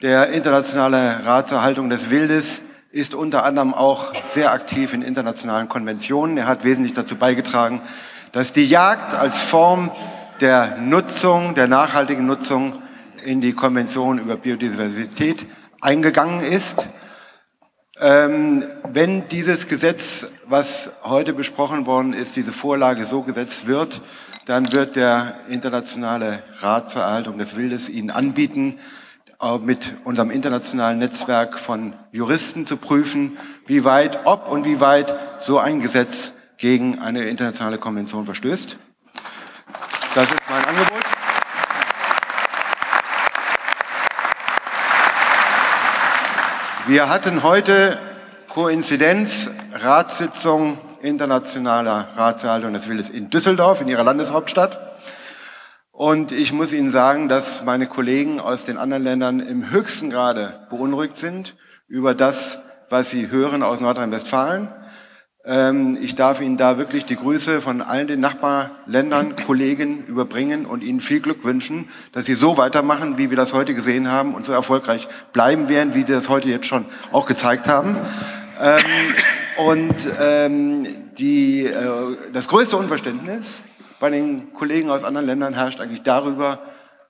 [0.01, 5.69] Der Internationale Rat zur Erhaltung des Wildes ist unter anderem auch sehr aktiv in internationalen
[5.69, 6.39] Konventionen.
[6.39, 7.83] Er hat wesentlich dazu beigetragen,
[8.33, 9.91] dass die Jagd als Form
[10.41, 12.81] der Nutzung, der nachhaltigen Nutzung
[13.25, 15.47] in die Konvention über Biodiversität
[15.81, 16.87] eingegangen ist.
[18.01, 24.01] Ähm, wenn dieses Gesetz, was heute besprochen worden ist, diese Vorlage so gesetzt wird,
[24.47, 28.79] dann wird der Internationale Rat zur Erhaltung des Wildes Ihnen anbieten,
[29.63, 33.37] mit unserem internationalen Netzwerk von Juristen zu prüfen,
[33.67, 38.77] wie weit, ob und wie weit so ein Gesetz gegen eine internationale Konvention verstößt.
[40.15, 40.98] Das ist mein Angebot.
[46.89, 47.99] Wir hatten heute
[48.49, 54.97] Koinzidenz, Ratssitzung internationaler Ratserhaltung des Wildes in Düsseldorf, in ihrer Landeshauptstadt.
[55.93, 60.67] Und ich muss Ihnen sagen, dass meine Kollegen aus den anderen Ländern im höchsten Grade
[60.71, 61.57] beunruhigt sind
[61.89, 62.59] über das,
[62.89, 64.69] was sie hören aus Nordrhein-Westfalen.
[65.45, 70.83] Ähm, ich darf Ihnen da wirklich die Grüße von allen den Nachbarländern, Kollegen überbringen und
[70.83, 74.45] Ihnen viel Glück wünschen, dass Sie so weitermachen, wie wir das heute gesehen haben und
[74.45, 77.97] so erfolgreich bleiben werden, wie Sie das heute jetzt schon auch gezeigt haben.
[78.61, 78.83] Ähm,
[79.59, 80.87] und ähm,
[81.19, 83.63] die, äh, das größte Unverständnis
[84.01, 86.61] bei den Kollegen aus anderen Ländern herrscht eigentlich darüber,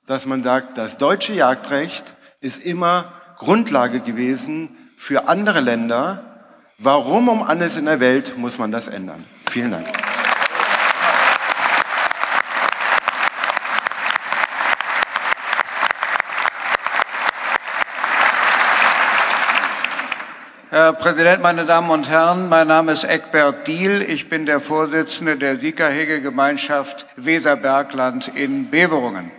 [0.07, 6.28] dass man sagt, das deutsche Jagdrecht ist immer Grundlage gewesen für andere Länder,
[6.81, 9.25] Warum um alles in der Welt muss man das ändern?
[9.51, 9.89] Vielen Dank.
[20.71, 24.01] Herr Präsident, meine Damen und Herren, mein Name ist Eckbert Diel.
[24.01, 29.33] Ich bin der Vorsitzende der Siegerhege-Gemeinschaft Weserbergland in Beverungen.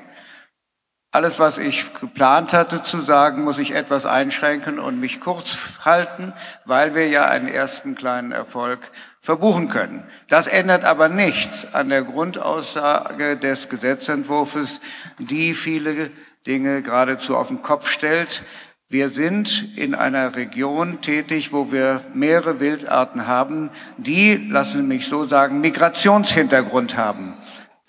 [1.11, 6.33] Alles, was ich geplant hatte zu sagen, muss ich etwas einschränken und mich kurz halten,
[6.65, 10.03] weil wir ja einen ersten kleinen Erfolg verbuchen können.
[10.27, 14.81] Das ändert aber nichts an der Grundaussage des Gesetzentwurfs,
[15.17, 16.11] die viele
[16.45, 18.43] Dinge geradezu auf den Kopf stellt.
[18.87, 25.07] Wir sind in einer Region tätig, wo wir mehrere Wildarten haben, die, lassen Sie mich
[25.07, 27.33] so sagen, Migrationshintergrund haben.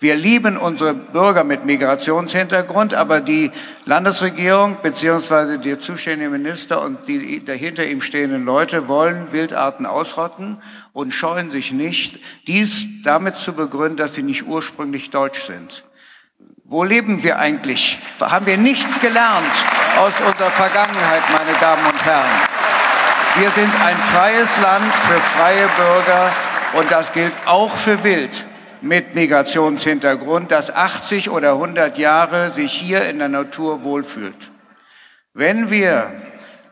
[0.03, 3.53] Wir lieben unsere Bürger mit Migrationshintergrund, aber die
[3.85, 10.57] Landesregierung beziehungsweise der zuständige Minister und die dahinter ihm stehenden Leute wollen Wildarten ausrotten
[10.95, 15.85] und scheuen sich nicht, dies damit zu begründen, dass sie nicht ursprünglich deutsch sind.
[16.65, 17.99] Wo leben wir eigentlich?
[18.19, 19.53] Haben wir nichts gelernt
[19.99, 22.49] aus unserer Vergangenheit, meine Damen und Herren?
[23.37, 26.33] Wir sind ein freies Land für freie Bürger
[26.73, 28.47] und das gilt auch für Wild
[28.83, 34.51] mit Migrationshintergrund, das 80 oder 100 Jahre sich hier in der Natur wohlfühlt.
[35.35, 36.13] Wenn wir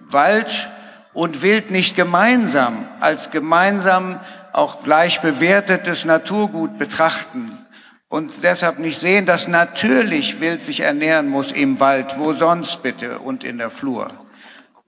[0.01, 0.69] Wald
[1.13, 4.21] und Wild nicht gemeinsam als gemeinsam
[4.53, 7.67] auch gleich bewertetes Naturgut betrachten
[8.09, 13.19] und deshalb nicht sehen, dass natürlich Wild sich ernähren muss im Wald, wo sonst bitte
[13.19, 14.11] und in der Flur,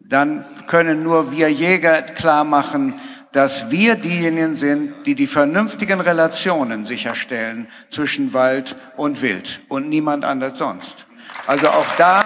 [0.00, 3.00] dann können nur wir Jäger klar machen,
[3.32, 10.24] dass wir diejenigen sind, die die vernünftigen Relationen sicherstellen zwischen Wald und Wild und niemand
[10.24, 11.06] anders sonst.
[11.46, 12.24] Also auch da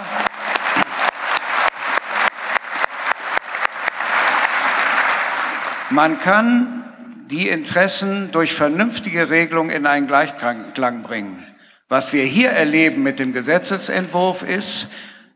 [5.91, 6.85] Man kann
[7.31, 11.45] die Interessen durch vernünftige Regelung in einen Gleichklang bringen.
[11.89, 14.89] Was wir hier erleben mit dem Gesetzesentwurf ist,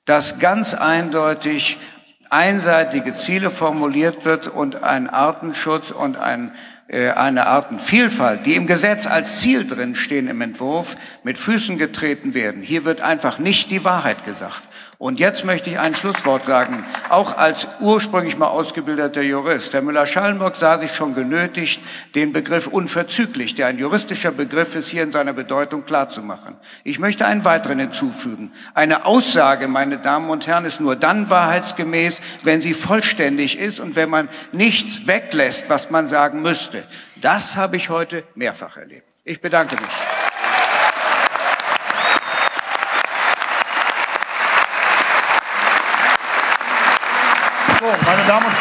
[0.05, 1.79] dass ganz eindeutig
[2.31, 6.53] einseitige Ziele formuliert wird und ein Artenschutz und ein,
[6.89, 12.35] äh, eine Artenvielfalt, die im Gesetz als Ziel drin stehen im Entwurf, mit Füßen getreten
[12.35, 12.63] werden.
[12.63, 14.63] Hier wird einfach nicht die Wahrheit gesagt.
[15.01, 19.73] Und jetzt möchte ich ein Schlusswort sagen, auch als ursprünglich mal ausgebildeter Jurist.
[19.73, 21.81] Herr Müller-Schallenburg sah sich schon genötigt,
[22.17, 26.57] den Begriff unverzüglich, der ein juristischer Begriff ist, hier in seiner Bedeutung klarzumachen.
[26.83, 28.51] Ich möchte einen weiteren hinzufügen.
[28.75, 33.95] Eine Aussage, meine Damen und Herren, ist nur dann wahrheitsgemäß, wenn sie vollständig ist und
[33.95, 36.83] wenn man nichts weglässt, was man sagen müsste.
[37.15, 39.07] Das habe ich heute mehrfach erlebt.
[39.23, 40.19] Ich bedanke mich.
[47.81, 48.55] So, meine Damen und,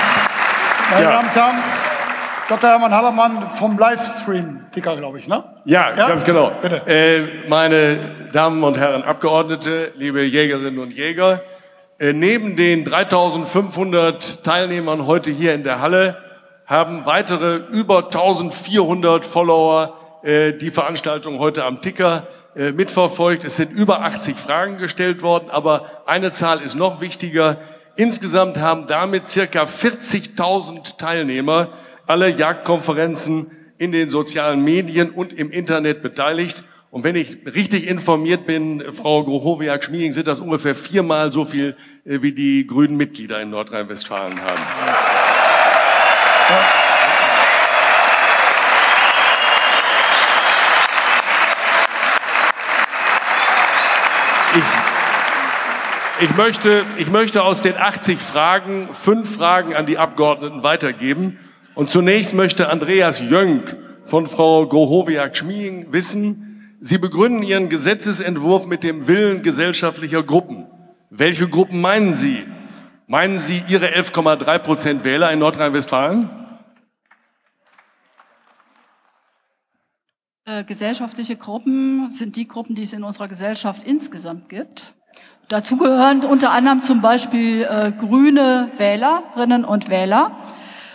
[0.92, 1.12] meine Ja.
[1.12, 1.56] Damen und Herren,
[2.50, 2.70] Dr.
[2.70, 5.44] Hermann Hallermann vom Livestream-Ticker, glaube ich, ne?
[5.64, 6.08] Ja, Ja?
[6.08, 6.52] ganz genau.
[6.62, 6.82] Bitte.
[6.86, 7.98] Äh, meine
[8.34, 11.42] Damen und Herren Abgeordnete, liebe Jägerinnen und Jäger,
[12.00, 16.18] äh, neben den 3500 Teilnehmern heute hier in der Halle
[16.66, 19.94] haben weitere über 1400 Follower
[20.24, 23.46] äh, die Veranstaltung heute am Ticker äh, mitverfolgt.
[23.46, 27.56] Es sind über 80 Fragen gestellt worden, aber eine Zahl ist noch wichtiger.
[27.98, 31.74] Insgesamt haben damit circa 40.000 Teilnehmer
[32.06, 36.64] alle Jagdkonferenzen in den sozialen Medien und im Internet beteiligt.
[36.92, 42.22] Und wenn ich richtig informiert bin, Frau Grochowiak-Schmieding, sind das ungefähr viermal so viel, äh,
[42.22, 44.62] wie die grünen Mitglieder in Nordrhein-Westfalen haben.
[56.20, 61.38] Ich möchte, ich möchte aus den 80 Fragen fünf Fragen an die Abgeordneten weitergeben.
[61.76, 69.08] Und zunächst möchte Andreas Jönk von Frau Grochowiak-Schmieding wissen, Sie begründen Ihren Gesetzesentwurf mit dem
[69.08, 70.66] Willen gesellschaftlicher Gruppen.
[71.12, 72.46] Welche Gruppen meinen Sie?
[73.06, 76.30] Meinen Sie Ihre 11,3 Prozent Wähler in Nordrhein-Westfalen?
[80.46, 84.96] Äh, gesellschaftliche Gruppen sind die Gruppen, die es in unserer Gesellschaft insgesamt gibt.
[85.50, 90.32] Dazu gehören unter anderem zum Beispiel äh, grüne Wählerinnen und Wähler.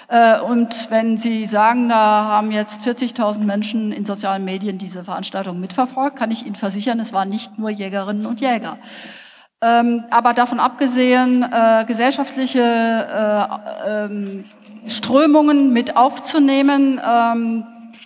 [0.08, 5.58] Äh, und wenn Sie sagen, da haben jetzt 40.000 Menschen in sozialen Medien diese Veranstaltung
[5.58, 8.76] mitverfolgt, kann ich Ihnen versichern, es waren nicht nur Jägerinnen und Jäger.
[9.62, 14.44] Ähm, aber davon abgesehen, äh, gesellschaftliche äh, ähm,
[14.86, 17.64] Strömungen mit aufzunehmen, ähm,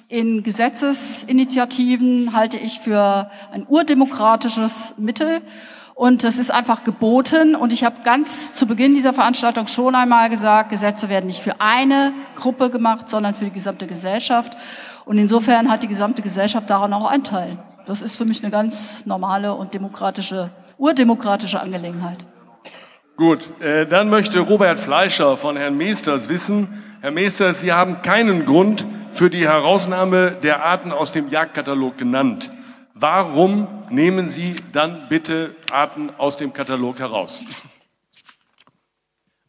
[0.09, 5.43] in Gesetzesinitiativen halte ich für ein urdemokratisches Mittel.
[5.97, 7.57] Und das ist einfach geboten.
[7.57, 11.59] Und ich habe ganz zu Beginn dieser Veranstaltung schon einmal gesagt, Gesetze werden nicht für
[11.59, 14.53] eine Gruppe gemacht, sondern für die gesamte Gesellschaft.
[15.07, 17.57] Und insofern hat die gesamte Gesellschaft daran auch einen Teil.
[17.87, 22.27] Das ist für mich eine ganz normale und demokratische, urdemokratische Angelegenheit.
[23.17, 28.45] Gut, äh, dann möchte Robert Fleischer von Herrn Meesters wissen, Herr Meesters, Sie haben keinen
[28.45, 32.51] Grund für die Herausnahme der Arten aus dem Jagdkatalog genannt.
[32.99, 37.43] Warum nehmen Sie dann bitte Arten aus dem Katalog heraus?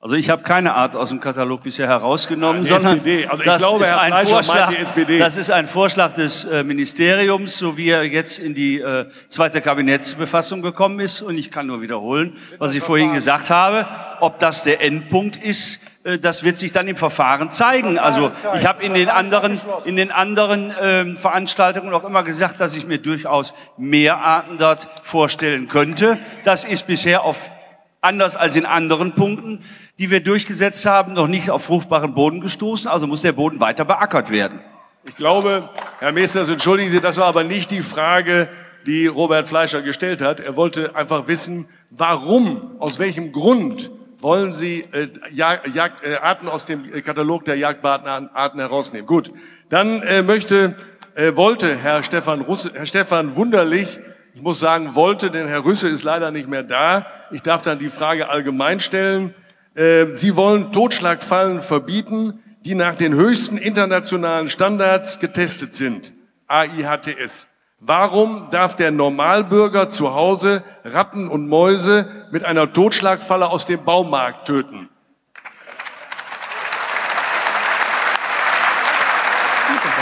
[0.01, 3.00] Also ich habe keine Art aus dem Katalog bisher herausgenommen, Ja, sondern.
[3.00, 4.74] Also ich das, glaube, ist ein Vorschlag,
[5.19, 9.61] das ist ein Vorschlag des äh, Ministeriums, so wie er jetzt in die äh, zweite
[9.61, 11.22] Kabinettsbefassung gekommen ist.
[11.22, 13.88] Und ich kann nur wiederholen, was ich vorhin gesagt habe.
[14.19, 15.80] Ob das der Endpunkt ist,
[16.22, 18.00] das wird sich dann im Verfahren zeigen.
[18.00, 22.76] Also ich habe in den anderen, in den anderen ähm, Veranstaltungen auch immer gesagt, dass
[22.76, 26.18] ich mir durchaus mehr Arten dort vorstellen könnte.
[26.45, 27.52] Das ist bisher auf
[28.00, 29.64] anders als in anderen Punkten,
[30.00, 32.90] die wir durchgesetzt haben, noch nicht auf fruchtbaren Boden gestoßen.
[32.90, 34.60] Also muss der Boden weiter beackert werden.
[35.06, 35.69] Ich glaube,
[36.00, 38.50] Herr Meesters, entschuldigen Sie, das war aber nicht die Frage,
[38.86, 40.40] die Robert Fleischer gestellt hat.
[40.40, 46.48] Er wollte einfach wissen, warum, aus welchem Grund wollen Sie äh, Jag, Jag, äh, Arten
[46.48, 48.30] aus dem Katalog der Jagdarten
[48.60, 49.06] herausnehmen.
[49.06, 49.32] Gut,
[49.70, 50.76] dann äh, möchte,
[51.16, 54.00] äh, wollte Herr Stefan, Russe, Herr Stefan Wunderlich,
[54.34, 57.08] ich muss sagen wollte, denn Herr Rüsse ist leider nicht mehr da.
[57.32, 59.34] Ich darf dann die Frage allgemein stellen.
[59.74, 66.14] Äh, Sie wollen Totschlagfallen verbieten, die nach den höchsten internationalen Standards getestet sind.
[66.48, 67.48] AIHTS.
[67.80, 74.48] Warum darf der Normalbürger zu Hause Ratten und Mäuse mit einer Totschlagfalle aus dem Baumarkt
[74.48, 74.90] töten?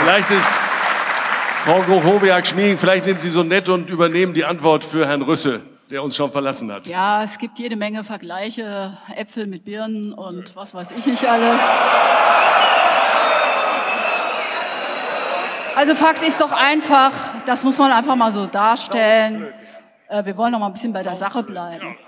[0.00, 0.46] Vielleicht ist
[1.64, 6.02] Frau Grochowiak-Schmieding, vielleicht sind Sie so nett und übernehmen die Antwort für Herrn Rüsse, der
[6.02, 6.86] uns schon verlassen hat.
[6.86, 11.60] Ja, es gibt jede Menge Vergleiche, Äpfel mit Birnen und was weiß ich nicht alles.
[15.76, 17.12] Also Fakt ist doch einfach,
[17.44, 19.46] das muss man einfach mal so darstellen.
[20.08, 21.98] Äh, Wir wollen noch mal ein bisschen bei der Sache bleiben.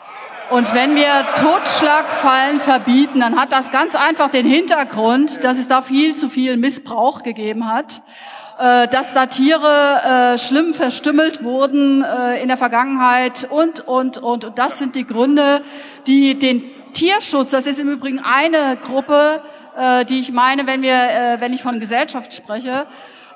[0.49, 5.83] Und wenn wir Totschlagfallen verbieten, dann hat das ganz einfach den Hintergrund, dass es da
[5.83, 8.01] viel zu viel Missbrauch gegeben hat,
[8.59, 12.03] äh, dass da Tiere äh, schlimm verstümmelt wurden
[12.41, 14.47] in der Vergangenheit und, und, und.
[14.47, 15.61] Und das sind die Gründe,
[16.07, 16.65] die den
[16.95, 19.43] Tierschutz, das ist im Übrigen eine Gruppe,
[20.09, 22.87] die ich meine, wenn, wir, wenn ich von Gesellschaft spreche,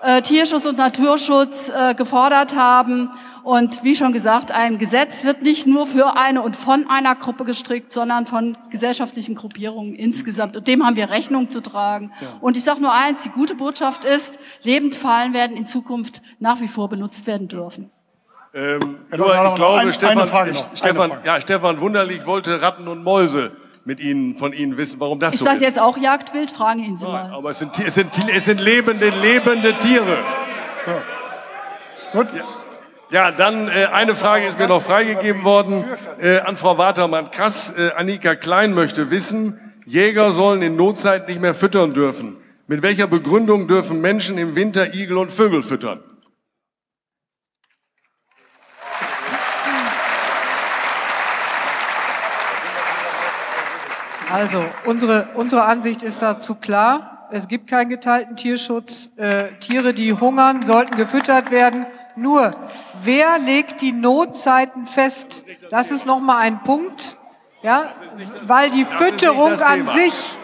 [0.03, 3.11] äh, Tierschutz und Naturschutz äh, gefordert haben.
[3.43, 7.45] Und wie schon gesagt, ein Gesetz wird nicht nur für eine und von einer Gruppe
[7.45, 10.57] gestrickt, sondern von gesellschaftlichen Gruppierungen insgesamt.
[10.57, 12.13] Und dem haben wir Rechnung zu tragen.
[12.41, 16.69] Und ich sage nur eins, die gute Botschaft ist, Lebendfallen werden in Zukunft nach wie
[16.69, 17.91] vor benutzt werden dürfen.
[18.55, 23.51] Ähm, Herr nur, ich glaube, eine- Stefan, Stefan, ja, Stefan Wunderlich wollte Ratten und Mäuse
[23.85, 25.63] mit Ihnen, von Ihnen wissen, warum das Ist so das ist.
[25.63, 26.51] jetzt auch Jagdwild?
[26.51, 27.31] Fragen ihn Sie mal.
[27.33, 30.19] Aber es sind, es sind, es sind lebende, lebende Tiere.
[32.13, 32.29] Gut.
[32.37, 32.45] Ja.
[33.11, 35.85] Ja, dann äh, eine Frage ist mir noch freigegeben worden
[36.19, 37.31] äh, an Frau Watermann.
[37.31, 42.39] Krass, äh, Annika Klein möchte wissen, Jäger sollen in Notzeit nicht mehr füttern dürfen.
[42.69, 46.01] Mit welcher Begründung dürfen Menschen im Winter Igel und Vögel füttern?
[54.33, 57.29] Also, unsere, unsere Ansicht ist dazu klar.
[57.31, 59.11] Es gibt keinen geteilten Tierschutz.
[59.17, 61.87] Äh, Tiere, die hungern, sollten gefüttert werden.
[62.17, 62.51] Nur,
[63.03, 65.45] wer legt die Notzeiten fest?
[65.71, 67.19] Das ist nochmal ein Punkt.
[67.63, 67.93] Ja,
[68.45, 70.37] weil die Fütterung an sich,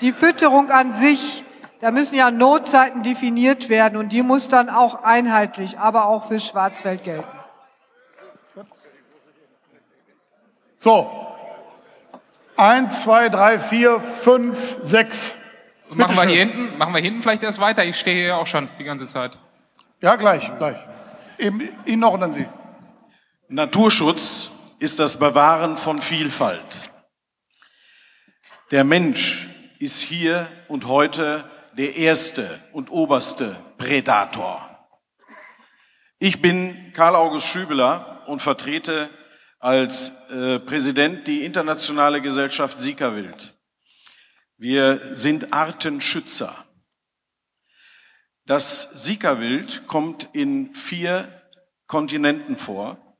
[0.00, 1.44] die Fütterung an sich,
[1.80, 6.38] da müssen ja Notzeiten definiert werden und die muss dann auch einheitlich, aber auch für
[6.38, 7.26] Schwarzwald gelten.
[10.76, 11.31] So.
[12.56, 15.34] Eins, zwei, drei, vier, fünf, sechs.
[15.96, 16.28] Machen wir Bitteschön.
[16.28, 17.84] hier hinten, machen wir hinten vielleicht erst weiter.
[17.84, 19.38] Ich stehe hier auch schon die ganze Zeit.
[20.00, 20.76] Ja, gleich, gleich.
[21.38, 22.46] Eben Ihnen noch und dann Sie.
[23.48, 26.90] Naturschutz ist das Bewahren von Vielfalt.
[28.70, 29.48] Der Mensch
[29.78, 31.44] ist hier und heute
[31.76, 34.68] der erste und oberste Prädator.
[36.18, 39.10] Ich bin Karl August Schübeler und vertrete
[39.62, 43.54] als äh, Präsident die internationale Gesellschaft Siegerwild.
[44.56, 46.52] Wir sind Artenschützer.
[48.44, 51.28] Das Siegerwild kommt in vier
[51.86, 53.16] Kontinenten vor,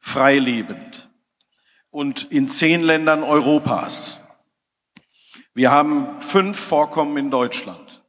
[0.00, 1.08] freilebend
[1.90, 4.18] und in zehn Ländern Europas.
[5.54, 8.02] Wir haben fünf Vorkommen in Deutschland.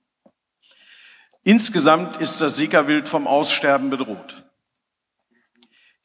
[1.43, 4.50] Insgesamt ist das Siegerwild vom Aussterben bedroht.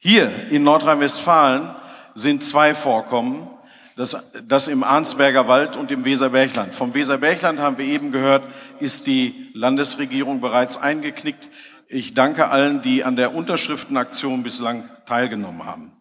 [0.09, 1.75] Hier in Nordrhein-Westfalen
[2.13, 3.49] sind zwei Vorkommen,
[3.97, 6.73] das, das im Arnsberger Wald und im Weserbergland.
[6.73, 11.49] Vom Weserbergland haben wir eben gehört, ist die Landesregierung bereits eingeknickt.
[11.89, 15.91] Ich danke allen, die an der Unterschriftenaktion bislang teilgenommen haben.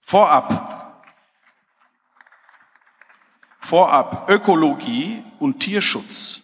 [0.00, 1.04] Vorab,
[3.58, 6.42] vorab Ökologie und Tierschutz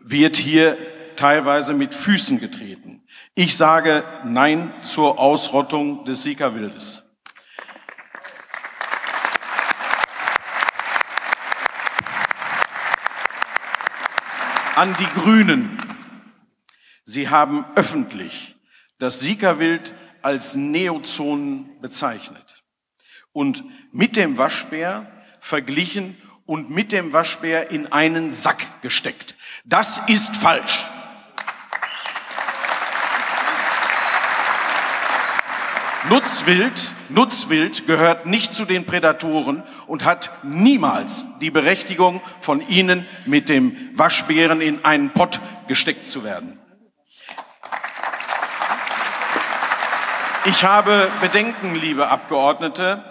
[0.00, 0.76] wird hier
[1.14, 2.93] teilweise mit Füßen getreten.
[3.36, 7.02] Ich sage Nein zur Ausrottung des Sika-Wildes.
[14.76, 15.76] An die Grünen.
[17.04, 18.54] Sie haben öffentlich
[19.00, 22.62] das Sika-Wild als Neozonen bezeichnet
[23.32, 29.34] und mit dem Waschbär verglichen und mit dem Waschbär in einen Sack gesteckt.
[29.64, 30.84] Das ist falsch.
[36.10, 43.48] Nutzwild, Nutzwild gehört nicht zu den Prädatoren und hat niemals die Berechtigung, von ihnen mit
[43.48, 46.58] dem Waschbären in einen Pott gesteckt zu werden.
[50.44, 53.02] Ich habe Bedenken, liebe Abgeordnete,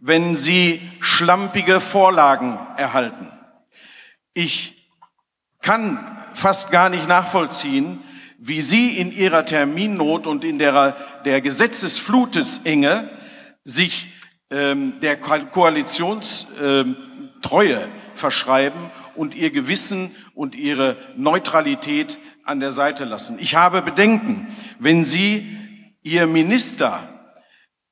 [0.00, 3.32] wenn Sie schlampige Vorlagen erhalten.
[4.34, 4.90] Ich
[5.62, 8.02] kann fast gar nicht nachvollziehen,
[8.38, 13.10] wie Sie in Ihrer Terminnot und in der, der Gesetzesflutesenge
[13.64, 14.08] sich
[14.50, 16.94] ähm, der Koalitionstreue
[17.42, 18.78] ähm, verschreiben
[19.16, 23.38] und Ihr Gewissen und Ihre Neutralität an der Seite lassen.
[23.40, 24.46] Ich habe Bedenken,
[24.78, 25.58] wenn Sie
[26.02, 27.08] Ihr Minister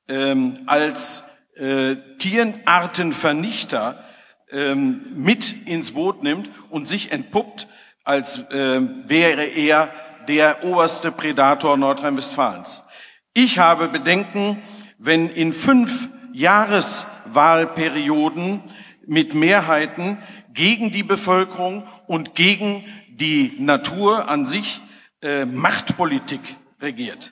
[0.07, 4.03] ähm, als äh, Tierartenvernichter
[4.49, 7.67] ähm, mit ins Boot nimmt und sich entpuppt,
[8.05, 9.91] als äh, wäre er
[10.27, 12.83] der oberste Prädator Nordrhein-Westfalens.
[13.33, 14.61] Ich habe Bedenken,
[14.97, 18.61] wenn in fünf Jahreswahlperioden
[19.05, 20.21] mit Mehrheiten
[20.53, 24.81] gegen die Bevölkerung und gegen die Natur an sich
[25.21, 26.41] äh, Machtpolitik
[26.81, 27.31] regiert.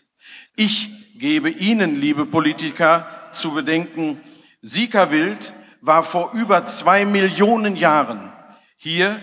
[0.55, 4.21] Ich gebe Ihnen, liebe Politiker, zu bedenken,
[4.61, 8.31] Sika Wild war vor über zwei Millionen Jahren
[8.77, 9.19] hier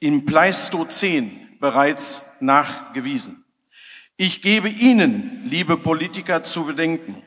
[0.00, 3.44] im Pleistozän bereits nachgewiesen.
[4.16, 7.22] Ich gebe Ihnen, liebe Politiker, zu bedenken,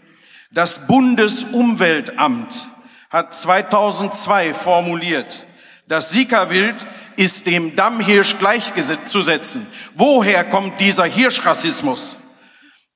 [0.51, 2.69] das Bundesumweltamt
[3.09, 5.45] hat 2002 formuliert,
[5.87, 9.67] das Sika-Wild ist dem Dammhirsch gleichzusetzen.
[9.93, 12.17] Woher kommt dieser Hirschrassismus?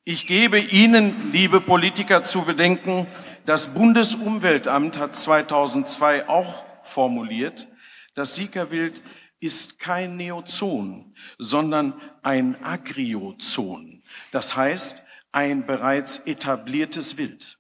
[0.03, 3.07] Ich gebe Ihnen, liebe Politiker, zu bedenken,
[3.45, 7.67] das Bundesumweltamt hat 2002 auch formuliert,
[8.15, 9.01] das Sika-Wild
[9.39, 14.03] ist kein Neozon, sondern ein Agriozon.
[14.31, 17.57] Das heißt, ein bereits etabliertes Wild.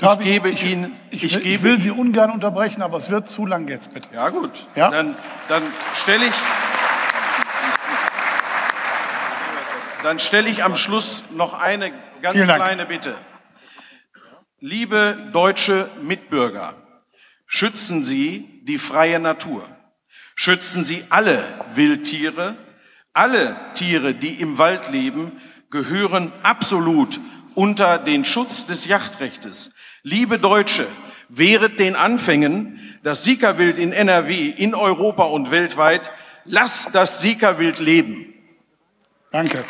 [0.00, 3.28] Ich gebe ich, Ihnen, ich, ich, will, ich will Sie ungern unterbrechen, aber es wird
[3.28, 4.08] zu lang jetzt, bitte.
[4.12, 4.66] Ja, gut.
[4.74, 4.90] Ja?
[4.90, 5.16] Dann,
[5.48, 5.62] dann
[5.94, 6.34] stelle ich,
[10.02, 13.14] dann stelle ich am Schluss noch eine ganz kleine Bitte.
[14.58, 16.74] Liebe deutsche Mitbürger,
[17.46, 19.68] schützen Sie die freie Natur.
[20.34, 21.42] Schützen Sie alle
[21.74, 22.56] Wildtiere.
[23.12, 27.20] Alle Tiere, die im Wald leben, gehören absolut
[27.54, 29.70] unter den Schutz des Jagdrechtes.
[30.02, 30.86] Liebe Deutsche,
[31.28, 36.10] wehret den Anfängen, das Siegerwild in NRW, in Europa und weltweit.
[36.44, 38.32] Lasst das Siegerwild leben.
[39.30, 39.64] Danke.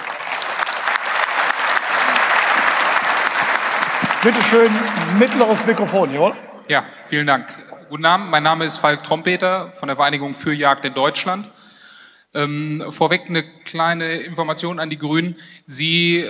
[4.23, 4.73] Bitte schön,
[5.19, 6.37] mittleres Mikrofon, jawohl.
[6.69, 7.49] Ja, vielen Dank.
[7.93, 11.47] Guten Abend, mein Name ist Falk Trompeter von der Vereinigung für Jagd in Deutschland.
[12.33, 15.37] Ähm, vorweg eine kleine Information an die Grünen.
[15.67, 16.25] Sie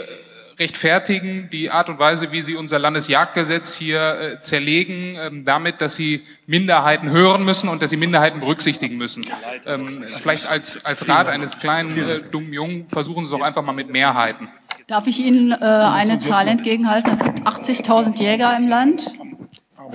[0.59, 5.95] rechtfertigen die Art und Weise, wie Sie unser Landesjagdgesetz hier äh, zerlegen, ähm, damit, dass
[5.95, 9.25] Sie Minderheiten hören müssen und dass Sie Minderheiten berücksichtigen müssen.
[9.65, 13.63] Ähm, vielleicht als, als Rat eines kleinen, äh, dummen Jungen, versuchen Sie es doch einfach
[13.63, 14.49] mal mit Mehrheiten.
[14.89, 17.13] Darf ich Ihnen äh, eine Zahl entgegenhalten?
[17.13, 19.13] Es gibt 80.000 Jäger im Land.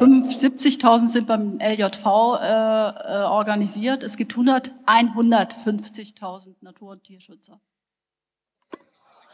[0.06, 4.03] 70.000 sind beim LJV äh, äh, organisiert.
[4.03, 7.59] Es gibt 100, 150.000 Natur- und Tierschützer.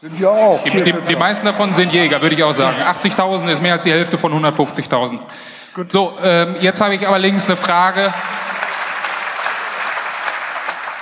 [0.00, 0.62] Sind wir auch.
[0.64, 2.76] Die, die, die, meisten davon sind Jäger, würde ich auch sagen.
[2.82, 5.18] 80.000 ist mehr als die Hälfte von 150.000.
[5.88, 8.12] So, ähm, jetzt habe ich aber links eine Frage.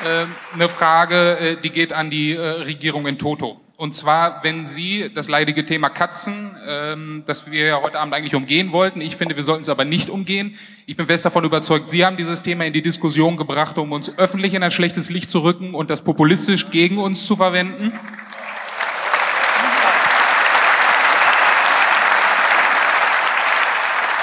[0.04, 3.61] Ähm, eine Frage, äh, die geht an die äh, Regierung in Toto.
[3.82, 8.36] Und zwar, wenn Sie das leidige Thema Katzen, ähm, das wir ja heute Abend eigentlich
[8.36, 10.56] umgehen wollten, ich finde, wir sollten es aber nicht umgehen.
[10.86, 14.16] Ich bin fest davon überzeugt, Sie haben dieses Thema in die Diskussion gebracht, um uns
[14.18, 17.92] öffentlich in ein schlechtes Licht zu rücken und das populistisch gegen uns zu verwenden.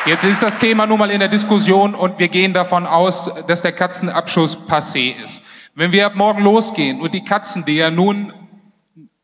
[0.05, 3.61] Jetzt ist das Thema nun mal in der Diskussion und wir gehen davon aus, dass
[3.61, 5.43] der Katzenabschuss passé ist.
[5.75, 8.33] Wenn wir ab morgen losgehen und die Katzen, die ja nun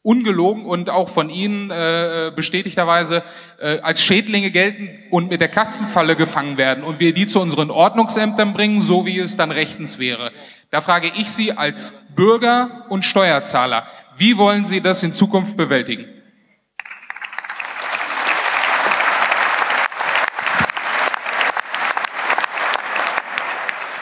[0.05, 3.23] ungelogen und auch von Ihnen äh, bestätigterweise
[3.59, 7.71] äh, als Schädlinge gelten und mit der Kastenfalle gefangen werden und wir die zu unseren
[7.71, 10.31] Ordnungsämtern bringen, so wie es dann rechtens wäre.
[10.69, 16.05] Da frage ich Sie als Bürger und Steuerzahler, Wie wollen Sie das in Zukunft bewältigen?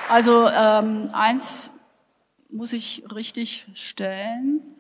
[0.10, 1.72] Also ähm, eins
[2.52, 4.73] muss ich richtig stellen.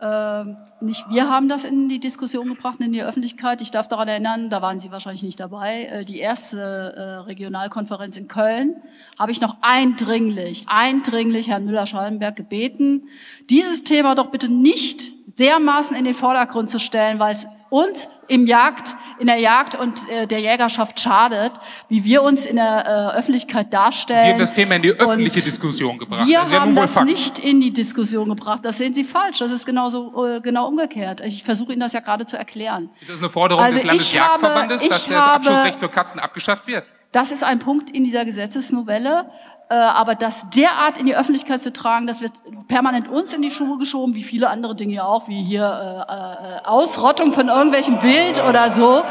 [0.00, 3.60] Ähm, nicht wir haben das in die Diskussion gebracht, in die Öffentlichkeit.
[3.60, 5.84] Ich darf daran erinnern, da waren Sie wahrscheinlich nicht dabei.
[5.84, 8.76] Äh, die erste äh, Regionalkonferenz in Köln
[9.18, 13.08] habe ich noch eindringlich, eindringlich Herrn Müller-Schallenberg gebeten,
[13.50, 18.46] dieses Thema doch bitte nicht dermaßen in den Vordergrund zu stellen, weil es uns im
[18.46, 21.52] Jagd, in der Jagd und äh, der Jägerschaft schadet,
[21.88, 24.20] wie wir uns in der äh, Öffentlichkeit darstellen.
[24.20, 26.26] Sie haben das Thema in die öffentliche und Diskussion gebracht.
[26.26, 28.60] Wir das ja haben das nicht in die Diskussion gebracht.
[28.64, 29.38] Das sehen Sie falsch.
[29.38, 31.20] Das ist genauso äh, genau umgekehrt.
[31.22, 32.90] Ich versuche Ihnen das ja gerade zu erklären.
[33.00, 36.66] Ist das eine Forderung Also des Landesjagdverbandes, habe- dass das habe- Abschussrecht für Katzen abgeschafft
[36.66, 36.84] wird?
[37.12, 39.30] Das ist ein Punkt in dieser Gesetzesnovelle.
[39.70, 42.32] Äh, aber das derart in die Öffentlichkeit zu tragen, das wird
[42.68, 46.12] permanent uns in die Schuhe geschoben, wie viele andere Dinge ja auch, wie hier äh,
[46.12, 49.02] äh, Ausrottung von irgendwelchem Wild oder so.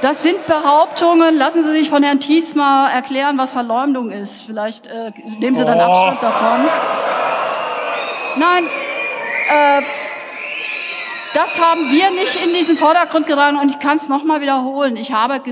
[0.00, 1.36] Das sind Behauptungen.
[1.36, 4.42] Lassen Sie sich von Herrn Thies mal erklären, was Verleumdung ist.
[4.42, 5.82] Vielleicht äh, nehmen Sie dann Oh.
[5.82, 6.60] Abstand davon.
[8.36, 8.64] Nein,
[9.48, 9.82] äh,
[11.36, 14.96] das haben wir nicht in diesen Vordergrund getragen und ich kann es nochmal wiederholen.
[14.96, 15.42] Ich habe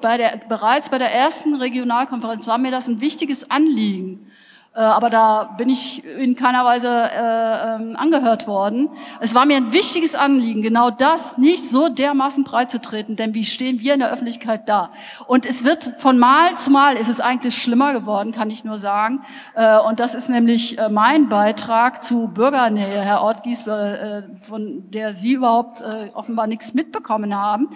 [0.00, 4.32] bei der, bereits bei der ersten Regionalkonferenz war mir das ein wichtiges Anliegen.
[4.74, 8.90] Äh, aber da bin ich in keiner Weise äh, ähm, angehört worden.
[9.20, 13.34] Es war mir ein wichtiges Anliegen, genau das nicht so dermaßen breit zu treten, denn
[13.34, 14.90] wie stehen wir in der Öffentlichkeit da?
[15.28, 18.78] Und es wird von Mal zu Mal ist es eigentlich schlimmer geworden, kann ich nur
[18.78, 19.24] sagen.
[19.54, 25.14] Äh, und das ist nämlich äh, mein Beitrag zu Bürgernähe, Herr Ortgies, äh, von der
[25.14, 25.82] Sie überhaupt
[26.14, 27.68] offenbar nichts mitbekommen haben,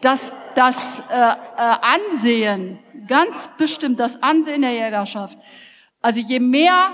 [0.00, 1.34] dass das äh, äh,
[2.12, 5.38] Ansehen, ganz bestimmt das Ansehen der Jägerschaft,
[6.04, 6.92] also je mehr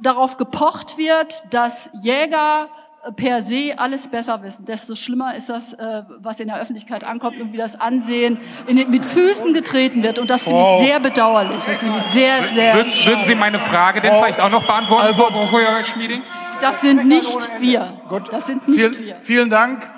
[0.00, 2.68] darauf gepocht wird, dass Jäger
[3.04, 7.04] äh, per se alles besser wissen, desto schlimmer ist das, äh, was in der Öffentlichkeit
[7.04, 10.18] ankommt und wie das Ansehen in den, mit Füßen getreten wird.
[10.18, 11.64] Und das finde ich sehr bedauerlich.
[11.64, 12.74] Das finde ich sehr, sehr.
[12.74, 16.22] Würden, würden Sie meine Frage denn vielleicht auch noch beantworten, Also- Frau Brochoyer-Schmieding?
[16.60, 18.00] Das sind nicht wir.
[18.32, 19.16] Das sind nicht Vielen, wir.
[19.22, 19.88] vielen Dank.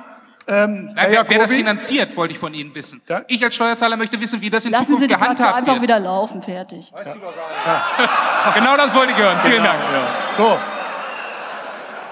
[0.50, 3.00] Ähm, Herr Nein, wer, wer das finanziert, wollte ich von Ihnen wissen.
[3.28, 5.72] Ich als Steuerzahler möchte wissen, wie das in Lassen Sie Zukunft die Katze gehandhabt einfach
[5.74, 5.82] wird.
[5.82, 6.42] wieder laufen.
[6.42, 6.92] Fertig.
[8.54, 9.38] Genau das wollte ich hören.
[9.42, 9.78] Vielen Dank.
[10.36, 10.58] So.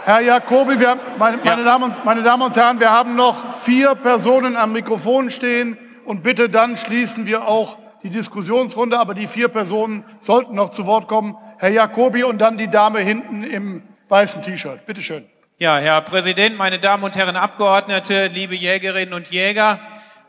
[0.04, 3.94] Herr Jacobi, wir, meine, meine, Damen und, meine Damen und Herren, wir haben noch vier
[3.94, 9.48] Personen am Mikrofon stehen und bitte dann schließen wir auch die Diskussionsrunde, aber die vier
[9.48, 11.36] Personen sollten noch zu Wort kommen.
[11.58, 14.86] Herr Jacobi und dann die Dame hinten im weißen T-Shirt.
[14.86, 15.26] Bitte schön.
[15.60, 19.80] Ja, Herr Präsident, meine Damen und Herren Abgeordnete, liebe Jägerinnen und Jäger.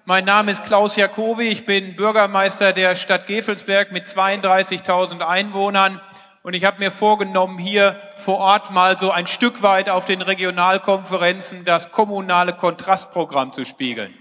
[0.05, 1.49] Mein Name ist Klaus Jacobi.
[1.49, 6.01] Ich bin Bürgermeister der Stadt Gevelsberg mit 32.000 Einwohnern.
[6.41, 10.23] Und ich habe mir vorgenommen, hier vor Ort mal so ein Stück weit auf den
[10.23, 14.11] Regionalkonferenzen das kommunale Kontrastprogramm zu spiegeln.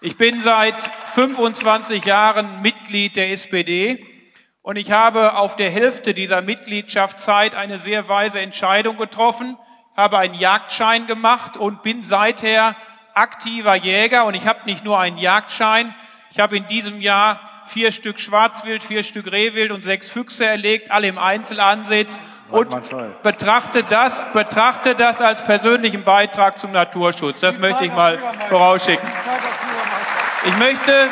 [0.00, 4.06] Ich bin seit 25 Jahren Mitglied der SPD
[4.62, 9.56] und ich habe auf der Hälfte dieser Mitgliedschaftszeit eine sehr weise Entscheidung getroffen,
[9.96, 12.76] habe einen Jagdschein gemacht und bin seither
[13.14, 14.24] aktiver Jäger.
[14.26, 15.94] Und ich habe nicht nur einen Jagdschein,
[16.30, 20.90] ich habe in diesem Jahr vier Stück Schwarzwild, vier Stück Rehwild und sechs Füchse erlegt,
[20.90, 22.22] alle im Einzelansitz.
[22.50, 22.68] Und
[23.22, 27.40] betrachte das, betrachte das als persönlichen Beitrag zum Naturschutz.
[27.40, 29.08] Das möchte ich mal vorausschicken.
[30.44, 31.08] Ich möchte,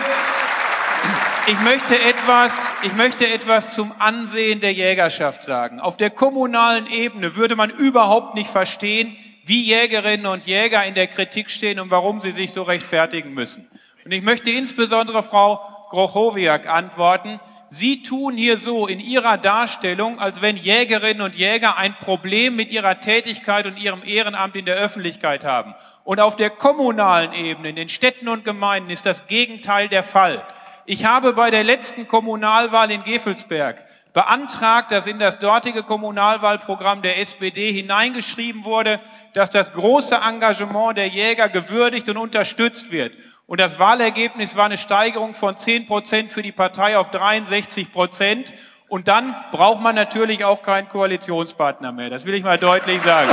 [1.50, 5.80] ich möchte etwas, ich möchte etwas zum Ansehen der Jägerschaft sagen.
[5.80, 11.08] Auf der kommunalen Ebene würde man überhaupt nicht verstehen, wie Jägerinnen und Jäger in der
[11.08, 13.68] Kritik stehen und warum sie sich so rechtfertigen müssen.
[14.04, 17.40] Und ich möchte insbesondere Frau Grochowiak antworten.
[17.68, 22.70] Sie tun hier so in Ihrer Darstellung, als wenn Jägerinnen und Jäger ein Problem mit
[22.70, 25.74] ihrer Tätigkeit und ihrem Ehrenamt in der Öffentlichkeit haben.
[26.04, 30.44] Und auf der kommunalen Ebene, in den Städten und Gemeinden, ist das Gegenteil der Fall.
[30.92, 33.76] Ich habe bei der letzten Kommunalwahl in Gevelsberg
[34.12, 38.98] beantragt, dass in das dortige Kommunalwahlprogramm der SPD hineingeschrieben wurde,
[39.32, 43.12] dass das große Engagement der Jäger gewürdigt und unterstützt wird.
[43.46, 48.52] Und das Wahlergebnis war eine Steigerung von 10 Prozent für die Partei auf 63 Prozent.
[48.88, 52.10] Und dann braucht man natürlich auch keinen Koalitionspartner mehr.
[52.10, 53.30] Das will ich mal deutlich sagen.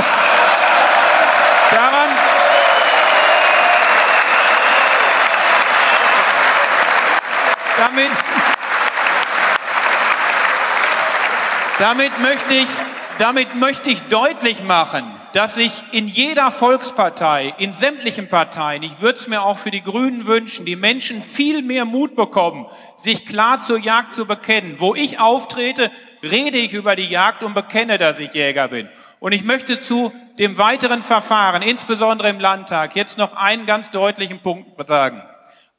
[1.72, 2.37] Daran,
[7.78, 8.10] damit,
[11.78, 12.66] damit möchte ich,
[13.18, 19.18] damit möchte ich deutlich machen, dass sich in jeder Volkspartei, in sämtlichen Parteien, ich würde
[19.18, 22.66] es mir auch für die Grünen wünschen, die Menschen viel mehr Mut bekommen,
[22.96, 24.76] sich klar zur Jagd zu bekennen.
[24.78, 25.92] Wo ich auftrete,
[26.22, 28.88] rede ich über die Jagd und bekenne, dass ich Jäger bin.
[29.20, 34.40] Und ich möchte zu dem weiteren Verfahren, insbesondere im Landtag, jetzt noch einen ganz deutlichen
[34.40, 35.22] Punkt sagen.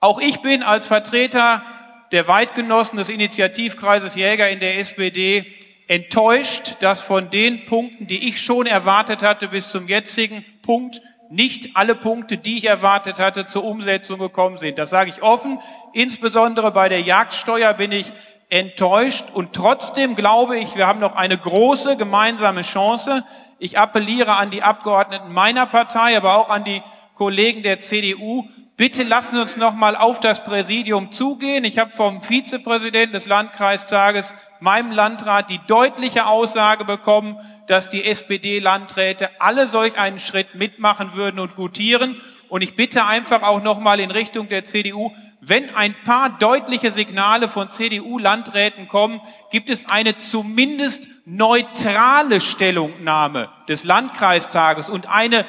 [0.02, 1.64] Auch ich bin als Vertreter
[2.12, 5.46] der Weitgenossen des Initiativkreises Jäger in der SPD
[5.88, 11.76] enttäuscht, dass von den Punkten, die ich schon erwartet hatte bis zum jetzigen Punkt, nicht
[11.76, 14.80] alle Punkte, die ich erwartet hatte, zur Umsetzung gekommen sind.
[14.80, 15.60] Das sage ich offen.
[15.94, 18.12] Insbesondere bei der Jagdsteuer bin ich
[18.50, 23.24] enttäuscht und trotzdem glaube ich, wir haben noch eine große gemeinsame Chance.
[23.60, 26.82] Ich appelliere an die Abgeordneten meiner Partei, aber auch an die
[27.16, 28.48] Kollegen der CDU.
[28.80, 31.66] Bitte lassen Sie uns noch mal auf das Präsidium zugehen.
[31.66, 37.36] Ich habe vom Vizepräsidenten des Landkreistages, meinem Landrat, die deutliche Aussage bekommen,
[37.68, 42.22] dass die SPD-Landräte alle solch einen Schritt mitmachen würden und gutieren.
[42.48, 46.92] Und ich bitte einfach auch noch mal in Richtung der CDU, wenn ein paar deutliche
[46.92, 49.20] Signale von CDU-Landräten kommen,
[49.52, 55.46] gibt es eine zumindest neutrale Stellungnahme des Landkreistages und eine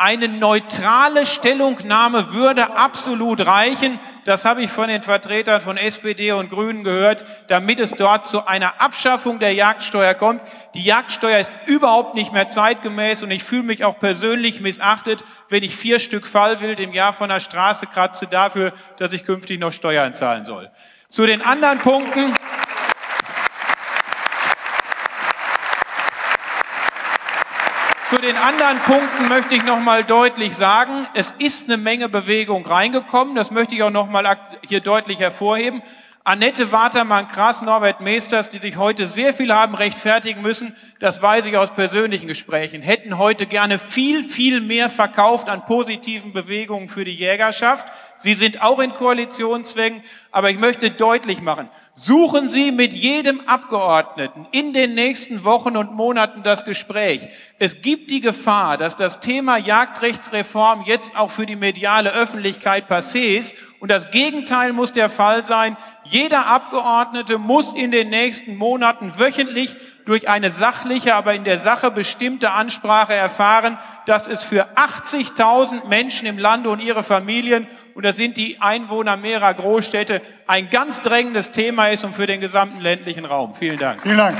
[0.00, 4.00] eine neutrale Stellungnahme würde absolut reichen.
[4.24, 8.46] Das habe ich von den Vertretern von SPD und Grünen gehört, damit es dort zu
[8.46, 10.40] einer Abschaffung der Jagdsteuer kommt.
[10.72, 15.62] Die Jagdsteuer ist überhaupt nicht mehr zeitgemäß und ich fühle mich auch persönlich missachtet, wenn
[15.62, 19.72] ich vier Stück Fallwild im Jahr von der Straße kratze dafür, dass ich künftig noch
[19.72, 20.70] Steuern zahlen soll.
[21.10, 22.32] Zu den anderen Punkten.
[28.10, 32.66] Zu den anderen Punkten möchte ich noch mal deutlich sagen, es ist eine Menge Bewegung
[32.66, 33.36] reingekommen.
[33.36, 35.80] Das möchte ich auch noch mal hier deutlich hervorheben.
[36.24, 41.56] Annette Watermann-Krass, Norbert Meesters, die sich heute sehr viel haben rechtfertigen müssen, das weiß ich
[41.56, 47.14] aus persönlichen Gesprächen, hätten heute gerne viel, viel mehr verkauft an positiven Bewegungen für die
[47.14, 47.86] Jägerschaft.
[48.16, 51.70] Sie sind auch in Koalitionszwängen, aber ich möchte deutlich machen,
[52.02, 57.28] Suchen Sie mit jedem Abgeordneten in den nächsten Wochen und Monaten das Gespräch.
[57.58, 63.36] Es gibt die Gefahr, dass das Thema Jagdrechtsreform jetzt auch für die mediale Öffentlichkeit passé
[63.36, 63.54] ist.
[63.80, 65.76] Und das Gegenteil muss der Fall sein.
[66.04, 71.90] Jeder Abgeordnete muss in den nächsten Monaten wöchentlich durch eine sachliche, aber in der Sache
[71.90, 77.66] bestimmte Ansprache erfahren, dass es für 80.000 Menschen im Lande und ihre Familien
[78.00, 82.40] und das sind die Einwohner mehrerer Großstädte, ein ganz drängendes Thema ist und für den
[82.40, 83.54] gesamten ländlichen Raum.
[83.54, 84.00] Vielen Dank.
[84.00, 84.38] Vielen Dank.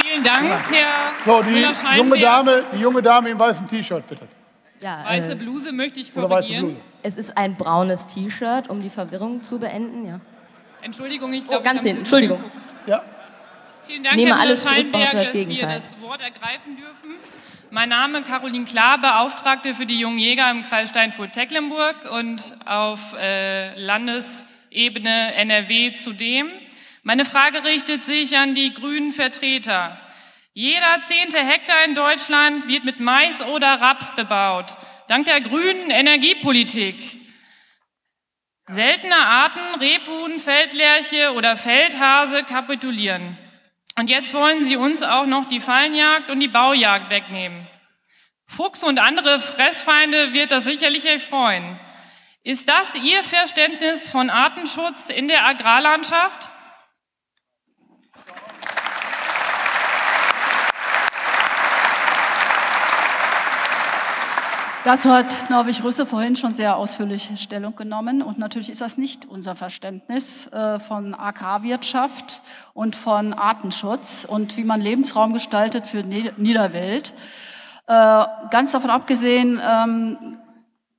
[0.00, 1.64] Vielen Dank, Herr So, die
[1.96, 4.26] junge Dame, die junge Dame im weißen T-Shirt, bitte.
[4.82, 6.64] Ja, Weiße Bluse möchte ich Oder weiße korrigieren.
[6.74, 6.80] Bluse.
[7.04, 10.20] Es ist ein braunes T-Shirt, um die Verwirrung zu beenden, ja.
[10.80, 12.42] Entschuldigung, ich Oh, glaube, ganz ich hinten, Entschuldigung.
[12.86, 13.04] Ja.
[13.86, 17.16] Vielen Dank, Nehme Herr alles zurück, dass wir das Wort ergreifen dürfen.
[17.70, 23.14] Mein Name ist Caroline Klar, Beauftragte für die jungen Jäger im Kreis Steinfurt-Tecklenburg und auf
[23.18, 26.50] äh, Landesebene NRW zudem.
[27.02, 29.98] Meine Frage richtet sich an die grünen Vertreter.
[30.52, 34.76] Jeder zehnte Hektar in Deutschland wird mit Mais oder Raps bebaut.
[35.08, 37.20] Dank der grünen Energiepolitik.
[38.66, 43.36] Seltene Arten, Rebhuhn, Feldlerche oder Feldhase kapitulieren.
[43.98, 47.66] Und jetzt wollen sie uns auch noch die Fallenjagd und die Baujagd wegnehmen.
[48.46, 51.78] Fuchs und andere Fressfeinde wird das sicherlich erfreuen.
[52.42, 56.48] Ist das Ihr Verständnis von Artenschutz in der Agrarlandschaft?
[64.84, 68.20] Dazu hat Norwig Rüsse vorhin schon sehr ausführlich Stellung genommen.
[68.20, 72.42] Und natürlich ist das nicht unser Verständnis äh, von Agrarwirtschaft
[72.74, 77.14] und von Artenschutz und wie man Lebensraum gestaltet für Nied- Niederwelt.
[77.86, 80.38] Äh, Ganz davon abgesehen, ähm,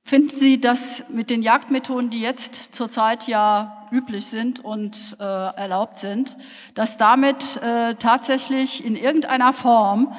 [0.02, 5.98] finden Sie, dass mit den Jagdmethoden, die jetzt zurzeit ja üblich sind und äh, erlaubt
[5.98, 6.38] sind,
[6.74, 7.60] dass damit
[7.98, 10.14] tatsächlich in irgendeiner Form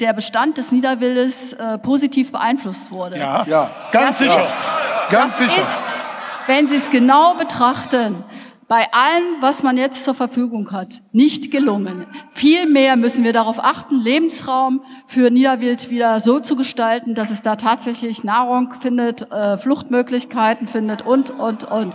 [0.00, 3.18] der Bestand des Niederwildes äh, positiv beeinflusst wurde.
[3.18, 3.70] Ja, ja.
[3.92, 4.36] ganz das sicher.
[4.36, 4.70] Ist,
[5.10, 5.60] Ganz das sicher.
[5.60, 6.00] ist,
[6.46, 8.24] wenn Sie es genau betrachten,
[8.66, 12.06] bei allem, was man jetzt zur Verfügung hat, nicht gelungen.
[12.30, 17.56] Vielmehr müssen wir darauf achten, Lebensraum für Niederwild wieder so zu gestalten, dass es da
[17.56, 21.94] tatsächlich Nahrung findet, äh, Fluchtmöglichkeiten findet und, und, und.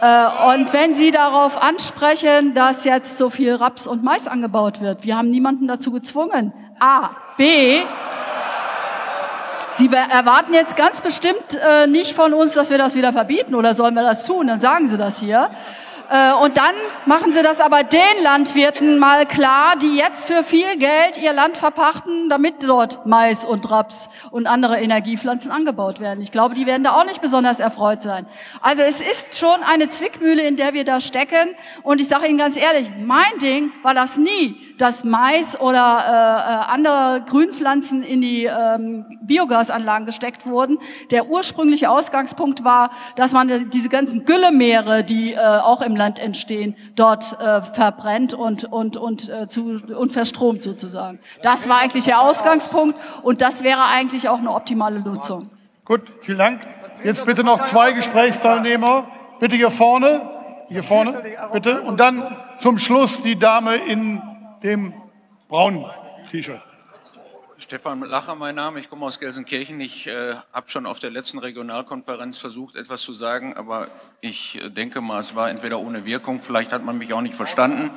[0.00, 5.04] Äh, Und wenn Sie darauf ansprechen, dass jetzt so viel Raps und Mais angebaut wird,
[5.04, 6.52] wir haben niemanden dazu gezwungen.
[6.78, 7.10] A.
[7.36, 7.80] B.
[9.76, 13.74] Sie erwarten jetzt ganz bestimmt äh, nicht von uns, dass wir das wieder verbieten oder
[13.74, 15.50] sollen wir das tun, dann sagen Sie das hier.
[16.10, 16.74] Äh, und dann
[17.06, 21.56] machen sie das aber den Landwirten mal klar, die jetzt für viel Geld ihr Land
[21.56, 26.20] verpachten, damit dort Mais und Raps und andere Energiepflanzen angebaut werden.
[26.20, 28.26] Ich glaube, die werden da auch nicht besonders erfreut sein.
[28.60, 31.54] Also es ist schon eine Zwickmühle, in der wir da stecken.
[31.82, 36.70] Und ich sage Ihnen ganz ehrlich, mein Ding war das nie, dass Mais oder äh,
[36.70, 40.78] äh, andere Grünpflanzen in die ähm, Biogasanlagen gesteckt wurden.
[41.10, 46.76] Der ursprüngliche Ausgangspunkt war, dass man diese ganzen Güllemeere, die äh, auch im Land entstehen,
[46.96, 51.18] dort äh, verbrennt und und und äh, zu und verstromt sozusagen.
[51.42, 55.50] Das war eigentlich der Ausgangspunkt und das wäre eigentlich auch eine optimale Nutzung.
[55.84, 56.60] Gut, vielen Dank.
[57.02, 59.06] Jetzt bitte noch zwei Gesprächsteilnehmer.
[59.40, 60.30] Bitte hier vorne.
[60.68, 61.82] Hier vorne, bitte.
[61.82, 64.22] Und dann zum Schluss die Dame in
[64.62, 64.94] dem
[65.48, 65.84] braunen
[66.30, 66.60] T-Shirt.
[67.74, 68.78] Stefan Lacher, mein Name.
[68.78, 69.80] Ich komme aus Gelsenkirchen.
[69.80, 73.88] Ich äh, habe schon auf der letzten Regionalkonferenz versucht, etwas zu sagen, aber
[74.20, 77.34] ich äh, denke mal, es war entweder ohne Wirkung, vielleicht hat man mich auch nicht
[77.34, 77.90] verstanden.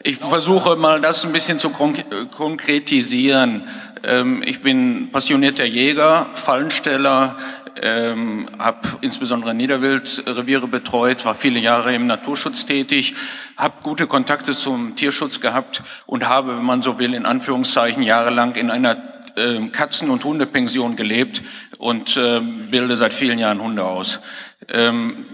[0.00, 3.68] Ich versuche mal, das ein bisschen zu äh, konkretisieren.
[4.04, 7.36] Ähm, ich bin passionierter Jäger, Fallensteller,
[7.82, 13.16] ähm, habe insbesondere Niederwildreviere betreut, war viele Jahre im Naturschutz tätig,
[13.56, 18.54] habe gute Kontakte zum Tierschutz gehabt und habe, wenn man so will, in Anführungszeichen jahrelang
[18.54, 21.42] in einer äh, Katzen- und Hundepension gelebt
[21.78, 24.20] und äh, bilde seit vielen Jahren Hunde aus.
[24.68, 25.26] Ähm,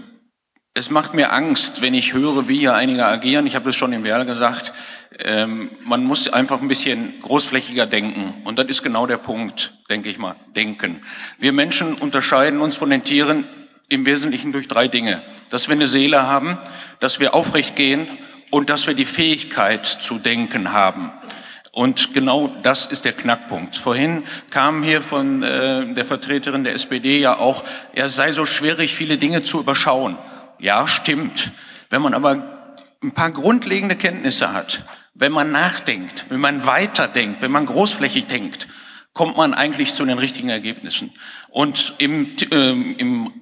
[0.75, 3.45] es macht mir Angst, wenn ich höre, wie hier einige agieren.
[3.45, 4.73] Ich habe es schon im Werl gesagt.
[5.19, 8.41] Ähm, man muss einfach ein bisschen großflächiger denken.
[8.43, 10.35] Und das ist genau der Punkt, denke ich mal.
[10.55, 11.03] Denken.
[11.37, 13.45] Wir Menschen unterscheiden uns von den Tieren
[13.87, 15.21] im Wesentlichen durch drei Dinge.
[15.51, 16.57] Dass wir eine Seele haben,
[16.99, 18.07] dass wir aufrecht gehen
[18.49, 21.11] und dass wir die Fähigkeit zu denken haben.
[21.75, 23.75] Und genau das ist der Knackpunkt.
[23.75, 28.93] Vorhin kam hier von äh, der Vertreterin der SPD ja auch, er sei so schwierig,
[28.93, 30.19] viele Dinge zu überschauen.
[30.59, 31.51] Ja, stimmt.
[31.89, 34.85] Wenn man aber ein paar grundlegende Kenntnisse hat,
[35.15, 38.67] wenn man nachdenkt, wenn man weiterdenkt, wenn man großflächig denkt,
[39.13, 41.11] kommt man eigentlich zu den richtigen Ergebnissen.
[41.49, 43.33] Und im, äh, im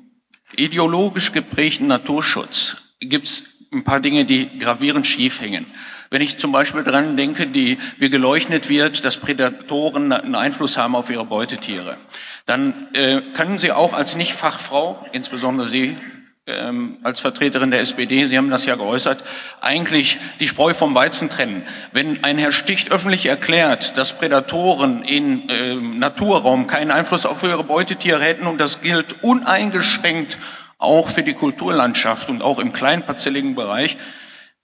[0.56, 3.44] ideologisch geprägten Naturschutz gibt's
[3.74, 5.66] ein paar Dinge, die gravierend schief hängen.
[6.12, 10.94] Wenn ich zum Beispiel dran denke, die, wie geleuchtet wird, dass Prädatoren einen Einfluss haben
[10.94, 11.96] auf ihre Beutetiere,
[12.46, 15.96] dann äh, können Sie auch als Nichtfachfrau, insbesondere Sie,
[16.48, 19.24] ähm, als Vertreterin der SPD, Sie haben das ja geäußert,
[19.62, 21.64] eigentlich die Spreu vom Weizen trennen.
[21.94, 27.64] Wenn ein Herr Sticht öffentlich erklärt, dass Prädatoren in äh, Naturraum keinen Einfluss auf ihre
[27.64, 30.38] Beutetiere hätten und das gilt uneingeschränkt
[30.78, 33.98] auch für die Kulturlandschaft und auch im kleinparzelligen Bereich,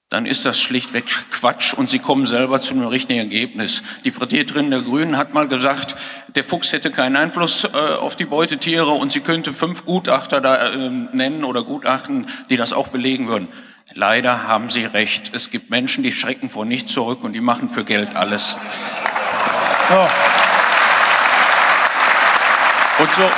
[0.09, 3.83] dann ist das schlichtweg Quatsch und sie kommen selber zu einem richtigen Ergebnis.
[4.05, 5.95] Die Vertreterin der Grünen hat mal gesagt,
[6.33, 7.67] der Fuchs hätte keinen Einfluss äh,
[7.99, 12.71] auf die Beutetiere und sie könnte fünf Gutachter da äh, nennen oder Gutachten, die das
[12.71, 13.49] auch belegen würden.
[13.95, 15.31] Leider haben Sie recht.
[15.33, 18.55] Es gibt Menschen, die schrecken vor nichts zurück und die machen für Geld alles.
[19.89, 20.09] Ja.
[22.99, 23.29] Und so,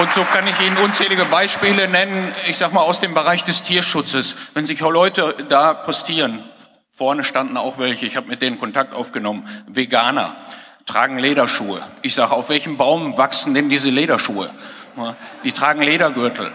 [0.00, 3.62] und so kann ich Ihnen unzählige Beispiele nennen, ich sag mal aus dem Bereich des
[3.62, 4.36] Tierschutzes.
[4.54, 6.44] Wenn sich Leute da postieren,
[6.90, 10.36] vorne standen auch welche, ich habe mit denen Kontakt aufgenommen, Veganer,
[10.86, 11.82] tragen Lederschuhe.
[12.02, 14.50] Ich sage, auf welchem Baum wachsen denn diese Lederschuhe?
[15.44, 16.52] Die tragen Ledergürtel.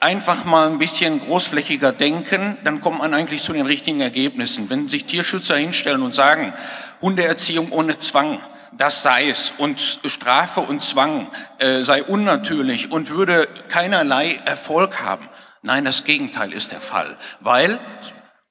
[0.00, 4.68] Einfach mal ein bisschen großflächiger denken, dann kommt man eigentlich zu den richtigen Ergebnissen.
[4.68, 6.54] Wenn sich Tierschützer hinstellen und sagen,
[7.00, 8.40] Hundeerziehung ohne Zwang,
[8.76, 9.52] das sei es.
[9.58, 15.28] Und Strafe und Zwang äh, sei unnatürlich und würde keinerlei Erfolg haben.
[15.62, 17.78] Nein, das Gegenteil ist der Fall, weil,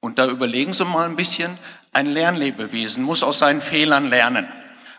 [0.00, 1.58] und da überlegen Sie mal ein bisschen,
[1.92, 4.48] ein Lernlebewesen muss aus seinen Fehlern lernen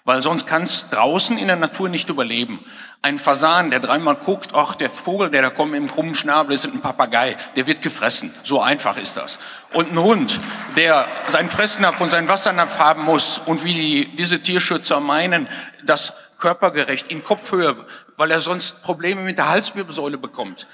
[0.06, 2.64] weil sonst kann es draußen in der Natur nicht überleben.
[3.02, 6.66] Ein Fasan, der dreimal guckt, ach, der Vogel, der da kommt dem krummen Schnabel, ist
[6.66, 8.34] ein Papagei, der wird gefressen.
[8.44, 9.40] So einfach ist das.
[9.72, 10.40] Und ein Hund,
[10.76, 15.48] der seinen Fressnapf und seinen Wassernapf haben muss und wie die, diese Tierschützer meinen,
[15.86, 17.76] das körpergerecht in Kopfhöhe,
[18.18, 20.68] weil er sonst Probleme mit der Halswirbelsäule bekommt.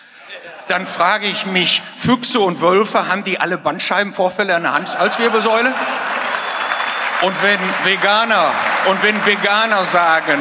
[0.67, 5.74] Dann frage ich mich, Füchse und Wölfe, haben die alle Bandscheibenvorfälle an der Halswirbelsäule?
[7.22, 8.53] Und wenn Veganer
[8.89, 10.39] und wenn Veganer sagen,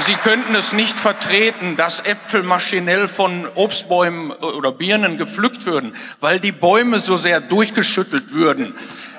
[0.00, 6.38] sie könnten es nicht vertreten, dass Äpfel maschinell von Obstbäumen oder Birnen gepflückt würden, weil
[6.38, 8.74] die Bäume so sehr durchgeschüttelt würden.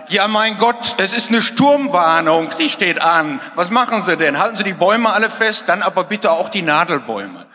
[0.09, 3.39] Ja, mein Gott, es ist eine Sturmwarnung, die steht an.
[3.55, 4.37] Was machen Sie denn?
[4.37, 7.47] Halten Sie die Bäume alle fest, dann aber bitte auch die Nadelbäume.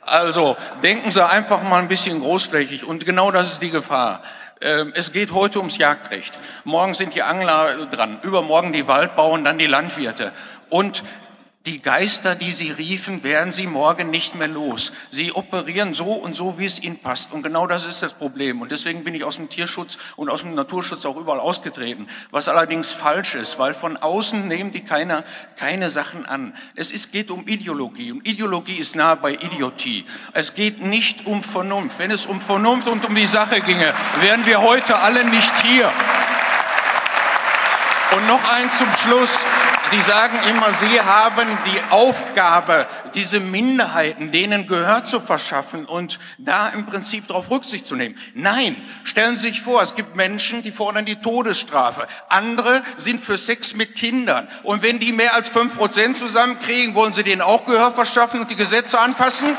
[0.00, 4.22] Also denken Sie einfach mal ein bisschen großflächig und genau das ist die Gefahr.
[4.60, 6.38] Ähm, es geht heute ums Jagdrecht.
[6.64, 10.32] Morgen sind die Angler dran, übermorgen die Waldbauern, dann die Landwirte.
[10.70, 11.02] Und
[11.66, 14.92] Die Geister, die sie riefen, werden sie morgen nicht mehr los.
[15.08, 17.32] Sie operieren so und so, wie es ihnen passt.
[17.32, 18.60] Und genau das ist das Problem.
[18.60, 22.06] Und deswegen bin ich aus dem Tierschutz und aus dem Naturschutz auch überall ausgetreten.
[22.30, 25.24] Was allerdings falsch ist, weil von außen nehmen die keine,
[25.56, 26.54] keine Sachen an.
[26.76, 28.12] Es ist, geht um Ideologie.
[28.12, 30.04] Und Ideologie ist nahe bei Idiotie.
[30.34, 31.98] Es geht nicht um Vernunft.
[31.98, 35.90] Wenn es um Vernunft und um die Sache ginge, wären wir heute alle nicht hier.
[38.14, 39.38] Und noch eins zum Schluss.
[39.88, 46.68] Sie sagen immer, Sie haben die Aufgabe, diese Minderheiten, denen Gehör zu verschaffen und da
[46.68, 48.16] im Prinzip darauf Rücksicht zu nehmen.
[48.34, 52.06] Nein, stellen Sie sich vor, es gibt Menschen, die fordern die Todesstrafe.
[52.30, 54.48] Andere sind für Sex mit Kindern.
[54.62, 58.50] Und wenn die mehr als fünf Prozent zusammenkriegen, wollen Sie denen auch Gehör verschaffen und
[58.50, 59.54] die Gesetze anpassen?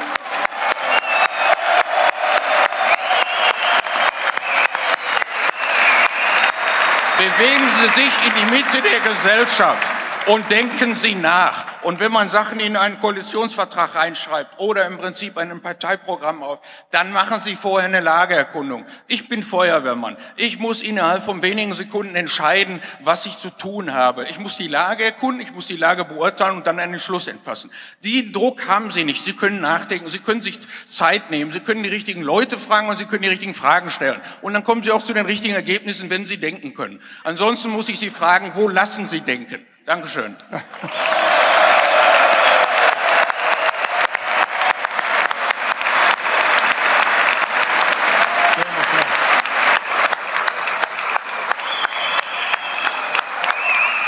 [7.17, 11.83] Bewegen Sie sich in die Mitte der Gesellschaft und denken Sie nach.
[11.83, 16.59] Und wenn man Sachen in einen Koalitionsvertrag reinschreibt oder im Prinzip ein Parteiprogramm auf,
[16.91, 18.85] dann machen Sie vorher eine Lageerkundung.
[19.07, 20.17] Ich bin Feuerwehrmann.
[20.37, 24.25] Ich muss innerhalb von wenigen Sekunden entscheiden, was ich zu tun habe.
[24.25, 27.69] Ich muss die Lage erkunden, ich muss die Lage beurteilen und dann einen Schluss entfassen.
[28.03, 29.23] Den Druck haben Sie nicht.
[29.23, 32.97] Sie können nachdenken, Sie können sich Zeit nehmen, Sie können die richtigen Leute fragen und
[32.97, 34.19] Sie können die richtigen Fragen stellen.
[34.41, 36.99] Und dann kommen Sie auch zu den richtigen Ergebnissen, wenn Sie denken können.
[37.23, 39.65] Ansonsten muss ich Sie fragen, wo lassen Sie denken?
[39.85, 40.35] Dankeschön.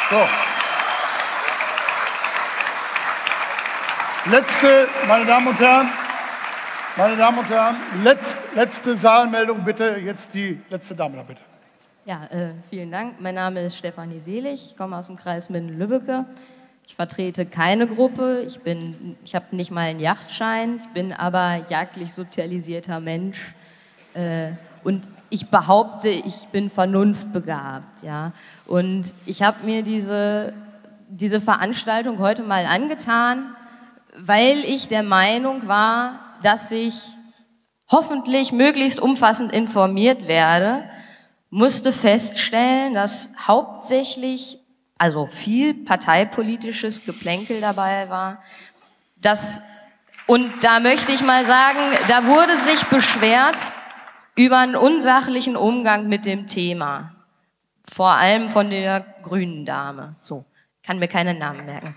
[0.10, 0.28] So.
[4.32, 5.90] Letzte, meine Damen und Herren,
[6.96, 11.47] meine Damen und Herren, letzt, letzte Saalmeldung bitte, jetzt die letzte Dame da bitte.
[12.08, 13.20] Ja, äh, vielen Dank.
[13.20, 14.66] Mein Name ist Stefanie Selig.
[14.66, 16.24] Ich komme aus dem Kreis Minden-Lübbecke.
[16.88, 18.46] Ich vertrete keine Gruppe.
[18.48, 20.80] Ich, bin, ich habe nicht mal einen Yachtschein.
[20.80, 23.54] Ich bin aber jagdlich sozialisierter Mensch.
[24.14, 24.52] Äh,
[24.86, 28.04] und ich behaupte, ich bin vernunftbegabt.
[28.04, 28.32] Ja?
[28.68, 30.54] Und ich habe mir diese,
[31.10, 33.54] diese Veranstaltung heute mal angetan,
[34.16, 37.02] weil ich der Meinung war, dass ich
[37.92, 40.86] hoffentlich möglichst umfassend informiert werde
[41.50, 44.60] musste feststellen, dass hauptsächlich,
[44.98, 48.42] also viel parteipolitisches Geplänkel dabei war.
[49.16, 49.62] Das,
[50.26, 53.58] und da möchte ich mal sagen, da wurde sich beschwert
[54.36, 57.16] über einen unsachlichen Umgang mit dem Thema.
[57.92, 60.16] Vor allem von der grünen Dame.
[60.22, 60.46] So,
[60.84, 61.96] kann mir keinen Namen merken.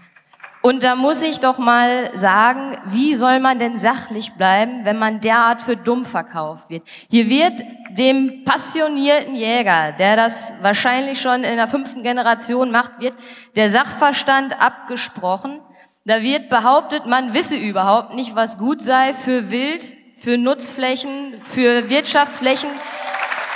[0.63, 5.21] Und da muss ich doch mal sagen, wie soll man denn sachlich bleiben, wenn man
[5.21, 6.83] derart für dumm verkauft wird?
[7.11, 13.15] Hier wird dem passionierten Jäger, der das wahrscheinlich schon in der fünften Generation macht, wird
[13.57, 15.61] der Sachverstand abgesprochen.
[16.05, 21.89] Da wird behauptet, man wisse überhaupt nicht, was gut sei für Wild, für Nutzflächen, für
[21.89, 22.69] Wirtschaftsflächen.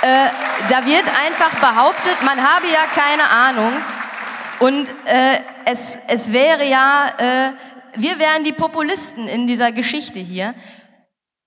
[0.01, 0.27] Äh,
[0.69, 3.73] da wird einfach behauptet, man habe ja keine Ahnung.
[4.59, 7.53] Und äh, es, es wäre ja, äh,
[7.95, 10.55] wir wären die Populisten in dieser Geschichte hier.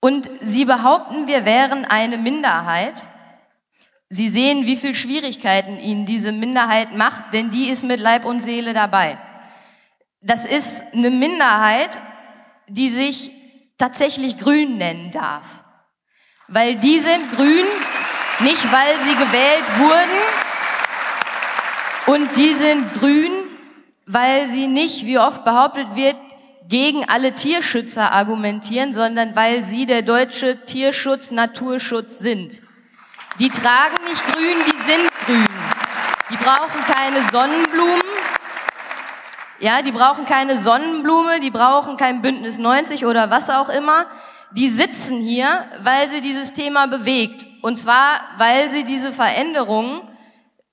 [0.01, 3.07] Und Sie behaupten, wir wären eine Minderheit.
[4.09, 8.39] Sie sehen, wie viel Schwierigkeiten Ihnen diese Minderheit macht, denn die ist mit Leib und
[8.39, 9.17] Seele dabei.
[10.21, 12.01] Das ist eine Minderheit,
[12.67, 13.31] die sich
[13.77, 15.63] tatsächlich grün nennen darf.
[16.47, 17.65] Weil die sind grün,
[18.39, 20.39] nicht weil sie gewählt wurden,
[22.07, 23.48] und die sind grün,
[24.11, 26.15] weil sie nicht, wie oft behauptet wird,
[26.67, 32.59] gegen alle Tierschützer argumentieren, sondern weil sie der deutsche Tierschutz, Naturschutz sind.
[33.39, 35.45] Die tragen nicht grün, die sind grün.
[36.31, 38.01] Die brauchen keine Sonnenblumen.
[39.59, 44.07] Ja, die brauchen keine Sonnenblume, die brauchen kein Bündnis 90 oder was auch immer.
[44.51, 47.45] Die sitzen hier, weil sie dieses Thema bewegt.
[47.61, 50.01] Und zwar, weil sie diese Veränderungen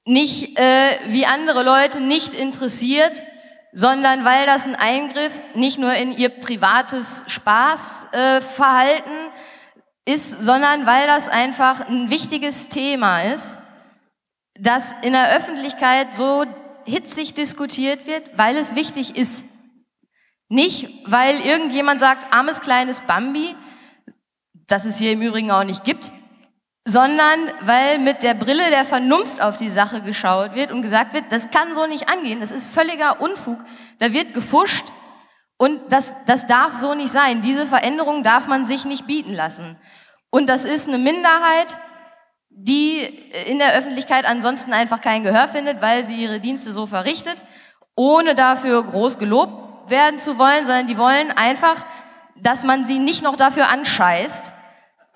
[0.07, 3.23] nicht äh, wie andere Leute nicht interessiert,
[3.73, 9.13] sondern weil das ein Eingriff nicht nur in ihr privates Spaßverhalten
[10.07, 13.59] äh, ist, sondern weil das einfach ein wichtiges Thema ist,
[14.59, 16.45] das in der Öffentlichkeit so
[16.87, 19.45] hitzig diskutiert wird, weil es wichtig ist.
[20.49, 23.57] Nicht, weil irgendjemand sagt, armes kleines Bambi,
[24.69, 26.13] das es hier im Übrigen auch nicht gibt,
[26.89, 31.25] sondern weil mit der Brille der Vernunft auf die Sache geschaut wird und gesagt wird,
[31.31, 33.59] das kann so nicht angehen, das ist völliger Unfug,
[33.99, 34.85] da wird gefuscht
[35.59, 37.41] und das, das darf so nicht sein.
[37.41, 39.77] Diese Veränderung darf man sich nicht bieten lassen.
[40.31, 41.79] Und das ist eine Minderheit,
[42.51, 43.01] die
[43.47, 47.45] in der Öffentlichkeit ansonsten einfach kein Gehör findet, weil sie ihre Dienste so verrichtet,
[47.97, 51.85] ohne dafür groß gelobt werden zu wollen, sondern die wollen einfach,
[52.37, 54.53] dass man sie nicht noch dafür anscheißt,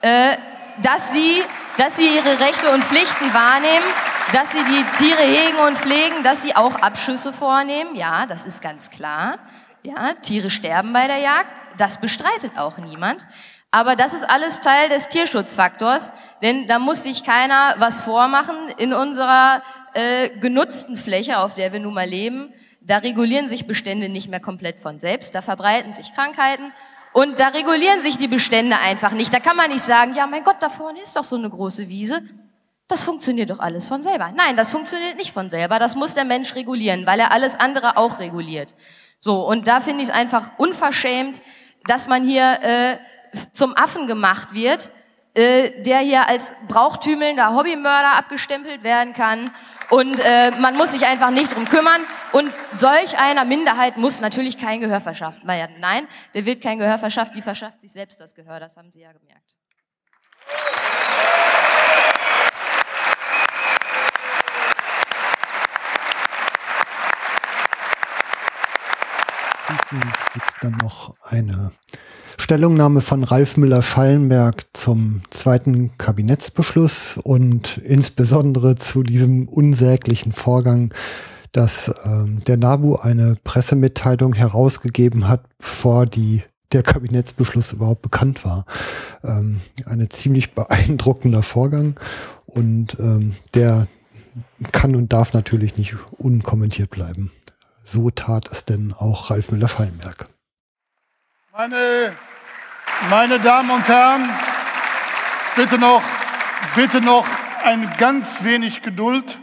[0.03, 0.37] äh,
[0.83, 1.43] dass sie,
[1.77, 3.87] dass sie ihre Rechte und Pflichten wahrnehmen,
[4.33, 7.95] dass sie die Tiere hegen und pflegen, dass sie auch Abschüsse vornehmen.
[7.95, 9.39] Ja, das ist ganz klar.
[9.83, 11.57] Ja, Tiere sterben bei der Jagd.
[11.79, 13.27] Das bestreitet auch niemand.
[13.73, 18.57] Aber das ist alles Teil des Tierschutzfaktors, denn da muss sich keiner was vormachen.
[18.79, 19.63] In unserer
[19.95, 24.41] äh, genutzten Fläche, auf der wir nun mal leben, da regulieren sich Bestände nicht mehr
[24.41, 26.73] komplett von selbst, da verbreiten sich Krankheiten
[27.13, 29.33] und da regulieren sich die Bestände einfach nicht.
[29.33, 31.89] Da kann man nicht sagen, ja mein Gott, da vorne ist doch so eine große
[31.89, 32.23] Wiese.
[32.87, 34.33] Das funktioniert doch alles von selber.
[34.35, 35.79] Nein, das funktioniert nicht von selber.
[35.79, 38.75] Das muss der Mensch regulieren, weil er alles andere auch reguliert.
[39.21, 41.41] So, und da finde ich es einfach unverschämt,
[41.85, 42.99] dass man hier äh,
[43.53, 44.91] zum Affen gemacht wird,
[45.35, 49.51] äh, der hier als brauchtümelnder Hobbymörder abgestempelt werden kann.
[49.91, 52.01] Und äh, man muss sich einfach nicht drum kümmern.
[52.33, 55.77] Und solch einer Minderheit muss natürlich kein Gehör verschafft werden.
[55.81, 58.61] Nein, der wird kein Gehör verschafft, die verschafft sich selbst das Gehör.
[58.61, 59.57] Das haben Sie ja gemerkt.
[69.71, 71.71] Abschließend gibt es dann noch eine
[72.39, 80.93] Stellungnahme von Ralf Müller-Schallenberg zum zweiten Kabinettsbeschluss und insbesondere zu diesem unsäglichen Vorgang,
[81.53, 86.43] dass ähm, der NABU eine Pressemitteilung herausgegeben hat, bevor die
[86.73, 88.65] der Kabinettsbeschluss überhaupt bekannt war.
[89.23, 91.99] Ähm, eine ziemlich beeindruckender Vorgang
[92.47, 93.87] und ähm, der
[94.73, 97.31] kann und darf natürlich nicht unkommentiert bleiben.
[97.93, 100.27] So tat es denn auch Ralf Müller-Fallenberg.
[101.51, 102.17] Meine,
[103.11, 104.31] meine Damen und Herren,
[105.57, 106.01] bitte noch,
[106.77, 107.27] bitte noch
[107.65, 109.41] ein ganz wenig Geduld.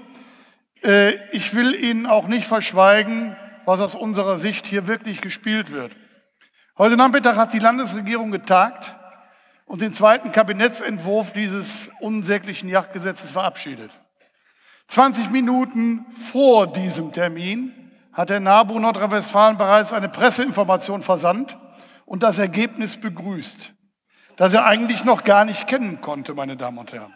[0.81, 3.35] Äh, ich will Ihnen auch nicht verschweigen,
[3.65, 5.91] was aus unserer Sicht hier wirklich gespielt wird.
[6.77, 8.95] Heute Nachmittag hat die Landesregierung getagt
[9.65, 13.91] und den zweiten Kabinettsentwurf dieses unsäglichen Jagdgesetzes verabschiedet.
[14.87, 17.73] 20 Minuten vor diesem Termin
[18.17, 21.55] hat der NABU Nordrhein-Westfalen bereits eine Presseinformation versandt
[22.05, 23.73] und das Ergebnis begrüßt,
[24.37, 27.13] das er eigentlich noch gar nicht kennen konnte, meine Damen und Herren.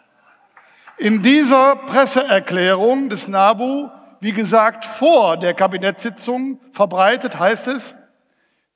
[0.98, 3.90] In dieser Presseerklärung des NABU,
[4.20, 7.96] wie gesagt, vor der Kabinettssitzung verbreitet, heißt es,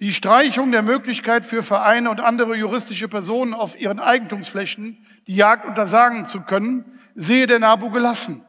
[0.00, 5.64] die Streichung der Möglichkeit für Vereine und andere juristische Personen auf ihren Eigentumsflächen die Jagd
[5.64, 8.44] untersagen zu können, sehe der NABU gelassen.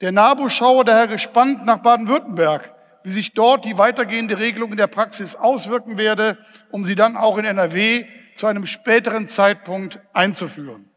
[0.00, 4.86] Der NABU schaue daher gespannt nach Baden-Württemberg, wie sich dort die weitergehende Regelung in der
[4.86, 6.38] Praxis auswirken werde,
[6.70, 10.88] um sie dann auch in NRW zu einem späteren Zeitpunkt einzuführen.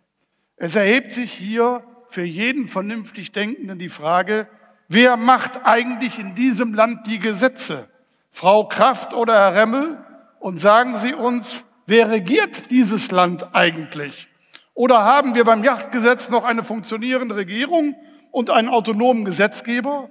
[0.55, 4.47] Es erhebt sich hier für jeden vernünftig Denkenden die Frage,
[4.87, 7.89] wer macht eigentlich in diesem Land die Gesetze?
[8.29, 9.97] Frau Kraft oder Herr Remmel?
[10.39, 14.27] Und sagen Sie uns, wer regiert dieses Land eigentlich?
[14.73, 17.95] Oder haben wir beim Yachtgesetz noch eine funktionierende Regierung
[18.31, 20.09] und einen autonomen Gesetzgeber?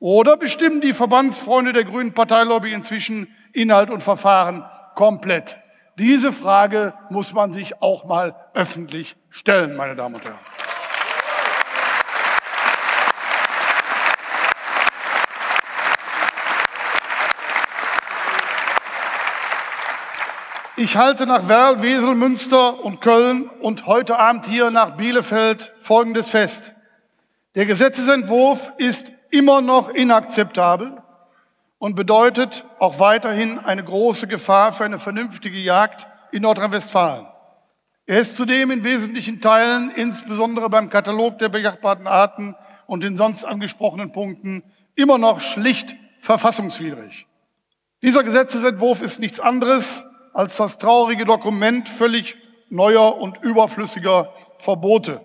[0.00, 4.64] Oder bestimmen die Verbandsfreunde der Grünen Parteilobby inzwischen Inhalt und Verfahren
[4.94, 5.58] komplett?
[5.98, 10.38] Diese Frage muss man sich auch mal öffentlich stellen, meine Damen und Herren.
[20.76, 26.30] Ich halte nach Werl, Wesel, Münster und Köln und heute Abend hier nach Bielefeld Folgendes
[26.30, 26.72] fest.
[27.54, 31.02] Der Gesetzesentwurf ist immer noch inakzeptabel
[31.78, 37.26] und bedeutet auch weiterhin eine große Gefahr für eine vernünftige Jagd in Nordrhein-Westfalen.
[38.06, 43.44] Er ist zudem in wesentlichen Teilen, insbesondere beim Katalog der bejachbaren Arten und den sonst
[43.44, 44.64] angesprochenen Punkten,
[44.96, 47.26] immer noch schlicht verfassungswidrig.
[48.02, 52.36] Dieser Gesetzesentwurf ist nichts anderes als das traurige Dokument völlig
[52.68, 55.20] neuer und überflüssiger Verbote.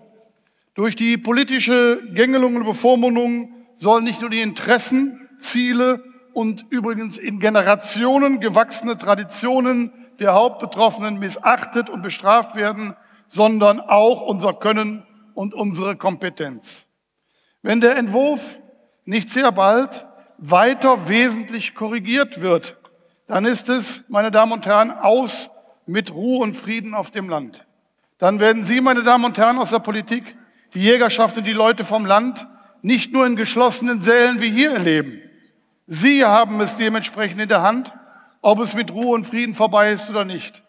[0.74, 7.38] Durch die politische Gängelung und Bevormundung sollen nicht nur die Interessen, Ziele und übrigens in
[7.38, 12.96] Generationen gewachsene Traditionen der Hauptbetroffenen missachtet und bestraft werden,
[13.28, 16.86] sondern auch unser Können und unsere Kompetenz.
[17.62, 18.58] Wenn der Entwurf
[19.04, 20.06] nicht sehr bald
[20.38, 22.76] weiter wesentlich korrigiert wird,
[23.26, 25.50] dann ist es, meine Damen und Herren, aus
[25.86, 27.66] mit Ruhe und Frieden auf dem Land.
[28.18, 30.36] Dann werden Sie, meine Damen und Herren aus der Politik,
[30.74, 32.46] die Jägerschaft und die Leute vom Land
[32.86, 35.20] nicht nur in geschlossenen Sälen wie hier erleben.
[35.88, 37.92] Sie haben es dementsprechend in der Hand,
[38.42, 40.62] ob es mit Ruhe und Frieden vorbei ist oder nicht.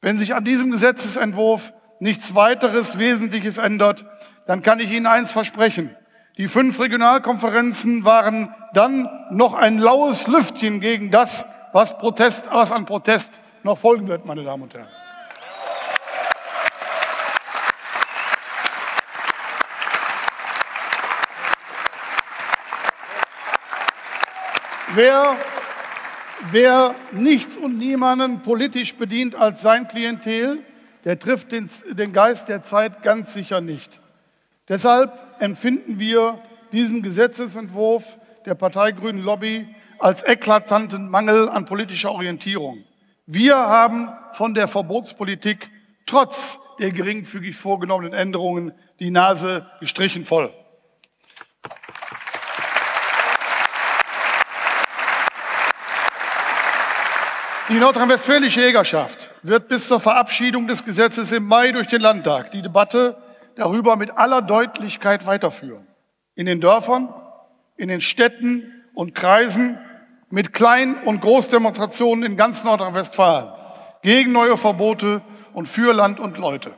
[0.00, 4.04] Wenn sich an diesem Gesetzesentwurf nichts weiteres Wesentliches ändert,
[4.46, 5.96] dann kann ich Ihnen eins versprechen.
[6.36, 12.86] Die fünf Regionalkonferenzen waren dann noch ein laues Lüftchen gegen das, was, Protest, was an
[12.86, 14.86] Protest noch folgen wird, meine Damen und Herren.
[24.94, 25.36] Wer,
[26.50, 30.64] wer nichts und niemanden politisch bedient als sein Klientel,
[31.04, 34.00] der trifft den, den Geist der Zeit ganz sicher nicht.
[34.66, 36.40] Deshalb empfinden wir
[36.72, 39.68] diesen Gesetzesentwurf der parteigrünen Lobby
[39.98, 42.82] als eklatanten Mangel an politischer Orientierung.
[43.26, 45.68] Wir haben von der Verbotspolitik
[46.06, 50.50] trotz der geringfügig vorgenommenen Änderungen die Nase gestrichen voll.
[57.68, 62.62] Die nordrhein-westfälische Jägerschaft wird bis zur Verabschiedung des Gesetzes im Mai durch den Landtag die
[62.62, 63.18] Debatte
[63.56, 65.86] darüber mit aller Deutlichkeit weiterführen.
[66.34, 67.12] In den Dörfern,
[67.76, 69.78] in den Städten und Kreisen,
[70.30, 73.52] mit Klein- und Großdemonstrationen in ganz Nordrhein-Westfalen
[74.00, 75.20] gegen neue Verbote
[75.52, 76.72] und für Land und Leute.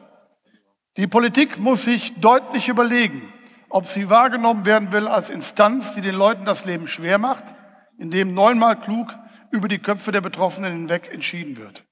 [0.96, 3.32] Die Politik muss sich deutlich überlegen,
[3.68, 7.44] ob sie wahrgenommen werden will als Instanz, die den Leuten das Leben schwer macht,
[7.96, 9.14] indem neunmal klug
[9.50, 11.84] über die Köpfe der Betroffenen hinweg entschieden wird.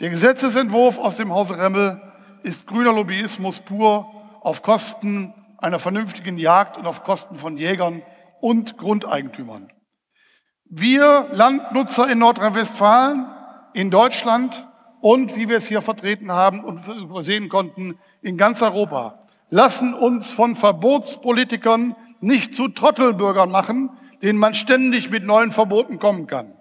[0.00, 2.00] Der Gesetzesentwurf aus dem Hause Remmel
[2.42, 8.02] ist grüner Lobbyismus pur auf Kosten einer vernünftigen Jagd und auf Kosten von Jägern
[8.40, 9.72] und Grundeigentümern.
[10.64, 13.26] Wir Landnutzer in Nordrhein-Westfalen,
[13.72, 14.66] in Deutschland
[15.00, 20.32] und, wie wir es hier vertreten haben und übersehen konnten, in ganz Europa, lassen uns
[20.32, 23.90] von Verbotspolitikern nicht zu Trottelbürgern machen,
[24.22, 26.54] denen man ständig mit neuen Verboten kommen kann.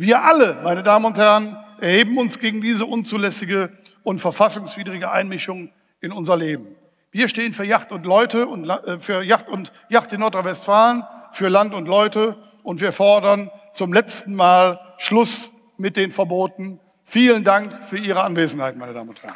[0.00, 3.72] Wir alle, meine Damen und Herren, erheben uns gegen diese unzulässige
[4.04, 6.76] und verfassungswidrige Einmischung in unser Leben.
[7.10, 11.02] Wir stehen für Yacht und Leute und äh, für Yacht und Yacht in Nordrhein-Westfalen,
[11.32, 16.78] für Land und Leute und wir fordern zum letzten Mal Schluss mit den Verboten.
[17.02, 19.34] Vielen Dank für Ihre Anwesenheit, meine Damen und Herren.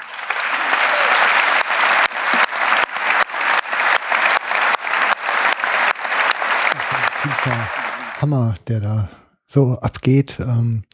[8.20, 9.08] Hammer, der da
[9.52, 10.38] so abgeht.
[10.40, 10.84] Ähm,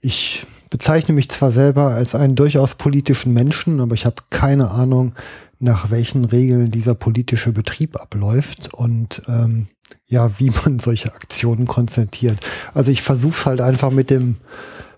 [0.00, 5.14] ich bezeichne mich zwar selber als einen durchaus politischen Menschen, aber ich habe keine Ahnung,
[5.58, 9.68] nach welchen Regeln dieser politische Betrieb abläuft und ähm,
[10.06, 12.38] ja, wie man solche Aktionen konzentriert.
[12.74, 14.36] Also ich versuche es halt einfach mit dem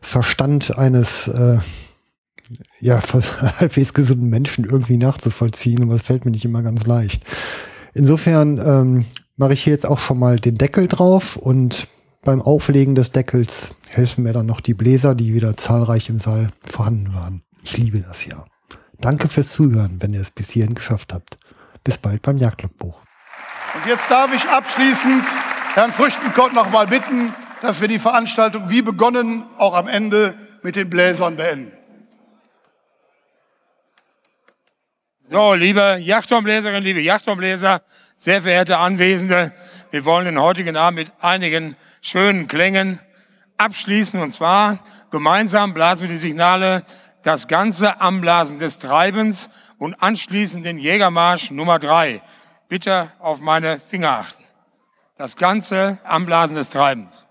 [0.01, 1.59] Verstand eines äh,
[2.81, 3.01] ja,
[3.61, 7.25] halbwegs gesunden Menschen irgendwie nachzuvollziehen, aber es fällt mir nicht immer ganz leicht.
[7.95, 9.05] Insofern ähm,
[9.37, 11.89] mache ich hier jetzt auch schon mal den Deckel drauf und
[12.25, 16.51] beim Auflegen des Deckels helfen mir dann noch die Bläser, die wieder zahlreich im Saal
[16.65, 17.43] vorhanden waren.
[17.63, 18.45] Ich liebe das ja.
[19.01, 21.39] Danke fürs Zuhören, wenn ihr es bis hierhin geschafft habt.
[21.85, 23.01] Bis bald beim Jagdlogbuch.
[23.75, 25.25] Und jetzt darf ich abschließend
[25.75, 27.33] Herrn Früchtenkott noch mal bitten,
[27.63, 31.73] dass wir die Veranstaltung wie begonnen auch am Ende mit den Bläsern beenden.
[35.31, 37.83] So, liebe Jagdturmbläserinnen, liebe Jagdturmbläser,
[38.17, 39.53] sehr verehrte Anwesende,
[39.91, 43.01] wir wollen den heutigen Abend mit einigen schönen Klängen
[43.57, 44.21] abschließen.
[44.21, 44.79] Und zwar
[45.11, 46.83] gemeinsam blasen wir die Signale
[47.23, 52.23] das ganze Anblasen des Treibens und anschließend den Jägermarsch Nummer drei.
[52.69, 54.45] Bitte auf meine Finger achten.
[55.17, 57.28] Das ganze Anblasen des Treibens.